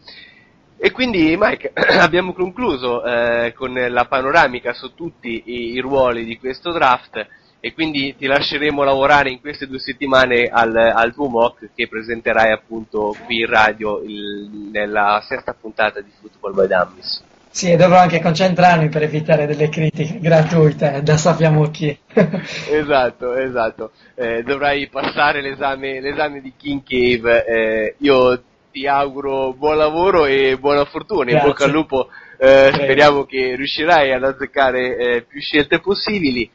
E 0.80 0.92
quindi, 0.92 1.36
Mike, 1.38 1.74
abbiamo 2.00 2.34
concluso 2.34 3.04
eh, 3.04 3.54
con 3.54 3.74
la 3.74 4.06
panoramica 4.06 4.74
su 4.74 4.94
tutti 4.94 5.42
i, 5.46 5.72
i 5.74 5.80
ruoli 5.80 6.24
di 6.24 6.38
questo 6.38 6.72
draft 6.72 7.28
e 7.60 7.74
quindi 7.74 8.16
ti 8.16 8.28
lasceremo 8.28 8.84
lavorare 8.84 9.32
in 9.32 9.40
queste 9.40 9.68
due 9.68 9.80
settimane 9.80 10.44
al, 10.46 10.76
al 10.76 11.14
tuo 11.14 11.28
mock 11.28 11.72
che 11.74 11.88
presenterai 11.88 12.52
appunto 12.52 13.18
qui 13.26 13.40
in 13.40 13.48
radio 13.48 14.02
il- 14.04 14.70
nella 14.72 15.20
sesta 15.28 15.54
puntata 15.60 16.00
di 16.02 16.12
Football 16.20 16.54
by 16.54 16.68
Dummies. 16.68 17.27
Sì, 17.58 17.72
e 17.72 17.76
dovrò 17.76 17.98
anche 17.98 18.22
concentrarmi 18.22 18.88
per 18.88 19.02
evitare 19.02 19.48
delle 19.48 19.68
critiche 19.70 20.20
gratuite 20.20 21.02
da 21.02 21.18
sappiamo 21.18 21.72
chi. 21.72 21.98
esatto, 22.70 23.34
esatto. 23.34 23.94
Eh, 24.14 24.44
dovrai 24.44 24.88
passare 24.90 25.42
l'esame, 25.42 26.00
l'esame 26.00 26.40
di 26.40 26.54
King 26.56 26.84
Cave. 26.84 27.46
eh, 27.48 27.96
io 27.98 28.44
ti 28.72 28.86
auguro 28.86 29.54
buon 29.54 29.78
lavoro 29.78 30.28
e 30.28 30.56
buona 30.60 30.86
fortuna. 30.86 31.32
In 31.32 31.40
bocca 31.40 31.64
al 31.64 31.72
lupo. 31.72 32.10
eh, 32.38 32.70
speriamo 32.72 33.24
che 33.24 33.56
riuscirai 33.56 34.14
ad 34.14 34.24
azzeccare 34.24 34.96
eh, 34.96 35.22
più 35.24 35.42
scelte 35.42 35.80
possibili. 35.80 36.48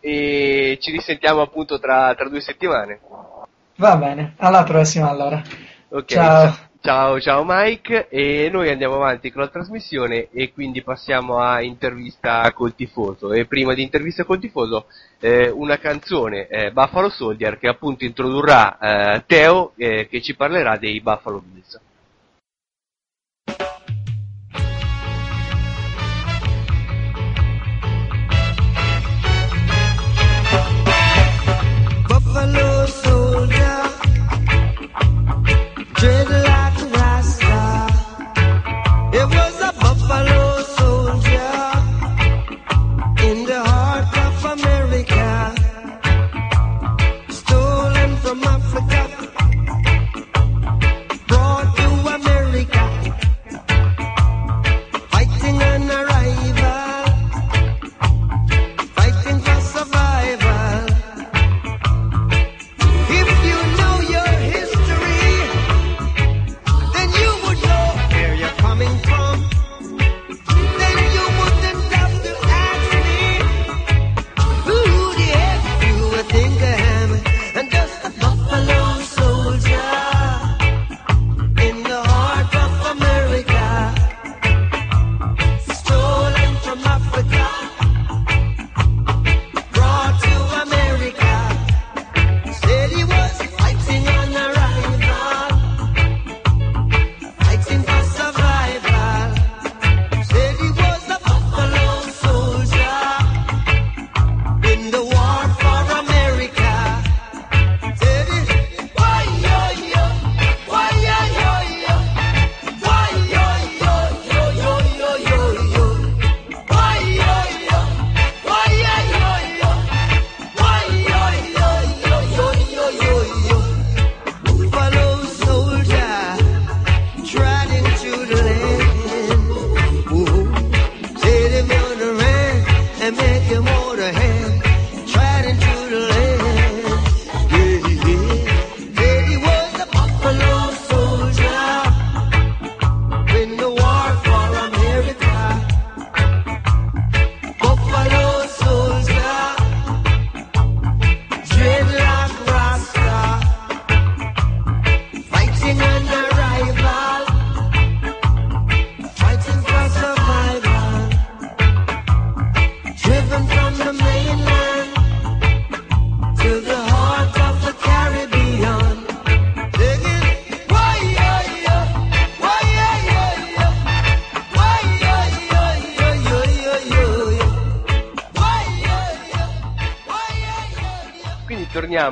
E 0.00 0.78
ci 0.80 0.90
risentiamo 0.92 1.42
appunto 1.42 1.78
tra, 1.78 2.14
tra 2.14 2.26
due 2.26 2.40
settimane. 2.40 3.00
Va 3.76 3.96
bene, 3.96 4.32
alla 4.38 4.62
prossima 4.62 5.10
allora. 5.10 5.42
Ok, 5.90 6.06
Ciao. 6.06 6.46
Ciao, 6.46 6.67
ciao 6.80 7.44
Mike 7.44 8.08
e 8.08 8.48
noi 8.52 8.70
andiamo 8.70 8.94
avanti 8.94 9.32
con 9.32 9.42
la 9.42 9.48
trasmissione 9.48 10.28
e 10.30 10.52
quindi 10.52 10.82
passiamo 10.82 11.38
a 11.38 11.60
intervista 11.60 12.52
col 12.52 12.74
tifoso 12.74 13.32
e 13.32 13.46
prima 13.46 13.74
di 13.74 13.82
intervista 13.82 14.24
col 14.24 14.38
tifoso 14.38 14.86
eh, 15.18 15.48
una 15.50 15.78
canzone 15.78 16.46
eh, 16.46 16.70
Buffalo 16.70 17.08
Soldier 17.08 17.58
che 17.58 17.68
appunto 17.68 18.04
introdurrà 18.04 18.78
eh, 19.16 19.24
Teo 19.26 19.72
eh, 19.76 20.06
che 20.08 20.22
ci 20.22 20.36
parlerà 20.36 20.76
dei 20.76 21.00
Buffalo 21.00 21.42
Bills. 21.44 21.80
Buffalo 32.06 32.67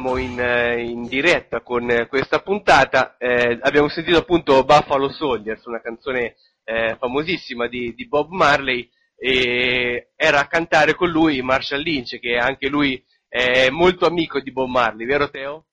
torniamo 0.06 0.16
in, 0.18 0.38
eh, 0.40 0.82
in 0.82 1.06
diretta 1.08 1.60
con 1.60 1.90
eh, 1.90 2.06
questa 2.06 2.38
puntata. 2.38 3.16
Eh, 3.18 3.58
abbiamo 3.60 3.88
sentito 3.88 4.18
appunto 4.18 4.64
Buffalo 4.64 5.10
Soldiers, 5.10 5.64
una 5.64 5.80
canzone 5.80 6.36
eh, 6.64 6.96
famosissima 6.98 7.66
di, 7.66 7.92
di 7.94 8.06
Bob 8.06 8.30
Marley, 8.30 8.88
e 9.18 10.10
era 10.14 10.40
a 10.40 10.46
cantare 10.46 10.94
con 10.94 11.08
lui 11.08 11.42
Marshall 11.42 11.80
Lynch, 11.80 12.20
che 12.20 12.36
anche 12.36 12.68
lui 12.68 13.02
è 13.28 13.68
molto 13.70 14.06
amico 14.06 14.40
di 14.40 14.52
Bob 14.52 14.68
Marley, 14.68 15.06
vero 15.06 15.28
Teo? 15.28 15.64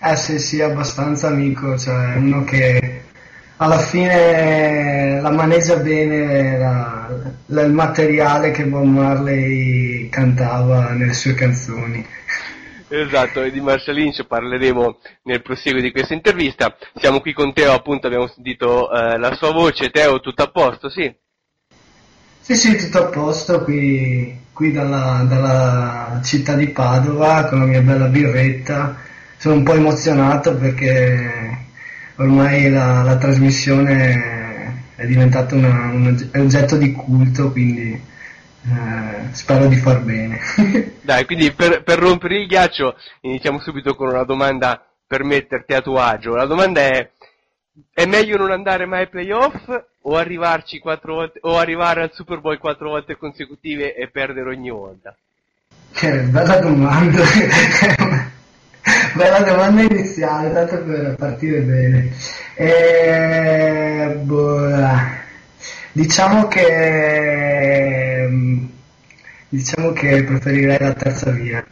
Eh 0.00 0.16
sì, 0.16 0.38
sì, 0.38 0.60
abbastanza 0.60 1.28
amico, 1.28 1.76
cioè 1.78 2.16
uno 2.16 2.44
che 2.44 3.02
alla 3.56 3.78
fine 3.78 5.20
la 5.20 5.30
maneggia 5.30 5.76
bene 5.76 6.58
la- 6.58 7.08
la- 7.46 7.62
il 7.62 7.72
materiale 7.72 8.50
che 8.50 8.64
Bob 8.64 8.84
Marley 8.84 10.08
cantava 10.08 10.90
nelle 10.90 11.12
sue 11.12 11.34
canzoni. 11.34 12.04
Esatto, 12.94 13.42
e 13.42 13.50
di 13.50 13.62
Marshall 13.62 13.96
Lynch 13.96 14.26
parleremo 14.26 14.98
nel 15.22 15.40
proseguo 15.40 15.80
di 15.80 15.90
questa 15.90 16.12
intervista. 16.12 16.76
Siamo 16.94 17.20
qui 17.20 17.32
con 17.32 17.54
Teo, 17.54 17.72
appunto 17.72 18.06
abbiamo 18.06 18.26
sentito 18.26 18.92
eh, 18.92 19.16
la 19.16 19.34
sua 19.34 19.50
voce. 19.50 19.88
Teo, 19.88 20.20
tutto 20.20 20.42
a 20.42 20.50
posto, 20.50 20.90
sì? 20.90 21.10
Sì, 22.38 22.54
sì, 22.54 22.76
tutto 22.76 22.98
a 22.98 23.06
posto 23.06 23.64
qui, 23.64 24.38
qui 24.52 24.72
dalla, 24.72 25.24
dalla 25.26 26.20
città 26.22 26.54
di 26.54 26.68
Padova 26.68 27.46
con 27.46 27.60
la 27.60 27.64
mia 27.64 27.80
bella 27.80 28.08
birretta. 28.08 28.94
Sono 29.38 29.54
un 29.54 29.62
po' 29.62 29.72
emozionato 29.72 30.54
perché 30.54 31.64
ormai 32.16 32.68
la, 32.68 33.02
la 33.02 33.16
trasmissione 33.16 34.90
è 34.96 35.06
diventata 35.06 35.54
un 35.54 36.28
oggetto 36.34 36.76
di 36.76 36.92
culto, 36.92 37.52
quindi 37.52 37.98
eh, 38.64 39.34
spero 39.34 39.66
di 39.66 39.76
far 39.76 40.00
bene. 40.02 40.38
Dai, 41.02 41.24
quindi 41.24 41.52
per, 41.52 41.82
per 41.82 41.98
rompere 41.98 42.38
il 42.38 42.46
ghiaccio 42.46 42.96
iniziamo 43.22 43.58
subito 43.58 43.94
con 43.94 44.08
una 44.08 44.24
domanda 44.24 44.84
per 45.06 45.24
metterti 45.24 45.74
a 45.74 45.80
tuo 45.80 45.98
agio. 45.98 46.34
La 46.34 46.46
domanda 46.46 46.80
è, 46.80 47.10
è 47.92 48.06
meglio 48.06 48.36
non 48.36 48.52
andare 48.52 48.86
mai 48.86 49.00
ai 49.00 49.08
playoff 49.08 49.68
o 50.02 50.16
arrivarci 50.16 50.78
quattro 50.78 51.14
volte, 51.14 51.38
o 51.42 51.58
arrivare 51.58 52.02
al 52.02 52.12
Super 52.12 52.40
Bowl 52.40 52.58
quattro 52.58 52.90
volte 52.90 53.16
consecutive 53.16 53.94
e 53.94 54.08
perdere 54.08 54.50
ogni 54.50 54.70
volta? 54.70 55.14
Che 55.92 56.20
bella 56.22 56.58
domanda. 56.58 57.22
bella 59.14 59.40
domanda 59.40 59.82
iniziale, 59.82 60.52
tanto 60.52 60.82
per 60.84 61.14
partire 61.16 61.60
bene. 61.60 62.12
Eh, 62.54 64.20
boh, 64.22 65.21
diciamo 65.92 66.48
che 66.48 68.28
diciamo 69.48 69.92
che 69.92 70.24
preferirei 70.24 70.78
la 70.78 70.92
terza 70.94 71.30
via. 71.30 71.64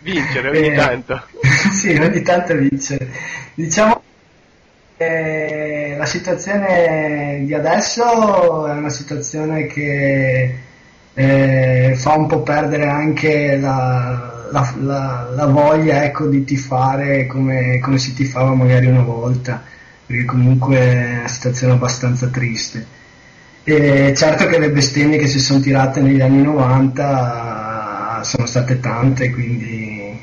Vincere 0.00 0.50
ogni 0.50 0.68
Eh, 0.68 0.74
tanto. 0.74 1.22
sì, 1.72 1.94
ogni 1.96 2.22
tanto 2.22 2.54
vincere. 2.56 3.08
Diciamo 3.54 4.02
che 4.96 5.94
la 5.98 6.06
situazione 6.06 7.42
di 7.44 7.54
adesso 7.54 8.66
è 8.66 8.72
una 8.72 8.90
situazione 8.90 9.66
che 9.66 10.58
eh, 11.14 11.94
fa 11.96 12.14
un 12.14 12.26
po' 12.26 12.42
perdere 12.42 12.86
anche 12.88 13.56
la, 13.56 14.48
la- 14.52 14.74
la- 14.80 15.30
la 15.34 15.46
voglia 15.46 16.04
ecco, 16.04 16.26
di 16.26 16.44
tifare 16.44 17.26
come, 17.26 17.78
come 17.80 17.98
si 17.98 18.14
tifava 18.14 18.54
magari 18.54 18.86
una 18.86 19.02
volta, 19.02 19.62
perché 20.06 20.24
comunque 20.24 20.76
è 20.78 21.18
una 21.20 21.28
situazione 21.28 21.72
abbastanza 21.74 22.28
triste. 22.28 22.86
E 23.66 24.12
certo 24.14 24.46
che 24.46 24.58
le 24.58 24.70
bestemmie 24.70 25.16
che 25.16 25.26
si 25.26 25.40
sono 25.40 25.60
tirate 25.60 26.00
negli 26.02 26.20
anni 26.20 26.42
90 26.42 28.20
sono 28.22 28.44
state 28.44 28.78
tante, 28.78 29.30
quindi 29.30 30.20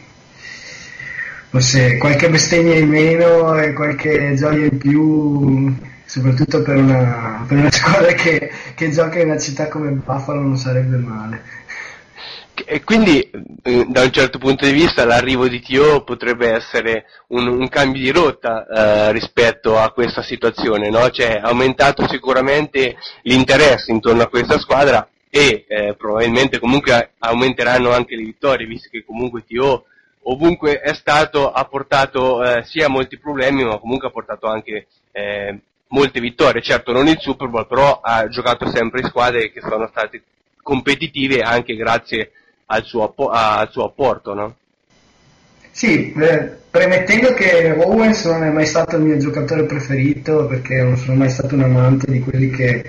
forse 1.49 1.97
qualche 1.97 2.29
bestemmia 2.29 2.75
in 2.75 2.87
meno 2.87 3.57
e 3.57 3.73
qualche 3.73 4.35
gioia 4.35 4.65
in 4.65 4.77
più, 4.77 5.75
soprattutto 6.05 6.61
per 6.61 6.75
una, 6.75 7.43
per 7.47 7.57
una 7.57 7.71
squadra 7.73 8.13
che, 8.13 8.51
che 8.75 8.91
gioca 8.91 9.19
in 9.19 9.29
una 9.29 9.39
città 9.39 9.67
come 9.69 9.89
Buffalo 9.89 10.41
non 10.41 10.57
sarebbe 10.57 10.97
male. 10.97 11.41
E 12.65 12.83
quindi, 12.83 13.21
eh, 13.63 13.85
da 13.87 14.03
un 14.03 14.11
certo 14.11 14.37
punto 14.37 14.65
di 14.65 14.71
vista, 14.71 15.05
l'arrivo 15.05 15.47
di 15.47 15.59
Tio 15.59 16.03
potrebbe 16.03 16.49
essere 16.51 17.05
un, 17.27 17.47
un 17.47 17.69
cambio 17.69 18.01
di 18.01 18.11
rotta 18.11 18.65
eh, 18.65 19.11
rispetto 19.11 19.77
a 19.77 19.91
questa 19.91 20.21
situazione, 20.21 20.89
no? 20.89 21.09
Cioè, 21.09 21.39
ha 21.41 21.47
aumentato 21.47 22.07
sicuramente 22.07 22.97
l'interesse 23.23 23.91
intorno 23.91 24.23
a 24.23 24.27
questa 24.27 24.59
squadra 24.59 25.07
e 25.29 25.65
eh, 25.67 25.95
probabilmente 25.97 26.59
comunque 26.59 27.11
aumenteranno 27.19 27.91
anche 27.91 28.15
le 28.15 28.23
vittorie, 28.23 28.67
visto 28.67 28.89
che 28.91 29.05
comunque 29.05 29.45
Tio 29.45 29.85
ovunque 30.23 30.79
è 30.79 30.93
stato 30.93 31.51
ha 31.51 31.65
portato 31.65 32.43
eh, 32.43 32.63
sia 32.65 32.89
molti 32.89 33.17
problemi, 33.17 33.63
ma 33.63 33.79
comunque 33.79 34.07
ha 34.07 34.11
portato 34.11 34.47
anche 34.47 34.87
eh, 35.11 35.59
molte 35.87 36.19
vittorie. 36.19 36.61
Certo, 36.61 36.91
non 36.91 37.07
il 37.07 37.19
Super 37.19 37.47
Bowl, 37.47 37.67
però 37.67 38.01
ha 38.01 38.27
giocato 38.27 38.69
sempre 38.69 39.01
in 39.01 39.07
squadre 39.07 39.51
che 39.51 39.61
sono 39.61 39.87
state 39.87 40.23
competitive 40.61 41.41
anche 41.41 41.75
grazie 41.75 42.31
al 42.71 42.83
suo, 42.85 43.13
al 43.29 43.69
suo 43.69 43.85
apporto, 43.85 44.33
no? 44.33 44.55
Sì, 45.71 46.11
eh, 46.13 46.51
premettendo 46.69 47.33
che 47.33 47.71
Owens 47.77 48.25
non 48.25 48.43
è 48.43 48.49
mai 48.49 48.65
stato 48.65 48.97
il 48.97 49.03
mio 49.03 49.17
giocatore 49.17 49.63
preferito 49.65 50.45
perché 50.47 50.81
non 50.81 50.97
sono 50.97 51.15
mai 51.17 51.29
stato 51.29 51.55
un 51.55 51.63
amante 51.63 52.11
di 52.11 52.19
quelli 52.19 52.49
che 52.49 52.83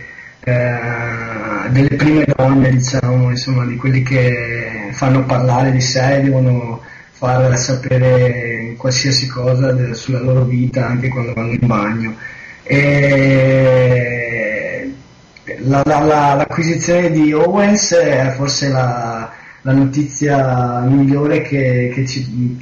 eh, 0.45 1.69
delle 1.71 1.97
prime 1.97 2.25
donne, 2.35 2.71
diciamo, 2.71 3.31
insomma, 3.31 3.65
di 3.65 3.77
quelli 3.77 4.03
che 4.03 4.91
fanno 4.93 5.25
parlare 5.25 5.71
di 5.71 5.81
sé, 5.81 6.21
devono 6.23 6.81
far 7.13 7.57
sapere 7.57 8.75
qualsiasi 8.77 9.27
cosa 9.29 9.71
de- 9.73 9.95
sulla 9.95 10.21
loro 10.21 10.43
vita 10.45 10.87
anche 10.87 11.09
quando 11.09 11.33
vanno 11.35 11.53
in 11.53 11.67
bagno. 11.67 12.17
E 12.65 14.93
la- 15.65 15.83
la- 15.85 16.01
la- 16.01 16.35
l'acquisizione 16.35 17.11
di 17.11 17.33
Owens 17.33 17.93
è 17.95 18.33
forse 18.37 18.69
la, 18.69 19.31
la 19.63 19.73
notizia 19.73 20.81
migliore 20.81 21.43
che, 21.43 21.91
che, 21.95 22.07
ci- 22.07 22.57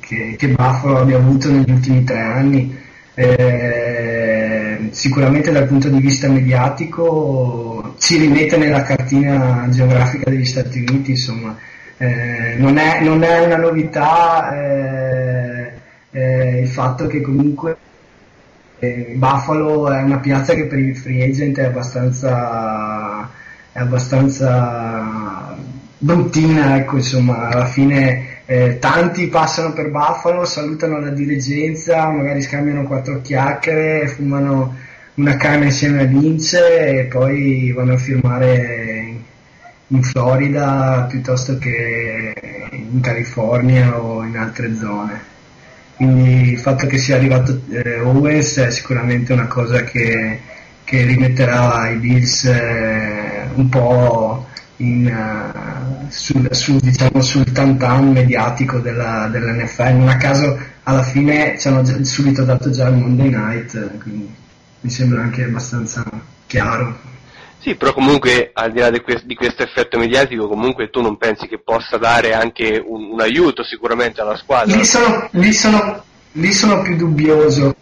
che- 0.00 0.36
che- 0.38 0.48
Buffalo 0.48 0.98
abbia 0.98 1.16
avuto 1.16 1.50
negli 1.50 1.70
ultimi 1.70 2.04
tre 2.04 2.18
anni. 2.20 2.84
Eh, 3.14 4.88
sicuramente 4.90 5.50
dal 5.50 5.66
punto 5.66 5.88
di 5.88 6.00
vista 6.00 6.28
mediatico 6.28 7.94
ci 7.98 8.18
rimette 8.18 8.56
nella 8.58 8.82
cartina 8.82 9.66
geografica 9.70 10.30
degli 10.30 10.44
Stati 10.44 10.84
Uniti, 10.86 11.12
insomma. 11.12 11.56
Eh, 11.98 12.56
non, 12.58 12.76
è, 12.76 13.00
non 13.02 13.22
è 13.22 13.44
una 13.44 13.56
novità 13.56 14.52
eh, 14.54 15.72
eh, 16.10 16.60
il 16.60 16.68
fatto 16.68 17.06
che 17.06 17.22
comunque 17.22 17.76
eh, 18.78 19.14
Buffalo 19.16 19.90
è 19.90 20.02
una 20.02 20.18
piazza 20.18 20.54
che 20.54 20.66
per 20.66 20.78
i 20.78 20.94
free 20.94 21.24
agent 21.24 21.58
è 21.58 21.64
abbastanza, 21.64 23.28
è 23.72 23.78
abbastanza 23.78 25.56
bruttina, 25.98 26.76
ecco, 26.76 26.96
insomma, 26.96 27.48
alla 27.48 27.66
fine 27.66 28.42
eh, 28.46 28.78
tanti 28.78 29.28
passano 29.28 29.72
per 29.72 29.90
Buffalo, 29.90 30.44
salutano 30.44 31.00
la 31.00 31.10
dirigenza, 31.10 32.08
magari 32.10 32.42
scambiano 32.42 32.84
quattro 32.84 33.20
chiacchiere, 33.20 34.06
fumano 34.08 34.74
una 35.14 35.36
canna 35.36 35.64
insieme 35.64 36.02
a 36.02 36.04
Vince 36.04 37.00
e 37.00 37.04
poi 37.04 37.72
vanno 37.72 37.94
a 37.94 37.98
firmare 37.98 39.14
in 39.88 40.02
Florida 40.02 41.06
piuttosto 41.08 41.58
che 41.58 42.34
in 42.70 43.00
California 43.00 43.98
o 44.00 44.24
in 44.24 44.36
altre 44.36 44.74
zone. 44.74 45.34
Quindi 45.96 46.50
il 46.52 46.58
fatto 46.58 46.86
che 46.86 46.98
sia 46.98 47.16
arrivato 47.16 47.62
eh, 47.70 48.00
Owens 48.00 48.58
è 48.58 48.70
sicuramente 48.70 49.32
una 49.32 49.46
cosa 49.46 49.82
che, 49.82 50.40
che 50.84 51.04
rimetterà 51.04 51.88
i 51.88 51.96
Bills 51.96 52.44
eh, 52.44 53.48
un 53.54 53.68
po' 53.70 54.45
in, 54.78 55.06
eh, 55.06 56.10
sul, 56.10 56.48
sul, 56.54 56.80
diciamo, 56.80 57.20
sul 57.22 57.50
tantan 57.52 58.12
mediatico 58.12 58.78
della, 58.78 59.28
dell'NFL. 59.30 59.94
Non 59.94 60.08
a 60.08 60.16
caso 60.16 60.58
alla 60.84 61.02
fine 61.02 61.58
ci 61.58 61.68
hanno 61.68 61.82
già- 61.82 62.02
subito 62.04 62.44
dato 62.44 62.70
già 62.70 62.88
il 62.88 62.96
Monday 62.96 63.28
Night, 63.28 63.98
quindi 64.02 64.32
mi 64.80 64.90
sembra 64.90 65.22
anche 65.22 65.44
abbastanza 65.44 66.04
chiaro. 66.46 67.14
Sì, 67.58 67.74
però 67.74 67.92
comunque 67.92 68.50
al 68.52 68.70
di 68.70 68.78
là 68.78 68.90
di, 68.90 69.00
que- 69.00 69.22
di 69.24 69.34
questo 69.34 69.62
effetto 69.62 69.98
mediatico, 69.98 70.46
comunque 70.46 70.90
tu 70.90 71.00
non 71.00 71.16
pensi 71.16 71.48
che 71.48 71.58
possa 71.58 71.96
dare 71.96 72.32
anche 72.32 72.82
un, 72.84 73.10
un 73.12 73.20
aiuto 73.20 73.64
sicuramente 73.64 74.20
alla 74.20 74.36
squadra? 74.36 74.76
Lì 74.76 74.84
sono, 74.84 75.28
lì 75.32 75.52
sono, 75.52 76.04
lì 76.32 76.52
sono 76.52 76.82
più 76.82 76.96
dubbioso. 76.96 77.74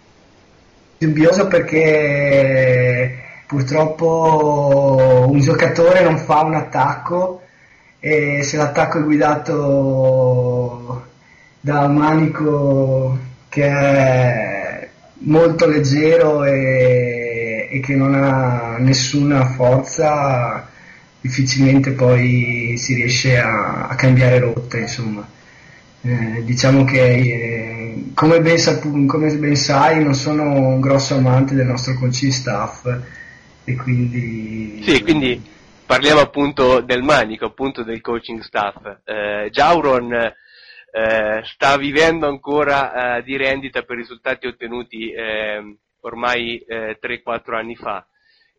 Dubbioso 0.97 1.49
perché 1.49 3.24
purtroppo 3.55 5.27
un 5.29 5.39
giocatore 5.39 6.03
non 6.03 6.19
fa 6.19 6.43
un 6.43 6.55
attacco 6.55 7.43
e 8.01 8.43
se 8.43 8.57
l'attacco 8.57 8.99
è 8.99 9.03
guidato 9.05 11.05
da 11.61 11.83
un 11.83 11.95
manico 11.95 13.17
che 13.49 13.65
è 13.65 14.89
molto 15.21 15.67
leggero 15.67 16.43
e, 16.43 17.69
e 17.71 17.81
che 17.81 17.95
non 17.95 18.15
ha 18.15 18.77
nessuna 18.79 19.47
forza, 19.47 20.69
difficilmente 21.21 21.93
poi 21.93 22.75
si 22.77 22.95
riesce 22.95 23.39
a, 23.39 23.87
a 23.87 23.95
cambiare 23.95 24.41
rotta, 24.41 24.79
insomma. 24.79 25.27
Eh, 26.03 26.43
diciamo 26.45 26.85
che 26.85 27.01
eh, 27.01 28.05
come, 28.15 28.41
ben 28.41 29.07
come 29.07 29.35
ben 29.37 29.57
sai 29.57 30.03
non 30.03 30.15
sono 30.15 30.53
un 30.53 30.81
grosso 30.81 31.15
amante 31.15 31.55
del 31.55 31.67
nostro 31.67 31.95
coaching 31.95 32.33
staff 32.33 32.87
e 33.65 33.77
quindi 33.77 34.83
Sì, 34.83 35.03
quindi 35.03 35.43
parliamo 35.87 36.21
appunto 36.21 36.81
del 36.81 37.03
manico, 37.03 37.47
appunto 37.47 37.83
del 37.83 38.01
coaching 38.01 38.41
staff. 38.41 39.01
Eh, 39.05 39.49
Jauron 39.51 40.13
eh, 40.13 41.43
sta 41.45 41.77
vivendo 41.77 42.29
ancora 42.29 43.17
eh, 43.17 43.23
di 43.23 43.37
rendita 43.37 43.83
per 43.83 43.97
risultati 43.97 44.47
ottenuti 44.47 45.11
eh, 45.11 45.77
ormai 46.01 46.59
eh, 46.59 46.99
3-4 47.01 47.55
anni 47.55 47.77
fa. 47.77 48.07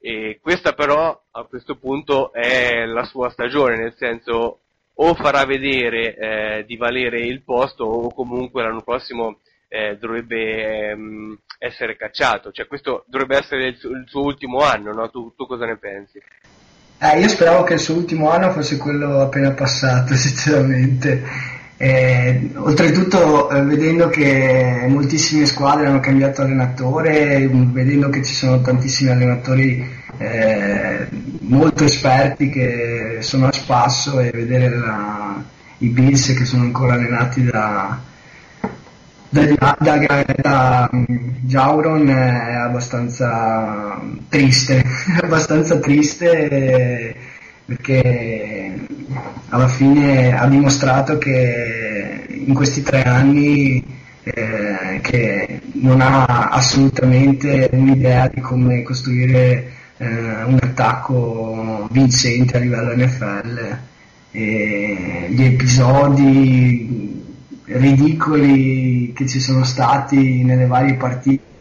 E 0.01 0.39
questa 0.41 0.73
però 0.73 1.19
a 1.31 1.43
questo 1.43 1.77
punto 1.77 2.31
è 2.33 2.85
la 2.85 3.05
sua 3.05 3.29
stagione, 3.29 3.77
nel 3.77 3.95
senso 3.97 4.59
o 4.97 5.13
farà 5.15 5.45
vedere 5.45 6.15
eh, 6.15 6.65
di 6.65 6.77
valere 6.77 7.19
il 7.21 7.43
posto 7.43 7.83
o 7.83 8.13
comunque 8.13 8.63
l'anno 8.63 8.81
prossimo 8.81 9.39
eh, 9.67 9.97
dovrebbe 9.97 10.89
ehm, 10.89 11.39
essere 11.57 11.95
cacciato. 11.95 12.51
Cioè 12.51 12.67
questo 12.67 13.05
dovrebbe 13.07 13.37
essere 13.37 13.67
il, 13.67 13.77
il 13.81 14.05
suo 14.07 14.23
ultimo 14.23 14.59
anno, 14.59 14.93
no? 14.93 15.09
Tu, 15.09 15.33
tu 15.35 15.45
cosa 15.45 15.65
ne 15.65 15.77
pensi? 15.77 16.21
Eh, 16.97 17.19
io 17.19 17.27
speravo 17.27 17.63
che 17.63 17.73
il 17.73 17.79
suo 17.79 17.95
ultimo 17.95 18.29
anno 18.29 18.51
fosse 18.51 18.77
quello 18.77 19.21
appena 19.21 19.51
passato, 19.51 20.13
sinceramente. 20.15 21.23
Eh, 21.77 22.51
oltretutto, 22.55 23.49
eh, 23.49 23.61
vedendo 23.63 24.07
che 24.07 24.85
moltissime 24.87 25.45
squadre 25.45 25.87
hanno 25.87 25.99
cambiato 25.99 26.41
allenatore, 26.41 27.49
vedendo 27.51 28.09
che 28.09 28.23
ci 28.23 28.33
sono 28.33 28.61
tantissimi 28.61 29.09
allenatori 29.09 30.03
eh, 30.17 31.07
molto 31.41 31.83
esperti 31.83 32.49
che 32.49 33.17
sono 33.19 33.47
a 33.47 33.51
spasso 33.51 34.21
e 34.21 34.31
vedere 34.31 34.69
la- 34.69 35.43
i 35.79 35.89
Bills 35.89 36.33
che 36.33 36.45
sono 36.45 36.63
ancora 36.63 36.93
allenati 36.93 37.43
da, 37.43 37.99
da, 39.29 39.75
da, 39.79 40.25
da, 40.37 40.89
Jauron 41.41 42.09
è 42.09 42.53
abbastanza 42.53 44.01
triste, 44.29 44.83
abbastanza 45.21 45.79
triste 45.79 47.15
perché 47.65 48.79
alla 49.49 49.67
fine 49.67 50.37
ha 50.37 50.47
dimostrato 50.47 51.17
che 51.17 52.25
in 52.29 52.53
questi 52.53 52.83
tre 52.83 53.03
anni 53.03 53.83
eh, 54.23 54.99
che 55.01 55.61
non 55.73 56.01
ha 56.01 56.25
assolutamente 56.49 57.69
un'idea 57.71 58.27
di 58.27 58.41
come 58.41 58.83
costruire 58.83 59.71
eh, 59.97 60.43
un 60.45 60.59
attacco 60.61 61.87
vincente 61.91 62.57
a 62.57 62.59
livello 62.59 62.95
NFL. 62.95 63.77
E 64.31 65.27
gli 65.29 65.43
episodi 65.43 67.24
ridicoli 67.65 69.11
che 69.15 69.27
ci 69.27 69.39
sono 69.39 69.63
stati 69.63 70.43
nelle 70.43 70.67
varie 70.67 70.95
partite 70.95 71.53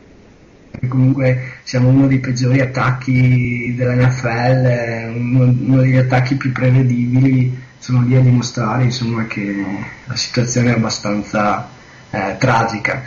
comunque 0.88 1.58
siamo 1.62 1.88
uno 1.88 2.06
dei 2.06 2.18
peggiori 2.18 2.60
attacchi 2.60 3.74
dell'NFL, 3.76 5.16
uno, 5.16 5.44
uno 5.44 5.80
degli 5.80 5.96
attacchi 5.96 6.36
più 6.36 6.52
prevedibili, 6.52 7.56
sono 7.78 8.02
lì 8.02 8.16
a 8.16 8.20
dimostrare 8.20 8.84
insomma, 8.84 9.26
che 9.26 9.64
la 10.04 10.16
situazione 10.16 10.70
è 10.70 10.74
abbastanza 10.74 11.68
eh, 12.10 12.36
tragica. 12.38 13.02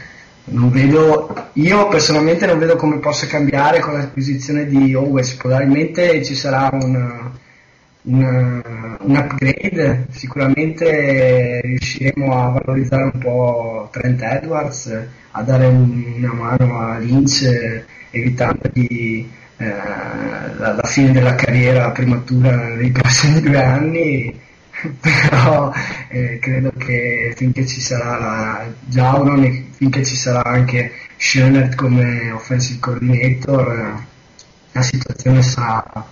Vedo, 0.49 1.49
io 1.53 1.87
personalmente 1.89 2.45
non 2.45 2.57
vedo 2.57 2.77
come 2.77 2.99
possa 2.99 3.27
cambiare 3.27 3.79
con 3.79 3.93
l'acquisizione 3.93 4.65
di 4.65 4.93
Owens, 4.93 5.33
probabilmente 5.33 6.23
ci 6.23 6.35
sarà 6.35 6.69
un, 6.71 7.31
un, 8.07 8.97
un 9.01 9.15
upgrade, 9.15 10.07
sicuramente 10.11 11.61
riusciremo 11.61 12.33
a 12.33 12.49
valorizzare 12.49 13.03
un 13.03 13.19
po' 13.19 13.89
Trent 13.91 14.21
Edwards, 14.21 15.05
a 15.31 15.41
dare 15.43 15.65
un- 15.67 16.13
una 16.17 16.33
mano 16.33 16.79
a 16.79 16.97
Lynch 16.99 17.41
eh, 17.43 17.83
evitandogli 18.11 19.29
eh, 19.57 19.65
la, 20.57 20.73
la 20.73 20.83
fine 20.87 21.11
della 21.11 21.35
carriera 21.35 21.91
prematura 21.91 22.55
nei 22.75 22.91
prossimi 22.91 23.41
due 23.41 23.61
anni, 23.61 24.39
però 25.01 25.71
eh, 26.09 26.37
credo 26.39 26.71
che 26.77 27.33
finché 27.35 27.65
ci 27.65 27.81
sarà 27.81 28.17
la 28.19 28.65
Jauron 28.85 29.43
e 29.43 29.65
finché 29.71 30.05
ci 30.05 30.15
sarà 30.15 30.43
anche 30.43 30.91
Schoenert 31.17 31.75
come 31.75 32.31
offensive 32.31 32.79
coordinator, 32.79 34.03
la 34.71 34.81
situazione 34.81 35.41
sarà 35.41 36.05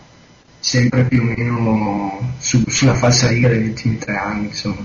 sempre 0.66 1.04
più 1.04 1.22
o 1.22 1.26
meno 1.26 2.34
su- 2.40 2.68
sulla 2.68 2.96
falsa 2.96 3.28
riga 3.28 3.50
degli 3.50 3.68
ultimi 3.68 4.00
tre 4.00 4.16
anni, 4.16 4.48
insomma. 4.48 4.84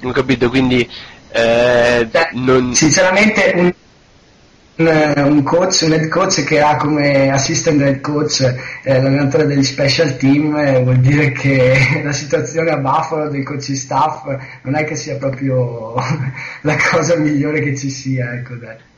Non 0.00 0.12
capito, 0.12 0.50
quindi 0.50 0.86
eh, 1.30 2.06
non... 2.34 2.74
Sinceramente 2.74 3.52
un, 3.56 3.72
un, 4.76 5.14
un 5.16 5.42
coach, 5.42 5.80
un 5.86 5.94
head 5.94 6.08
coach 6.08 6.44
che 6.44 6.60
ha 6.60 6.76
come 6.76 7.30
assistant 7.30 7.80
head 7.80 8.00
coach 8.00 8.42
eh, 8.82 9.00
l'allenatore 9.00 9.46
degli 9.46 9.64
special 9.64 10.14
team 10.18 10.54
eh, 10.56 10.82
vuol 10.82 10.98
dire 10.98 11.32
che 11.32 12.02
la 12.04 12.12
situazione 12.12 12.72
a 12.72 12.76
Buffalo 12.76 13.30
del 13.30 13.44
coach 13.44 13.74
staff 13.76 14.26
non 14.62 14.74
è 14.74 14.84
che 14.84 14.94
sia 14.94 15.16
proprio 15.16 15.94
la 16.60 16.76
cosa 16.90 17.16
migliore 17.16 17.62
che 17.62 17.74
ci 17.74 17.88
sia, 17.88 18.34
ecco 18.34 18.56
dai. 18.56 18.88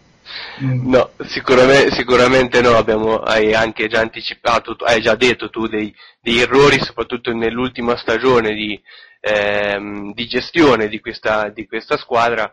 No, 0.61 1.11
sicuramente, 1.27 1.91
sicuramente 1.93 2.61
no, 2.61 2.77
abbiamo, 2.77 3.17
hai 3.19 3.55
anche 3.55 3.89
già 3.89 4.01
anticipato, 4.01 4.77
hai 4.81 5.01
già 5.01 5.15
detto 5.15 5.51
tu 5.51 5.67
dei, 5.67 5.95
degli 6.21 6.41
errori, 6.41 6.79
soprattutto 6.81 7.33
nell'ultima 7.33 7.97
stagione 7.97 8.55
di, 8.55 8.81
ehm, 9.21 10.13
di 10.15 10.27
gestione 10.27 10.89
di 10.89 11.01
questa, 11.01 11.49
di 11.49 11.67
questa 11.67 11.97
squadra 11.97 12.53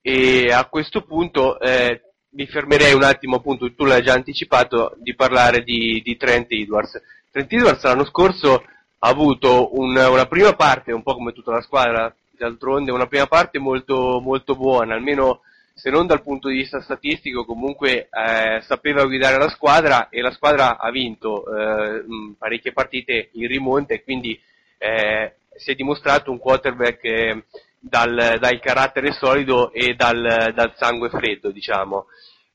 e 0.00 0.52
a 0.52 0.64
questo 0.66 1.02
punto 1.02 1.58
eh, 1.60 2.00
mi 2.30 2.46
fermerei 2.46 2.94
un 2.94 3.02
attimo, 3.04 3.36
appunto, 3.36 3.72
tu 3.74 3.84
l'hai 3.84 4.02
già 4.02 4.14
anticipato, 4.14 4.94
di 4.98 5.14
parlare 5.14 5.62
di, 5.62 6.00
di 6.02 6.16
Trent 6.16 6.50
Edwards. 6.50 7.00
Trent 7.30 7.52
Edwards 7.52 7.82
l'anno 7.84 8.04
scorso 8.04 8.64
ha 9.04 9.08
avuto 9.08 9.78
un- 9.78 9.96
una 9.96 10.26
prima 10.26 10.54
parte, 10.54 10.92
un 10.92 11.02
po' 11.02 11.14
come 11.14 11.32
tutta 11.32 11.52
la 11.52 11.60
squadra, 11.60 12.14
d'altronde, 12.30 12.90
una 12.90 13.06
prima 13.06 13.26
parte 13.26 13.58
molto, 13.58 14.20
molto 14.20 14.56
buona, 14.56 14.94
almeno 14.94 15.42
se 15.74 15.90
non 15.90 16.06
dal 16.06 16.22
punto 16.22 16.48
di 16.48 16.56
vista 16.56 16.80
statistico, 16.80 17.44
comunque 17.44 18.08
eh, 18.10 18.60
sapeva 18.62 19.04
guidare 19.04 19.38
la 19.38 19.48
squadra 19.48 20.08
e 20.08 20.20
la 20.20 20.30
squadra 20.30 20.78
ha 20.78 20.90
vinto 20.90 21.44
eh, 21.46 22.04
parecchie 22.38 22.72
partite 22.72 23.30
in 23.32 23.48
rimonta 23.48 23.94
e 23.94 24.02
quindi 24.02 24.38
eh, 24.78 25.34
si 25.56 25.70
è 25.70 25.74
dimostrato 25.74 26.30
un 26.30 26.38
quarterback 26.38 27.04
eh, 27.04 27.44
dal, 27.78 28.36
dal 28.38 28.60
carattere 28.60 29.12
solido 29.12 29.72
e 29.72 29.94
dal, 29.94 30.52
dal 30.54 30.72
sangue 30.76 31.08
freddo, 31.08 31.50
diciamo. 31.50 32.06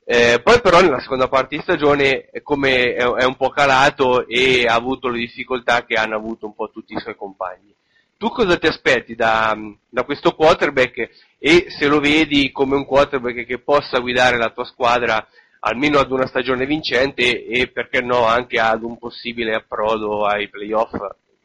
Eh, 0.06 0.40
poi 0.42 0.62
però 0.62 0.80
nella 0.80 1.02
seconda 1.02 1.28
parte 1.28 1.58
di 1.58 1.62
stagione 1.62 2.30
è, 2.32 2.42
come, 2.42 2.94
è, 2.94 3.04
è 3.04 3.26
un 3.26 3.36
po' 3.36 3.50
calato 3.50 4.26
e 4.26 4.64
ha 4.66 4.74
avuto 4.74 5.10
le 5.10 5.20
difficoltà 5.20 5.84
che 5.84 5.96
hanno 5.96 6.16
avuto 6.16 6.46
un 6.46 6.56
po' 6.56 6.70
tutti 6.72 6.94
i 6.94 7.00
suoi 7.00 7.16
compagni. 7.16 7.76
Tu 8.18 8.30
cosa 8.30 8.58
ti 8.58 8.66
aspetti 8.68 9.16
da, 9.16 9.56
da 9.90 10.04
questo 10.04 10.32
quarterback 10.32 11.10
e 11.38 11.68
se 11.70 11.88
lo 11.88 12.00
vedi 12.00 12.52
come 12.52 12.76
un 12.76 12.86
quarterback 12.86 13.46
che 13.46 13.60
possa 13.60 14.00
guidare 14.00 14.38
la 14.38 14.50
tua 14.50 14.66
squadra 14.66 15.26
almeno 15.60 16.00
ad 16.00 16.12
una 16.12 16.26
stagione 16.26 16.66
vincente 16.66 17.46
e 17.46 17.68
perché 17.68 18.02
no 18.02 18.26
anche 18.26 18.60
ad 18.60 18.84
un 18.84 18.98
possibile 18.98 19.54
approdo 19.54 20.26
ai 20.26 20.50
playoff 20.50 20.94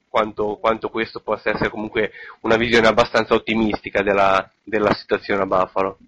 quanto, 0.09 0.59
quanto 0.61 0.89
questo 0.89 1.21
possa 1.21 1.51
essere 1.51 1.71
comunque 1.71 2.11
una 2.41 2.57
visione 2.57 2.87
abbastanza 2.87 3.35
ottimistica 3.35 4.03
della, 4.03 4.49
della 4.63 4.93
situazione 4.95 5.43
a 5.43 5.47
Buffalo. 5.47 5.99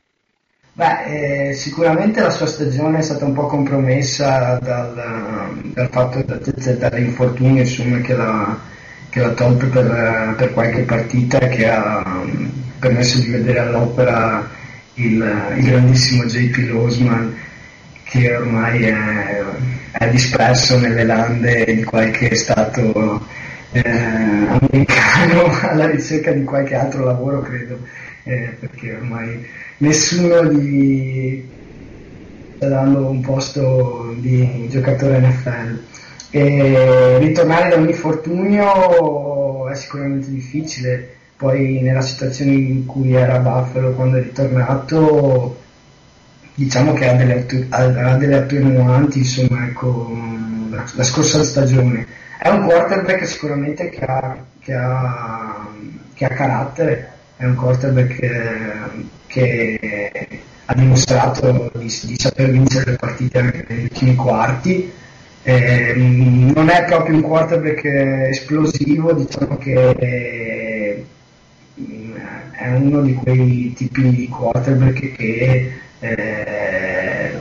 Beh, 0.72 1.50
eh, 1.50 1.54
sicuramente 1.54 2.20
la 2.20 2.30
sua 2.30 2.46
stagione 2.46 2.98
è 2.98 3.02
stata 3.02 3.24
un 3.24 3.32
po' 3.32 3.46
compromessa 3.46 4.58
dal, 4.58 4.94
dal 5.72 5.88
fatto 5.88 6.22
da- 6.22 6.36
da- 6.36 6.88
dall'infortunio 6.88 7.62
insomma, 7.62 7.98
che 8.00 8.14
l'ha, 8.14 8.58
che 9.14 9.20
l'ha 9.20 9.30
tolto 9.30 9.68
per, 9.68 10.34
per 10.36 10.52
qualche 10.52 10.82
partita 10.82 11.38
che 11.38 11.68
ha 11.68 12.02
mm, 12.04 12.46
permesso 12.80 13.20
di 13.20 13.30
vedere 13.30 13.60
all'opera 13.60 14.50
il, 14.94 15.52
il 15.56 15.64
grandissimo 15.64 16.24
JP 16.24 16.56
Losman 16.70 17.32
che 18.02 18.34
ormai 18.34 18.82
è, 18.86 19.42
è 19.92 20.10
disperso 20.10 20.80
nelle 20.80 21.04
lande 21.04 21.64
di 21.64 21.84
qualche 21.84 22.34
stato 22.34 23.24
eh, 23.70 23.82
americano 23.84 25.44
alla 25.62 25.88
ricerca 25.88 26.32
di 26.32 26.42
qualche 26.42 26.74
altro 26.74 27.04
lavoro 27.04 27.40
credo 27.40 27.78
eh, 28.24 28.56
perché 28.58 28.96
ormai 28.96 29.46
nessuno 29.76 30.44
gli 30.52 31.40
sta 32.56 32.66
dando 32.66 33.06
un 33.10 33.20
posto 33.20 34.12
di 34.18 34.66
giocatore 34.68 35.20
NFL. 35.20 35.78
E 36.36 37.16
ritornare 37.20 37.68
da 37.68 37.76
un 37.76 37.88
infortunio 37.88 39.68
è 39.68 39.74
sicuramente 39.76 40.30
difficile, 40.30 41.14
poi 41.36 41.80
nella 41.80 42.00
situazione 42.00 42.50
in 42.50 42.86
cui 42.86 43.12
era 43.14 43.38
Buffalo 43.38 43.92
quando 43.92 44.16
è 44.16 44.22
ritornato, 44.22 45.56
diciamo 46.54 46.92
che 46.94 47.08
ha 47.08 47.14
delle, 47.14 47.38
attu- 47.38 47.66
ha- 47.72 48.16
delle 48.16 48.34
attenuanti, 48.34 49.18
insomma, 49.18 49.64
ecco, 49.64 50.10
la, 50.70 50.84
la 50.94 51.02
scorsa 51.04 51.44
stagione. 51.44 52.04
È 52.36 52.48
un 52.48 52.64
quarterback 52.64 53.28
sicuramente 53.28 53.88
che 53.90 54.04
ha, 54.04 54.36
che 54.58 54.74
ha, 54.74 55.68
che 56.14 56.24
ha 56.24 56.28
carattere, 56.30 57.12
è 57.36 57.44
un 57.44 57.54
quarterback 57.54 58.20
eh, 58.20 59.06
che 59.28 60.40
ha 60.64 60.74
dimostrato 60.74 61.70
di, 61.76 61.84
di 62.02 62.16
saper 62.18 62.50
vincere 62.50 62.90
le 62.90 62.96
partite 62.96 63.38
anche 63.38 63.64
negli 63.68 63.82
ultimi 63.84 64.16
quarti. 64.16 65.02
Eh, 65.46 65.92
non 65.94 66.70
è 66.70 66.84
proprio 66.86 67.16
un 67.16 67.20
quarterback 67.20 67.84
esplosivo, 67.84 69.12
diciamo 69.12 69.58
che 69.58 69.90
eh, 69.90 71.04
è 72.52 72.68
uno 72.70 73.02
di 73.02 73.12
quei 73.12 73.74
tipi 73.76 74.08
di 74.08 74.28
quarterback 74.28 75.16
che, 75.16 75.72
eh, 75.98 77.32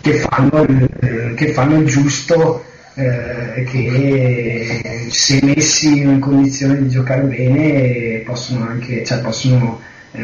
che, 0.00 0.12
fanno, 0.14 0.62
il, 0.62 1.34
che 1.34 1.48
fanno 1.48 1.80
il 1.80 1.86
giusto 1.86 2.64
eh, 2.94 3.64
che 3.64 5.08
se 5.10 5.40
messi 5.42 6.02
in 6.02 6.20
condizione 6.20 6.82
di 6.82 6.88
giocare 6.88 7.22
bene 7.22 8.18
possono 8.20 8.68
anche 8.68 9.04
cioè 9.04 9.18
possono 9.18 9.80
eh, 10.12 10.20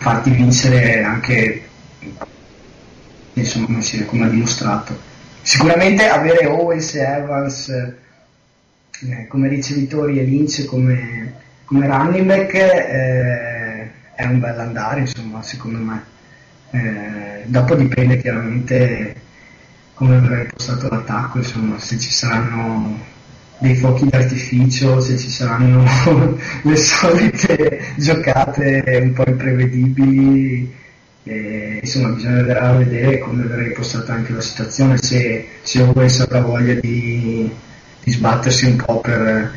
farti 0.00 0.30
vincere 0.30 1.00
anche 1.04 1.62
insomma 3.34 3.78
come 4.06 4.24
ha 4.24 4.28
dimostrato 4.28 4.98
sicuramente 5.42 6.08
avere 6.08 6.46
Owens 6.46 6.94
e 6.94 7.00
Evans 7.00 7.68
eh, 7.68 9.26
come 9.28 9.48
ricevitori 9.48 10.18
e 10.18 10.24
Lynch 10.24 10.64
come, 10.66 11.34
come 11.64 11.86
running 11.86 12.26
back 12.26 12.54
eh, 12.54 13.90
è 14.14 14.24
un 14.24 14.40
bel 14.40 14.58
andare 14.58 15.00
insomma 15.00 15.42
secondo 15.42 15.78
me. 15.78 16.16
Eh, 16.70 17.44
dopo 17.46 17.74
dipende 17.74 18.18
chiaramente 18.18 19.26
come 19.98 20.20
verrà 20.20 20.42
impostato 20.42 20.88
l'attacco, 20.88 21.38
insomma, 21.38 21.76
se 21.80 21.98
ci 21.98 22.12
saranno 22.12 23.00
dei 23.58 23.74
fuochi 23.74 24.06
d'artificio, 24.06 25.00
se 25.00 25.18
ci 25.18 25.28
saranno 25.28 25.84
le 26.62 26.76
solite 26.76 27.80
giocate 27.96 28.84
un 29.02 29.12
po' 29.12 29.24
imprevedibili, 29.26 30.72
eh, 31.28 31.78
insomma 31.82 32.08
bisognerà 32.08 32.72
vedere 32.72 33.18
come 33.18 33.44
verrà 33.44 33.62
impostata 33.62 34.14
anche 34.14 34.32
la 34.32 34.40
situazione, 34.40 34.96
se, 34.96 35.46
se 35.62 35.82
Owens 35.82 36.20
avrà 36.20 36.40
voglia 36.40 36.74
di, 36.74 37.50
di 38.02 38.10
sbattersi 38.10 38.66
un 38.66 38.76
po' 38.76 39.00
per, 39.00 39.52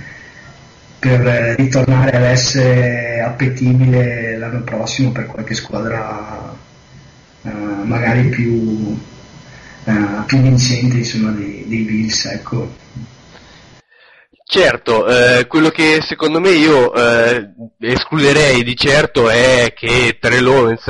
per 0.99 1.55
ritornare 1.57 2.17
ad 2.17 2.23
essere 2.23 3.21
appetibile 3.21 4.37
l'anno 4.37 4.61
prossimo 4.63 5.11
per 5.11 5.27
qualche 5.27 5.53
squadra 5.53 6.53
eh, 7.43 7.49
magari 7.49 8.29
più, 8.29 8.97
uh, 9.83 10.25
più 10.25 10.37
vincente 10.39 10.97
insomma, 10.97 11.31
dei, 11.31 11.63
dei 11.67 11.81
Bills. 11.83 12.25
Ecco. 12.25 12.79
Certo, 14.53 15.07
eh, 15.07 15.47
quello 15.47 15.69
che 15.69 16.01
secondo 16.01 16.41
me 16.41 16.49
io 16.49 16.93
eh, 16.93 17.53
escluderei 17.79 18.63
di 18.63 18.75
certo 18.75 19.29
è 19.29 19.71
che 19.73 20.17
Terrell 20.19 20.45
Owens 20.45 20.87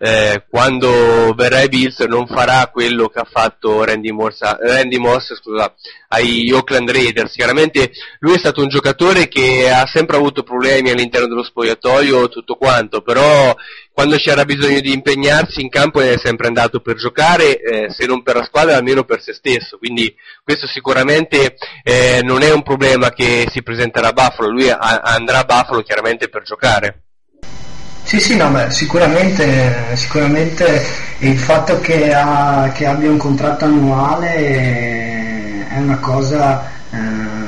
eh, 0.00 0.44
quando 0.50 1.32
verrà 1.32 1.58
ai 1.58 1.68
Bills 1.68 2.00
non 2.00 2.26
farà 2.26 2.68
quello 2.72 3.06
che 3.06 3.20
ha 3.20 3.28
fatto 3.30 3.84
Randy 3.84 4.10
Moss, 4.10 4.40
Randy 4.40 4.96
Moss 4.98 5.32
scusa, 5.36 5.72
ai 6.08 6.50
Oakland 6.50 6.90
Raiders. 6.90 7.34
Chiaramente 7.34 7.92
lui 8.18 8.34
è 8.34 8.38
stato 8.38 8.62
un 8.62 8.68
giocatore 8.68 9.28
che 9.28 9.70
ha 9.70 9.86
sempre 9.86 10.16
avuto 10.16 10.42
problemi 10.42 10.90
all'interno 10.90 11.28
dello 11.28 11.44
spogliatoio, 11.44 12.28
tutto 12.28 12.56
quanto, 12.56 13.00
però 13.00 13.54
quando 13.94 14.16
c'era 14.16 14.44
bisogno 14.44 14.80
di 14.80 14.92
impegnarsi 14.92 15.60
in 15.60 15.68
campo 15.68 16.00
è 16.00 16.18
sempre 16.18 16.48
andato 16.48 16.80
per 16.80 16.96
giocare, 16.96 17.60
eh, 17.60 17.90
se 17.90 18.06
non 18.06 18.24
per 18.24 18.34
la 18.34 18.42
squadra 18.42 18.76
almeno 18.76 19.04
per 19.04 19.22
se 19.22 19.32
stesso, 19.32 19.78
quindi 19.78 20.12
questo 20.42 20.66
sicuramente 20.66 21.54
eh, 21.84 22.20
non 22.24 22.42
è 22.42 22.52
un 22.52 22.64
problema 22.64 23.10
che 23.10 23.46
si 23.52 23.62
presenterà 23.62 24.08
a 24.08 24.12
Buffalo, 24.12 24.50
lui 24.50 24.68
a- 24.68 24.78
andrà 24.78 25.38
a 25.38 25.44
Buffalo 25.44 25.82
chiaramente 25.82 26.28
per 26.28 26.42
giocare. 26.42 27.02
Sì, 28.02 28.18
sì, 28.18 28.36
no, 28.36 28.50
beh, 28.50 28.72
sicuramente, 28.72 29.94
sicuramente 29.94 30.84
il 31.18 31.38
fatto 31.38 31.78
che, 31.78 32.12
ha, 32.12 32.72
che 32.74 32.86
abbia 32.86 33.08
un 33.08 33.16
contratto 33.16 33.64
annuale 33.64 34.34
è 35.70 35.78
una 35.78 35.98
cosa 35.98 36.68
eh, 36.90 37.43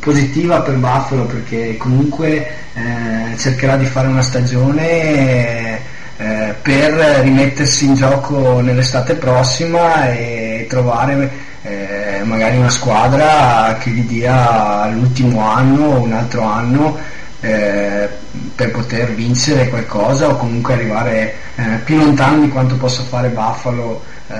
positiva 0.00 0.62
per 0.62 0.74
Buffalo 0.76 1.24
perché 1.24 1.76
comunque 1.76 2.46
eh, 2.74 3.36
cercherà 3.36 3.76
di 3.76 3.84
fare 3.84 4.08
una 4.08 4.22
stagione 4.22 5.78
eh, 6.16 6.54
per 6.60 6.92
rimettersi 7.22 7.84
in 7.84 7.94
gioco 7.94 8.60
nell'estate 8.60 9.14
prossima 9.14 10.10
e 10.10 10.66
trovare 10.68 11.48
eh, 11.62 12.22
magari 12.24 12.56
una 12.56 12.70
squadra 12.70 13.76
che 13.78 13.90
gli 13.90 14.06
dia 14.06 14.86
l'ultimo 14.88 15.42
anno 15.42 15.84
o 15.84 16.00
un 16.00 16.12
altro 16.12 16.42
anno 16.42 16.96
eh, 17.40 18.08
per 18.54 18.70
poter 18.70 19.14
vincere 19.14 19.68
qualcosa 19.68 20.28
o 20.28 20.36
comunque 20.36 20.74
arrivare 20.74 21.34
eh, 21.56 21.62
più 21.84 21.96
lontano 21.96 22.42
di 22.42 22.48
quanto 22.48 22.76
possa 22.76 23.02
fare 23.02 23.28
Buffalo 23.28 24.02
eh, 24.28 24.34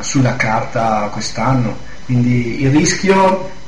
sulla 0.00 0.36
carta 0.36 1.08
quest'anno. 1.12 1.88
Quindi 2.04 2.62
il 2.62 2.70
rischio 2.70 3.58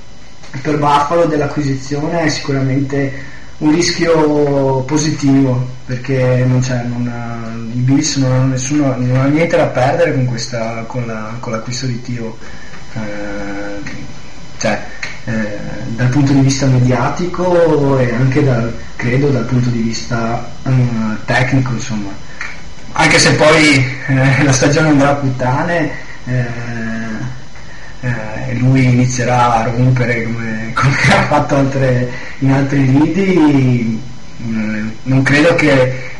per 0.60 0.78
Buffalo 0.78 1.24
dell'acquisizione 1.24 2.22
è 2.22 2.28
sicuramente 2.28 3.30
un 3.58 3.72
rischio 3.72 4.82
positivo 4.82 5.66
perché 5.86 6.44
non 6.46 6.60
c'è, 6.60 6.82
non 6.82 7.06
ha, 7.08 7.48
i 7.74 7.78
Bills 7.78 8.16
non 8.16 8.32
hanno, 8.32 8.46
nessuno, 8.46 8.94
non 8.96 9.16
hanno 9.16 9.28
niente 9.28 9.56
da 9.56 9.66
perdere 9.66 10.14
con, 10.14 10.26
questa, 10.26 10.84
con, 10.86 11.06
la, 11.06 11.36
con 11.38 11.52
l'acquisto 11.52 11.86
di 11.86 12.02
Tio. 12.02 12.36
Eh, 12.94 14.10
cioè, 14.58 14.80
eh, 15.24 15.58
dal 15.86 16.08
punto 16.08 16.32
di 16.32 16.40
vista 16.40 16.66
mediatico 16.66 17.98
e 17.98 18.12
anche 18.12 18.42
dal, 18.42 18.72
credo 18.96 19.28
dal 19.28 19.44
punto 19.44 19.68
di 19.70 19.80
vista 19.80 20.50
eh, 20.64 20.70
tecnico 21.24 21.72
insomma 21.72 22.10
anche 22.92 23.18
se 23.18 23.32
poi 23.34 23.84
eh, 24.08 24.42
la 24.42 24.52
stagione 24.52 24.88
andrà 24.88 25.10
a 25.10 25.14
puttane 25.14 25.90
eh, 28.52 28.54
eh, 28.54 28.58
lui 28.58 28.84
inizierà 28.84 29.54
a 29.56 29.62
rompere 29.64 30.22
come, 30.24 30.70
come 30.74 30.96
ha 31.10 31.22
fatto 31.26 31.56
altre, 31.56 32.10
in 32.38 32.52
altri 32.52 32.86
lidi 32.86 34.02
mm, 34.42 34.88
non 35.04 35.22
credo 35.22 35.54
che 35.54 36.10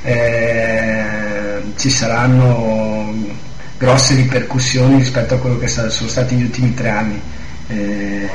ci 1.76 1.90
saranno 1.90 3.14
grosse 3.78 4.14
ripercussioni 4.16 4.96
rispetto 4.96 5.34
a 5.34 5.38
quello 5.38 5.58
che 5.58 5.68
sono 5.68 5.88
stati 5.88 6.34
gli 6.34 6.42
ultimi 6.42 6.74
tre 6.74 6.88
anni 6.88 7.20
eh, 7.68 8.28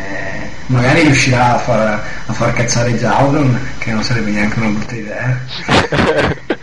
magari 0.67 1.01
riuscirà 1.03 1.55
a 1.55 1.57
far, 1.57 2.03
a 2.25 2.33
far 2.33 2.53
cazzare 2.53 2.93
Jauron, 2.97 3.59
che 3.77 3.91
non 3.91 4.03
sarebbe 4.03 4.31
neanche 4.31 4.59
una 4.59 4.69
brutta 4.69 4.95
idea. 4.95 5.39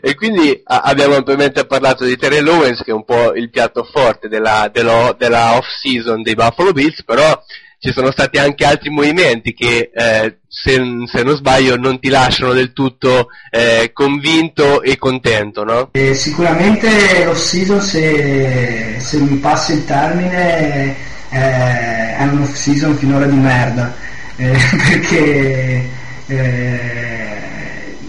e 0.00 0.14
quindi 0.14 0.60
a, 0.64 0.80
abbiamo 0.80 1.14
ampiamente 1.14 1.66
parlato 1.66 2.04
di 2.04 2.16
Terrell 2.16 2.46
Owens, 2.46 2.82
che 2.82 2.90
è 2.90 2.94
un 2.94 3.04
po' 3.04 3.34
il 3.34 3.50
piatto 3.50 3.84
forte 3.84 4.28
della, 4.28 4.70
della, 4.72 5.14
della 5.18 5.56
off-season 5.56 6.22
dei 6.22 6.34
Buffalo 6.34 6.72
Bills, 6.72 7.02
però 7.04 7.42
ci 7.78 7.92
sono 7.92 8.10
stati 8.10 8.38
anche 8.38 8.64
altri 8.64 8.90
movimenti 8.90 9.52
che, 9.52 9.90
eh, 9.94 10.38
se, 10.48 10.82
se, 11.06 11.22
non 11.22 11.36
sbaglio, 11.36 11.76
non 11.76 12.00
ti 12.00 12.08
lasciano 12.08 12.52
del 12.52 12.72
tutto 12.72 13.28
eh, 13.50 13.90
convinto 13.92 14.82
e 14.82 14.96
contento, 14.96 15.62
no? 15.62 15.90
Eh, 15.92 16.14
sicuramente 16.14 17.24
l'off-season, 17.24 17.80
se, 17.80 18.96
se 18.98 19.18
mi 19.18 19.36
passi 19.36 19.74
il 19.74 19.84
termine, 19.84 20.96
eh, 21.30 22.16
è 22.16 22.22
un 22.22 22.42
off 22.42 22.54
season 22.54 22.96
finora 22.96 23.26
di 23.26 23.36
merda 23.36 23.94
eh, 24.36 24.56
perché 24.88 25.88
eh, 26.26 27.05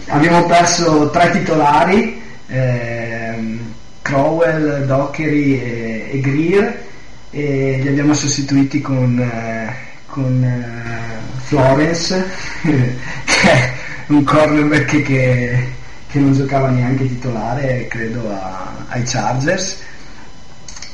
abbiamo 0.07 0.45
perso 0.45 1.09
tre 1.09 1.31
titolari 1.31 2.21
ehm, 2.47 3.59
Crowell, 4.01 4.85
Dockery 4.85 5.59
e, 5.59 6.09
e, 6.11 6.19
Greer 6.21 6.85
e 7.31 7.79
li 7.81 7.87
abbiamo 7.87 8.13
sostituiti 8.13 8.79
con, 8.79 9.19
eh, 9.19 9.73
con 10.05 10.43
eh, 10.43 10.65
Florence 11.43 12.25
che 12.61 13.51
è 13.51 13.71
un 14.07 14.23
cornerback 14.23 15.01
che, 15.01 15.67
che 16.07 16.19
non 16.19 16.33
giocava 16.33 16.69
neanche 16.69 17.07
titolare 17.07 17.87
credo 17.89 18.31
a, 18.31 18.85
ai 18.87 19.03
Chargers 19.03 19.81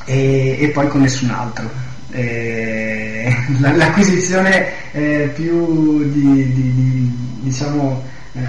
e, 0.05 0.57
e 0.59 0.69
poi 0.69 0.87
con 0.87 1.01
nessun 1.01 1.29
altro. 1.29 1.69
Eh, 2.15 3.35
l'acquisizione 3.59 4.91
eh, 4.91 5.31
più 5.33 6.11
di, 6.11 6.53
di, 6.53 6.73
di 6.75 7.11
diciamo 7.41 8.03
eh, 8.33 8.39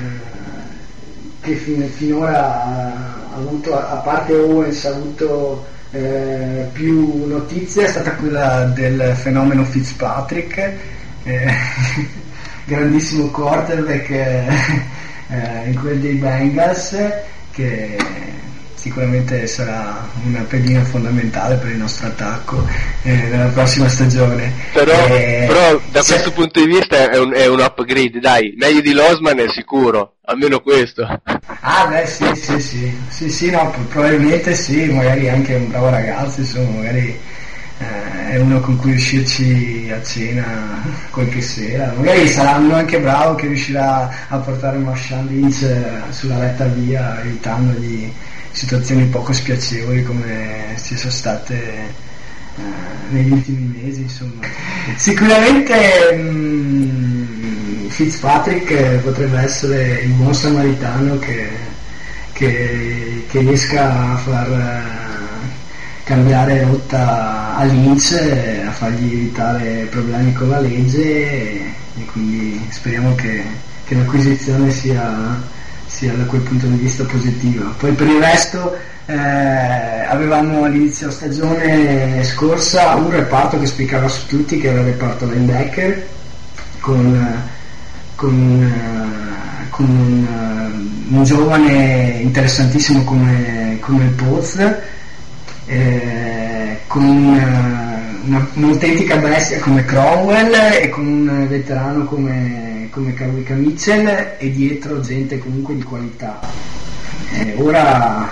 che 1.45 1.57
fin, 1.57 1.87
finora 1.91 2.63
ha 2.63 3.37
avuto 3.37 3.77
a 3.77 3.97
parte 3.97 4.35
Owens 4.35 4.85
ha 4.87 4.91
avuto 4.91 5.67
eh, 5.91 6.67
più 6.73 7.27
notizie 7.27 7.85
è 7.85 7.89
stata 7.89 8.15
quella 8.15 8.65
del 8.65 9.15
fenomeno 9.15 9.63
Fitzpatrick 9.65 10.73
eh, 11.23 11.55
grandissimo 12.65 13.29
quarterback 13.29 14.11
eh, 14.11 14.83
in 15.67 15.79
quel 15.79 16.01
dei 16.01 16.15
Bengals 16.15 16.97
che 17.51 17.97
sicuramente 18.85 19.47
sarà 19.47 20.07
una 20.27 20.43
pedina 20.43 20.85
fondamentale 20.85 21.57
per 21.57 21.71
il 21.71 21.79
nostro 21.79 22.07
attacco 22.09 22.67
eh, 23.03 23.15
nella 23.15 23.47
prossima 23.47 23.89
stagione. 23.89 24.53
Però, 24.75 24.93
Eh, 25.07 25.47
però 25.49 25.81
da 25.91 26.03
se- 26.03 26.13
questo 26.13 26.33
punto 26.33 26.61
di 26.61 26.67
vista 26.67 27.11
è 27.11 27.19
un, 27.19 27.33
è 27.33 27.47
un 27.47 27.61
upgrade, 27.61 28.21
dai, 28.21 28.55
meglio 28.59 28.83
di 28.83 28.93
Losman 28.93 29.39
è 29.39 29.49
sicuro, 29.49 30.17
almeno 30.27 30.61
questo. 30.61 31.03
Ah 31.61 31.87
beh 31.87 32.07
sì 32.07 32.27
sì 32.35 32.61
sì, 32.61 32.95
sì 33.09 33.31
sì 33.31 33.51
no, 33.51 33.71
pro- 33.71 33.85
probabilmente 33.89 34.55
sì, 34.55 34.85
magari 34.93 35.31
anche 35.31 35.55
un 35.55 35.69
bravo 35.71 35.89
ragazzo, 35.89 36.41
insomma, 36.41 36.77
magari 36.77 37.19
eh, 37.79 38.33
è 38.33 38.37
uno 38.37 38.61
con 38.61 38.77
cui 38.77 38.93
uscirci 38.93 39.91
a 39.91 40.03
cena 40.03 40.83
qualche 41.09 41.41
sera, 41.41 41.91
magari 41.97 42.29
sarà 42.29 42.59
uno 42.59 42.75
anche 42.75 43.01
bravo 43.01 43.35
che 43.35 43.47
riuscirà 43.47 44.27
a 44.29 44.37
portare 44.37 44.77
Marshall 44.77 45.27
Lynch 45.27 45.63
eh, 45.63 46.13
sulla 46.13 46.39
retta 46.39 46.67
via 46.67 47.19
evitandogli 47.23 48.13
situazioni 48.55 49.05
poco 49.07 49.33
spiacevoli 49.33 50.03
come 50.05 50.75
ci 50.83 50.97
sono 50.97 51.11
state 51.13 51.55
eh, 51.55 52.63
negli 53.11 53.33
ultimi 53.33 53.81
mesi 53.83 54.03
insomma. 54.03 54.47
Sicuramente 54.97 55.75
mm, 56.15 57.89
Fitzpatrick 57.89 58.71
eh, 58.71 58.97
potrebbe 59.03 59.41
essere 59.41 60.01
il 60.05 60.11
buon 60.13 60.35
samaritano 60.35 61.19
che, 61.19 61.49
che- 62.33 63.25
che 63.29 63.39
riesca 63.41 64.13
a 64.13 64.17
far 64.17 64.49
eh, 64.49 64.83
cambiare 66.05 66.63
rotta 66.63 67.57
a 67.57 67.65
Lynch, 67.65 68.13
e 68.13 68.61
a 68.67 68.71
fargli 68.71 69.13
evitare 69.15 69.87
problemi 69.91 70.33
con 70.33 70.49
la 70.51 70.61
legge 70.61 71.03
e, 71.03 71.73
e 71.99 72.05
quindi 72.07 72.65
speriamo 72.71 73.15
che, 73.17 73.43
che 73.85 73.95
l'acquisizione 73.97 74.71
sia, 74.71 75.43
sia 76.05 76.13
da 76.13 76.25
quel 76.25 76.43
punto 76.43 76.67
di 76.67 76.77
vista 76.77 77.05
positiva. 77.05 77.75
Poi 77.79 77.93
per 77.93 78.07
il 78.07 78.21
resto 78.21 78.77
eh, 79.07 79.15
avevamo 79.15 80.65
all'inizio 80.65 81.11
stagione 81.11 82.23
scorsa 82.25 82.95
un 82.95 83.11
reparto 83.11 83.59
che 83.59 83.67
spiccava 83.67 84.07
su 84.09 84.27
tutti, 84.27 84.59
che 84.59 84.69
era 84.69 84.81
il 84.81 84.87
reparto 84.87 85.25
linebacker, 85.25 86.07
con, 86.81 87.15
eh, 87.15 87.51
con, 88.17 88.63
eh, 88.63 89.69
con 89.71 89.89
un, 89.89 90.27
eh, 91.11 91.15
un 91.15 91.25
giovane 91.25 92.19
interessantissimo 92.21 93.03
come, 93.05 93.79
come 93.81 94.05
Poz, 94.09 94.59
eh, 95.67 96.81
con 96.87 97.35
una, 98.27 98.37
una- 98.39 98.49
un'autentica 98.55 99.17
bestia 99.17 99.59
come 99.61 99.85
Cromwell 99.85 100.53
e 100.81 100.89
con 100.89 101.07
un 101.07 101.47
veterano 101.49 102.05
come, 102.05 102.89
come 102.91 103.13
Kawika 103.15 103.55
Mitchell 103.55 104.37
e 104.39 104.51
dietro 104.51 105.01
gente 105.01 105.39
comunque 105.39 105.75
di 105.75 105.83
qualità. 105.83 106.41
Eh, 107.33 107.55
ora 107.59 108.29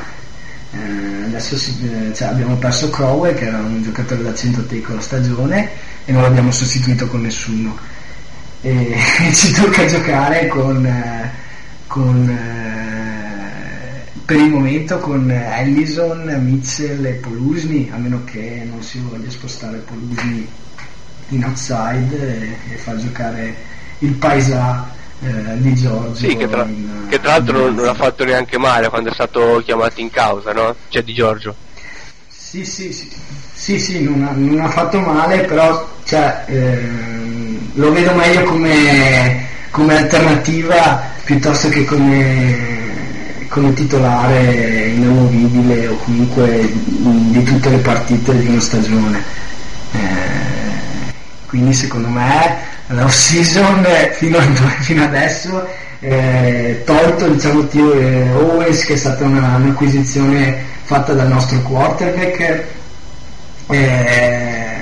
eh, 0.73 1.25
adesso 1.27 1.57
si- 1.57 1.77
eh, 1.83 2.15
cioè, 2.15 2.29
abbiamo 2.29 2.57
perso 2.57 2.89
Crowell 2.91 3.35
che 3.35 3.47
era 3.47 3.59
un 3.59 3.83
giocatore 3.83 4.23
da 4.23 4.35
100 4.35 4.65
take 4.67 4.95
la 4.95 5.01
stagione 5.01 5.69
e 6.05 6.13
non 6.13 6.23
l'abbiamo 6.23 6.51
sostituito 6.51 7.07
con 7.07 7.21
nessuno 7.23 7.77
e 8.63 8.95
ci 9.35 9.53
tocca 9.53 9.85
giocare 9.87 10.47
con, 10.49 10.85
eh, 10.87 11.31
con, 11.87 12.29
eh, 12.29 13.02
per 14.25 14.37
il 14.37 14.51
momento 14.51 14.99
con 14.99 15.31
Ellison, 15.31 16.25
Mitchell 16.43 17.05
e 17.05 17.13
Polusni 17.15 17.91
a 17.93 17.97
meno 17.97 18.23
che 18.25 18.63
non 18.69 18.83
si 18.83 19.01
voglia 19.01 19.31
spostare 19.31 19.79
Polusni 19.79 20.49
in 21.29 21.45
outside 21.45 22.57
e, 22.69 22.75
e 22.75 22.77
far 22.77 22.97
giocare 22.97 23.55
il 23.99 24.13
paesà 24.15 24.91
eh, 25.21 25.61
di 25.61 25.75
Giorgio 25.75 26.15
Sì, 26.15 26.37
che 26.37 26.49
tra, 26.49 26.65
in- 26.65 27.07
che 27.09 27.21
tra 27.21 27.33
l'altro 27.33 27.59
non, 27.59 27.69
in 27.71 27.75
non 27.77 27.89
ha 27.89 27.95
fatto 27.95 28.25
neanche 28.25 28.59
male 28.59 28.89
quando 28.89 29.11
è 29.11 29.15
stato 29.15 29.63
chiamato 29.65 30.01
in 30.01 30.11
causa, 30.11 30.53
no? 30.53 30.75
Cioè 30.89 31.03
di 31.03 31.15
Giorgio. 31.15 31.55
Sì, 32.29 32.65
sì, 32.65 32.93
sì, 32.93 33.11
sì, 33.55 33.79
sì, 33.79 34.03
non, 34.03 34.23
ha, 34.25 34.33
non 34.33 34.61
ha 34.61 34.69
fatto 34.69 34.99
male, 35.01 35.45
però 35.45 35.89
cioè, 36.05 36.45
ehm, 36.47 37.71
lo 37.75 37.93
vedo 37.93 38.13
meglio 38.15 38.43
come, 38.43 39.47
come 39.71 39.97
alternativa 39.97 41.11
piuttosto 41.25 41.69
che 41.69 41.85
come, 41.85 42.82
come 43.53 43.75
titolare 43.75 44.87
inamovibile 44.97 45.87
o 45.89 45.97
comunque 45.99 46.73
di 46.73 47.43
tutte 47.43 47.69
le 47.69 47.77
partite 47.79 48.39
di 48.39 48.47
una 48.47 48.61
stagione. 48.61 49.23
Eh, 49.93 51.13
quindi 51.49 51.75
secondo 51.75 52.09
me 52.09 52.57
la 52.87 53.05
off 53.05 53.13
season 53.13 53.87
fino, 54.15 54.39
a- 54.39 54.43
fino 54.81 55.05
adesso 55.05 55.69
eh, 56.01 56.83
tolto 56.87 57.29
diciamo 57.29 57.67
Tio 57.69 57.93
eh, 57.93 58.31
Owens 58.33 58.85
che 58.85 58.95
è 58.95 58.97
stata 58.97 59.25
una- 59.25 59.57
un'acquisizione 59.57 60.57
fatta 60.85 61.13
dal 61.13 61.29
nostro 61.29 61.61
quarterback 61.61 62.65
eh, 63.69 64.77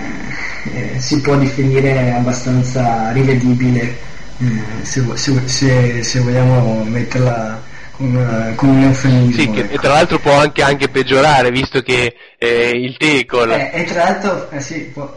eh, 0.73 0.95
si 0.99 1.21
può 1.21 1.35
definire 1.37 2.13
abbastanza 2.13 3.11
rivedibile 3.11 3.97
eh, 4.39 4.47
se, 4.83 5.03
se- 5.15 5.43
se- 5.49 6.03
se 6.05 6.21
vogliamo 6.21 6.85
metterla 6.85 7.61
con, 8.01 8.17
eh, 8.17 8.55
con 8.55 8.69
un 8.71 8.83
eufemismo 8.85 9.33
Sì, 9.33 9.51
che, 9.51 9.61
ecco. 9.61 9.75
e 9.75 9.79
tra 9.79 9.93
l'altro 9.93 10.19
può 10.19 10.33
anche, 10.33 10.63
anche 10.63 10.89
peggiorare, 10.89 11.51
visto 11.51 11.83
che 11.83 12.15
eh, 12.39 12.71
il 12.71 12.97
tackle... 12.97 13.73
Eh, 13.73 13.81
e 13.81 13.85
tra 13.85 14.05
l'altro, 14.05 14.51
eh, 14.51 14.61
sì, 14.61 14.79
può, 14.93 15.13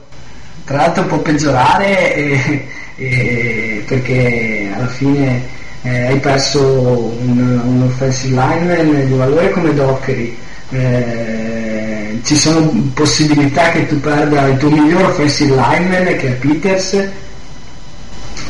tra 0.65 0.77
l'altro 0.77 1.05
può 1.05 1.19
peggiorare 1.19 2.15
eh, 2.15 2.67
eh, 2.97 3.83
perché 3.87 4.69
alla 4.75 4.87
fine 4.87 5.47
eh, 5.83 6.07
hai 6.07 6.19
perso 6.19 6.61
un, 6.61 7.61
un 7.63 7.83
offensive 7.83 8.35
lineman 8.35 9.07
di 9.07 9.13
valore 9.13 9.49
come 9.51 9.73
Dockery. 9.73 10.37
Eh, 10.69 12.19
ci 12.23 12.35
sono 12.35 12.91
possibilità 12.93 13.69
che 13.69 13.87
tu 13.87 13.99
perda 13.99 14.47
il 14.47 14.57
tuo 14.57 14.69
miglior 14.69 15.03
offensive 15.03 15.55
lineman 15.55 16.05
che 16.17 16.29
è 16.29 16.31
Peters 16.31 17.07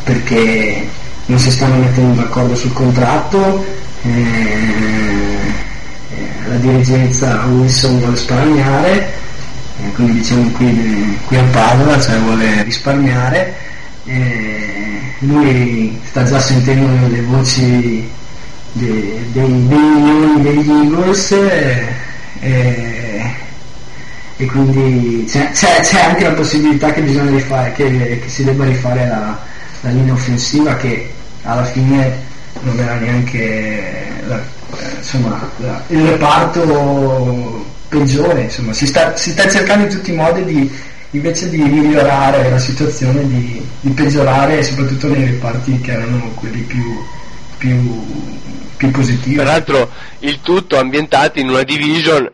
perché 0.03 0.87
non 1.25 1.39
si 1.39 1.51
stanno 1.51 1.75
mettendo 1.77 2.21
d'accordo 2.21 2.55
sul 2.55 2.71
contratto 2.71 3.65
eh, 3.65 3.65
eh, 3.65 3.92
la 6.47 6.55
dirigenza 6.57 7.45
Wilson 7.45 7.99
vuole 7.99 8.15
sparagnare 8.17 9.13
eh, 9.81 9.91
quindi 9.93 10.13
diciamo 10.19 10.49
qui, 10.51 11.17
qui 11.25 11.37
a 11.37 11.43
Padova 11.43 11.99
cioè 11.99 12.17
vuole 12.19 12.63
risparmiare 12.63 13.55
eh, 14.05 14.99
lui 15.19 15.99
sta 16.03 16.23
già 16.25 16.39
sentendo 16.39 17.07
le 17.07 17.21
voci 17.21 18.09
de- 18.73 19.19
dei, 19.31 19.67
dei 19.67 19.77
milioni 19.79 20.41
degli 20.41 20.69
Eagles 20.69 21.31
eh, 21.31 21.87
eh, 22.41 23.21
e 24.35 24.45
quindi 24.47 25.25
c'è, 25.29 25.51
c'è- 25.51 25.79
c'è 25.81 26.01
anche 26.09 26.23
la 26.25 26.33
possibilità 26.33 26.91
che 26.91 27.01
rifare 27.01 27.71
che, 27.71 28.19
che 28.21 28.27
si 28.29 28.43
debba 28.43 28.65
rifare 28.65 29.07
la, 29.07 29.39
la 29.81 29.89
linea 29.91 30.13
offensiva 30.13 30.75
che 30.75 31.09
alla 31.43 31.63
fine 31.65 32.22
non 32.63 32.79
era 32.79 32.95
neanche 32.95 34.21
la- 34.27 34.41
insomma, 34.97 35.49
la- 35.57 35.83
il 35.87 36.01
reparto 36.07 37.65
peggiore 37.89 38.41
insomma 38.43 38.73
si 38.73 38.87
sta, 38.87 39.15
si 39.15 39.31
sta 39.31 39.47
cercando 39.49 39.85
in 39.85 39.91
tutti 39.91 40.11
i 40.11 40.15
modi 40.15 40.43
di 40.45 40.71
invece 41.11 41.47
di 41.49 41.57
migliorare 41.57 42.49
la 42.49 42.57
situazione 42.57 43.27
di, 43.27 43.63
di 43.81 43.91
peggiorare 43.91 44.63
soprattutto 44.63 45.07
nei 45.09 45.25
reparti 45.25 45.79
che 45.79 45.91
erano 45.91 46.31
quelli 46.33 46.61
più, 46.61 46.81
più, 47.57 48.03
più 48.77 48.89
positivi. 48.89 49.35
Peraltro 49.35 49.91
il 50.19 50.39
tutto 50.41 50.79
ambientato 50.79 51.39
in 51.39 51.49
una 51.49 51.61
division 51.61 52.27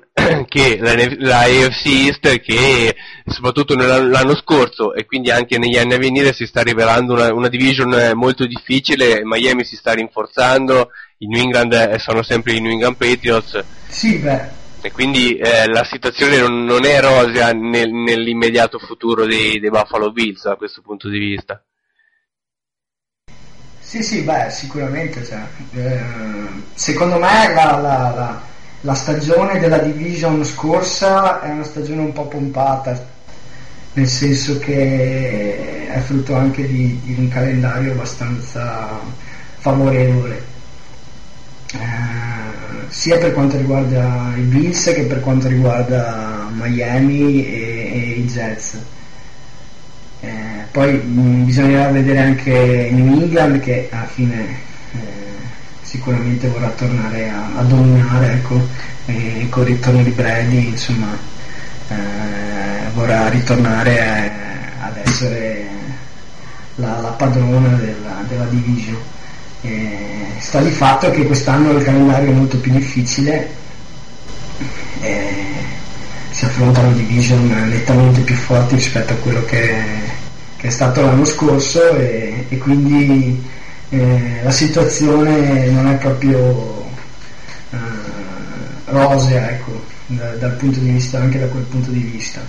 che 0.50 0.78
la, 0.82 0.94
la 1.20 1.40
AFC 1.44 1.86
East 1.86 2.40
che 2.42 2.94
soprattutto 3.26 3.76
l'anno 3.76 4.36
scorso 4.36 4.94
e 4.94 5.06
quindi 5.06 5.32
anche 5.32 5.58
negli 5.58 5.78
anni 5.78 5.94
a 5.94 5.98
venire 5.98 6.34
si 6.34 6.46
sta 6.46 6.62
rivelando 6.62 7.14
una, 7.14 7.34
una 7.34 7.48
division 7.48 7.94
eh, 7.94 8.14
molto 8.14 8.46
difficile, 8.46 9.22
Miami 9.24 9.64
si 9.64 9.78
sta 9.78 9.94
rinforzando, 9.94 10.90
i 11.20 11.28
New 11.28 11.42
England 11.42 11.72
eh, 11.72 12.00
sono 12.00 12.22
sempre 12.24 12.54
i 12.54 12.60
New 12.60 12.72
England 12.72 12.98
Patriots 12.98 13.64
sì 13.88 14.18
beh 14.18 14.58
e 14.82 14.92
quindi 14.92 15.36
eh, 15.36 15.68
la 15.68 15.84
situazione 15.84 16.38
non, 16.38 16.64
non 16.64 16.86
è 16.86 17.02
rosea 17.02 17.52
nel- 17.52 17.92
nell'immediato 17.92 18.80
futuro 18.80 19.26
dei, 19.26 19.60
dei 19.60 19.70
Buffalo 19.70 20.12
Bills 20.12 20.44
da 20.44 20.56
questo 20.56 20.82
punto 20.82 21.10
di 21.10 21.20
vista. 21.20 21.62
Sì, 23.82 24.04
sì, 24.04 24.22
beh, 24.22 24.50
sicuramente. 24.52 25.26
cioè, 25.26 25.42
eh, 25.74 26.02
secondo 26.76 27.16
me 27.18 27.54
la, 27.54 27.78
la- 27.82 28.14
la- 28.16 28.42
la 28.82 28.94
stagione 28.94 29.60
della 29.60 29.80
division 29.80 30.44
scorsa 30.46 31.42
è 31.42 31.50
una 31.50 31.64
stagione 31.64 32.02
un 32.02 32.14
po' 32.14 32.28
pompata, 32.28 33.08
nel 33.94 34.08
senso 34.08 34.58
che 34.60 35.88
è 35.90 36.00
frutto 36.00 36.36
anche 36.36 36.66
di, 36.66 37.00
di 37.04 37.16
un 37.18 37.28
calendario 37.28 37.92
abbastanza 37.92 39.00
favorevole. 39.58 40.48
Eh, 41.74 42.88
sia 42.88 43.18
per 43.18 43.34
quanto 43.34 43.58
riguarda 43.58 44.34
i 44.36 44.42
Bills 44.42 44.94
che 44.94 45.04
per 45.04 45.20
quanto 45.20 45.48
riguarda 45.48 46.48
Miami 46.52 47.46
e, 47.46 47.92
e 47.92 47.98
i 48.20 48.26
Jets. 48.26 48.78
Eh, 50.22 50.30
poi 50.72 50.94
mh, 50.94 51.46
bisognerà 51.46 51.90
vedere 51.92 52.20
anche 52.20 52.90
New 52.92 53.22
England 53.22 53.60
che 53.60 53.90
alla 53.92 54.06
fine 54.06 54.58
eh, 54.94 55.30
sicuramente 55.90 56.48
vorrà 56.50 56.68
tornare 56.70 57.30
a, 57.30 57.50
a 57.56 57.64
dominare, 57.64 58.34
ecco, 58.34 58.68
e 59.08 59.48
con 59.50 59.64
il 59.64 59.70
ritorno 59.70 60.04
di 60.04 60.12
Brady, 60.12 60.68
insomma, 60.68 61.18
eh, 61.88 61.96
vorrà 62.94 63.28
ritornare 63.30 63.98
eh, 63.98 64.32
ad 64.82 64.98
essere 65.04 65.68
la, 66.76 67.00
la 67.00 67.10
padrona 67.10 67.70
della, 67.70 68.24
della 68.28 68.46
division. 68.46 68.98
Eh, 69.62 70.28
sta 70.38 70.62
di 70.62 70.70
fatto 70.70 71.10
che 71.10 71.26
quest'anno 71.26 71.72
il 71.72 71.84
calendario 71.84 72.30
è 72.30 72.34
molto 72.34 72.58
più 72.58 72.72
difficile, 72.72 73.50
eh, 75.00 75.34
si 76.30 76.46
affrontano 76.46 76.92
division 76.92 77.48
nettamente 77.68 78.22
più 78.22 78.36
forti 78.36 78.76
rispetto 78.76 79.14
a 79.14 79.16
quello 79.16 79.44
che, 79.46 79.74
che 80.56 80.68
è 80.68 80.70
stato 80.70 81.02
l'anno 81.02 81.26
scorso 81.26 81.96
e, 81.96 82.46
e 82.48 82.58
quindi 82.60 83.58
eh, 83.90 84.40
la 84.44 84.52
situazione 84.52 85.70
non 85.70 85.88
è 85.88 85.98
proprio 85.98 86.90
eh, 87.72 87.78
rosea 88.86 89.52
ecco, 89.52 89.84
da- 90.08 90.36
dal 90.36 90.56
punto 90.56 90.80
di 90.80 90.92
vista, 90.92 91.20
anche 91.20 91.40
da 91.40 91.48
quel 91.48 91.64
punto 91.64 91.92
di 91.92 92.00
vista. 92.00 92.42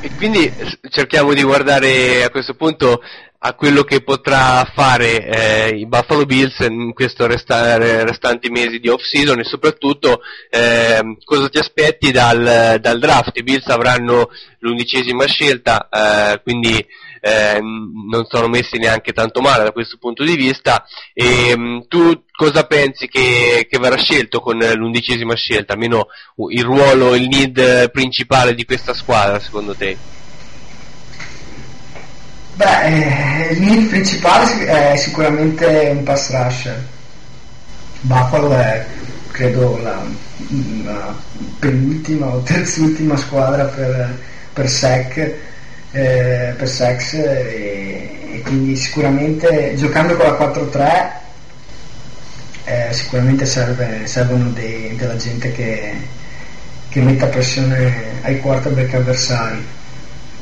E 0.00 0.10
quindi 0.16 0.52
cerchiamo 0.88 1.32
di 1.32 1.42
guardare 1.42 2.24
a 2.24 2.30
questo 2.30 2.54
punto 2.54 3.00
a 3.42 3.54
quello 3.54 3.84
che 3.84 4.02
potrà 4.02 4.70
fare 4.74 5.24
eh, 5.26 5.76
i 5.76 5.86
Buffalo 5.86 6.26
Bills 6.26 6.58
in 6.58 6.92
questi 6.92 7.24
restanti 7.26 8.50
mesi 8.50 8.78
di 8.80 8.88
off 8.88 9.00
season 9.00 9.38
e 9.38 9.44
soprattutto 9.44 10.20
ehm, 10.50 11.16
cosa 11.24 11.48
ti 11.48 11.56
aspetti 11.58 12.10
dal, 12.10 12.78
dal 12.80 12.98
draft. 12.98 13.38
I 13.38 13.42
Bills 13.42 13.66
avranno 13.68 14.28
l'undicesima 14.58 15.24
scelta, 15.24 15.88
eh, 15.88 16.42
quindi 16.42 16.86
ehm, 17.20 18.08
non 18.10 18.26
sono 18.28 18.48
messi 18.48 18.78
neanche 18.78 19.12
tanto 19.12 19.40
male 19.40 19.64
da 19.64 19.72
questo 19.72 19.96
punto 19.98 20.24
di 20.24 20.36
vista. 20.36 20.84
E, 21.12 21.56
mh, 21.56 21.86
tu 21.88 22.24
cosa 22.32 22.64
pensi 22.64 23.08
che, 23.08 23.66
che 23.68 23.78
verrà 23.78 23.96
scelto 23.96 24.40
con 24.40 24.58
l'undicesima 24.58 25.34
scelta? 25.34 25.74
Almeno 25.74 26.08
il 26.50 26.64
ruolo, 26.64 27.14
il 27.14 27.28
need 27.28 27.90
principale 27.90 28.54
di 28.54 28.64
questa 28.64 28.94
squadra 28.94 29.38
secondo 29.40 29.74
te? 29.74 29.96
Beh, 32.54 32.84
eh, 32.84 33.52
il 33.52 33.60
need 33.62 33.88
principale 33.88 34.66
è 34.66 34.96
sicuramente 34.96 35.92
un 35.96 36.02
pass 36.02 36.30
rusher. 36.30 36.84
Buffalo 38.02 38.52
è 38.56 38.86
credo 39.30 39.78
la, 39.82 40.02
la 40.84 41.14
penultima 41.58 42.26
o 42.26 42.40
terzultima 42.44 43.16
squadra 43.16 43.64
per, 43.64 44.18
per 44.52 44.68
sec, 44.68 45.34
eh, 45.92 46.54
per 46.56 46.68
sex 46.68 47.14
e, 47.14 48.10
e 48.34 48.40
quindi 48.42 48.76
sicuramente 48.76 49.74
giocando 49.76 50.16
con 50.16 50.26
la 50.26 50.32
4-3 50.36 51.18
eh, 52.64 52.92
sicuramente 52.92 53.46
serve, 53.46 54.06
servono 54.06 54.50
dei- 54.50 54.94
della 54.96 55.16
gente 55.16 55.50
che, 55.52 55.92
che 56.88 57.00
metta 57.00 57.26
pressione 57.26 57.92
ai 58.22 58.38
quarterback 58.40 58.94
avversari. 58.94 59.64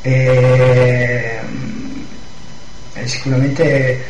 E, 0.03 1.39
e 2.95 3.07
sicuramente 3.07 4.05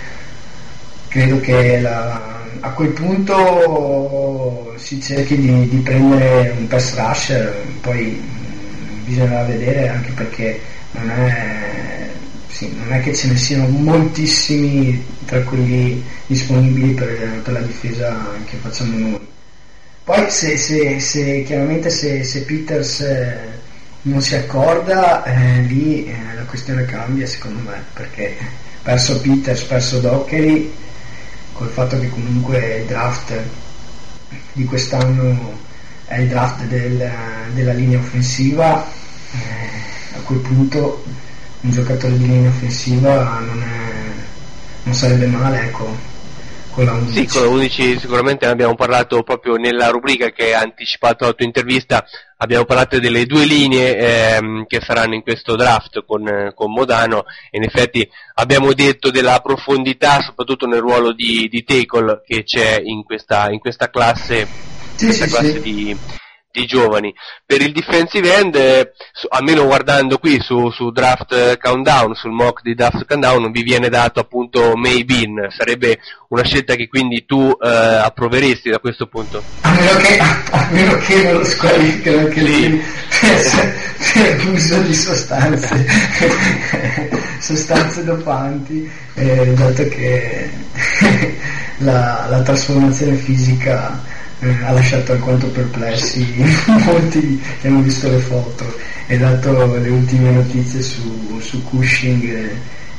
credo 1.08 1.40
che 1.40 1.80
la- 1.80 2.36
a 2.60 2.70
quel 2.70 2.88
punto 2.90 4.74
si 4.76 5.00
cerchi 5.00 5.36
di, 5.38 5.68
di 5.68 5.76
prendere 5.78 6.54
un 6.58 6.66
pass 6.66 6.94
rusher, 6.96 7.54
poi 7.80 8.02
mh, 8.20 9.04
bisognerà 9.04 9.42
vedere 9.44 9.88
anche 9.88 10.10
perché 10.12 10.60
non 11.02 11.10
è, 11.28 12.10
sì, 12.48 12.72
non 12.76 12.92
è 12.92 13.00
che 13.02 13.14
ce 13.14 13.28
ne 13.28 13.36
siano 13.36 13.66
moltissimi 13.68 15.04
tra 15.24 15.40
quelli 15.42 16.02
disponibili 16.26 16.92
per, 16.94 17.40
per 17.42 17.52
la 17.52 17.60
difesa 17.60 18.16
che 18.44 18.56
facciamo 18.56 18.98
noi. 18.98 19.26
Poi 20.04 20.30
se, 20.30 20.56
se- 20.56 21.00
se- 21.00 21.42
chiaramente 21.44 21.90
se, 21.90 22.24
se 22.24 22.42
Peters 22.42 23.00
eh, 23.00 23.36
non 24.02 24.22
si 24.22 24.34
accorda, 24.34 25.22
eh, 25.24 25.60
lì 25.62 26.06
eh, 26.06 26.16
la 26.34 26.42
questione 26.44 26.84
cambia 26.86 27.26
secondo 27.26 27.60
me, 27.68 27.82
perché 27.92 28.36
perso 28.82 29.20
Peters, 29.20 29.62
perso 29.62 29.98
Dockery, 29.98 30.72
col 31.52 31.68
fatto 31.68 31.98
che 32.00 32.08
comunque 32.08 32.76
il 32.78 32.86
draft 32.86 33.34
di 34.52 34.64
quest'anno 34.64 35.58
è 36.06 36.18
il 36.20 36.28
draft 36.28 36.62
del- 36.64 37.10
della 37.52 37.72
linea 37.74 37.98
offensiva, 37.98 38.86
eh, 39.32 39.87
quel 40.28 40.40
punto 40.40 41.02
un 41.62 41.70
giocatore 41.70 42.18
di 42.18 42.26
linea 42.26 42.50
offensiva 42.50 43.38
non, 43.40 43.62
è- 43.62 44.22
non 44.82 44.94
sarebbe 44.94 45.26
male, 45.26 45.62
ecco, 45.62 45.96
con 46.70 46.84
la 46.84 46.92
11. 46.92 47.18
Sì, 47.18 47.26
con 47.26 47.42
la 47.42 47.48
11 47.48 47.98
sicuramente 47.98 48.44
ne 48.44 48.52
abbiamo 48.52 48.74
parlato 48.74 49.22
proprio 49.22 49.54
nella 49.56 49.88
rubrica 49.88 50.30
che 50.30 50.54
ha 50.54 50.60
anticipato 50.60 51.24
la 51.24 51.32
tua 51.32 51.46
intervista, 51.46 52.04
abbiamo 52.36 52.66
parlato 52.66 53.00
delle 53.00 53.24
due 53.24 53.46
linee 53.46 53.96
ehm, 54.36 54.66
che 54.66 54.80
saranno 54.82 55.14
in 55.14 55.22
questo 55.22 55.56
draft 55.56 56.04
con, 56.06 56.52
con 56.54 56.72
Modano 56.72 57.24
e 57.50 57.56
in 57.56 57.64
effetti 57.64 58.06
abbiamo 58.34 58.74
detto 58.74 59.10
della 59.10 59.40
profondità 59.40 60.20
soprattutto 60.20 60.66
nel 60.66 60.80
ruolo 60.80 61.12
di, 61.12 61.48
di 61.50 61.64
tackle 61.64 62.20
che 62.24 62.44
c'è 62.44 62.80
in 62.84 63.02
questa, 63.02 63.50
in 63.50 63.58
questa 63.58 63.88
classe, 63.88 64.46
Sì, 64.94 65.06
questa 65.06 65.24
sì, 65.24 65.30
classe 65.30 65.52
sì. 65.52 65.60
di, 65.62 65.96
di 66.50 66.66
giovani. 66.66 67.14
Per 67.44 67.60
il 67.60 67.72
defensive 67.72 68.34
end, 68.34 68.54
eh, 68.56 68.92
su- 69.12 69.26
almeno 69.30 69.66
guardando 69.66 70.18
qui 70.18 70.40
su, 70.40 70.70
su 70.70 70.90
Draft 70.90 71.58
Countdown, 71.58 72.14
sul 72.14 72.32
mock 72.32 72.62
di 72.62 72.74
Draft 72.74 73.04
Countdown, 73.06 73.50
vi 73.50 73.62
viene 73.62 73.88
dato 73.88 74.20
appunto 74.20 74.72
Maybin, 74.74 75.48
sarebbe 75.50 75.98
una 76.28 76.44
scelta 76.44 76.74
che 76.74 76.88
quindi 76.88 77.24
tu 77.24 77.56
eh, 77.60 77.68
approveresti 77.68 78.70
da 78.70 78.78
questo 78.78 79.06
punto? 79.06 79.42
A 79.62 79.72
meno 79.72 79.98
che, 79.98 80.18
a 80.18 80.68
meno 80.70 80.96
che 80.98 81.22
non 81.22 81.32
lo 81.34 81.44
squalificano 81.44 82.18
anche 82.18 82.40
lì 82.40 82.82
per, 83.20 83.74
per 84.12 84.46
uso 84.48 84.80
di 84.82 84.94
sostanze, 84.94 85.86
sostanze 87.40 88.04
dopanti, 88.04 88.90
eh, 89.14 89.52
dato 89.54 89.88
che 89.88 90.50
la, 91.78 92.26
la 92.28 92.42
trasformazione 92.42 93.14
fisica 93.16 94.16
eh, 94.40 94.64
ha 94.64 94.72
lasciato 94.72 95.12
alquanto 95.12 95.48
perplessi 95.48 96.26
molti 96.84 97.40
che 97.60 97.68
hanno 97.68 97.80
visto 97.80 98.08
le 98.08 98.18
foto 98.18 98.64
e 99.06 99.18
dato 99.18 99.76
le 99.76 99.88
ultime 99.88 100.30
notizie 100.30 100.82
su, 100.82 101.38
su 101.40 101.62
Cushing 101.64 102.24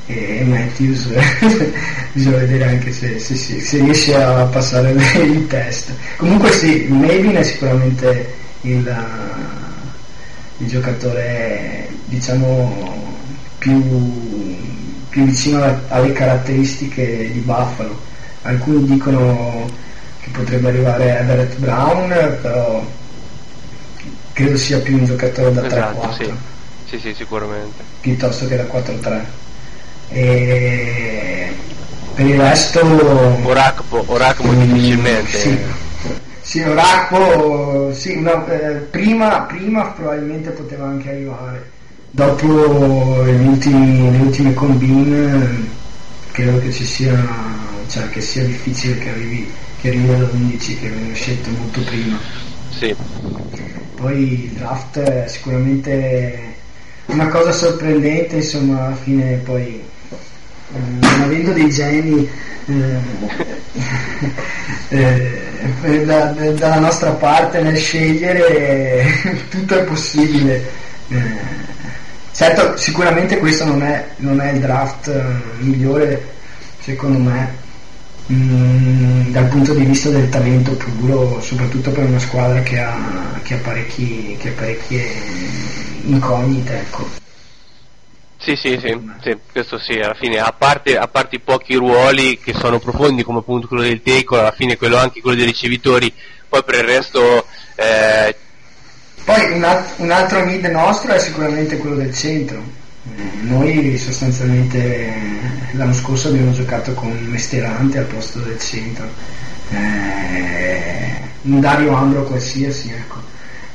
e, 0.07 0.39
e 0.39 0.43
Matthews. 0.43 1.07
Bisogna 2.13 2.37
vedere 2.37 2.63
anche 2.65 2.91
se, 2.91 3.19
se, 3.19 3.35
se- 3.35 3.61
se 3.61 3.77
riesce 3.77 4.15
a 4.15 4.43
passare 4.45 4.91
il 5.21 5.47
test. 5.47 5.91
Comunque 6.17 6.51
sì, 6.51 6.85
Mavin 6.89 7.35
è 7.35 7.43
sicuramente 7.43 8.33
il, 8.61 9.05
il 10.57 10.67
giocatore 10.67 11.87
diciamo 12.05 13.07
più, 13.59 13.81
più 15.09 15.23
vicino 15.25 15.63
alle- 15.89 16.11
caratteristiche 16.11 17.29
di 17.31 17.39
Buffalo. 17.39 18.07
Alcuni 18.41 18.85
dicono 18.85 19.69
potrebbe 20.31 20.69
arrivare 20.69 21.11
a 21.11 21.19
Everett 21.21 21.55
Brown 21.57 22.07
però 22.41 22.83
credo 24.33 24.57
sia 24.57 24.79
più 24.79 24.97
un 24.97 25.05
giocatore 25.05 25.51
da 25.51 25.61
3-4 25.61 26.11
Esatto, 26.11 26.23
sì. 26.23 26.33
Sì, 26.89 26.99
sì, 26.99 27.13
sicuramente. 27.13 27.83
piuttosto 28.01 28.47
che 28.47 28.55
da 28.55 28.63
4-3 28.65 29.25
e 30.11 31.53
per 32.15 32.25
il 32.25 32.39
resto 32.39 32.79
Oracpo, 33.45 34.03
Oracpo 34.07 34.43
Mm, 34.51 34.59
difficilmente. 34.73 35.27
sì. 35.27 35.57
Sì, 36.41 36.61
Oracco, 36.61 37.93
sì, 37.93 38.15
una- 38.15 38.43
eh, 38.47 38.75
prima, 38.89 39.41
prima 39.41 39.91
probabilmente 39.91 40.49
poteva 40.49 40.87
anche 40.87 41.09
arrivare. 41.09 41.69
Dopo 42.09 43.23
gli 43.23 43.45
ultimi, 43.47 44.11
le 44.11 44.17
ultime 44.17 44.53
combine 44.55 45.67
credo 46.31 46.59
che 46.59 46.71
ci 46.71 46.85
sia, 46.85 47.13
cioè 47.87 48.09
che 48.09 48.21
sia 48.21 48.43
difficile 48.45 48.97
che 48.97 49.09
arrivi, 49.09 49.53
che 49.81 49.87
arrivi 49.89 50.09
alla 50.11 50.29
11 50.31 50.79
che 50.79 50.89
venga 50.89 51.13
scelto 51.13 51.49
molto 51.51 51.81
prima. 51.81 52.19
Sì. 52.77 52.95
Poi 53.95 54.43
il 54.45 54.49
draft 54.51 54.99
è 54.99 55.27
sicuramente 55.27 56.55
una 57.07 57.27
cosa 57.27 57.51
sorprendente, 57.51 58.35
insomma, 58.37 58.85
alla 58.87 58.95
fine 58.95 59.35
poi 59.43 59.81
eh, 60.71 60.79
non 60.99 61.21
avendo 61.21 61.51
dei 61.51 61.69
geni 61.69 62.29
eh, 62.67 62.97
eh, 64.89 66.05
da- 66.05 66.25
da- 66.31 66.51
dalla 66.51 66.79
nostra 66.79 67.11
parte 67.11 67.61
nel 67.61 67.77
scegliere 67.77 69.05
tutto 69.49 69.79
è 69.79 69.83
possibile. 69.83 70.63
Eh, 71.09 71.17
certo, 72.31 72.77
sicuramente 72.77 73.37
questo 73.37 73.65
non 73.65 73.81
è, 73.81 74.05
non 74.17 74.39
è 74.39 74.51
il 74.51 74.59
draft 74.59 75.07
eh, 75.07 75.23
migliore, 75.59 76.23
secondo 76.81 77.17
me, 77.17 77.67
mm, 78.31 79.31
dal 79.31 79.47
punto 79.47 79.73
di 79.73 79.85
vista 79.85 80.09
del 80.09 80.29
talento 80.29 80.71
puro, 80.75 81.41
soprattutto 81.41 81.91
per 81.91 82.05
una 82.05 82.19
squadra 82.19 82.61
che 82.61 82.79
ha, 82.79 83.39
che 83.43 83.55
ha 83.55 83.59
parecchi, 83.59 84.35
che 84.39 84.49
ha 84.49 84.53
parecchie 84.53 85.05
incognite. 86.03 86.79
Ecco. 86.79 87.07
Sì, 88.37 88.55
Sì, 88.55 88.77
sì, 88.79 88.97
sì, 89.21 89.37
questo 89.51 89.77
sì, 89.79 89.99
alla 89.99 90.13
fine, 90.13 90.39
a 90.39 90.53
parte, 90.57 90.97
a 90.97 91.07
parte 91.07 91.35
i 91.35 91.39
pochi 91.41 91.75
ruoli 91.75 92.39
che 92.39 92.53
sono 92.53 92.79
profondi, 92.79 93.23
come 93.23 93.39
appunto 93.39 93.67
quello 93.67 93.83
del 93.83 94.01
tackle, 94.01 94.39
alla 94.39 94.51
fine 94.53 94.77
quello 94.77 94.97
anche 94.97 95.19
quello 95.21 95.35
dei 95.37 95.45
ricevitori, 95.45 96.13
poi 96.47 96.63
per 96.63 96.75
il 96.75 96.83
resto 96.83 97.45
eh, 97.75 98.35
Poi 99.25 99.51
un, 99.51 99.63
al- 99.63 99.85
un 99.97 100.11
altro 100.11 100.43
need 100.45 100.65
nostro 100.65 101.11
è 101.13 101.19
sicuramente 101.19 101.77
quello 101.77 101.95
del 101.95 102.13
centro. 102.13 102.77
Noi 103.41 103.97
sostanzialmente 103.97 105.11
l'anno 105.73 105.93
scorso 105.93 106.27
abbiamo 106.29 106.51
giocato 106.51 106.93
con 106.93 107.11
Mesterante 107.29 107.97
al 107.99 108.05
posto 108.05 108.39
del 108.39 108.59
centro, 108.59 109.07
Eh, 109.71 111.11
un 111.43 111.59
Dario 111.59 111.93
Ambro 111.95 112.23
qualsiasi, 112.23 112.89
ecco. 112.91 113.21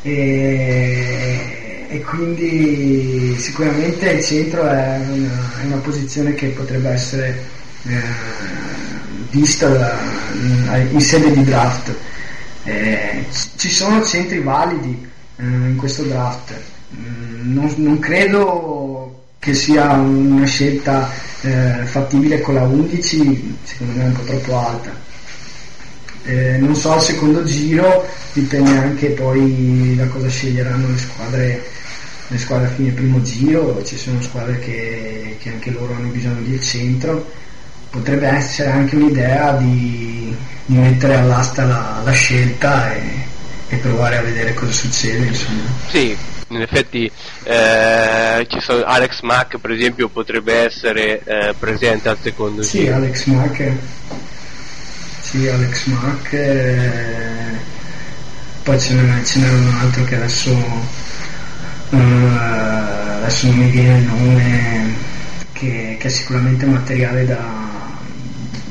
E, 0.03 1.87
e 1.89 2.01
quindi 2.03 3.37
sicuramente 3.39 4.11
il 4.11 4.23
centro 4.25 4.69
è 4.69 4.99
una, 5.09 5.61
è 5.63 5.65
una 5.67 5.77
posizione 5.77 6.35
che 6.35 6.49
potrebbe 6.49 6.89
essere 6.91 7.45
eh, 7.87 8.01
vista 9.31 9.69
da- 9.69 10.77
in 10.91 11.01
sede 11.01 11.33
di 11.33 11.45
draft. 11.45 11.95
Eh, 12.65 13.25
ci- 13.31 13.49
ci 13.57 13.71
sono 13.71 14.03
centri 14.05 14.41
validi 14.41 15.09
eh, 15.37 15.43
in 15.45 15.77
questo 15.77 16.03
draft. 16.05 16.53
Mm, 16.97 17.53
Non, 17.55 17.73
non 17.77 17.99
credo 18.01 19.24
che 19.45 19.53
sia 19.53 19.93
una 19.93 20.47
scelta 20.47 21.11
eh, 21.43 21.85
fattibile 21.85 22.41
con 22.41 22.55
la 22.55 22.63
11, 22.63 23.57
secondo 23.63 23.93
me 23.93 24.05
è 24.05 24.07
un 24.07 24.13
po' 24.15 24.23
troppo 24.23 24.59
alta. 24.59 24.91
Eh, 26.25 26.57
non 26.57 26.75
so 26.75 26.93
al 26.93 27.03
secondo 27.03 27.45
giro, 27.45 28.09
dipende 28.33 28.71
anche 28.71 29.09
poi 29.09 29.95
da 29.97 30.07
cosa 30.07 30.29
sceglieranno 30.29 30.89
le 30.89 30.97
squadre, 30.97 31.63
le 32.29 32.39
squadre 32.39 32.69
a 32.69 32.71
fine 32.71 32.93
primo 32.93 33.21
giro, 33.21 33.85
ci 33.85 33.99
sono 33.99 34.19
squadre 34.23 34.59
che, 34.61 35.37
che 35.39 35.51
anche 35.51 35.71
loro 35.73 35.93
hanno 35.93 36.09
bisogno 36.09 36.41
del 36.41 36.63
centro, 36.63 37.31
potrebbe 37.91 38.27
essere 38.27 38.71
anche 38.71 38.97
un'idea 38.97 39.53
di, 39.57 40.35
di 40.65 40.77
mettere 40.77 41.17
all'asta 41.17 41.67
la, 41.67 42.01
la 42.03 42.13
scelta 42.13 42.95
e, 42.95 43.03
e 43.75 43.79
provare 43.79 44.17
a 44.19 44.23
vedere 44.23 44.55
cosa 44.55 44.73
succede. 44.73 45.27
Insomma. 45.27 45.63
Sì, 45.89 46.17
in 46.49 46.61
effetti 46.61 47.11
eh, 47.45 48.47
ci 48.49 48.61
sono 48.61 48.85
Alex 48.85 49.21
Mack 49.23 49.59
per 49.59 49.71
esempio 49.73 50.09
potrebbe 50.09 50.55
essere 50.65 51.21
eh, 51.25 51.55
presente 51.59 52.09
al 52.09 52.19
secondo 52.21 52.63
Sì, 52.63 52.81
giro. 52.81 52.95
Alex 52.97 53.25
Mack. 53.27 53.73
Sì, 55.21 55.49
Alex 55.49 55.87
Mack. 55.87 56.33
eh, 56.33 57.73
Poi 58.63 58.79
ce 58.81 58.95
n'era, 58.95 59.53
un 59.57 59.75
altro 59.81 60.05
che 60.05 60.17
adesso, 60.17 60.51
eh, 61.91 61.97
adesso 61.97 63.47
non 63.47 63.57
mi 63.57 63.71
viene 63.71 63.99
il 63.99 64.05
nome, 64.05 64.95
che, 65.53 65.97
che 65.99 66.07
è 66.07 66.11
sicuramente 66.11 66.65
materiale 66.67 67.27
da, 67.27 67.43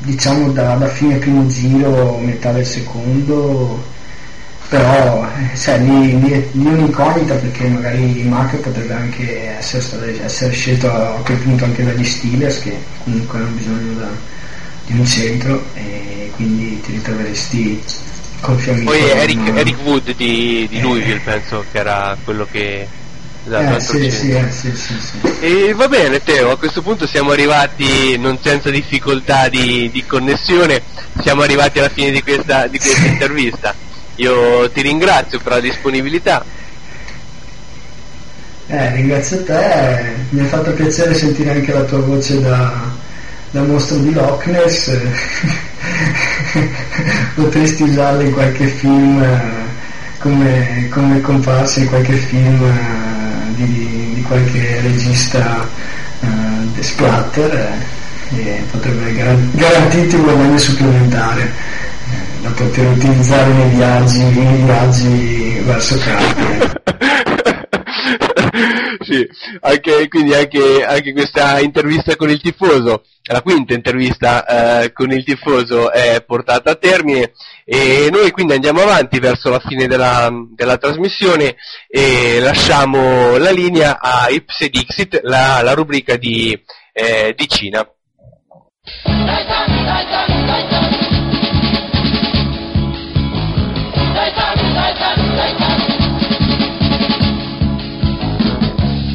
diciamo 0.03 0.51
da, 0.51 0.75
da 0.75 0.87
fine 0.87 1.17
primo 1.17 1.45
giro, 1.47 2.17
metà 2.17 2.51
del 2.51 2.65
secondo. 2.65 3.91
Però 4.73 5.23
eh, 5.27 5.55
sai, 5.55 5.83
lì, 5.85 6.19
lì 6.19 6.31
è, 6.31 6.47
lì 6.53 6.65
è 6.65 6.69
un'incognita 6.69 7.35
perché 7.35 7.67
magari 7.67 8.23
Mack 8.23 8.55
potrebbe 8.55 8.91
anche 8.95 9.55
essere, 9.55 9.83
stato- 9.83 10.03
essere 10.03 10.51
scelto 10.51 10.91
a 10.91 11.21
quel 11.23 11.37
punto 11.37 11.65
anche 11.65 11.83
dagli 11.83 12.03
Steelers 12.03 12.59
che 12.59 12.75
comunque 13.03 13.37
hanno 13.37 13.49
bisogno 13.49 13.93
da, 13.99 14.09
di 14.87 14.97
un 14.97 15.05
centro 15.05 15.63
e 15.75 16.31
quindi 16.35 16.81
ti 16.81 16.93
ritroveresti 16.93 17.83
con 18.39 18.57
Fiammito. 18.57 18.89
Poi 18.89 19.09
Eric, 19.11 19.37
no? 19.37 19.57
Eric 19.57 19.77
Wood 19.83 20.15
di, 20.15 20.67
di 20.67 20.81
Louisville 20.81 21.21
penso 21.23 21.63
che 21.71 21.77
era 21.77 22.17
quello 22.23 22.47
che... 22.49 22.87
esatto, 23.45 23.75
Eh, 23.75 23.79
sì, 23.79 24.09
sì, 24.09 24.31
eh, 24.31 24.49
sì, 24.49 24.75
sì, 24.75 24.93
sì. 24.99 25.39
E 25.39 25.73
va 25.75 25.87
bene 25.87 26.23
Teo, 26.23 26.49
a 26.49 26.57
questo 26.57 26.81
punto 26.81 27.05
siamo 27.05 27.29
arrivati 27.29 28.17
non 28.17 28.39
senza 28.41 28.71
difficoltà 28.71 29.49
di, 29.49 29.91
di 29.91 30.03
connessione, 30.03 30.81
siamo 31.21 31.43
arrivati 31.43 31.77
alla 31.77 31.89
fine 31.89 32.09
di 32.09 32.23
questa, 32.23 32.65
di 32.65 32.79
questa 32.79 33.05
intervista. 33.05 33.82
Io 34.15 34.69
ti 34.71 34.81
ringrazio 34.81 35.39
per 35.39 35.53
la 35.53 35.59
disponibilità. 35.59 36.45
Eh, 38.67 38.95
ringrazio 38.95 39.43
te, 39.43 40.13
mi 40.29 40.41
ha 40.41 40.45
fatto 40.45 40.71
piacere 40.71 41.13
sentire 41.13 41.51
anche 41.51 41.73
la 41.73 41.81
tua 41.81 41.99
voce 41.99 42.39
da, 42.39 42.71
da 43.51 43.61
mostro 43.63 43.97
di 43.97 44.13
Loch 44.13 44.45
Ness, 44.45 44.95
potresti 47.35 47.83
usarla 47.83 48.23
in 48.23 48.31
qualche 48.31 48.67
film 48.67 49.21
eh, 49.21 49.41
come, 50.19 50.87
come 50.89 51.21
comparsa 51.21 51.81
in 51.81 51.87
qualche 51.87 52.15
film 52.15 52.63
eh, 52.63 53.53
di, 53.55 54.13
di 54.15 54.21
qualche 54.21 54.79
regista 54.81 55.67
eh, 56.21 56.81
splatter 56.81 57.81
e 58.29 58.63
potrebbe 58.71 59.13
garan- 59.13 59.51
garantirti 59.53 60.15
un 60.15 60.23
guadagno 60.23 60.57
supplementare 60.57 61.51
da 62.43 62.49
poter 62.49 62.85
utilizzare 62.87 63.53
nei 63.53 63.69
viaggi, 63.69 64.21
nei 64.21 64.63
viaggi 64.63 65.59
verso 65.63 65.97
Carpi. 65.97 66.81
sì, 69.05 69.25
anche, 69.61 70.07
quindi 70.09 70.33
anche, 70.33 70.83
anche 70.83 71.13
questa 71.13 71.61
intervista 71.61 72.17
con 72.17 72.29
il 72.29 72.41
tifoso, 72.41 73.05
la 73.31 73.41
quinta 73.41 73.73
intervista 73.73 74.81
eh, 74.81 74.91
con 74.91 75.11
il 75.11 75.23
tifoso 75.23 75.89
è 75.89 76.21
portata 76.27 76.71
a 76.71 76.75
termine 76.75 77.31
e 77.63 78.09
noi 78.11 78.31
quindi 78.31 78.51
andiamo 78.53 78.81
avanti 78.81 79.19
verso 79.19 79.49
la 79.49 79.61
fine 79.65 79.87
della, 79.87 80.29
della 80.53 80.77
trasmissione 80.77 81.55
e 81.87 82.41
lasciamo 82.41 83.37
la 83.37 83.51
linea 83.51 84.01
a 84.01 84.27
Ipse 84.29 84.67
Dixit, 84.67 85.21
la, 85.23 85.61
la 85.63 85.73
rubrica 85.73 86.17
di, 86.17 86.61
eh, 86.91 87.33
di 87.37 87.47
Cina. 87.47 87.87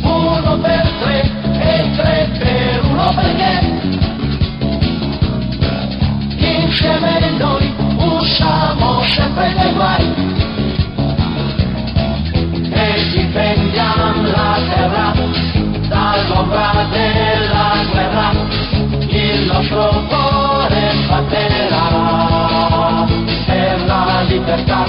Uno 0.03 0.59
per 0.59 0.89
tre 1.01 1.31
e 1.59 1.91
tre 1.97 2.31
per 2.39 2.85
uno 2.85 3.13
perché? 3.15 3.55
Insieme 6.37 7.31
noi 7.39 7.75
usciamo 7.97 9.03
sempre 9.03 9.53
dai 9.55 9.73
guai. 9.73 10.15
E 12.71 13.09
difendiamo 13.11 14.23
la 14.23 14.59
terra 14.71 15.13
dall'ombra 15.89 16.87
della 16.91 17.73
guerra. 17.91 18.33
Il 19.09 19.47
nostro 19.47 20.05
cuore 20.09 20.93
batterà 21.09 21.89
per 23.47 23.85
la 23.87 24.23
libertà 24.29 24.88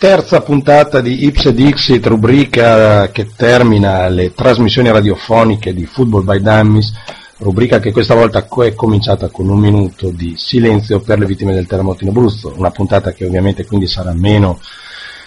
terza 0.00 0.40
puntata 0.40 1.02
di 1.02 1.26
Ipse 1.26 1.52
Dixit, 1.52 2.06
rubrica 2.06 3.10
che 3.10 3.32
termina 3.36 4.08
le 4.08 4.32
trasmissioni 4.32 4.90
radiofoniche 4.90 5.74
di 5.74 5.84
Football 5.84 6.24
by 6.24 6.40
Dummies, 6.40 6.94
rubrica 7.36 7.80
che 7.80 7.92
questa 7.92 8.14
volta 8.14 8.48
è 8.48 8.74
cominciata 8.74 9.28
con 9.28 9.50
un 9.50 9.60
minuto 9.60 10.08
di 10.08 10.36
silenzio 10.38 11.00
per 11.00 11.18
le 11.18 11.26
vittime 11.26 11.52
del 11.52 11.66
terremoto 11.66 12.04
in 12.04 12.08
Abruzzo, 12.08 12.54
una 12.56 12.70
puntata 12.70 13.12
che 13.12 13.26
ovviamente 13.26 13.66
quindi 13.66 13.86
sarà 13.86 14.14
meno 14.14 14.58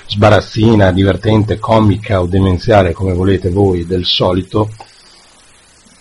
sbarazzina, 0.07 0.91
divertente, 0.91 1.59
comica 1.59 2.19
o 2.19 2.25
demenziale 2.25 2.93
come 2.93 3.13
volete 3.13 3.51
voi 3.51 3.85
del 3.85 4.05
solito, 4.05 4.71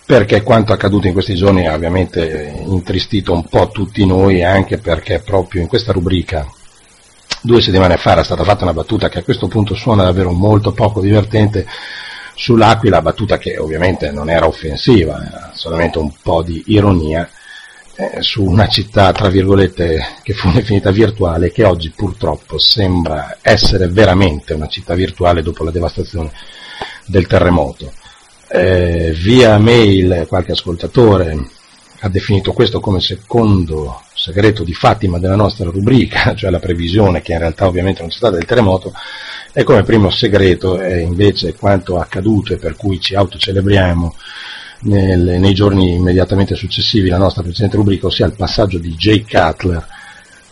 perché 0.06 0.42
quanto 0.42 0.72
accaduto 0.72 1.06
in 1.08 1.12
questi 1.12 1.34
giorni 1.34 1.66
ha 1.66 1.74
ovviamente 1.74 2.62
intristito 2.64 3.34
un 3.34 3.44
po' 3.44 3.68
tutti 3.68 4.06
noi, 4.06 4.42
anche 4.42 4.78
perché 4.78 5.18
proprio 5.18 5.60
in 5.60 5.68
questa 5.68 5.92
rubrica 5.92 6.50
due 7.43 7.60
settimane 7.60 7.97
fa 7.97 8.12
era 8.12 8.23
stata 8.23 8.44
fatta 8.44 8.62
una 8.62 8.73
battuta 8.73 9.09
che 9.09 9.19
a 9.19 9.23
questo 9.23 9.48
punto 9.48 9.74
suona 9.74 10.05
davvero 10.05 10.31
molto 10.31 10.73
poco 10.73 11.01
divertente 11.01 11.66
sull'Aquila, 12.35 13.02
battuta 13.02 13.36
che 13.39 13.59
ovviamente 13.59 14.10
non 14.10 14.31
era 14.31 14.47
offensiva, 14.47 15.23
era 15.27 15.51
solamente 15.55 15.98
un 15.98 16.12
po' 16.23 16.43
di 16.43 16.62
ironia 16.66 17.28
eh, 17.94 18.23
su 18.23 18.44
una 18.44 18.69
città, 18.69 19.12
tra 19.12 19.28
virgolette, 19.28 20.16
che 20.23 20.32
fu 20.32 20.51
definita 20.55 20.90
virtuale 20.90 21.52
che 21.52 21.64
oggi 21.64 21.90
purtroppo 21.90 22.59
sembra 22.59 23.39
essere 23.43 23.89
veramente 23.89 24.55
una 24.55 24.69
città 24.69 24.94
virtuale 24.94 25.43
dopo 25.43 25.64
la 25.64 25.70
devastazione 25.70 26.32
del 27.06 27.27
terremoto. 27.27 27.93
Eh, 28.48 29.12
via 29.16 29.59
mail 29.59 30.27
qualche 30.28 30.52
ascoltatore 30.52 31.48
ha 32.04 32.08
definito 32.08 32.52
questo 32.52 32.80
come 32.80 33.00
secondo 33.00 34.02
segreto 34.12 34.64
di 34.64 34.74
Fatima 34.74 35.20
della 35.20 35.36
nostra 35.36 35.70
rubrica, 35.70 36.34
cioè 36.36 36.50
la 36.50 36.58
previsione 36.58 37.22
che 37.22 37.32
in 37.32 37.38
realtà 37.38 37.66
ovviamente 37.66 38.00
non 38.00 38.10
c'è 38.10 38.16
stata 38.16 38.36
del 38.36 38.44
terremoto, 38.44 38.92
e 39.52 39.62
come 39.62 39.84
primo 39.84 40.10
segreto 40.10 40.78
è 40.78 40.96
invece 40.96 41.54
quanto 41.54 41.98
accaduto 41.98 42.54
e 42.54 42.56
per 42.56 42.74
cui 42.74 43.00
ci 43.00 43.14
autocelebriamo 43.14 44.16
nel, 44.80 45.38
nei 45.38 45.54
giorni 45.54 45.92
immediatamente 45.94 46.56
successivi 46.56 47.08
la 47.08 47.18
nostra 47.18 47.42
precedente 47.42 47.76
rubrica, 47.76 48.06
ossia 48.06 48.26
il 48.26 48.32
passaggio 48.32 48.78
di 48.78 48.94
Jay 48.94 49.24
Cutler 49.24 49.86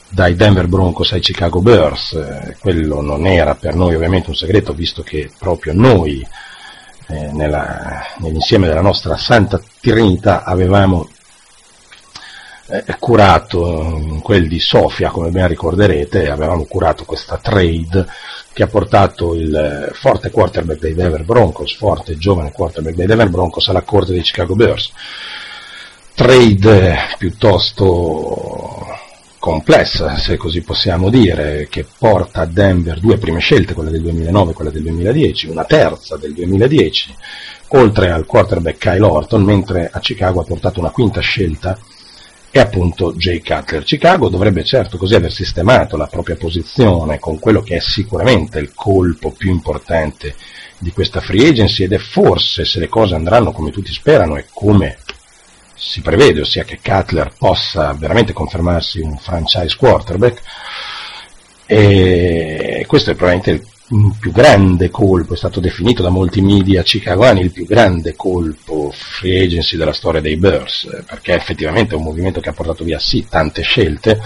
dai 0.08 0.34
Denver 0.36 0.68
Broncos 0.68 1.12
ai 1.12 1.20
Chicago 1.20 1.60
Bears. 1.60 2.12
Eh, 2.12 2.56
quello 2.60 3.00
non 3.00 3.26
era 3.26 3.56
per 3.56 3.74
noi 3.74 3.96
ovviamente 3.96 4.28
un 4.28 4.36
segreto, 4.36 4.72
visto 4.72 5.02
che 5.02 5.30
proprio 5.36 5.72
noi, 5.72 6.24
eh, 7.08 7.32
nella, 7.32 8.02
nell'insieme 8.18 8.68
della 8.68 8.82
nostra 8.82 9.16
Santa 9.16 9.60
Trinità, 9.80 10.44
avevamo 10.44 11.08
eh, 12.70 12.96
curato 12.98 14.20
quel 14.22 14.46
di 14.46 14.60
Sofia, 14.60 15.10
come 15.10 15.30
ben 15.30 15.48
ricorderete, 15.48 16.30
avevamo 16.30 16.64
curato 16.64 17.04
questa 17.04 17.36
trade 17.36 18.06
che 18.52 18.62
ha 18.62 18.68
portato 18.68 19.34
il 19.34 19.90
forte 19.92 20.30
quarterback 20.30 20.80
dei 20.80 20.94
Denver 20.94 21.24
Broncos, 21.24 21.74
forte 21.76 22.16
giovane 22.16 22.52
quarterback 22.52 22.94
dei 22.94 23.06
Denver 23.06 23.28
Broncos 23.28 23.68
alla 23.68 23.82
corte 23.82 24.12
dei 24.12 24.22
Chicago 24.22 24.54
Bears. 24.54 24.92
Trade 26.14 26.96
piuttosto 27.18 28.86
complessa, 29.38 30.18
se 30.18 30.36
così 30.36 30.60
possiamo 30.60 31.08
dire, 31.08 31.66
che 31.70 31.86
porta 31.98 32.42
a 32.42 32.46
Denver 32.46 33.00
due 33.00 33.16
prime 33.16 33.40
scelte, 33.40 33.74
quella 33.74 33.90
del 33.90 34.02
2009 34.02 34.50
e 34.50 34.54
quella 34.54 34.70
del 34.70 34.82
2010, 34.82 35.48
una 35.48 35.64
terza 35.64 36.16
del 36.16 36.34
2010, 36.34 37.16
oltre 37.68 38.10
al 38.10 38.26
quarterback 38.26 38.78
Kyle 38.78 39.04
Orton, 39.04 39.42
mentre 39.42 39.88
a 39.90 39.98
Chicago 39.98 40.40
ha 40.40 40.44
portato 40.44 40.78
una 40.78 40.90
quinta 40.90 41.20
scelta 41.20 41.78
e 42.50 42.58
appunto 42.58 43.14
Jay 43.14 43.40
Cutler. 43.40 43.84
Chicago 43.84 44.28
dovrebbe 44.28 44.64
certo 44.64 44.96
così 44.96 45.14
aver 45.14 45.32
sistemato 45.32 45.96
la 45.96 46.06
propria 46.06 46.36
posizione 46.36 47.18
con 47.18 47.38
quello 47.38 47.62
che 47.62 47.76
è 47.76 47.80
sicuramente 47.80 48.58
il 48.58 48.72
colpo 48.74 49.30
più 49.30 49.50
importante 49.50 50.34
di 50.78 50.90
questa 50.92 51.20
free 51.20 51.48
agency 51.48 51.84
ed 51.84 51.92
è 51.92 51.98
forse 51.98 52.64
se 52.64 52.78
le 52.80 52.88
cose 52.88 53.14
andranno 53.14 53.52
come 53.52 53.70
tutti 53.70 53.92
sperano 53.92 54.36
e 54.36 54.46
come 54.52 54.98
si 55.74 56.02
prevede, 56.02 56.40
ossia 56.42 56.64
che 56.64 56.80
Cutler 56.82 57.32
possa 57.38 57.92
veramente 57.94 58.34
confermarsi 58.34 59.00
un 59.00 59.16
franchise 59.16 59.76
quarterback, 59.76 60.42
e 61.64 62.84
questo 62.86 63.12
è 63.12 63.14
probabilmente 63.14 63.50
il 63.50 63.66
più 64.20 64.30
grande 64.30 64.88
colpo, 64.88 65.34
è 65.34 65.36
stato 65.36 65.58
definito 65.58 66.00
da 66.00 66.10
molti 66.10 66.40
media 66.40 66.82
chicagoani 66.82 67.40
il 67.40 67.50
più 67.50 67.66
grande 67.66 68.14
colpo 68.14 68.92
free 68.92 69.42
agency 69.42 69.76
della 69.76 69.92
storia 69.92 70.20
dei 70.20 70.36
Bears, 70.36 70.86
perché 71.06 71.34
effettivamente 71.34 71.94
è 71.94 71.98
un 71.98 72.04
movimento 72.04 72.40
che 72.40 72.50
ha 72.50 72.52
portato 72.52 72.84
via 72.84 73.00
sì 73.00 73.26
tante 73.28 73.62
scelte, 73.62 74.20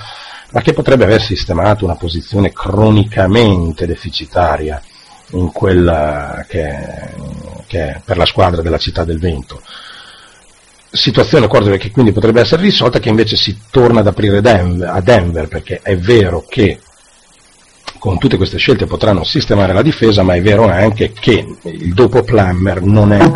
ma 0.50 0.60
che 0.60 0.74
potrebbe 0.74 1.04
aver 1.04 1.22
sistemato 1.22 1.84
una 1.84 1.96
posizione 1.96 2.52
cronicamente 2.52 3.86
deficitaria 3.86 4.82
in 5.30 5.50
quella 5.50 6.44
che, 6.46 6.76
che 7.66 7.78
è 7.80 8.00
per 8.04 8.18
la 8.18 8.26
squadra 8.26 8.60
della 8.60 8.78
città 8.78 9.04
del 9.04 9.18
vento. 9.18 9.62
Situazione 10.90 11.48
che 11.78 11.90
quindi 11.90 12.12
potrebbe 12.12 12.42
essere 12.42 12.62
risolta, 12.62 13.00
che 13.00 13.08
invece 13.08 13.36
si 13.36 13.62
torna 13.70 14.00
ad 14.00 14.06
aprire 14.06 14.42
Denver, 14.42 14.90
a 14.90 15.00
Denver, 15.00 15.48
perché 15.48 15.80
è 15.82 15.96
vero 15.96 16.44
che 16.46 16.80
con 18.04 18.18
tutte 18.18 18.36
queste 18.36 18.58
scelte 18.58 18.84
potranno 18.84 19.24
sistemare 19.24 19.72
la 19.72 19.80
difesa, 19.80 20.22
ma 20.22 20.34
è 20.34 20.42
vero 20.42 20.68
anche 20.68 21.12
che 21.12 21.56
il 21.62 21.94
dopo 21.94 22.22
Plummer 22.22 22.82
non 22.82 23.12
è 23.14 23.32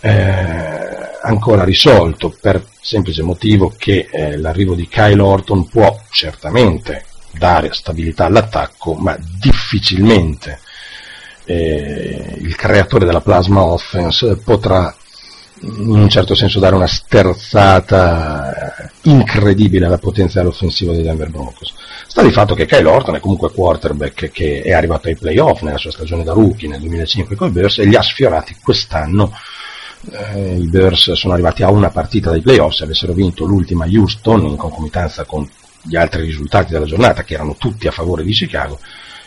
eh, 0.00 1.18
ancora 1.20 1.64
risolto 1.64 2.34
per 2.40 2.64
semplice 2.80 3.22
motivo 3.22 3.74
che 3.76 4.08
eh, 4.10 4.38
l'arrivo 4.38 4.74
di 4.74 4.88
Kyle 4.88 5.20
Orton 5.20 5.68
può 5.68 6.00
certamente 6.08 7.04
dare 7.30 7.74
stabilità 7.74 8.24
all'attacco, 8.24 8.94
ma 8.94 9.14
difficilmente 9.38 10.60
eh, 11.44 12.36
il 12.38 12.56
creatore 12.56 13.04
della 13.04 13.20
plasma 13.20 13.64
offense 13.64 14.38
potrà 14.38 14.96
in 15.60 15.88
un 15.88 16.08
certo 16.08 16.34
senso 16.34 16.58
dare 16.58 16.74
una 16.74 16.86
sterzata 16.86 18.90
incredibile 19.02 19.86
alla 19.86 19.98
potenziale 19.98 20.48
offensiva 20.48 20.92
dei 20.92 21.02
Denver 21.02 21.30
Broncos. 21.30 21.74
Sta 22.06 22.22
di 22.22 22.30
fatto 22.30 22.54
che 22.54 22.66
Kyle 22.66 22.88
Orton 22.88 23.16
è 23.16 23.20
comunque 23.20 23.50
quarterback 23.50 24.30
che 24.30 24.62
è 24.62 24.72
arrivato 24.72 25.08
ai 25.08 25.16
playoff 25.16 25.62
nella 25.62 25.78
sua 25.78 25.90
stagione 25.90 26.24
da 26.24 26.32
rookie 26.32 26.68
nel 26.68 26.80
2005 26.80 27.36
con 27.36 27.48
i 27.48 27.52
Bears 27.52 27.78
e 27.78 27.84
li 27.84 27.96
ha 27.96 28.02
sfiorati 28.02 28.56
quest'anno. 28.62 29.32
Eh, 30.12 30.58
I 30.58 30.68
Bears 30.68 31.12
sono 31.12 31.32
arrivati 31.32 31.62
a 31.62 31.70
una 31.70 31.90
partita 31.90 32.30
dai 32.30 32.40
playoff, 32.40 32.74
se 32.74 32.84
avessero 32.84 33.12
vinto 33.12 33.44
l'ultima 33.44 33.86
Houston 33.86 34.46
in 34.46 34.56
concomitanza 34.56 35.24
con 35.24 35.48
gli 35.82 35.96
altri 35.96 36.22
risultati 36.22 36.72
della 36.72 36.84
giornata 36.84 37.24
che 37.24 37.34
erano 37.34 37.56
tutti 37.56 37.88
a 37.88 37.90
favore 37.90 38.22
di 38.22 38.32
Chicago, 38.32 38.78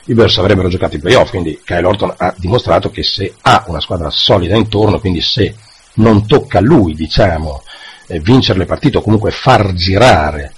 i 0.05 0.13
Bears 0.13 0.37
avrebbero 0.37 0.67
giocato 0.67 0.95
i 0.95 0.99
playoff, 0.99 1.29
quindi 1.29 1.59
Kyle 1.63 1.85
Orton 1.85 2.13
ha 2.17 2.33
dimostrato 2.37 2.89
che 2.89 3.03
se 3.03 3.35
ha 3.41 3.65
una 3.67 3.79
squadra 3.79 4.09
solida 4.09 4.55
intorno, 4.55 4.99
quindi 4.99 5.21
se 5.21 5.55
non 5.95 6.25
tocca 6.27 6.59
a 6.59 6.61
lui, 6.61 6.93
diciamo, 6.93 7.63
eh, 8.07 8.19
vincere 8.19 8.59
le 8.59 8.65
partite 8.65 8.97
o 8.97 9.01
comunque 9.01 9.31
far 9.31 9.73
girare 9.73 10.53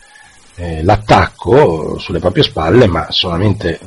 eh, 0.55 0.83
l'attacco 0.83 1.97
sulle 1.97 2.19
proprie 2.19 2.43
spalle, 2.43 2.87
ma 2.87 3.07
solamente 3.09 3.79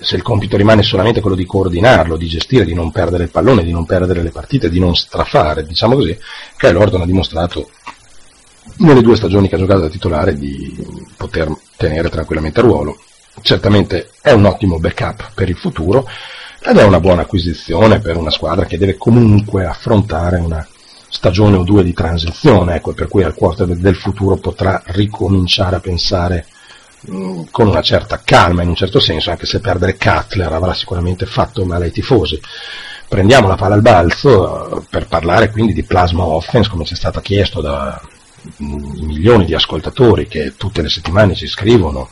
se 0.00 0.16
il 0.16 0.22
compito 0.22 0.56
rimane 0.56 0.82
solamente 0.82 1.20
quello 1.20 1.36
di 1.36 1.46
coordinarlo, 1.46 2.16
di 2.16 2.26
gestire, 2.26 2.64
di 2.64 2.74
non 2.74 2.92
perdere 2.92 3.24
il 3.24 3.30
pallone, 3.30 3.64
di 3.64 3.72
non 3.72 3.84
perdere 3.84 4.22
le 4.22 4.30
partite, 4.30 4.68
di 4.68 4.78
non 4.78 4.94
strafare, 4.94 5.66
diciamo 5.66 5.96
così, 5.96 6.16
Kyle 6.56 6.76
Orton 6.76 7.02
ha 7.02 7.06
dimostrato 7.06 7.70
nelle 8.78 9.00
due 9.00 9.16
stagioni 9.16 9.48
che 9.48 9.56
ha 9.56 9.58
giocato 9.58 9.80
da 9.80 9.88
titolare 9.88 10.34
di 10.34 10.76
poter 11.16 11.50
tenere 11.76 12.10
tranquillamente 12.10 12.60
il 12.60 12.66
ruolo. 12.66 12.98
Certamente 13.40 14.10
è 14.20 14.32
un 14.32 14.44
ottimo 14.44 14.78
backup 14.78 15.32
per 15.34 15.48
il 15.48 15.56
futuro 15.56 16.08
ed 16.60 16.76
è 16.76 16.84
una 16.84 17.00
buona 17.00 17.22
acquisizione 17.22 18.00
per 18.00 18.16
una 18.16 18.30
squadra 18.30 18.64
che 18.66 18.78
deve 18.78 18.96
comunque 18.96 19.64
affrontare 19.64 20.38
una 20.38 20.66
stagione 21.08 21.56
o 21.56 21.62
due 21.62 21.82
di 21.82 21.92
transizione, 21.92 22.76
ecco, 22.76 22.92
per 22.92 23.08
cui 23.08 23.22
al 23.22 23.34
quarterback 23.34 23.80
del 23.80 23.96
futuro 23.96 24.36
potrà 24.36 24.82
ricominciare 24.86 25.76
a 25.76 25.80
pensare 25.80 26.46
mh, 27.00 27.16
mm, 27.16 27.42
con 27.50 27.68
una 27.68 27.80
certa 27.80 28.20
calma 28.22 28.62
in 28.62 28.68
un 28.68 28.74
certo 28.74 29.00
senso, 29.00 29.30
anche 29.30 29.46
se 29.46 29.60
perdere 29.60 29.96
Cutler 29.96 30.52
avrà 30.52 30.74
sicuramente 30.74 31.26
fatto 31.26 31.64
male 31.64 31.86
ai 31.86 31.92
tifosi. 31.92 32.40
Prendiamo 33.08 33.48
la 33.48 33.56
palla 33.56 33.74
al 33.74 33.82
balzo 33.82 34.78
eh, 34.78 34.82
per 34.90 35.06
parlare 35.06 35.50
quindi 35.50 35.72
di 35.72 35.84
plasma 35.84 36.24
offense, 36.24 36.68
come 36.68 36.84
ci 36.84 36.92
è 36.92 36.96
stato 36.96 37.20
chiesto 37.20 37.60
da 37.62 37.98
mm, 38.62 39.06
milioni 39.06 39.46
di 39.46 39.54
ascoltatori 39.54 40.28
che 40.28 40.54
tutte 40.56 40.82
le 40.82 40.90
settimane 40.90 41.34
ci 41.34 41.46
scrivono 41.46 42.10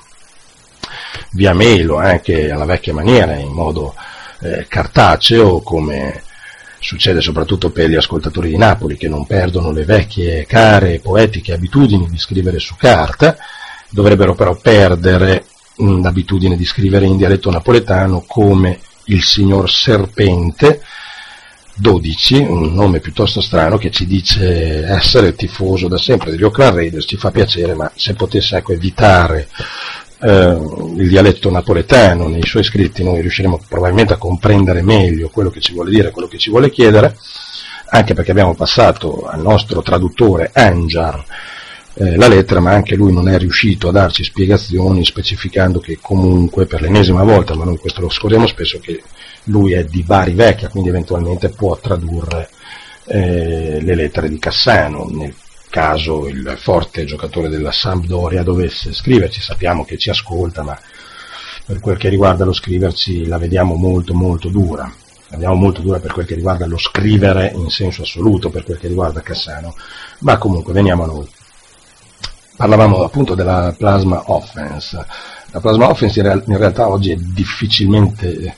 via 1.33 1.53
mail 1.53 1.91
o 1.91 1.97
anche 1.99 2.51
alla 2.51 2.65
vecchia 2.65 2.95
maniera 2.95 3.35
in 3.35 3.53
modo 3.53 3.95
eh, 4.41 4.67
cartaceo 4.69 5.61
come 5.61 6.23
succede 6.79 7.21
soprattutto 7.21 7.71
per 7.71 7.89
gli 7.89 7.97
ascoltatori 7.97 8.51
di 8.51 8.57
Napoli 8.57 8.97
che 8.97 9.09
non 9.09 9.27
perdono 9.27 9.73
le 9.73 9.85
vecchie 9.85 10.47
care 10.47 11.01
poetiche 11.01 11.53
abitudini 11.53 12.09
di 12.09 12.19
scrivere 12.19 12.59
su 12.59 12.77
carta, 12.77 13.37
dovrebbero 13.91 14.35
però 14.35 14.55
perdere 14.55 15.45
mh, 15.77 16.03
l'abitudine 16.03 16.57
di 16.57 16.65
scrivere 16.65 17.07
in 17.07 17.17
dialetto 17.17 17.51
napoletano 17.51 18.25
come 18.27 18.79
il 19.07 19.23
signor 19.23 19.71
Serpente 19.71 20.83
12, 21.79 22.39
un 22.39 22.73
nome 22.73 23.01
piuttosto 23.01 23.43
strano 23.43 23.77
che 23.77 23.91
ci 23.91 24.07
dice 24.07 24.87
essere 24.87 25.35
tifoso 25.35 25.89
da 25.89 25.99
sempre 25.99 26.31
degli 26.31 26.43
Oakland 26.43 26.75
Raiders, 26.75 27.05
ci 27.07 27.19
fa 27.19 27.31
piacere, 27.31 27.75
ma 27.75 27.91
se 27.95 28.15
potesse 28.15 28.57
ecco, 28.57 28.73
evitare 28.73 29.49
eh, 30.21 30.59
il 30.97 31.09
dialetto 31.09 31.51
napoletano 31.51 32.29
nei 32.29 32.47
suoi 32.47 32.65
scritti, 32.65 33.05
noi 33.05 33.21
riusciremo 33.21 33.63
probabilmente 33.69 34.15
a 34.15 34.19
comprendere 34.19 34.83
meglio 34.83 35.29
quello 35.29 35.51
che 35.51 35.61
ci 35.61 35.73
vuole 35.73 35.91
dire, 35.91 36.11
quello 36.11 36.29
che 36.29 36.39
ci 36.39 36.51
vuole 36.51 36.71
chiedere, 36.71 37.17
anche 37.91 38.15
perché 38.15 38.31
abbiamo 38.31 38.55
passato 38.55 39.27
al 39.27 39.41
nostro 39.41 39.83
traduttore 39.83 40.51
Anjar 40.53 41.25
eh, 41.99 42.17
la 42.17 42.29
lettera, 42.29 42.61
ma 42.61 42.73
anche 42.73 42.95
lui 42.95 43.13
non 43.13 43.29
è 43.29 43.39
riuscito 43.39 43.89
a 43.89 43.93
darci 43.93 44.25
spiegazioni 44.25 45.05
specificando 45.05 45.81
che 45.81 45.99
comunque 46.01 46.67
per 46.67 46.81
l'ennesima 46.83 47.23
volta, 47.23 47.55
ma 47.55 47.65
noi 47.65 47.79
questo 47.79 48.01
lo 48.01 48.11
scordiamo 48.11 48.47
spesso, 48.47 48.79
che 48.81 49.03
lui 49.45 49.73
è 49.73 49.85
di 49.85 50.03
Bari 50.03 50.33
Vecchia, 50.33 50.69
quindi 50.69 50.89
eventualmente 50.91 51.49
può 51.51 51.79
tradurre 51.79 52.51
eh, 53.07 53.79
le 53.81 53.95
lettere 53.95 54.29
di 54.29 54.39
Cassano, 54.39 55.09
nel 55.11 55.35
caso 55.77 56.27
il 56.27 56.55
forte 56.57 57.05
giocatore 57.05 57.51
della 57.51 57.71
Sampdoria 57.71 58.43
dovesse 58.43 58.95
scriverci, 58.95 59.43
sappiamo 59.43 59.85
che 59.85 59.99
ci 59.99 60.09
ascolta, 60.09 60.63
ma 60.63 60.79
per 61.67 61.81
quel 61.81 61.99
che 61.99 62.09
riguarda 62.09 62.47
lo 62.47 62.55
scriverci 62.55 63.27
la 63.27 63.37
vediamo 63.37 63.75
molto 63.75 64.15
molto 64.15 64.49
dura, 64.49 64.85
la 64.85 65.37
vediamo 65.37 65.55
molto 65.57 65.83
dura 65.83 65.99
per 65.99 66.15
quel 66.15 66.25
che 66.25 66.35
riguarda 66.35 66.65
lo 66.65 66.79
scrivere 66.79 67.53
in 67.55 67.69
senso 67.69 68.01
assoluto, 68.01 68.49
per 68.49 68.65
quel 68.65 68.79
che 68.79 68.89
riguarda 68.89 69.21
Cassano, 69.21 69.75
ma 70.21 70.39
comunque 70.39 70.73
veniamo 70.73 71.03
a 71.03 71.09
noi. 71.09 71.29
Parlavamo 72.57 73.05
appunto 73.05 73.35
della 73.35 73.75
plasma 73.77 74.23
offense. 74.33 75.05
La 75.51 75.61
plasma 75.61 75.91
offense 75.91 76.21
in, 76.21 76.25
real- 76.25 76.45
in 76.47 76.57
realtà 76.57 76.89
oggi 76.89 77.11
è 77.11 77.17
difficilmente 77.17 78.57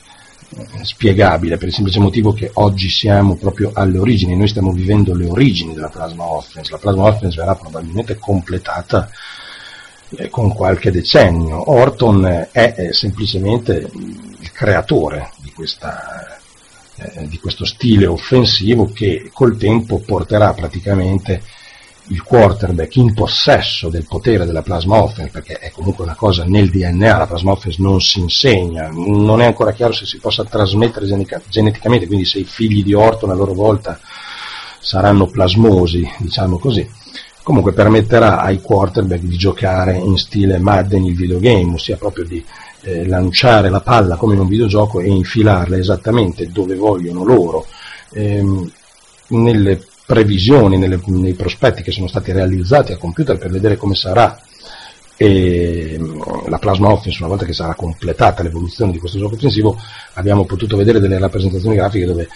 spiegabile 0.83 1.57
per 1.57 1.69
il 1.69 1.75
semplice 1.75 2.01
motivo 2.01 2.33
che 2.33 2.51
oggi 2.55 2.89
siamo 2.89 3.37
proprio 3.37 3.70
alle 3.75 3.99
origini, 3.99 4.37
noi 4.37 4.49
stiamo 4.49 4.73
vivendo 4.73 5.15
le 5.15 5.27
origini 5.27 5.75
della 5.75 5.89
plasma 5.89 6.25
offense, 6.25 6.73
la 6.73 6.79
plasma 6.79 7.05
offense 7.05 7.37
verrà 7.37 7.55
probabilmente 7.55 8.16
completata 8.16 9.11
eh, 10.16 10.29
con 10.31 10.53
qualche 10.53 10.91
decennio, 10.91 11.70
Orton 11.70 12.49
è, 12.51 12.89
semplicemente 12.93 13.91
il 13.95 14.53
creatore 14.53 15.31
di, 15.37 15.53
questa, 15.53 16.39
eh, 16.97 17.29
di 17.29 17.39
questo 17.39 17.65
stile 17.65 18.07
offensivo 18.07 18.91
che 18.91 19.31
col 19.33 19.57
tempo 19.59 19.99
porterà 19.99 20.55
praticamente 20.55 21.43
il 22.09 22.22
quarterback 22.22 22.97
in 22.97 23.14
possesso 23.14 23.89
del 23.89 24.06
potere 24.06 24.47
della 24.47 24.62
plasma 24.62 25.02
offense, 25.02 25.30
perché 25.30 25.59
è 25.59 25.70
comunque 25.70 26.05
una 26.05 26.14
cosa 26.14 26.44
nel 26.44 26.70
DNA, 26.70 27.18
la 27.18 27.26
plasma 27.26 27.52
offense 27.52 27.82
non 27.82 28.01
si 28.01 28.20
insegna, 28.20 28.90
non 28.93 29.40
è 29.40 29.44
ancora 29.44 29.72
chiaro 29.72 29.93
se 29.93 30.06
si 30.06 30.18
possa 30.18 30.44
trasmettere 30.44 31.06
geneticamente, 31.48 32.06
quindi 32.06 32.24
se 32.24 32.39
i 32.39 32.44
figli 32.44 32.82
di 32.82 32.94
Orton 32.94 33.30
a 33.30 33.35
loro 33.35 33.52
volta 33.52 33.98
saranno 34.80 35.26
plasmosi, 35.26 36.09
diciamo 36.18 36.59
così. 36.59 36.89
Comunque 37.43 37.72
permetterà 37.72 38.40
ai 38.40 38.60
quarterback 38.60 39.22
di 39.22 39.36
giocare 39.36 39.97
in 39.97 40.18
stile 40.18 40.59
Madden 40.59 41.05
il 41.05 41.16
videogame, 41.16 41.74
ossia 41.74 41.97
proprio 41.97 42.24
di 42.24 42.44
eh, 42.82 43.06
lanciare 43.06 43.70
la 43.70 43.80
palla 43.80 44.16
come 44.16 44.35
in 44.35 44.40
un 44.40 44.48
videogioco 44.48 45.01
e 45.01 45.09
infilarla 45.09 45.76
esattamente 45.76 46.51
dove 46.51 46.76
vogliono 46.76 47.24
loro. 47.24 47.66
Ehm, 48.12 48.70
nelle 49.28 49.82
previsioni, 50.09 50.78
nelle, 50.78 50.98
nei 51.05 51.35
prospetti 51.35 51.82
che 51.82 51.90
sono 51.90 52.09
stati 52.09 52.32
realizzati 52.32 52.93
a 52.93 52.97
computer 52.97 53.36
per 53.36 53.51
vedere 53.51 53.76
come 53.76 53.94
sarà 53.94 54.40
e 55.18 56.01
la 56.47 56.56
Plasma 56.59 56.89
Office, 56.89 57.18
una 57.18 57.28
volta 57.28 57.44
che 57.44 57.52
sarà 57.52 57.74
completata 57.74 58.43
l'evoluzione 58.43 58.90
di 58.90 58.98
questo 58.98 59.18
gioco 59.18 59.35
offensivo, 59.35 59.78
abbiamo 60.14 60.47
potuto 60.47 60.78
vedere 60.78 60.98
delle 60.98 61.18
rappresentazioni 61.18 61.74
grafiche 61.74 62.06
dove 62.06 62.26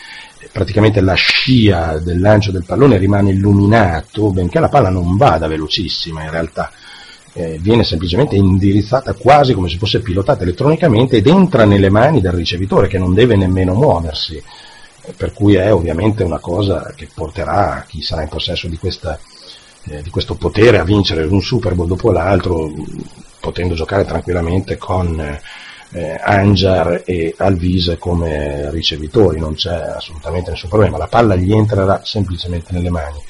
praticamente 0.53 1.01
la 1.01 1.15
scia 1.15 1.97
del 1.99 2.21
lancio 2.21 2.51
del 2.51 2.65
pallone 2.67 2.99
rimane 2.99 3.31
illuminato, 3.31 4.33
benché 4.33 4.61
la 4.61 4.69
palla 4.69 4.91
non 4.91 5.17
vada 5.17 5.47
velocissima 5.47 6.25
in 6.25 6.31
realtà. 6.31 6.71
Eh, 7.33 7.59
viene 7.59 7.85
semplicemente 7.85 8.37
indirizzata 8.37 9.15
quasi 9.15 9.55
come 9.55 9.71
se 9.71 9.79
fosse 9.79 10.01
pilotata 10.01 10.43
elettronicamente 10.43 11.17
ed 11.17 11.27
entra 11.27 11.65
nelle 11.65 11.89
mani 11.89 12.21
del 12.21 12.33
ricevitore 12.33 12.89
che 12.89 12.99
non 12.99 13.15
deve 13.15 13.37
nemmeno 13.37 13.73
muoversi 13.73 14.43
per 15.17 15.33
cui 15.33 15.55
è 15.55 15.73
ovviamente 15.73 16.23
una 16.23 16.39
cosa 16.39 16.93
che 16.95 17.09
porterà 17.13 17.85
chi 17.87 18.03
sarà 18.03 18.23
in 18.23 18.29
possesso 18.29 18.69
di, 18.69 18.77
questa, 18.77 19.19
eh, 19.85 20.03
di 20.03 20.11
questo 20.11 20.35
potere 20.35 20.79
a 20.79 20.85
vincere 20.85 21.25
un 21.25 21.43
Super 21.43 21.75
Bowl 21.75 21.89
dopo 21.89 22.11
l'altro, 22.13 22.71
potendo 23.41 23.75
giocare 23.75 24.05
tranquillamente 24.05 24.77
con 24.77 25.41
eh, 25.93 26.21
Anjar 26.23 27.03
e 27.05 27.35
Alvise 27.37 27.99
come 27.99 28.71
ricevitori, 28.71 29.39
non 29.39 29.55
c'è 29.55 29.75
assolutamente 29.97 30.51
nessun 30.51 30.69
problema, 30.69 30.97
la 30.97 31.09
palla 31.09 31.35
gli 31.35 31.53
entrerà 31.53 32.01
semplicemente 32.05 32.73
nelle 32.73 32.91
mani. 32.91 33.21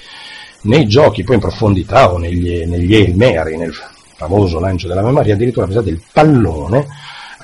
Nei 0.62 0.86
giochi 0.86 1.24
poi 1.24 1.36
in 1.36 1.40
profondità 1.40 2.12
o 2.12 2.19
negli, 2.19 2.65
negli 2.66 2.94
Hail 2.94 3.16
Mary, 3.16 3.57
nel 3.57 3.74
famoso 4.15 4.61
lancio 4.61 4.86
della 4.86 5.03
memoria, 5.03 5.35
addirittura 5.35 5.66
pensate 5.66 5.90
il 5.90 6.03
pallone 6.12 6.86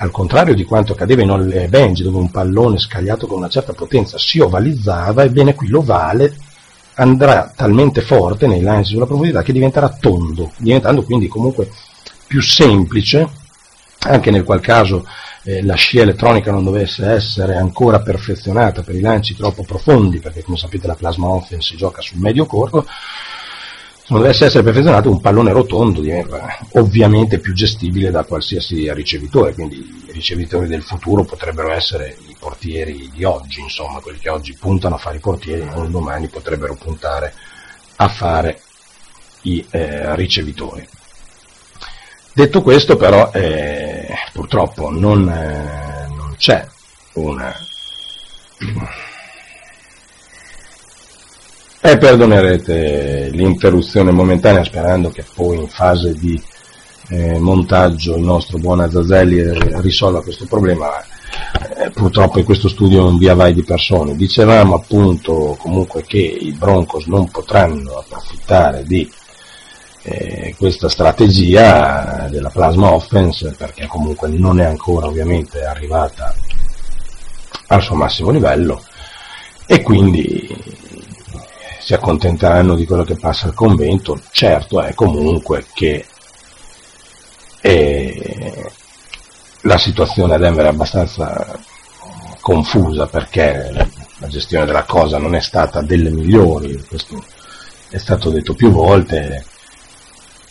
al 0.01 0.11
contrario 0.11 0.55
di 0.55 0.63
quanto 0.63 0.93
accadeva 0.93 1.21
in 1.21 1.29
All 1.29 1.69
Benji, 1.69 2.03
dove 2.03 2.17
un 2.17 2.31
pallone 2.31 2.77
scagliato 2.77 3.27
con 3.27 3.37
una 3.37 3.49
certa 3.49 3.73
potenza 3.73 4.17
si 4.17 4.39
ovalizzava, 4.39 5.23
ebbene 5.23 5.55
qui 5.55 5.67
l'ovale 5.67 6.33
andrà 6.95 7.51
talmente 7.53 8.01
forte 8.01 8.47
nei 8.47 8.61
lanci 8.61 8.93
sulla 8.93 9.05
profondità 9.05 9.41
che 9.41 9.51
diventerà 9.51 9.89
tondo, 9.89 10.51
diventando 10.57 11.03
quindi 11.03 11.27
comunque 11.27 11.69
più 12.27 12.41
semplice, 12.41 13.27
anche 13.99 14.31
nel 14.31 14.43
qual 14.43 14.61
caso 14.61 15.05
eh, 15.43 15.63
la 15.63 15.75
scia 15.75 16.01
elettronica 16.01 16.51
non 16.51 16.63
dovesse 16.63 17.05
essere 17.05 17.55
ancora 17.55 17.99
perfezionata 18.01 18.83
per 18.83 18.95
i 18.95 19.01
lanci 19.01 19.35
troppo 19.35 19.63
profondi, 19.63 20.19
perché 20.19 20.43
come 20.43 20.57
sapete 20.57 20.87
la 20.87 20.95
plasma 20.95 21.27
offense 21.27 21.71
si 21.71 21.75
gioca 21.75 22.01
sul 22.01 22.19
medio 22.19 22.45
corto, 22.45 22.85
non 24.09 24.21
dovesse 24.21 24.45
essere 24.45 24.63
perfezionato 24.63 25.09
un 25.09 25.21
pallone 25.21 25.51
rotondo 25.51 26.01
diventa 26.01 26.57
ovviamente 26.73 27.39
più 27.39 27.53
gestibile 27.53 28.09
da 28.09 28.23
qualsiasi 28.23 28.91
ricevitore, 28.93 29.53
quindi 29.53 29.77
i 29.77 30.11
ricevitori 30.11 30.67
del 30.67 30.81
futuro 30.81 31.23
potrebbero 31.23 31.71
essere 31.71 32.17
i 32.27 32.35
portieri 32.37 33.09
di 33.13 33.23
oggi, 33.23 33.61
insomma, 33.61 33.99
quelli 33.99 34.17
che 34.17 34.29
oggi 34.29 34.57
puntano 34.59 34.95
a 34.95 34.97
fare 34.97 35.17
i 35.17 35.19
portieri, 35.21 35.61
un 35.61 35.91
domani 35.91 36.27
potrebbero 36.27 36.75
puntare 36.75 37.33
a 37.97 38.07
fare 38.07 38.61
i 39.41 39.65
eh, 39.69 40.15
ricevitori. 40.15 40.87
Detto 42.33 42.61
questo 42.61 42.95
però 42.95 43.31
eh, 43.31 44.07
purtroppo 44.33 44.89
non, 44.89 45.29
eh, 45.29 46.07
non 46.15 46.33
c'è 46.37 46.65
una 47.13 47.53
e 51.81 51.97
perdonerete 51.97 53.29
l'interruzione 53.31 54.11
momentanea 54.11 54.63
sperando 54.63 55.09
che 55.11 55.23
poi 55.33 55.57
in 55.57 55.67
fase 55.67 56.13
di 56.13 56.41
eh, 57.09 57.39
montaggio 57.39 58.15
il 58.15 58.21
nostro 58.21 58.57
buon 58.57 58.81
Azzazelli 58.81 59.79
risolva 59.79 60.21
questo 60.21 60.45
problema. 60.45 60.87
Eh, 61.77 61.89
purtroppo 61.91 62.39
in 62.39 62.45
questo 62.45 62.67
studio 62.67 63.01
non 63.01 63.17
via 63.17 63.33
vai 63.33 63.53
di 63.53 63.63
persone. 63.63 64.15
Dicevamo 64.15 64.75
appunto 64.75 65.55
comunque 65.59 66.03
che 66.03 66.17
i 66.17 66.51
Broncos 66.51 67.05
non 67.05 67.29
potranno 67.29 67.93
approfittare 67.97 68.83
di 68.83 69.09
eh, 70.03 70.55
questa 70.57 70.89
strategia 70.89 72.27
della 72.29 72.49
plasma 72.49 72.93
offense 72.93 73.53
perché 73.57 73.87
comunque 73.87 74.27
non 74.29 74.59
è 74.59 74.65
ancora 74.65 75.07
ovviamente 75.07 75.63
arrivata 75.63 76.33
al 77.67 77.81
suo 77.81 77.95
massimo 77.95 78.31
livello 78.31 78.81
e 79.65 79.81
quindi 79.81 80.47
si 81.89 81.95
accontenteranno 81.95 82.75
di 82.75 82.85
quello 82.85 83.03
che 83.03 83.15
passa 83.15 83.47
al 83.47 83.55
convento, 83.55 84.21
certo 84.29 84.79
è 84.79 84.93
comunque 84.93 85.65
che 85.73 86.05
eh, 87.61 88.71
la 89.61 89.77
situazione 89.79 90.35
a 90.35 90.37
Denver 90.37 90.65
è 90.65 90.69
abbastanza 90.69 91.59
confusa 92.41 93.07
perché 93.07 93.71
la 94.19 94.27
gestione 94.27 94.67
della 94.67 94.83
cosa 94.83 95.17
non 95.17 95.33
è 95.33 95.41
stata 95.41 95.81
delle 95.81 96.11
migliori, 96.11 96.79
questo 96.87 97.25
è 97.89 97.97
stato 97.97 98.29
detto 98.29 98.53
più 98.53 98.69
volte. 98.69 99.43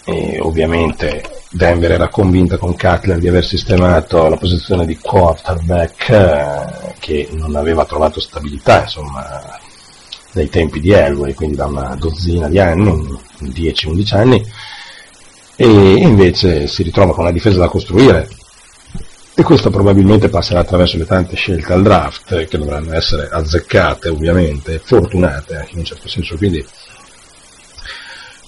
E 0.06 0.40
ovviamente 0.40 1.22
Denver 1.50 1.92
era 1.92 2.08
convinta 2.08 2.58
con 2.58 2.76
Cutler 2.76 3.18
di 3.18 3.28
aver 3.28 3.44
sistemato 3.44 4.28
la 4.28 4.36
posizione 4.36 4.84
di 4.84 4.98
quarterback 4.98 6.08
eh, 6.08 6.94
che 6.98 7.28
non 7.30 7.54
aveva 7.54 7.84
trovato 7.84 8.18
stabilità, 8.18 8.82
insomma 8.82 9.66
dai 10.38 10.48
tempi 10.48 10.78
di 10.80 10.92
Elway, 10.92 11.34
quindi 11.34 11.56
da 11.56 11.66
una 11.66 11.96
dozzina 11.98 12.48
di 12.48 12.60
anni, 12.60 13.18
10-11 13.40 14.14
anni, 14.14 14.46
e 15.56 15.66
invece 15.66 16.68
si 16.68 16.84
ritrova 16.84 17.12
con 17.12 17.24
una 17.24 17.32
difesa 17.32 17.58
da 17.58 17.68
costruire. 17.68 18.28
E 19.34 19.42
questo 19.42 19.70
probabilmente 19.70 20.28
passerà 20.28 20.60
attraverso 20.60 20.96
le 20.96 21.06
tante 21.06 21.36
scelte 21.36 21.72
al 21.72 21.82
draft, 21.82 22.46
che 22.46 22.58
dovranno 22.58 22.92
essere 22.92 23.28
azzeccate 23.30 24.08
ovviamente, 24.08 24.80
fortunate 24.82 25.56
anche 25.56 25.72
in 25.72 25.78
un 25.78 25.84
certo 25.84 26.08
senso, 26.08 26.36
quindi 26.36 26.64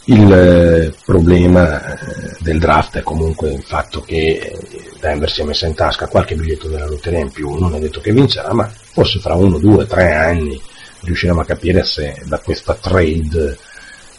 il 0.05 0.33
eh, 0.33 0.95
problema 1.05 1.95
eh, 1.95 2.37
del 2.41 2.59
draft 2.59 2.99
è 2.99 3.03
comunque 3.03 3.51
il 3.53 3.63
fatto 3.63 4.01
che 4.01 4.59
Denver 4.99 5.31
si 5.31 5.43
è 5.43 5.45
messa 5.45 5.67
in 5.67 5.75
tasca 5.75 6.09
qualche 6.09 6.35
biglietto 6.35 6.67
della 6.67 6.87
lotteria 6.87 7.21
in 7.21 7.31
più, 7.31 7.55
non 7.55 7.75
è 7.75 7.79
detto 7.79 8.01
che 8.01 8.13
vincerà, 8.13 8.53
ma 8.53 8.69
forse 8.69 9.21
fra 9.21 9.35
uno, 9.35 9.59
due, 9.59 9.87
tre 9.87 10.15
anni 10.15 10.61
riusciremo 11.03 11.41
a 11.41 11.45
capire 11.45 11.85
se 11.85 12.23
da 12.25 12.39
questa 12.39 12.75
trade 12.75 13.57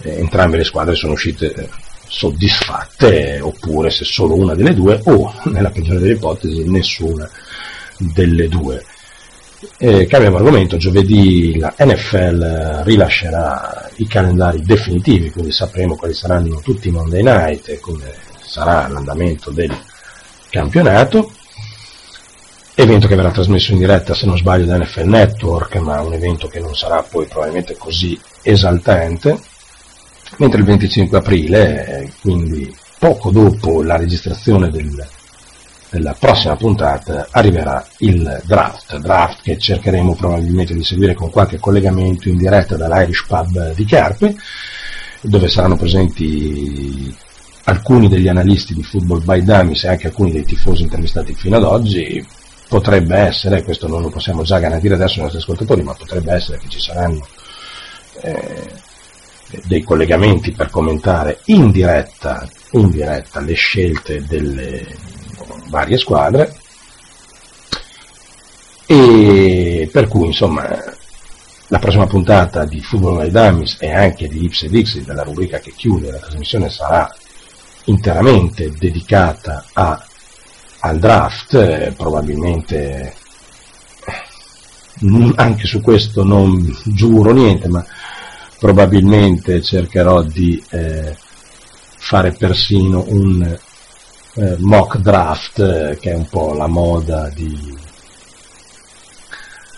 eh, 0.02 0.18
entrambe 0.18 0.58
le 0.58 0.64
squadre 0.64 0.96
sono 0.96 1.14
uscite 1.14 1.70
soddisfatte 2.08 3.40
oppure 3.40 3.90
se 3.90 4.04
solo 4.04 4.36
una 4.36 4.54
delle 4.54 4.74
due 4.74 5.00
o 5.06 5.34
nella 5.46 5.70
peggiore 5.70 6.00
delle 6.00 6.14
ipotesi 6.14 6.70
nessuna 6.70 7.30
delle 7.98 8.48
due. 8.48 8.84
Eh, 9.78 10.08
cambiamo 10.08 10.38
argomento, 10.38 10.78
giovedì 10.78 11.58
la 11.60 11.74
NFL 11.78 12.82
rilascerà 12.84 13.90
i 13.98 14.08
calendari 14.08 14.64
definitivi, 14.64 15.30
quindi 15.30 15.52
sapremo 15.52 15.96
quali 15.96 16.16
saranno 16.16 16.62
tutti 16.62 16.88
i 16.88 16.92
Monday 16.92 17.22
Night 17.22 17.70
e 17.70 17.80
come 17.80 18.12
sarà 18.44 18.88
l'andamento 18.88 19.52
del 19.52 19.72
campionato. 20.50 21.32
Evento 22.82 23.08
che 23.08 23.14
verrà 23.14 23.30
trasmesso 23.30 23.74
in 23.74 23.78
diretta, 23.78 24.16
se 24.16 24.26
non 24.26 24.40
sbaglio, 24.40 24.66
da 24.66 24.76
NFL 24.76 25.04
Network, 25.04 25.76
ma 25.76 26.02
un 26.02 26.14
evento 26.14 26.48
che 26.48 26.60
non 26.60 26.76
sarà 26.76 27.04
poi 27.04 27.28
probabilmente 27.28 27.78
così 27.78 28.20
esaltante. 28.42 29.40
Mentre 30.38 30.62
il 30.62 30.66
25 30.66 31.20
aprile, 31.20 31.86
eh, 31.86 32.12
quindi 32.22 32.76
poco 32.98 33.30
dopo 33.30 33.84
la 33.84 33.98
registrazione 33.98 34.72
del, 34.72 35.08
della 35.92 36.16
prossima 36.18 36.56
puntata, 36.56 37.28
arriverà 37.30 37.86
il 37.98 38.42
draft, 38.46 38.98
draft 38.98 39.44
che 39.44 39.60
cercheremo 39.60 40.16
probabilmente 40.16 40.74
di 40.74 40.84
seguire 40.84 41.14
con 41.14 41.30
qualche 41.30 41.60
collegamento 41.60 42.30
in 42.30 42.38
diretta 42.38 42.78
dall'Irish 42.78 43.26
Pub 43.28 43.76
di 43.76 43.86
Carpe, 43.86 44.36
dove 45.22 45.48
saranno 45.50 45.78
presenti 45.78 47.16
alcuni 47.66 48.10
degli 48.10 48.28
analisti 48.28 48.74
di 48.74 48.82
football 48.82 49.24
by 49.24 49.44
dummies 49.44 49.84
e 49.84 49.90
anche 49.90 50.08
alcuni 50.08 50.32
dei 50.32 50.46
tifosi 50.46 50.82
intervistati 50.82 51.36
fino 51.36 51.58
ad 51.58 51.64
oggi, 51.64 52.40
potrebbe 52.72 53.18
essere, 53.18 53.64
questo 53.64 53.90
non 53.90 54.02
lo 54.02 54.08
possiamo 54.08 54.44
già 54.44 54.58
garantire 54.58 54.94
adesso 54.94 55.16
ai 55.16 55.24
nostri 55.24 55.40
ascoltatori, 55.40 55.84
ma 55.84 55.94
potrebbe 55.94 56.32
essere 56.32 56.58
che 56.58 56.70
ci 56.70 56.80
saranno 56.80 57.28
eh, 58.22 58.72
dei 59.66 59.84
collegamenti 59.84 60.54
per 60.54 60.70
commentare 60.70 61.42
in 61.48 61.70
diretta, 61.70 62.48
in 62.72 62.90
diretta 62.90 63.42
le 63.42 63.56
scelte 63.56 64.24
delle 64.26 64.88
varie 65.68 65.98
squadre. 65.98 66.56
E 68.86 69.90
per 69.92 70.08
cui 70.08 70.28
insomma 70.28 70.66
la 71.68 71.80
prossima 71.80 72.08
puntata 72.08 72.64
di 72.64 72.80
Football 72.80 73.18
by 73.24 73.32
Dummies 73.32 73.76
e 73.82 73.92
anche 73.92 74.30
di 74.30 74.46
Ips 74.46 74.64
e 74.64 74.70
Dixie 74.70 75.04
della 75.04 75.24
rubrica 75.24 75.60
che 75.60 75.74
chiude 75.76 76.10
la 76.10 76.20
trasmissione 76.20 76.70
sarà 76.70 77.14
interamente 77.84 78.72
dedicata 78.72 79.66
a 79.74 80.06
al 80.82 81.00
draft, 81.00 81.54
eh, 81.54 81.94
probabilmente 81.96 83.14
eh, 84.06 85.34
anche 85.36 85.66
su 85.66 85.82
questo 85.82 86.24
non 86.24 86.76
giuro 86.86 87.32
niente, 87.32 87.68
ma 87.68 87.86
probabilmente 88.60 89.62
cercherò 89.62 90.22
di 90.22 90.64
eh, 90.70 91.16
fare 91.98 92.32
persino 92.34 93.04
un 93.08 93.60
eh, 94.36 94.56
mock 94.60 94.98
draft, 94.98 95.60
eh, 95.60 95.98
che 96.00 96.12
è 96.12 96.16
un 96.16 96.28
po' 96.28 96.54
la 96.54 96.68
moda 96.68 97.30
di, 97.30 97.78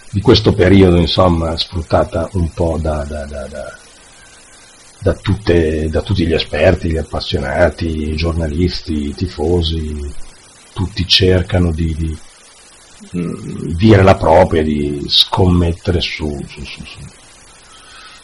di 0.09 0.21
questo 0.21 0.53
periodo, 0.53 0.97
insomma, 0.97 1.57
sfruttata 1.57 2.30
un 2.34 2.51
po' 2.53 2.77
da, 2.81 3.03
da, 3.03 3.25
da, 3.25 3.47
da, 4.99 5.13
tutte, 5.13 5.89
da 5.89 6.01
tutti 6.01 6.25
gli 6.25 6.34
esperti, 6.34 6.91
gli 6.91 6.97
appassionati, 6.97 8.09
i 8.11 8.15
giornalisti, 8.15 9.09
i 9.09 9.15
tifosi, 9.15 10.21
tutti 10.73 11.07
cercano 11.07 11.71
di, 11.71 11.95
di 11.95 12.17
mm, 13.17 13.75
dire 13.75 14.03
la 14.03 14.15
propria, 14.15 14.63
di 14.63 15.05
scommettere 15.07 16.01
su, 16.01 16.43
su, 16.47 16.63
su, 16.63 16.83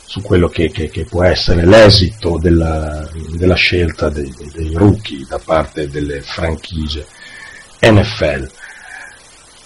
su 0.05 0.21
quello 0.21 0.47
che, 0.47 0.71
che, 0.71 0.89
che, 0.89 1.05
può 1.05 1.23
essere 1.23 1.65
l'esito 1.65 2.39
della, 2.39 3.07
della 3.35 3.53
scelta 3.53 4.09
dei, 4.09 4.33
dei, 4.53 4.73
rookie 4.73 5.25
da 5.27 5.39
parte 5.43 5.87
delle 5.87 6.21
franchigie 6.21 7.05
NFL. 7.81 8.49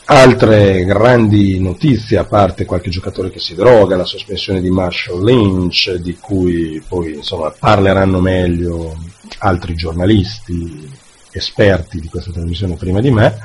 Altre 0.06 0.84
grandi 0.84 1.62
notizie, 1.62 2.18
a 2.18 2.26
parte 2.26 2.66
qualche 2.66 2.90
giocatore 2.90 3.32
che 3.32 3.40
si 3.40 3.56
droga, 3.56 3.96
la 3.96 4.04
sospensione 4.04 4.60
di 4.60 4.70
Marshall 4.70 5.24
Lynch, 5.24 5.94
di 5.94 6.18
cui 6.20 6.84
poi 6.86 7.14
insomma, 7.14 7.50
parleranno 7.58 8.20
meglio 8.20 8.98
altri 9.40 9.76
giornalisti, 9.76 10.92
esperti 11.38 12.00
di 12.00 12.08
questa 12.08 12.32
trasmissione 12.32 12.76
prima 12.76 13.02
di 13.02 13.12
me. 13.12 13.38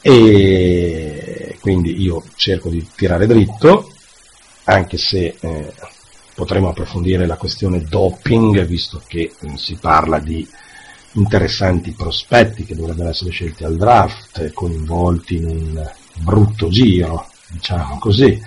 E 0.00 1.56
quindi 1.60 2.00
io 2.00 2.22
cerco 2.36 2.68
di 2.68 2.86
tirare 2.94 3.26
dritto 3.26 3.90
anche 4.64 4.98
se 4.98 5.36
eh, 5.40 5.72
potremo 6.34 6.68
approfondire 6.68 7.26
la 7.26 7.36
questione 7.36 7.80
doping 7.80 8.64
visto 8.64 9.02
che 9.06 9.32
eh, 9.38 9.56
si 9.56 9.76
parla 9.80 10.18
di 10.18 10.46
interessanti 11.12 11.92
prospetti 11.92 12.64
che 12.64 12.76
dovrebbero 12.76 13.08
essere 13.08 13.30
scelti 13.30 13.64
al 13.64 13.76
draft 13.76 14.52
coinvolti 14.52 15.36
in 15.36 15.46
un 15.46 15.90
brutto 16.18 16.68
giro 16.68 17.28
diciamo 17.48 17.98
così 17.98 18.40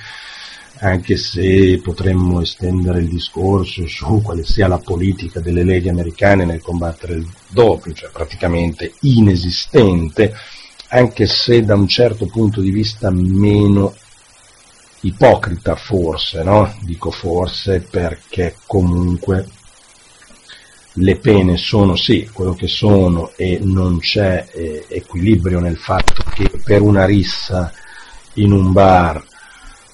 anche 0.80 1.18
se 1.18 1.80
potremmo 1.84 2.42
estendere 2.42 3.00
il 3.00 3.10
discorso 3.10 3.86
su 3.88 4.22
quale 4.22 4.46
sia 4.46 4.68
la 4.68 4.78
politica 4.78 5.40
delle 5.40 5.64
leggi 5.64 5.90
americane 5.90 6.46
nel 6.46 6.62
combattere 6.62 7.16
il 7.16 7.28
doping, 7.50 7.96
cioè 7.96 8.10
praticamente 8.12 8.94
inesistente, 9.02 10.34
anche 10.90 11.26
se 11.26 11.64
da 11.64 11.76
un 11.76 11.88
certo 11.88 12.28
punto 12.28 12.62
di 12.62 12.72
vista 12.72 13.10
meno 13.10 13.94
ipocrita 15.02 15.76
forse, 15.76 16.44
no? 16.44 16.74
Dico 16.82 17.12
forse 17.12 17.82
perché 17.82 18.56
comunque 18.66 19.48
le 20.94 21.16
pene 21.18 21.58
sono 21.58 21.96
sì 21.96 22.30
quello 22.32 22.54
che 22.54 22.68
sono 22.68 23.32
e 23.36 23.60
non 23.62 24.00
c'è 24.00 24.48
eh, 24.52 24.86
equilibrio 24.90 25.60
nel 25.60 25.78
fatto 25.78 26.24
che 26.34 26.50
per 26.64 26.82
una 26.82 27.06
rissa 27.06 27.72
in 28.34 28.52
un 28.52 28.72
bar 28.72 29.24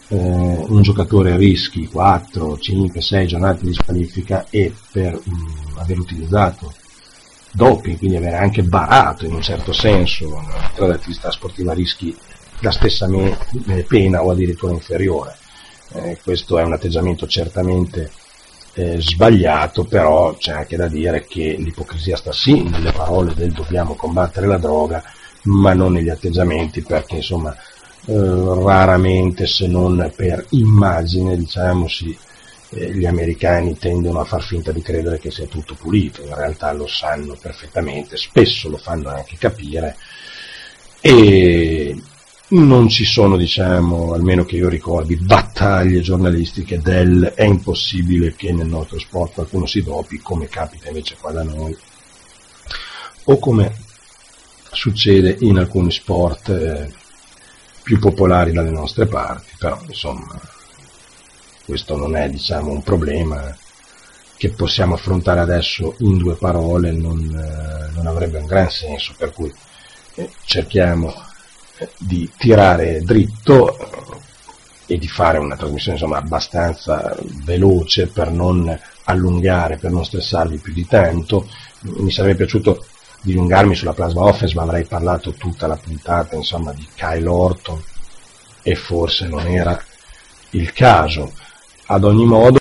eh, 0.10 0.18
un 0.18 0.82
giocatore 0.82 1.36
rischi 1.38 1.88
4, 1.88 2.58
5, 2.58 3.02
6 3.02 3.28
giornate 3.28 3.66
di 3.66 3.74
squalifica 3.74 4.46
e 4.50 4.74
per 4.92 5.14
mh, 5.14 5.32
mm, 5.32 5.78
aver 5.78 6.00
utilizzato 6.00 6.74
doping, 7.52 7.98
quindi 7.98 8.18
aver 8.18 8.34
anche 8.36 8.64
barato 8.64 9.26
in 9.26 9.34
un 9.34 9.42
certo 9.42 9.72
senso 9.72 10.44
tra 10.76 10.88
l'attività 10.88 11.32
sportiva 11.32 11.74
rischi 11.74 12.16
la 12.60 12.72
stessa 12.72 13.08
me- 13.08 13.38
pena 13.88 14.24
o 14.24 14.32
addirittura 14.32 14.74
inferiore. 14.74 15.36
Eh, 15.94 16.20
questo 16.22 16.58
è 16.58 16.64
un 16.64 16.74
atteggiamento 16.74 17.28
certamente 17.28 18.12
eh, 18.74 19.00
sbagliato, 19.00 19.86
però 19.86 20.36
c'è 20.36 20.52
anche 20.52 20.76
da 20.76 20.88
dire 20.88 21.26
che 21.26 21.56
l'ipocrisia 21.58 22.18
sta 22.18 22.34
sì 22.34 22.64
nelle 22.64 22.92
parole 22.92 23.34
del 23.34 23.54
dobbiamo 23.54 23.96
combattere 23.96 24.48
la 24.48 24.58
droga, 24.58 25.02
ma 25.44 25.74
non 25.74 25.94
negli 25.94 26.10
atteggiamenti, 26.10 26.82
perché 26.82 27.18
insomma 27.18 27.56
eh, 28.08 28.14
raramente 28.64 29.48
se 29.48 29.68
non 29.68 30.12
per 30.16 30.46
immagine, 30.52 31.36
diciamo, 31.36 31.88
si, 31.88 32.16
eh, 32.70 32.94
gli 32.94 33.06
americani 33.06 33.78
tendono 33.78 34.20
a 34.20 34.26
far 34.26 34.44
finta 34.44 34.72
di 34.72 34.82
credere 34.82 35.20
che 35.20 35.32
sia 35.32 35.48
tutto 35.48 35.76
pulito, 35.76 36.22
in 36.22 36.36
realtà 36.36 36.72
lo 36.74 36.88
sanno 36.88 37.36
perfettamente, 37.40 38.18
spesso 38.18 38.70
lo 38.70 38.78
fanno 38.78 39.10
anche 39.10 39.38
capire 39.38 39.96
e 41.02 41.96
non 42.48 42.90
ci 42.90 43.06
sono, 43.06 43.38
diciamo, 43.38 44.14
almeno 44.14 44.46
che 44.46 44.58
io 44.58 44.70
ricordi, 44.70 45.16
battaglie 45.16 46.02
giornalistiche 46.02 46.80
del 46.80 47.34
è 47.36 47.44
impossibile 47.44 48.36
che 48.36 48.52
nel 48.52 48.68
nostro 48.68 49.00
sport 49.00 49.34
qualcuno 49.34 49.66
si 49.66 49.82
dopi, 49.82 50.20
come 50.20 50.48
capita 50.48 50.88
invece 50.88 51.16
qua 51.20 51.32
da 51.32 51.44
noi, 51.44 51.76
o 53.26 53.40
come 53.40 53.76
succede 54.72 55.38
in 55.40 55.58
alcuni 55.58 55.90
sport 55.92 56.50
eh, 56.50 57.04
più 57.86 58.00
popolari 58.00 58.52
dalle 58.52 58.72
nostre 58.72 59.06
parti, 59.06 59.52
però 59.60 59.80
insomma 59.88 60.42
questo 61.64 61.96
non 61.96 62.16
è 62.16 62.28
diciamo, 62.30 62.72
un 62.72 62.82
problema 62.82 63.56
che 64.38 64.50
possiamo 64.50 64.96
affrontare 64.96 65.40
adesso 65.40 65.94
in 66.00 66.18
due 66.18 66.34
parole, 66.34 66.92
non, 66.92 67.20
eh, 67.20 67.94
non 67.94 68.08
avrebbe 68.08 68.40
un 68.40 68.48
gran 68.48 68.72
senso, 68.72 69.14
per 69.16 69.32
cui 69.32 69.54
eh, 70.16 70.32
cerchiamo 70.46 71.14
eh, 71.78 71.90
di 72.00 72.30
tirare 72.36 73.02
dritto 73.04 73.78
e 74.88 74.98
di 74.98 75.08
fare 75.08 75.38
una 75.38 75.56
trasmissione 75.56 75.98
insomma, 75.98 76.18
abbastanza 76.18 77.16
veloce 77.44 78.08
per 78.08 78.32
non 78.32 78.80
allungare, 79.04 79.78
per 79.78 79.92
non 79.92 80.04
stressarvi 80.04 80.58
più 80.58 80.74
di 80.74 80.88
tanto. 80.88 81.48
Mi 81.82 82.12
sarebbe 82.12 82.38
piaciuto 82.38 82.84
dilungarmi 83.26 83.76
sulla 83.76 83.94
plasma 83.94 84.22
offense, 84.22 84.56
ma 84.56 84.62
avrei 84.62 84.86
parlato 84.86 85.34
tutta 85.34 85.68
la 85.68 85.76
puntata 85.76 86.36
insomma, 86.36 86.72
di 86.72 86.88
Kyle 86.96 87.28
Orton 87.28 87.82
e 88.62 88.76
forse 88.76 89.28
non 89.28 89.46
era 89.48 89.82
il 90.52 90.72
caso. 90.72 91.34
Ad 91.88 92.04
ogni 92.04 92.26
modo, 92.26 92.60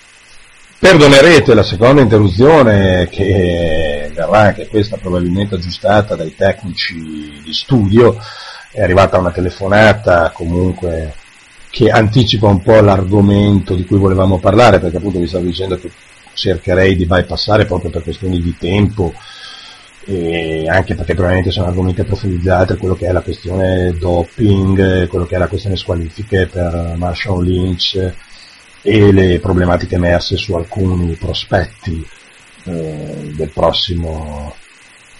perdonerete 0.78 1.54
la 1.54 1.62
seconda 1.62 2.02
interruzione 2.02 3.08
che 3.08 4.10
verrà 4.14 4.40
anche 4.40 4.66
questa 4.68 4.96
probabilmente 4.96 5.54
aggiustata 5.54 6.16
dai 6.16 6.34
tecnici 6.34 7.42
di 7.44 7.52
studio. 7.52 8.16
È 8.70 8.82
arrivata 8.82 9.18
una 9.18 9.30
telefonata 9.30 10.30
comunque 10.34 11.14
che 11.70 11.90
anticipa 11.90 12.46
un 12.46 12.62
po' 12.62 12.80
l'argomento 12.80 13.74
di 13.74 13.84
cui 13.84 13.98
volevamo 13.98 14.38
parlare, 14.38 14.78
perché 14.78 14.96
appunto 14.96 15.18
vi 15.18 15.26
stavo 15.26 15.44
dicendo 15.44 15.78
che 15.78 15.90
cercherei 16.34 16.96
di 16.96 17.06
bypassare 17.06 17.64
proprio 17.64 17.90
per 17.90 18.02
questioni 18.02 18.40
di 18.40 18.56
tempo 18.56 19.14
e 20.06 20.68
anche 20.68 20.94
perché 20.94 21.14
probabilmente 21.14 21.50
sono 21.50 21.66
argomenti 21.66 22.02
approfondizzati 22.02 22.76
quello 22.76 22.94
che 22.94 23.06
è 23.06 23.12
la 23.12 23.22
questione 23.22 23.96
doping, 23.98 25.06
quello 25.08 25.26
che 25.26 25.36
è 25.36 25.38
la 25.38 25.48
questione 25.48 25.76
squalifiche 25.76 26.46
per 26.46 26.94
Marshall 26.96 27.42
Lynch 27.42 28.12
e 28.82 29.12
le 29.12 29.40
problematiche 29.40 29.94
emerse 29.94 30.36
su 30.36 30.54
alcuni 30.54 31.14
prospetti 31.14 32.06
eh, 32.64 33.32
del 33.34 33.50
prossimo 33.50 34.54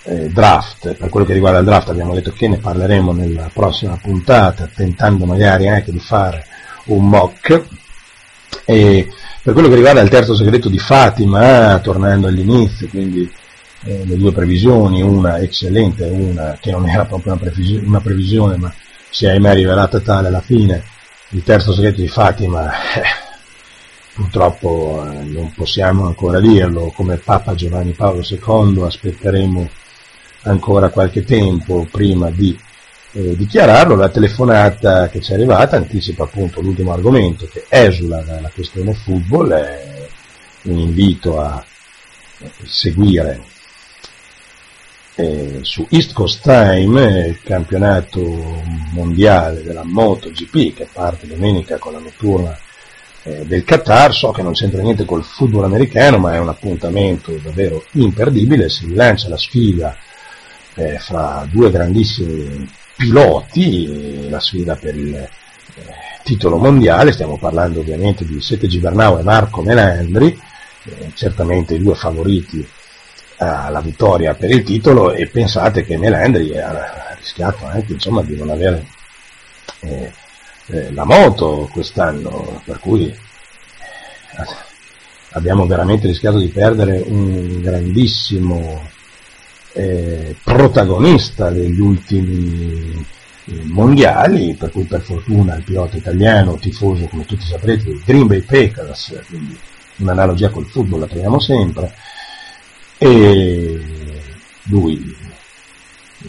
eh, 0.05 0.29
draft. 0.29 0.95
Per 0.95 1.09
quello 1.09 1.25
che 1.25 1.33
riguarda 1.33 1.61
il 1.61 1.65
draft 1.65 1.89
abbiamo 1.89 2.15
detto 2.15 2.33
che 2.33 2.49
ne 2.49 2.59
parleremo 2.59 3.13
nella 3.13 3.51
prossima 3.53 3.99
puntata, 4.01 4.69
tentando 4.73 5.25
magari 5.25 5.69
anche 5.69 5.93
di 5.93 5.99
fare 5.99 6.45
un 6.87 7.09
mock. 7.09 7.65
E 8.67 9.09
per 9.43 9.53
quello 9.53 9.69
che 9.69 9.75
riguarda 9.75 10.01
il 10.01 10.11
terzo 10.11 10.35
segreto 10.35 10.69
di 10.69 10.79
Fatima, 10.79 11.79
tornando 11.79 12.29
all'inizio, 12.29 12.89
quindi 12.89 13.31
eh, 13.85 14.05
le 14.05 14.17
due 14.17 14.33
previsioni, 14.33 15.03
una 15.03 15.39
eccellente 15.39 16.05
una 16.05 16.57
che 16.61 16.71
non 16.71 16.89
era 16.89 17.05
proprio 17.05 17.33
una, 17.33 17.41
previsione, 17.41 17.87
una 17.87 18.01
previsione 18.01 18.57
ma 18.57 18.73
si 19.11 19.27
è 19.27 19.31
ahimè 19.31 19.55
rivelata 19.55 20.01
tale 20.01 20.29
alla 20.29 20.41
fine, 20.41 20.83
il 21.31 21.43
terzo 21.45 21.73
segreto 21.73 22.01
di 22.01 22.09
Fatima, 22.09 22.73
eh, 22.95 23.03
purtroppo 24.15 25.05
eh, 25.07 25.23
non 25.25 25.53
possiamo 25.55 26.07
ancora 26.07 26.41
dirlo, 26.41 26.93
come 26.95 27.17
Papa 27.17 27.55
Giovanni 27.55 27.93
Paolo 27.93 28.23
II 28.27 28.83
aspetteremo 28.83 29.69
ancora 30.43 30.89
qualche 30.89 31.25
tempo 31.25 31.87
prima 31.91 32.31
di 32.31 32.59
eh, 33.13 33.37
dichiararlo, 33.37 33.95
la 33.95 34.09
telefonata 34.09 35.09
che 35.09 35.21
ci 35.21 35.31
è 35.31 35.35
arrivata 35.35 35.77
anticipa 35.77 36.25
appunto 36.25 36.61
l'ultimo 36.61 36.93
argomento 36.93 37.47
che 37.47 37.67
esula 37.69 38.21
dalla 38.23 38.51
questione 38.53 38.95
football, 38.95 39.53
è 39.53 40.09
un 40.63 40.79
invito 40.79 41.41
a 41.41 41.65
seguire 42.65 43.53
eh, 45.17 45.61
su 45.63 45.87
East 45.91 46.13
Coast 46.13 46.43
Time 46.43 47.27
il 47.29 47.41
campionato 47.43 48.21
mondiale 48.93 49.63
della 49.63 49.85
MotoGP 49.85 50.75
che 50.75 50.89
parte 50.93 51.27
domenica 51.27 51.79
con 51.79 51.93
la 51.93 52.01
notturna 52.01 52.59
eh, 53.23 53.45
del 53.47 53.65
Qatar, 53.65 54.13
so 54.13 54.33
che 54.33 54.43
non 54.43 54.53
c'entra 54.53 54.83
niente 54.83 55.05
col 55.05 55.23
football 55.23 55.65
americano 55.65 56.19
ma 56.19 56.35
è 56.35 56.39
un 56.39 56.49
appuntamento 56.49 57.33
davvero 57.43 57.85
imperdibile, 57.93 58.69
si 58.69 58.87
rilancia 58.87 59.29
la 59.29 59.39
sfida 59.39 59.97
eh, 60.75 60.99
fra 60.99 61.47
due 61.51 61.71
grandissimi 61.71 62.69
piloti, 62.97 64.29
la 64.29 64.41
sfida 64.41 64.75
per 64.77 64.97
il 64.97 65.15
eh, 65.15 65.31
titolo 66.25 66.57
mondiale, 66.57 67.13
stiamo 67.13 67.39
parlando 67.39 67.81
ovviamente 67.81 68.25
di 68.25 68.41
Sete 68.41 68.67
Gibernau 68.67 69.19
e 69.19 69.23
Marco 69.23 69.63
Melandri, 69.63 70.39
eh, 70.85 71.13
certamente 71.15 71.75
i 71.75 71.79
due 71.79 71.95
favoriti 71.95 72.67
alla 73.37 73.81
vittoria 73.81 74.35
per 74.35 74.51
il 74.51 74.63
titolo 74.63 75.13
e 75.13 75.27
pensate 75.27 75.85
che 75.85 75.97
Melandri 75.97 76.57
ha 76.59 77.15
rischiato 77.17 77.67
anche 77.67 77.93
insomma, 77.93 78.23
di 78.23 78.37
non 78.37 78.51
avere 78.51 78.87
eh, 79.81 80.13
eh, 80.67 80.93
la 80.93 81.05
moto 81.05 81.69
quest'anno, 81.73 82.63
per 82.65 82.79
cui 82.79 83.07
eh, 83.07 83.17
abbiamo 85.31 85.67
veramente 85.67 86.07
rischiato 86.07 86.39
di 86.39 86.49
perdere 86.49 87.03
un 87.07 87.61
grandissimo 87.61 88.83
eh, 89.73 90.37
protagonista 90.43 91.51
degli 91.51 91.81
ultimi 91.81 93.05
eh, 93.47 93.61
mondiali, 93.65 94.55
per 94.55 94.71
cui 94.71 94.85
per 94.85 95.03
fortuna 95.03 95.57
il 95.57 95.65
pilota 95.65 95.97
italiano, 95.97 96.57
tifoso 96.57 97.07
come 97.07 97.27
tutti 97.27 97.45
saprete, 97.45 98.01
Green 98.05 98.27
Bay 98.27 98.41
Packers, 98.41 99.21
quindi 99.29 99.59
un'analogia 99.97 100.51
col 100.51 100.67
football 100.67 101.01
la 101.01 101.07
troviamo 101.07 101.41
sempre, 101.41 101.93
e 103.05 103.81
lui 104.69 105.15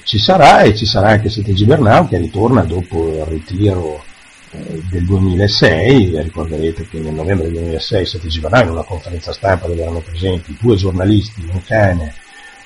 ci 0.04 0.20
sarà 0.20 0.64
e 0.64 0.76
ci 0.76 0.86
sarà 0.86 1.08
anche 1.12 1.30
Sete 1.30 1.54
Gibernau 1.54 2.06
che 2.10 2.18
ritorna 2.18 2.64
dopo 2.64 3.14
il 3.14 3.24
ritiro 3.24 4.04
eh, 4.52 4.82
del 4.90 5.06
2006, 5.06 6.22
ricorderete 6.22 6.86
che 6.90 7.00
nel 7.00 7.14
novembre 7.14 7.46
del 7.46 7.54
2006 7.54 8.06
Sete 8.06 8.28
Gibernau 8.28 8.64
in 8.64 8.70
una 8.72 8.84
conferenza 8.84 9.32
stampa 9.32 9.68
dove 9.68 9.82
erano 9.84 10.02
presenti 10.02 10.58
due 10.60 10.76
giornalisti, 10.76 11.48
un 11.50 11.64
cane 11.64 12.14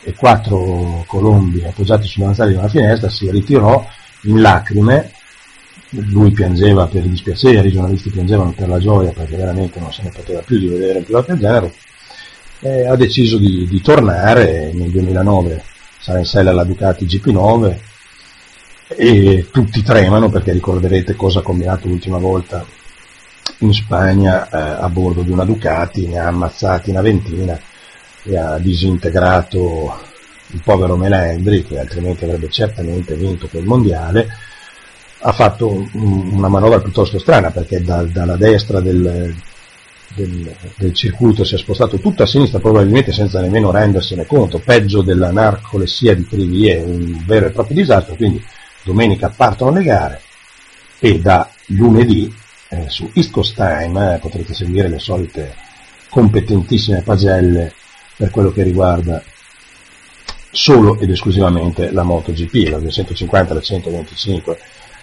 e 0.02 0.16
quattro 0.16 1.04
colombi 1.06 1.64
appoggiati 1.64 2.08
sull'avanzale 2.08 2.50
di 2.50 2.58
una 2.58 2.68
finestra, 2.68 3.10
si 3.10 3.30
ritirò 3.30 3.86
in 4.24 4.42
lacrime, 4.42 5.12
lui 5.92 6.32
piangeva 6.32 6.88
per 6.88 7.04
il 7.04 7.12
dispiacere, 7.12 7.68
i 7.68 7.72
giornalisti 7.72 8.10
piangevano 8.10 8.54
per 8.54 8.70
la 8.70 8.80
gioia 8.80 9.12
perché 9.12 9.36
veramente 9.36 9.80
non 9.80 9.94
se 9.94 10.02
ne 10.02 10.10
poteva 10.10 10.42
più 10.42 10.58
di 10.58 10.68
vedere 10.68 11.02
pilota 11.02 11.34
del 11.34 11.42
genere, 11.42 11.74
eh, 12.62 12.88
ha 12.88 12.96
deciso 12.96 13.38
di, 13.38 13.68
di, 13.68 13.82
tornare 13.82 14.72
nel 14.74 14.90
2009 14.90 15.64
sarà 16.00 16.20
in 16.20 16.26
sella 16.26 16.52
alla 16.52 16.64
Ducati 16.64 17.06
GP9 17.06 17.78
e 18.88 19.48
tutti 19.52 19.84
tremano 19.84 20.30
perché 20.30 20.52
ricorderete 20.52 21.16
cosa 21.16 21.40
ha 21.40 21.44
combinato 21.44 21.88
l'ultima 21.88 22.18
volta 22.18 22.66
in 23.60 23.74
Spagna 23.74 24.50
eh, 24.50 24.82
a 24.82 24.90
bordo 24.90 25.22
di 25.22 25.32
una 25.32 25.46
Ducati, 25.46 26.08
ne 26.08 26.20
ha 26.20 26.28
ammazzati 26.28 26.90
una 26.90 27.02
ventina 27.02 27.60
e 28.24 28.38
ha 28.38 28.58
disintegrato 28.58 30.08
il 30.48 30.62
povero 30.64 30.96
Melandri 30.96 31.64
che 31.64 31.80
altrimenti 31.80 32.24
avrebbe 32.24 32.50
certamente 32.50 33.16
vinto 33.16 33.48
quel 33.48 33.66
mondiale. 33.66 34.28
Ha 35.22 35.34
fatto 35.34 35.70
un, 35.70 36.32
una 36.34 36.48
manovra 36.48 36.80
piuttosto 36.80 37.20
strana 37.20 37.52
perché 37.52 37.82
da, 37.82 38.04
dalla 38.04 38.38
destra 38.38 38.80
del, 38.80 39.36
del, 40.16 40.56
del, 40.76 40.94
circuito 40.94 41.44
si 41.44 41.56
è 41.56 41.58
spostato 41.58 42.00
tutto 42.00 42.24
a 42.24 42.28
sinistra 42.28 42.60
probabilmente 42.60 43.12
senza 43.12 43.40
nemmeno 43.42 43.72
rendersene 43.72 44.26
conto, 44.26 44.60
peggio 44.60 45.02
della 45.02 45.32
narcolessia 45.32 46.16
di 46.16 46.24
Privie, 46.24 46.78
un 46.78 47.24
vero 47.26 47.48
e 47.48 47.52
proprio 47.52 47.76
disastro, 47.76 48.16
quindi 48.16 48.44
domenica 48.84 49.30
partono 49.30 49.72
le 49.72 49.84
gare 49.84 50.22
e 51.00 51.20
da 51.20 51.50
lunedì 51.68 52.34
eh, 52.70 52.86
su 52.90 53.10
East 53.14 53.32
Coast 53.32 53.56
Time 53.56 54.16
eh, 54.16 54.20
potrete 54.20 54.54
seguire 54.54 54.88
le 54.88 55.00
solite 55.00 55.56
competentissime 56.10 57.02
pagelle 57.02 57.74
per 58.16 58.32
quello 58.32 58.52
che 58.52 58.64
riguarda 58.64 59.24
solo 60.52 61.00
ed 61.00 61.10
esclusivamente 61.10 61.92
la 61.92 62.04
MotoGP, 62.04 62.70
la 62.70 62.80
250 62.80 63.54
la 63.54 63.62
125 63.62 64.60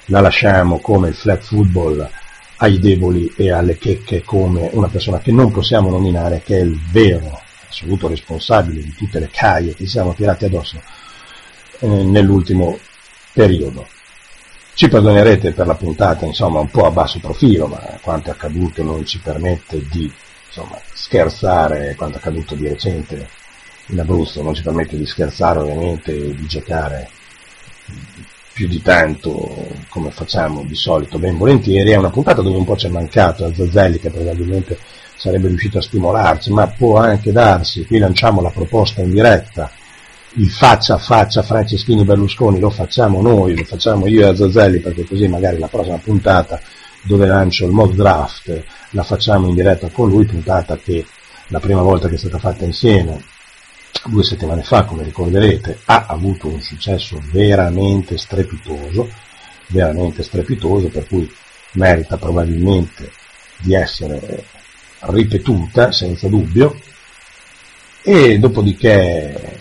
la 0.07 0.21
lasciamo 0.21 0.79
come 0.79 1.09
il 1.09 1.15
flag 1.15 1.41
football 1.41 2.09
ai 2.57 2.79
deboli 2.79 3.33
e 3.37 3.51
alle 3.51 3.77
checche 3.77 4.23
come 4.23 4.71
una 4.73 4.89
persona 4.89 5.19
che 5.19 5.33
non 5.33 5.51
possiamo 5.51 5.91
nominare, 5.91 6.43
che 6.45 6.59
è 6.59 6.63
il 6.63 6.79
vero 6.91 7.41
assoluto 7.69 8.09
responsabile 8.09 8.83
di 8.83 8.95
tutte 8.95 9.19
le 9.19 9.29
caie 9.31 9.75
che 9.75 9.87
siamo 9.87 10.15
tirati 10.15 10.45
addosso 10.47 10.81
eh, 11.81 11.87
nell'ultimo 11.87 12.79
periodo. 13.33 13.87
Ci 14.75 14.89
perdonerete 14.89 15.53
per 15.53 15.67
la 15.67 15.75
puntata, 15.75 16.27
insomma, 16.27 16.61
un 16.61 16.71
po' 16.71 16.85
a 16.85 16.91
basso 16.91 17.19
profilo, 17.19 17.67
ma 17.67 17.81
quanto 18.03 18.29
è 18.29 18.33
accaduto 18.33 18.83
non 18.83 19.05
ci 19.07 19.19
permette 19.21 19.87
di 19.91 20.11
insomma, 20.47 20.79
scherzare, 20.93 21.95
quanto 21.97 22.17
è 22.17 22.21
accaduto 22.21 22.55
di 22.55 22.69
recente 22.69 23.45
in 23.87 24.01
Abruzzo 24.01 24.43
non 24.43 24.55
ci 24.55 24.63
permette 24.63 24.97
di 24.97 25.07
scherzare 25.07 25.61
ovviamente 25.61 26.13
e 26.13 26.35
di 26.35 26.47
giocare 26.47 27.09
più 28.57 28.69
di 28.69 28.81
tanto 28.81 29.55
come 29.91 30.11
facciamo 30.11 30.65
di 30.65 30.75
solito 30.75 31.19
ben 31.19 31.37
volentieri, 31.37 31.91
è 31.91 31.97
una 31.97 32.09
puntata 32.09 32.41
dove 32.41 32.57
un 32.57 32.65
po' 32.65 32.75
ci 32.75 32.87
è 32.87 32.89
mancato 32.89 33.45
a 33.45 33.53
Zazzelli 33.53 34.01
che 34.01 34.09
probabilmente 34.09 34.79
sarebbe 35.15 35.49
riuscito 35.49 35.77
a 35.77 35.83
stimolarci, 35.83 36.51
ma 36.55 36.67
può 36.67 36.97
anche 36.97 37.33
darsi, 37.33 37.85
qui 37.85 37.99
lanciamo 37.99 38.41
la 38.41 38.49
proposta 38.49 39.03
in 39.03 39.11
diretta, 39.11 39.71
il 40.37 40.49
faccia 40.49 40.95
a 40.95 40.99
faccia 40.99 41.43
Franceschini 41.43 42.03
Berlusconi 42.05 42.59
lo 42.59 42.71
facciamo 42.71 43.21
noi, 43.21 43.55
lo 43.55 43.65
facciamo 43.65 44.07
io 44.07 44.27
e 44.27 44.35
Zazzelli 44.35 44.81
perché 44.81 45.05
così 45.05 45.29
magari 45.29 45.59
la 45.59 45.69
prossima 45.69 45.99
puntata 45.99 46.59
dove 47.03 47.27
lancio 47.27 47.67
il 47.67 47.73
mock 47.73 47.93
draft 47.93 48.65
la 48.93 49.03
facciamo 49.03 49.49
in 49.49 49.55
diretta 49.55 49.91
con 49.91 50.09
lui, 50.09 50.25
puntata 50.25 50.79
che 50.79 51.05
la 51.49 51.61
prima 51.61 51.83
volta 51.83 52.09
che 52.09 52.15
è 52.15 52.19
stata 52.19 52.39
fatta 52.39 52.65
insieme 52.65 53.23
due 54.09 54.25
settimane 54.25 54.63
fa, 54.63 54.85
come 54.85 55.03
ricorderete, 55.05 55.81
ha 55.87 56.07
avuto 56.09 56.49
un 56.49 56.61
successo 56.61 57.21
veramente 57.31 58.17
strepitoso, 58.17 59.09
veramente 59.69 60.23
strepitoso, 60.23 60.89
per 60.89 61.07
cui 61.07 61.31
merita 61.73 62.17
probabilmente 62.17 63.11
di 63.59 63.75
essere 63.75 64.45
ripetuta 65.01 65.93
senza 65.93 66.29
dubbio. 66.29 66.79
E 68.03 68.39
dopodiché 68.39 69.59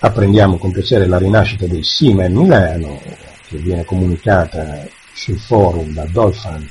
apprendiamo 0.00 0.58
con 0.58 0.70
piacere 0.70 1.06
la 1.06 1.18
rinascita 1.18 1.66
del 1.66 1.84
Siemens 1.84 2.34
Milano 2.34 3.00
che 3.46 3.56
viene 3.56 3.84
comunicata 3.84 4.86
sul 5.14 5.38
forum 5.38 5.92
da 5.92 6.04
Dolphin 6.04 6.68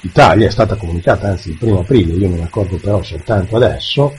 Italia, 0.00 0.46
è 0.46 0.50
stata 0.50 0.76
comunicata 0.76 1.28
anzi 1.28 1.50
il 1.50 1.56
primo 1.56 1.80
aprile, 1.80 2.12
io 2.12 2.28
me 2.28 2.36
ne 2.36 2.44
accorgo 2.44 2.76
però 2.76 3.02
soltanto 3.02 3.56
adesso, 3.56 4.14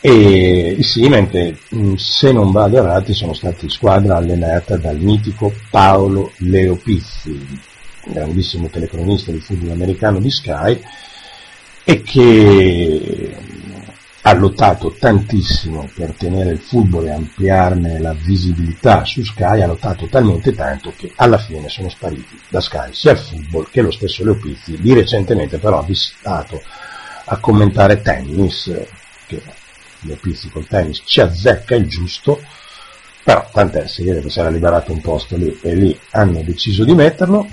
e 0.00 0.76
i 0.78 0.82
Siemens 0.82 1.30
che 1.30 1.56
mm, 1.74 1.94
se 1.94 2.32
non 2.32 2.52
vado 2.52 2.76
errati 2.76 3.12
sono 3.12 3.32
stati 3.34 3.68
squadra 3.68 4.16
allenata 4.16 4.76
dal 4.76 4.98
mitico 4.98 5.52
Paolo 5.70 6.32
Leo 6.38 6.76
Pizzi, 6.76 7.60
grandissimo 8.04 8.68
telecronista 8.68 9.32
di 9.32 9.40
football 9.40 9.72
americano 9.72 10.20
di 10.20 10.30
Sky, 10.30 10.80
e 11.84 12.02
che 12.02 13.36
ha 14.22 14.34
lottato 14.34 14.94
tantissimo 14.98 15.88
per 15.94 16.12
tenere 16.12 16.50
il 16.50 16.58
football 16.58 17.06
e 17.06 17.12
ampliarne 17.12 17.98
la 17.98 18.14
visibilità 18.14 19.04
su 19.04 19.24
Sky, 19.24 19.62
ha 19.62 19.66
lottato 19.66 20.06
talmente 20.06 20.54
tanto 20.54 20.92
che 20.96 21.12
alla 21.16 21.38
fine 21.38 21.68
sono 21.68 21.88
spariti 21.88 22.38
da 22.48 22.60
Sky 22.60 22.92
sia 22.92 23.12
il 23.12 23.18
football 23.18 23.68
che 23.70 23.82
lo 23.82 23.90
stesso 23.90 24.22
Leo 24.22 24.36
Pizzi, 24.36 24.76
di 24.78 24.92
recentemente 24.92 25.58
però 25.58 25.84
stato 25.92 26.62
a 27.24 27.36
commentare 27.38 28.00
tennis, 28.00 28.70
che 29.26 29.42
Leo 30.00 30.16
Pizzi 30.16 30.48
col 30.50 30.66
tennis 30.66 31.02
ci 31.04 31.20
azzecca 31.20 31.74
il 31.74 31.88
giusto, 31.88 32.40
però 33.22 33.48
tant'è, 33.52 33.86
si 33.86 34.04
vede 34.04 34.20
che 34.20 34.30
si 34.30 34.40
era 34.40 34.50
liberato 34.50 34.92
un 34.92 35.00
posto 35.00 35.36
lì 35.36 35.58
e 35.62 35.74
lì 35.74 35.98
hanno 36.10 36.42
deciso 36.42 36.84
di 36.84 36.94
metterlo, 36.94 37.48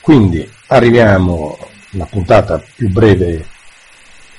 quindi 0.00 0.48
arriviamo 0.68 1.58
alla 1.92 2.06
puntata 2.06 2.62
più 2.74 2.88
breve 2.88 3.46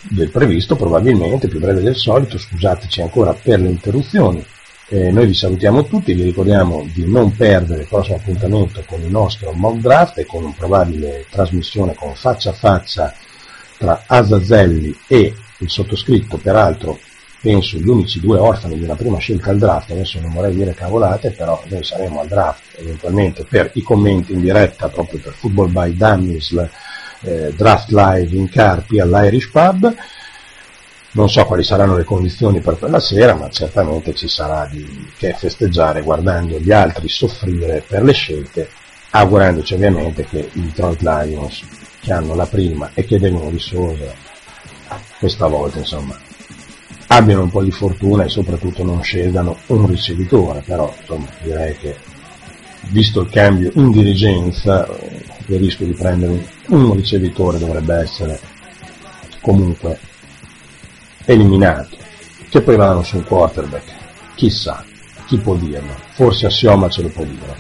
del 0.02 0.30
previsto, 0.30 0.76
probabilmente 0.76 1.48
più 1.48 1.60
breve 1.60 1.82
del 1.82 1.96
solito, 1.96 2.38
scusateci 2.38 3.02
ancora 3.02 3.34
per 3.34 3.60
le 3.60 3.70
interruzioni. 3.70 4.44
Eh, 4.88 5.10
noi 5.12 5.28
vi 5.28 5.34
salutiamo 5.34 5.86
tutti, 5.86 6.14
vi 6.14 6.24
ricordiamo 6.24 6.86
di 6.94 7.10
non 7.10 7.34
perdere 7.34 7.84
il 7.84 7.88
prossimo 7.88 8.18
appuntamento 8.18 8.84
con 8.86 9.02
il 9.02 9.10
nostro 9.10 9.54
mock 9.54 9.78
draft 9.78 10.18
e 10.18 10.26
con 10.26 10.44
una 10.44 10.54
probabile 10.58 11.26
trasmissione 11.30 11.94
con 11.94 12.14
faccia 12.14 12.50
a 12.50 12.54
faccia 12.54 13.14
tra 13.78 14.04
Azazelli 14.06 15.00
e 15.08 15.34
il 15.62 15.70
sottoscritto, 15.70 16.38
peraltro 16.38 17.00
penso 17.42 17.78
gli 17.78 17.88
unici 17.88 18.20
due 18.20 18.38
orfani 18.38 18.78
di 18.78 18.84
una 18.84 18.96
prima 18.96 19.18
scelta 19.18 19.50
al 19.50 19.58
draft, 19.58 19.92
adesso 19.92 20.20
non 20.20 20.32
vorrei 20.32 20.54
dire 20.54 20.76
cavolate, 20.76 21.32
però 21.32 21.62
noi 21.68 21.84
saremo 21.84 22.22
al 22.22 22.28
draft 22.28 22.78
eventualmente 22.78 23.44
per 23.44 23.72
i 23.74 23.82
commenti 23.82 24.34
in 24.34 24.42
diretta 24.42 24.90
proprio 24.90 25.20
per 25.20 25.34
Football 25.34 25.72
by 25.72 25.96
Dummies, 25.96 26.70
eh, 27.22 27.52
draft 27.56 27.90
live 27.90 28.36
in 28.36 28.48
Carpi 28.48 29.00
all'Irish 29.00 29.50
Pub. 29.50 29.96
Non 31.14 31.30
so 31.30 31.44
quali 31.46 31.64
saranno 31.64 31.98
le 31.98 32.06
condizioni 32.06 32.62
per 32.62 32.78
quella 32.78 33.00
sera, 33.00 33.34
ma 33.34 33.50
certamente 33.50 34.14
ci 34.14 34.30
sarà 34.30 34.66
di 34.72 35.12
che 35.18 35.34
festeggiare 35.34 36.04
guardando 36.04 36.58
gli 36.58 36.72
altri 36.72 37.10
soffrire 37.10 37.84
per 37.86 38.04
le 38.04 38.14
scelte, 38.14 38.70
augurandoci 39.10 39.74
ovviamente 39.74 40.26
che 40.26 40.50
i 40.54 40.62
Detroit 40.62 41.02
Lions, 41.02 41.64
che 42.00 42.14
hanno 42.14 42.34
la 42.34 42.46
prima 42.46 42.92
e 42.94 43.04
che 43.04 43.20
vengono 43.20 43.50
risolve 43.50 44.31
questa 45.22 45.46
volta, 45.46 45.78
insomma, 45.78 46.18
abbiano 47.06 47.44
un 47.44 47.52
po' 47.52 47.62
di 47.62 47.70
fortuna 47.70 48.24
e 48.24 48.30
soprattutto 48.30 48.84
non 48.84 49.04
scelgano 49.04 49.56
un 49.68 49.86
ricevitore, 49.86 50.64
però 50.66 50.92
insomma, 51.00 51.28
direi 51.44 51.78
che 51.78 51.96
visto 52.88 53.22
il 53.22 53.30
cambio 53.30 53.70
in 53.76 53.92
dirigenza 53.92 54.90
il 55.46 55.60
rischio 55.60 55.86
di 55.86 55.94
prendere 55.94 56.44
un 56.70 56.96
ricevitore 56.96 57.60
dovrebbe 57.60 57.98
essere 57.98 58.40
comunque 59.42 60.00
eliminato. 61.26 61.98
Che 62.50 62.62
poi 62.62 62.76
vanno 62.76 63.04
su 63.04 63.18
un 63.18 63.24
quarterback, 63.24 63.94
chissà, 64.34 64.84
chi 65.28 65.38
può 65.38 65.54
dirlo, 65.54 65.94
forse 66.14 66.48
Assioma 66.48 66.90
ce 66.90 67.04
lo 67.04 67.10
può 67.10 67.24
dire. 67.24 67.56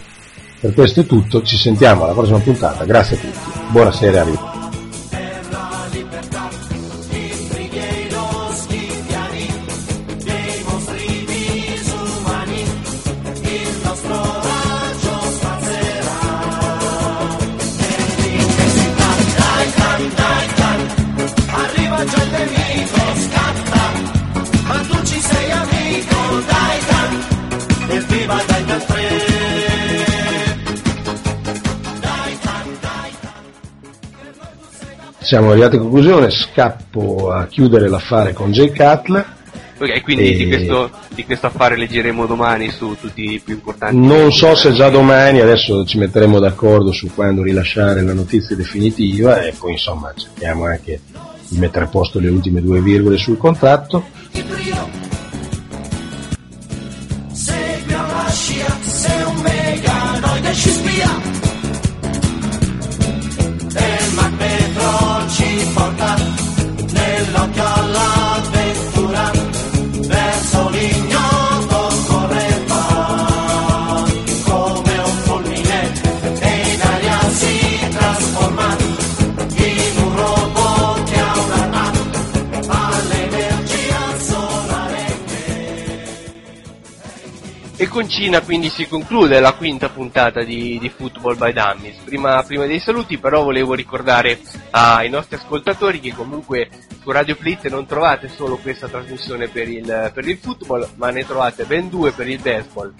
Per 0.60 0.74
questo 0.74 1.02
è 1.02 1.06
tutto, 1.06 1.44
ci 1.44 1.58
sentiamo 1.58 2.06
alla 2.06 2.14
prossima 2.14 2.40
puntata, 2.40 2.86
grazie 2.86 3.18
a 3.18 3.20
tutti, 3.20 3.60
buonasera 3.70 4.24
a. 4.24 4.51
Siamo 35.32 35.52
arrivati 35.52 35.78
a 35.78 35.80
conclusione, 35.80 36.30
scappo 36.30 37.32
a 37.32 37.46
chiudere 37.46 37.88
l'affare 37.88 38.34
con 38.34 38.52
Jay 38.52 38.68
Cutler. 38.68 39.26
Ok, 39.80 40.02
quindi 40.02 40.34
E- 40.34 40.36
di, 40.36 40.46
questo, 40.46 40.92
di 41.16 41.24
questo 41.24 41.48
affare 41.48 41.78
leggeremo 41.78 42.26
domani 42.26 42.70
su 42.70 42.98
tutti 43.00 43.36
i 43.36 43.40
più 43.40 43.54
importanti. 43.54 43.96
Non 43.96 44.34
so 44.34 44.56
se 44.56 44.74
già 44.74 44.90
domani, 44.90 45.40
adesso 45.40 45.86
ci 45.86 45.98
metteremo 46.00 46.38
d'accordo 46.38 46.92
su 46.92 47.10
quando 47.16 47.44
rilasciare 47.44 48.02
la 48.02 48.12
notizia 48.12 48.58
definitiva 48.58 49.42
e 49.42 49.54
poi 49.58 49.72
insomma 49.72 50.12
cerchiamo 50.14 50.66
anche 50.66 51.00
di 51.48 51.58
mettere 51.60 51.86
a 51.86 51.88
posto 51.88 52.20
le 52.20 52.28
ultime 52.28 52.62
due 52.62 52.82
virgole 52.82 53.16
sul 53.16 53.38
contratto. 53.38 54.04
Con 87.92 88.08
Cina 88.08 88.40
quindi 88.42 88.70
si 88.70 88.88
conclude 88.88 89.42
la 89.42 89.52
quinta 89.52 89.90
puntata 89.90 90.44
di, 90.44 90.80
di 90.80 90.90
Football 90.90 91.36
by 91.36 91.52
Dummies. 91.52 91.98
Prima, 92.06 92.42
prima 92.44 92.66
dei 92.66 92.80
saluti 92.80 93.18
però 93.18 93.44
volevo 93.44 93.74
ricordare 93.74 94.40
ai 94.70 95.10
nostri 95.10 95.36
ascoltatori 95.36 96.00
che 96.00 96.14
comunque 96.14 96.70
su 97.02 97.12
Radio 97.12 97.36
Fleet 97.36 97.68
non 97.68 97.86
trovate 97.86 98.30
solo 98.30 98.56
questa 98.58 98.88
trasmissione 98.88 99.50
per 99.50 99.68
il, 99.68 100.12
per 100.14 100.26
il 100.26 100.38
football, 100.38 100.88
ma 100.96 101.10
ne 101.10 101.26
trovate 101.26 101.66
ben 101.66 101.90
due 101.90 102.14
per 102.14 102.30
il 102.30 102.40
baseball 102.40 102.94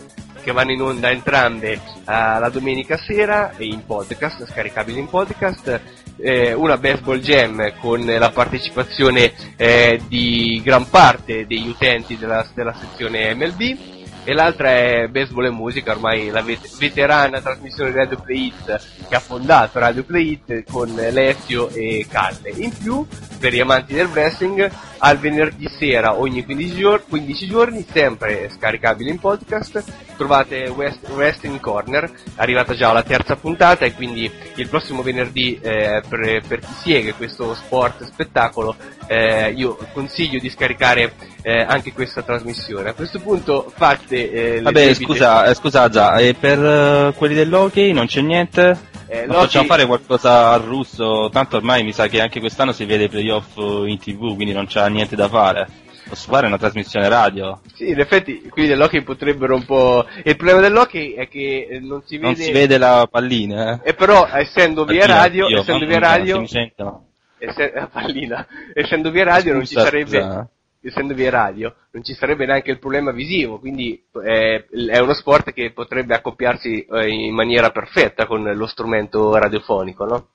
che 0.44 0.52
vanno 0.52 0.72
in 0.72 0.82
onda 0.82 1.10
entrambe 1.10 1.72
eh, 1.74 1.80
la 2.06 2.50
domenica 2.52 2.98
sera 2.98 3.56
e 3.56 3.66
in 3.66 3.86
podcast, 3.86 4.46
scaricabili 4.46 5.00
in 5.00 5.08
podcast. 5.08 5.82
Eh, 6.18 6.52
una 6.54 6.78
baseball 6.78 7.20
jam 7.20 7.74
con 7.80 8.04
la 8.06 8.30
partecipazione 8.30 9.32
eh, 9.56 10.02
di 10.08 10.62
gran 10.64 10.88
parte 10.90 11.48
degli 11.48 11.70
utenti 11.70 12.18
della, 12.18 12.46
della 12.54 12.74
sezione 12.74 13.34
MLB 13.34 14.00
e 14.24 14.34
l'altra 14.34 14.70
è 14.70 15.08
Baseball 15.08 15.46
e 15.46 15.50
Musica, 15.50 15.92
ormai 15.92 16.30
la 16.30 16.42
vet- 16.42 16.78
veterana 16.78 17.42
trasmissione 17.42 17.92
di 17.92 17.98
Radio 17.98 18.20
Play 18.20 18.48
It 18.48 18.88
che 19.08 19.16
ha 19.16 19.20
fondato 19.20 19.80
Radio 19.80 20.04
Play 20.04 20.32
It 20.32 20.72
con 20.72 20.90
Alessio 20.98 21.70
e 21.70 22.06
Calle. 22.10 22.52
In 22.56 22.72
più, 22.78 23.06
per 23.40 23.54
gli 23.54 23.60
amanti 23.60 23.94
del 23.94 24.08
wrestling, 24.08 24.70
al 25.00 25.18
venerdì 25.18 25.68
sera 25.68 26.20
ogni 26.20 26.46
15, 26.46 26.76
gior- 26.76 27.04
15 27.08 27.48
giorni, 27.48 27.86
sempre 27.92 28.50
scaricabile 28.50 29.10
in 29.10 29.20
podcast, 29.20 29.84
trovate 30.16 30.70
West- 30.70 31.10
Wrestling 31.10 31.60
Corner, 31.60 32.06
è 32.06 32.12
arrivata 32.36 32.76
già 32.76 32.92
la 32.92 33.04
terza 33.04 33.36
puntata 33.36 33.86
e 33.86 33.94
quindi 33.94 34.32
il 34.56 34.70
prossimo 34.70 35.02
venerdì 35.02 35.60
eh, 35.60 36.04
per, 36.08 36.44
per 36.48 36.60
chi 36.60 36.74
segue 36.84 37.14
questo 37.14 37.56
sport 37.56 38.04
spettacolo 38.04 38.76
eh, 39.08 39.52
io 39.52 39.78
consiglio 39.92 40.40
di 40.40 40.50
scaricare 40.50 41.14
eh, 41.42 41.62
anche 41.62 41.92
questa 41.94 42.22
trasmissione. 42.22 42.90
A 42.90 42.94
questo 42.94 43.20
punto 43.20 43.72
fate 44.12 44.32
eh, 44.32 44.62
Vabbè, 44.62 44.80
debite- 44.82 45.04
scusa, 45.04 45.46
eh, 45.46 45.54
scusa 45.56 45.90
Già, 45.90 46.16
e 46.18 46.34
per 46.34 46.60
eh, 46.64 47.14
quelli 47.16 47.34
dell'hockey 47.34 47.94
non 47.94 48.06
c'è 48.08 48.22
niente? 48.22 48.90
Eh, 49.08 49.26
l'hockey- 49.26 49.44
facciamo 49.44 49.68
fare 49.68 49.86
qualcosa 49.86 50.52
al 50.52 50.62
russo, 50.62 51.30
tanto 51.32 51.58
ormai 51.58 51.84
mi 51.84 51.94
sa 51.94 52.08
che 52.08 52.22
anche 52.22 52.40
quest'anno 52.40 52.72
si 52.72 52.86
vede 52.86 53.06
i 53.06 53.10
playoff 53.10 53.58
eh, 53.58 53.90
in 53.90 53.98
tv, 53.98 54.36
quindi 54.36 54.54
non 54.54 54.66
c'è 54.68 54.88
niente 54.90 55.16
da 55.16 55.28
fare. 55.28 55.68
Posso 56.08 56.30
fare 56.30 56.48
una 56.48 56.58
trasmissione 56.58 57.08
radio? 57.08 57.62
Sì, 57.74 57.90
in 57.90 58.00
effetti 58.00 58.42
quelli 58.50 58.68
dell'hockey 58.68 59.02
potrebbero 59.02 59.56
un 59.56 59.64
po'... 59.64 60.06
Il 60.24 60.36
problema 60.36 60.60
dell'hockey 60.60 61.14
è 61.14 61.30
che 61.30 61.68
eh, 61.70 61.80
non 61.80 62.02
si 62.06 62.18
vede... 62.18 62.26
Non 62.28 62.36
si 62.36 62.52
vede 62.52 62.78
la 62.78 63.08
pallina, 63.10 63.76
eh? 63.76 63.90
E 63.90 63.94
però 63.94 64.28
essendo 64.28 64.84
via 64.84 65.02
Pallina, 65.06 65.20
radio, 65.22 65.48
io, 65.48 65.60
essendo 65.62 65.86
via 65.86 66.00
radio, 66.00 66.36
Semicento, 66.36 66.84
no. 66.84 67.06
la 67.74 67.88
pallina, 67.88 68.46
essendo 68.74 69.10
via 69.10 69.24
radio 69.24 69.54
non 69.54 69.62
ci 69.62 69.74
Scusa, 69.74 69.86
sarebbe, 69.86 70.22
scusa. 70.22 70.50
Essendo 70.82 71.14
via 71.14 71.30
radio, 71.30 71.74
non 71.92 72.04
ci 72.04 72.14
sarebbe 72.14 72.46
neanche 72.46 72.72
il 72.72 72.80
problema 72.80 73.12
visivo, 73.12 73.60
quindi 73.60 74.04
eh, 74.24 74.66
è 74.90 75.00
uno 75.00 75.14
sport 75.14 75.54
che 75.54 75.72
potrebbe 75.72 76.16
accoppiarsi 76.16 76.86
eh, 76.86 77.08
in 77.10 77.34
maniera 77.34 77.70
perfetta 77.72 78.26
con 78.26 78.44
lo 78.44 78.66
strumento 78.68 79.36
radiofonico, 79.36 80.06
no? 80.06 80.28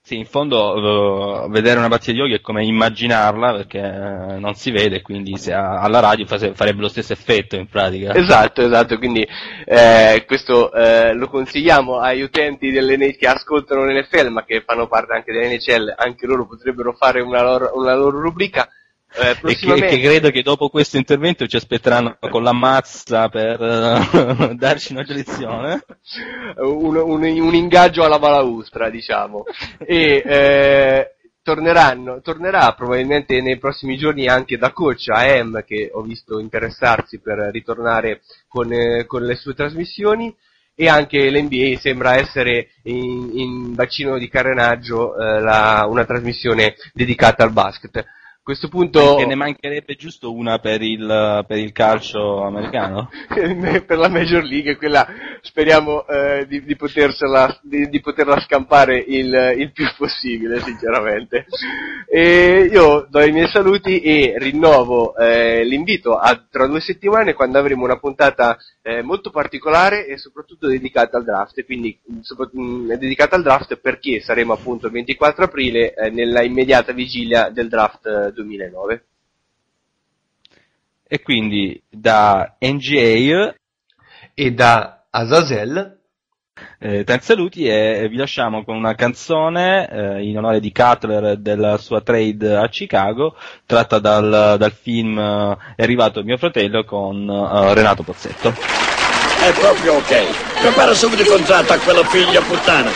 Sì, 0.00 0.16
in 0.16 0.24
fondo 0.24 1.44
eh, 1.44 1.48
vedere 1.50 1.78
una 1.78 1.88
partita 1.88 2.12
di 2.12 2.18
yoga 2.18 2.36
è 2.36 2.40
come 2.40 2.64
immaginarla 2.64 3.52
perché 3.52 3.80
non 4.38 4.54
si 4.54 4.70
vede, 4.70 5.02
quindi 5.02 5.36
se 5.36 5.52
a- 5.52 5.80
alla 5.80 6.00
radio 6.00 6.24
fa- 6.24 6.54
farebbe 6.54 6.80
lo 6.80 6.88
stesso 6.88 7.12
effetto 7.12 7.56
in 7.56 7.66
pratica. 7.68 8.14
Esatto, 8.14 8.62
esatto, 8.62 8.96
quindi 8.96 9.26
eh, 9.66 10.24
questo 10.26 10.72
eh, 10.72 11.12
lo 11.12 11.28
consigliamo 11.28 11.98
agli 11.98 12.22
utenti 12.22 12.70
dell'NHL 12.70 13.16
che 13.16 13.26
ascoltano 13.26 13.84
l'NFL 13.84 14.28
ma 14.28 14.44
che 14.44 14.62
fanno 14.64 14.86
parte 14.86 15.12
anche 15.12 15.32
dell'NHL, 15.32 15.92
anche 15.98 16.26
loro 16.26 16.46
potrebbero 16.46 16.94
fare 16.94 17.20
una 17.20 17.42
loro, 17.42 17.72
una 17.74 17.94
loro 17.94 18.18
rubrica. 18.18 18.66
Eh, 19.10 19.30
E 19.42 19.56
che, 19.56 19.74
che 19.86 20.00
credo 20.00 20.30
che 20.30 20.42
dopo 20.42 20.68
questo 20.68 20.96
intervento 20.98 21.46
ci 21.46 21.56
aspetteranno 21.56 22.18
con 22.30 22.42
la 22.42 22.52
mazza 22.52 23.28
per 23.28 23.60
eh, 23.60 24.54
darci 24.56 24.92
una 24.92 25.04
lezione. 25.06 25.82
un, 26.58 26.96
un- 26.96 27.24
un 27.40 27.54
ingaggio 27.54 28.04
alla 28.04 28.18
balaustra, 28.18 28.90
diciamo. 28.90 29.44
E 29.78 30.22
eh, 30.24 31.14
torneranno, 31.42 32.20
tornerà 32.20 32.72
probabilmente 32.74 33.40
nei 33.40 33.58
prossimi 33.58 33.96
giorni 33.96 34.26
anche 34.28 34.58
da 34.58 34.72
coach 34.72 35.08
AM, 35.08 35.64
che 35.64 35.88
ho 35.92 36.02
visto 36.02 36.38
interessarsi 36.38 37.18
per 37.20 37.38
ritornare 37.50 38.20
con, 38.46 38.70
eh, 38.72 39.06
con 39.06 39.24
le 39.24 39.34
sue 39.36 39.54
trasmissioni. 39.54 40.34
E 40.80 40.88
anche 40.88 41.28
l'NBA 41.28 41.76
sembra 41.80 42.14
essere 42.18 42.68
in, 42.84 43.30
in 43.36 43.74
bacino 43.74 44.16
di 44.16 44.28
carenaggio 44.28 45.16
eh, 45.18 45.40
la- 45.40 45.84
una 45.88 46.04
trasmissione 46.04 46.76
dedicata 46.92 47.42
al 47.42 47.50
basket. 47.52 48.04
A 48.48 48.52
questo 48.52 48.68
punto 48.74 49.16
Che 49.16 49.26
ne 49.26 49.34
mancherebbe 49.34 49.94
giusto 49.94 50.32
una 50.32 50.58
per 50.58 50.80
il, 50.80 51.44
per 51.46 51.58
il 51.58 51.70
calcio 51.72 52.42
americano? 52.44 53.10
per 53.28 53.98
la 53.98 54.08
Major 54.08 54.42
League, 54.42 54.78
quella 54.78 55.06
speriamo 55.42 56.06
eh, 56.06 56.46
di, 56.48 56.64
di 56.64 56.74
potersela, 56.74 57.58
di, 57.60 57.90
di 57.90 58.00
poterla 58.00 58.40
scampare 58.40 59.04
il, 59.06 59.54
il 59.58 59.70
più 59.72 59.84
possibile, 59.98 60.60
sinceramente. 60.60 61.44
E 62.10 62.70
io 62.72 63.06
do 63.10 63.20
i 63.20 63.32
miei 63.32 63.48
saluti 63.48 64.00
e 64.00 64.36
rinnovo 64.38 65.14
eh, 65.14 65.62
l'invito 65.64 66.16
a 66.16 66.42
tra 66.50 66.66
due 66.66 66.80
settimane 66.80 67.34
quando 67.34 67.58
avremo 67.58 67.84
una 67.84 67.98
puntata 67.98 68.56
eh, 68.88 69.02
molto 69.02 69.28
particolare 69.28 70.06
e 70.06 70.16
soprattutto 70.16 70.66
dedicata 70.66 71.18
al 71.18 71.24
draft, 71.24 71.62
quindi 71.66 72.00
mh, 72.02 72.20
sopra- 72.20 72.48
mh, 72.50 72.94
dedicata 72.94 73.36
al 73.36 73.42
draft 73.42 73.76
perché 73.76 74.20
saremo 74.20 74.54
appunto 74.54 74.86
il 74.86 74.92
24 74.92 75.44
aprile 75.44 75.92
eh, 75.92 76.08
nella 76.08 76.42
immediata 76.42 76.92
vigilia 76.92 77.50
del 77.50 77.68
draft 77.68 78.06
eh, 78.06 78.32
2009. 78.32 79.04
E 81.06 81.20
quindi 81.20 81.82
da 81.86 82.56
NGA 82.58 83.54
e 84.32 84.52
da 84.52 85.04
Azazel 85.10 85.97
eh, 86.78 87.04
tanti 87.04 87.24
saluti 87.24 87.66
e 87.66 88.06
vi 88.08 88.16
lasciamo 88.16 88.64
con 88.64 88.76
una 88.76 88.94
canzone 88.94 89.88
eh, 89.90 90.22
in 90.22 90.38
onore 90.38 90.60
di 90.60 90.72
Cutler 90.72 91.24
e 91.24 91.36
della 91.38 91.76
sua 91.78 92.00
trade 92.00 92.56
a 92.56 92.68
Chicago 92.68 93.36
tratta 93.66 93.98
dal, 93.98 94.56
dal 94.58 94.72
film 94.72 95.18
eh, 95.18 95.56
È 95.76 95.82
arrivato 95.82 96.22
mio 96.22 96.36
fratello 96.36 96.84
con 96.84 97.28
eh, 97.28 97.74
Renato 97.74 98.02
Pozzetto. 98.02 98.54
È 99.40 99.52
proprio 99.52 99.94
ok. 99.94 100.60
Prepara 100.60 100.94
subito 100.94 101.22
il 101.22 101.28
contratto 101.28 101.72
a 101.72 101.78
quello 101.78 102.02
figlio 102.04 102.42
puttana. 102.42 102.90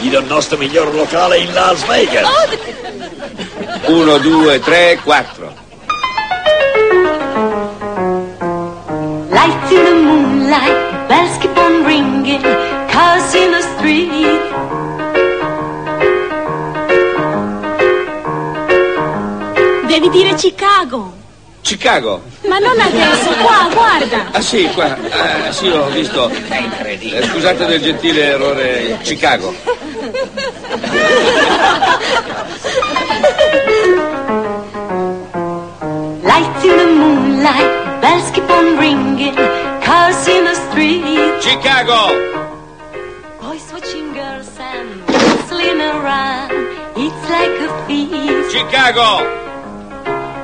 Gli 0.00 0.10
do 0.10 0.18
il 0.18 0.26
nostro 0.26 0.58
miglior 0.58 0.92
locale 0.92 1.38
in 1.38 1.52
Las 1.52 1.86
Vegas. 1.86 2.28
Uno, 3.86 4.18
due, 4.18 4.58
tre, 4.58 4.98
quattro. 5.02 5.54
Lights 9.30 9.70
in 9.70 9.84
the 9.84 9.94
moonlight, 9.94 11.08
bells 11.08 11.38
keep 11.38 11.56
on 11.56 11.84
ringing, 11.84 12.42
cars 12.94 13.34
in 13.34 13.50
the 13.50 13.62
street. 13.74 14.42
Devi 19.88 20.08
dire 20.10 20.36
Chicago. 20.36 21.12
Chicago. 21.62 22.22
Ma 22.46 22.58
non 22.58 22.78
adesso, 22.78 23.30
qua, 23.42 23.68
guarda. 23.72 24.26
Ah 24.30 24.40
sì, 24.40 24.68
qua. 24.74 24.96
Ah, 25.10 25.50
sì, 25.50 25.66
ho 25.68 25.88
visto. 25.88 26.30
Eh, 26.30 27.22
scusate 27.24 27.66
del 27.66 27.82
gentile 27.82 28.22
errore. 28.26 28.98
Chicago. 29.02 29.52
Lights 36.22 36.62
in 36.62 36.76
the 36.76 36.86
moonlight, 36.86 38.00
bells 38.00 38.30
keep 38.30 38.48
on 38.50 38.78
ringing, 38.78 39.34
cars 39.80 40.26
in 40.28 40.44
the 40.44 40.54
street. 40.54 41.42
Chicago. 41.42 42.43
Around. 46.04 46.52
It's 46.96 47.28
like 47.28 47.56
a 47.66 47.86
feast. 47.86 48.50
Chicago. 48.52 49.24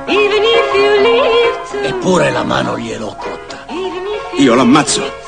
Even 0.07 0.41
if 0.43 0.67
you 0.75 0.91
live 1.09 1.57
to 1.71 1.87
Eppure 1.87 2.31
la 2.31 2.43
mano 2.43 2.77
gliel'ho 2.77 3.15
cotta. 3.15 3.65
Io 4.37 4.55
l'ammazzo. 4.55 5.19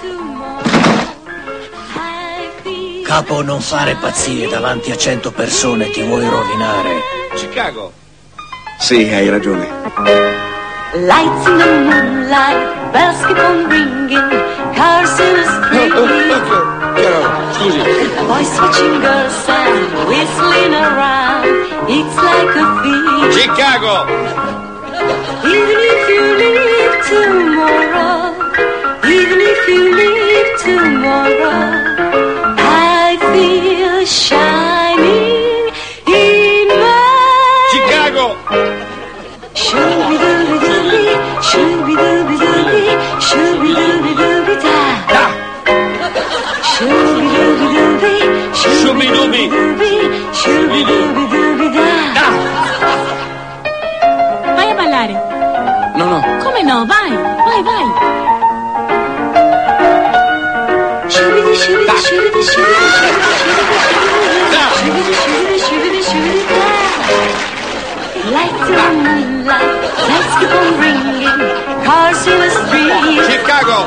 Capo, 3.03 3.43
non 3.43 3.61
fare 3.61 3.95
pazzie 3.95 4.47
davanti 4.47 4.91
a 4.91 4.97
cento 4.97 5.31
persone, 5.31 5.91
ti 5.91 6.01
vuoi 6.03 6.27
rovinare. 6.27 7.01
Chicago. 7.35 7.91
Sì, 8.79 9.07
hai 9.13 9.29
ragione. 9.29 9.67
Lights 10.93 11.47
in 11.47 11.57
the 11.57 11.65
moonlight, 11.65 12.91
bells 12.91 13.25
keep 13.25 13.37
on 13.37 13.67
ringing, 13.67 14.73
cars 14.73 15.19
in 15.19 16.71
Scusi. 17.63 17.79
Boys 18.27 18.51
watching 18.59 18.99
girls 18.99 19.47
and 19.47 20.07
whistling 20.09 20.73
around. 20.73 21.47
It's 21.87 22.15
like 22.27 22.55
a 22.59 22.67
feast. 22.83 23.39
Chicago. 23.39 23.93
Even 25.47 25.79
if 25.93 26.01
you 26.11 26.23
leave 26.43 26.95
tomorrow, 27.07 28.35
even 29.05 29.39
if 29.53 29.61
you 29.69 29.81
leave 29.95 30.51
tomorrow, 30.59 31.63
I 32.59 33.17
feel 33.31 34.05
shining 34.05 34.32
shooby-dooby-dooby, 48.83 49.91
shooby-dooby-dooby-da. 50.39 51.87
Vai 54.55 54.71
a 54.71 54.75
ballare. 54.75 55.15
No, 55.95 56.05
no. 56.11 56.19
Come 56.43 56.63
no? 56.63 56.85
Vai, 56.85 57.11
vai, 57.47 57.63
vai. 57.69 57.85
Shooby-doo, 61.13 61.55
shooby-doo, 61.55 61.97
shooby-doo, 62.05 62.43
shooby-doo, 62.43 62.91
shooby-doo, 64.79 65.15
shooby-doo, 65.15 65.59
shooby-doo, 65.65 66.03
shooby-doo-da. 66.03 66.62
Lights 68.33 68.65
in 68.65 68.73
the 68.73 68.89
moonlight, 68.97 69.77
lights 70.09 70.33
keep 70.39 70.49
on 70.49 70.69
ringing, 70.81 71.37
cars 71.85 72.25
in 72.25 72.37
the 72.41 72.49
street. 72.49 73.21
Chicago. 73.29 73.77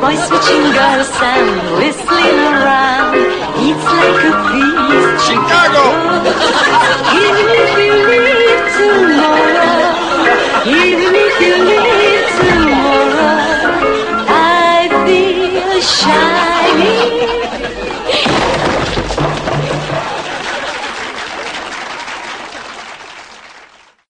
Boys 0.00 0.20
switching 0.28 0.64
girls 0.76 1.08
and 1.32 1.48
whistling 1.78 2.38
around. 2.52 3.16
It's 3.64 3.86
like 3.96 4.22
a 4.28 4.32
feast. 4.52 5.24
Chicago. 5.24 5.84
Even 7.16 7.46
if 7.62 7.70
you 7.80 7.94
leave 8.12 8.64
tomorrow, 8.76 9.88
even 10.68 11.12
if 11.14 11.34
you 11.40 11.54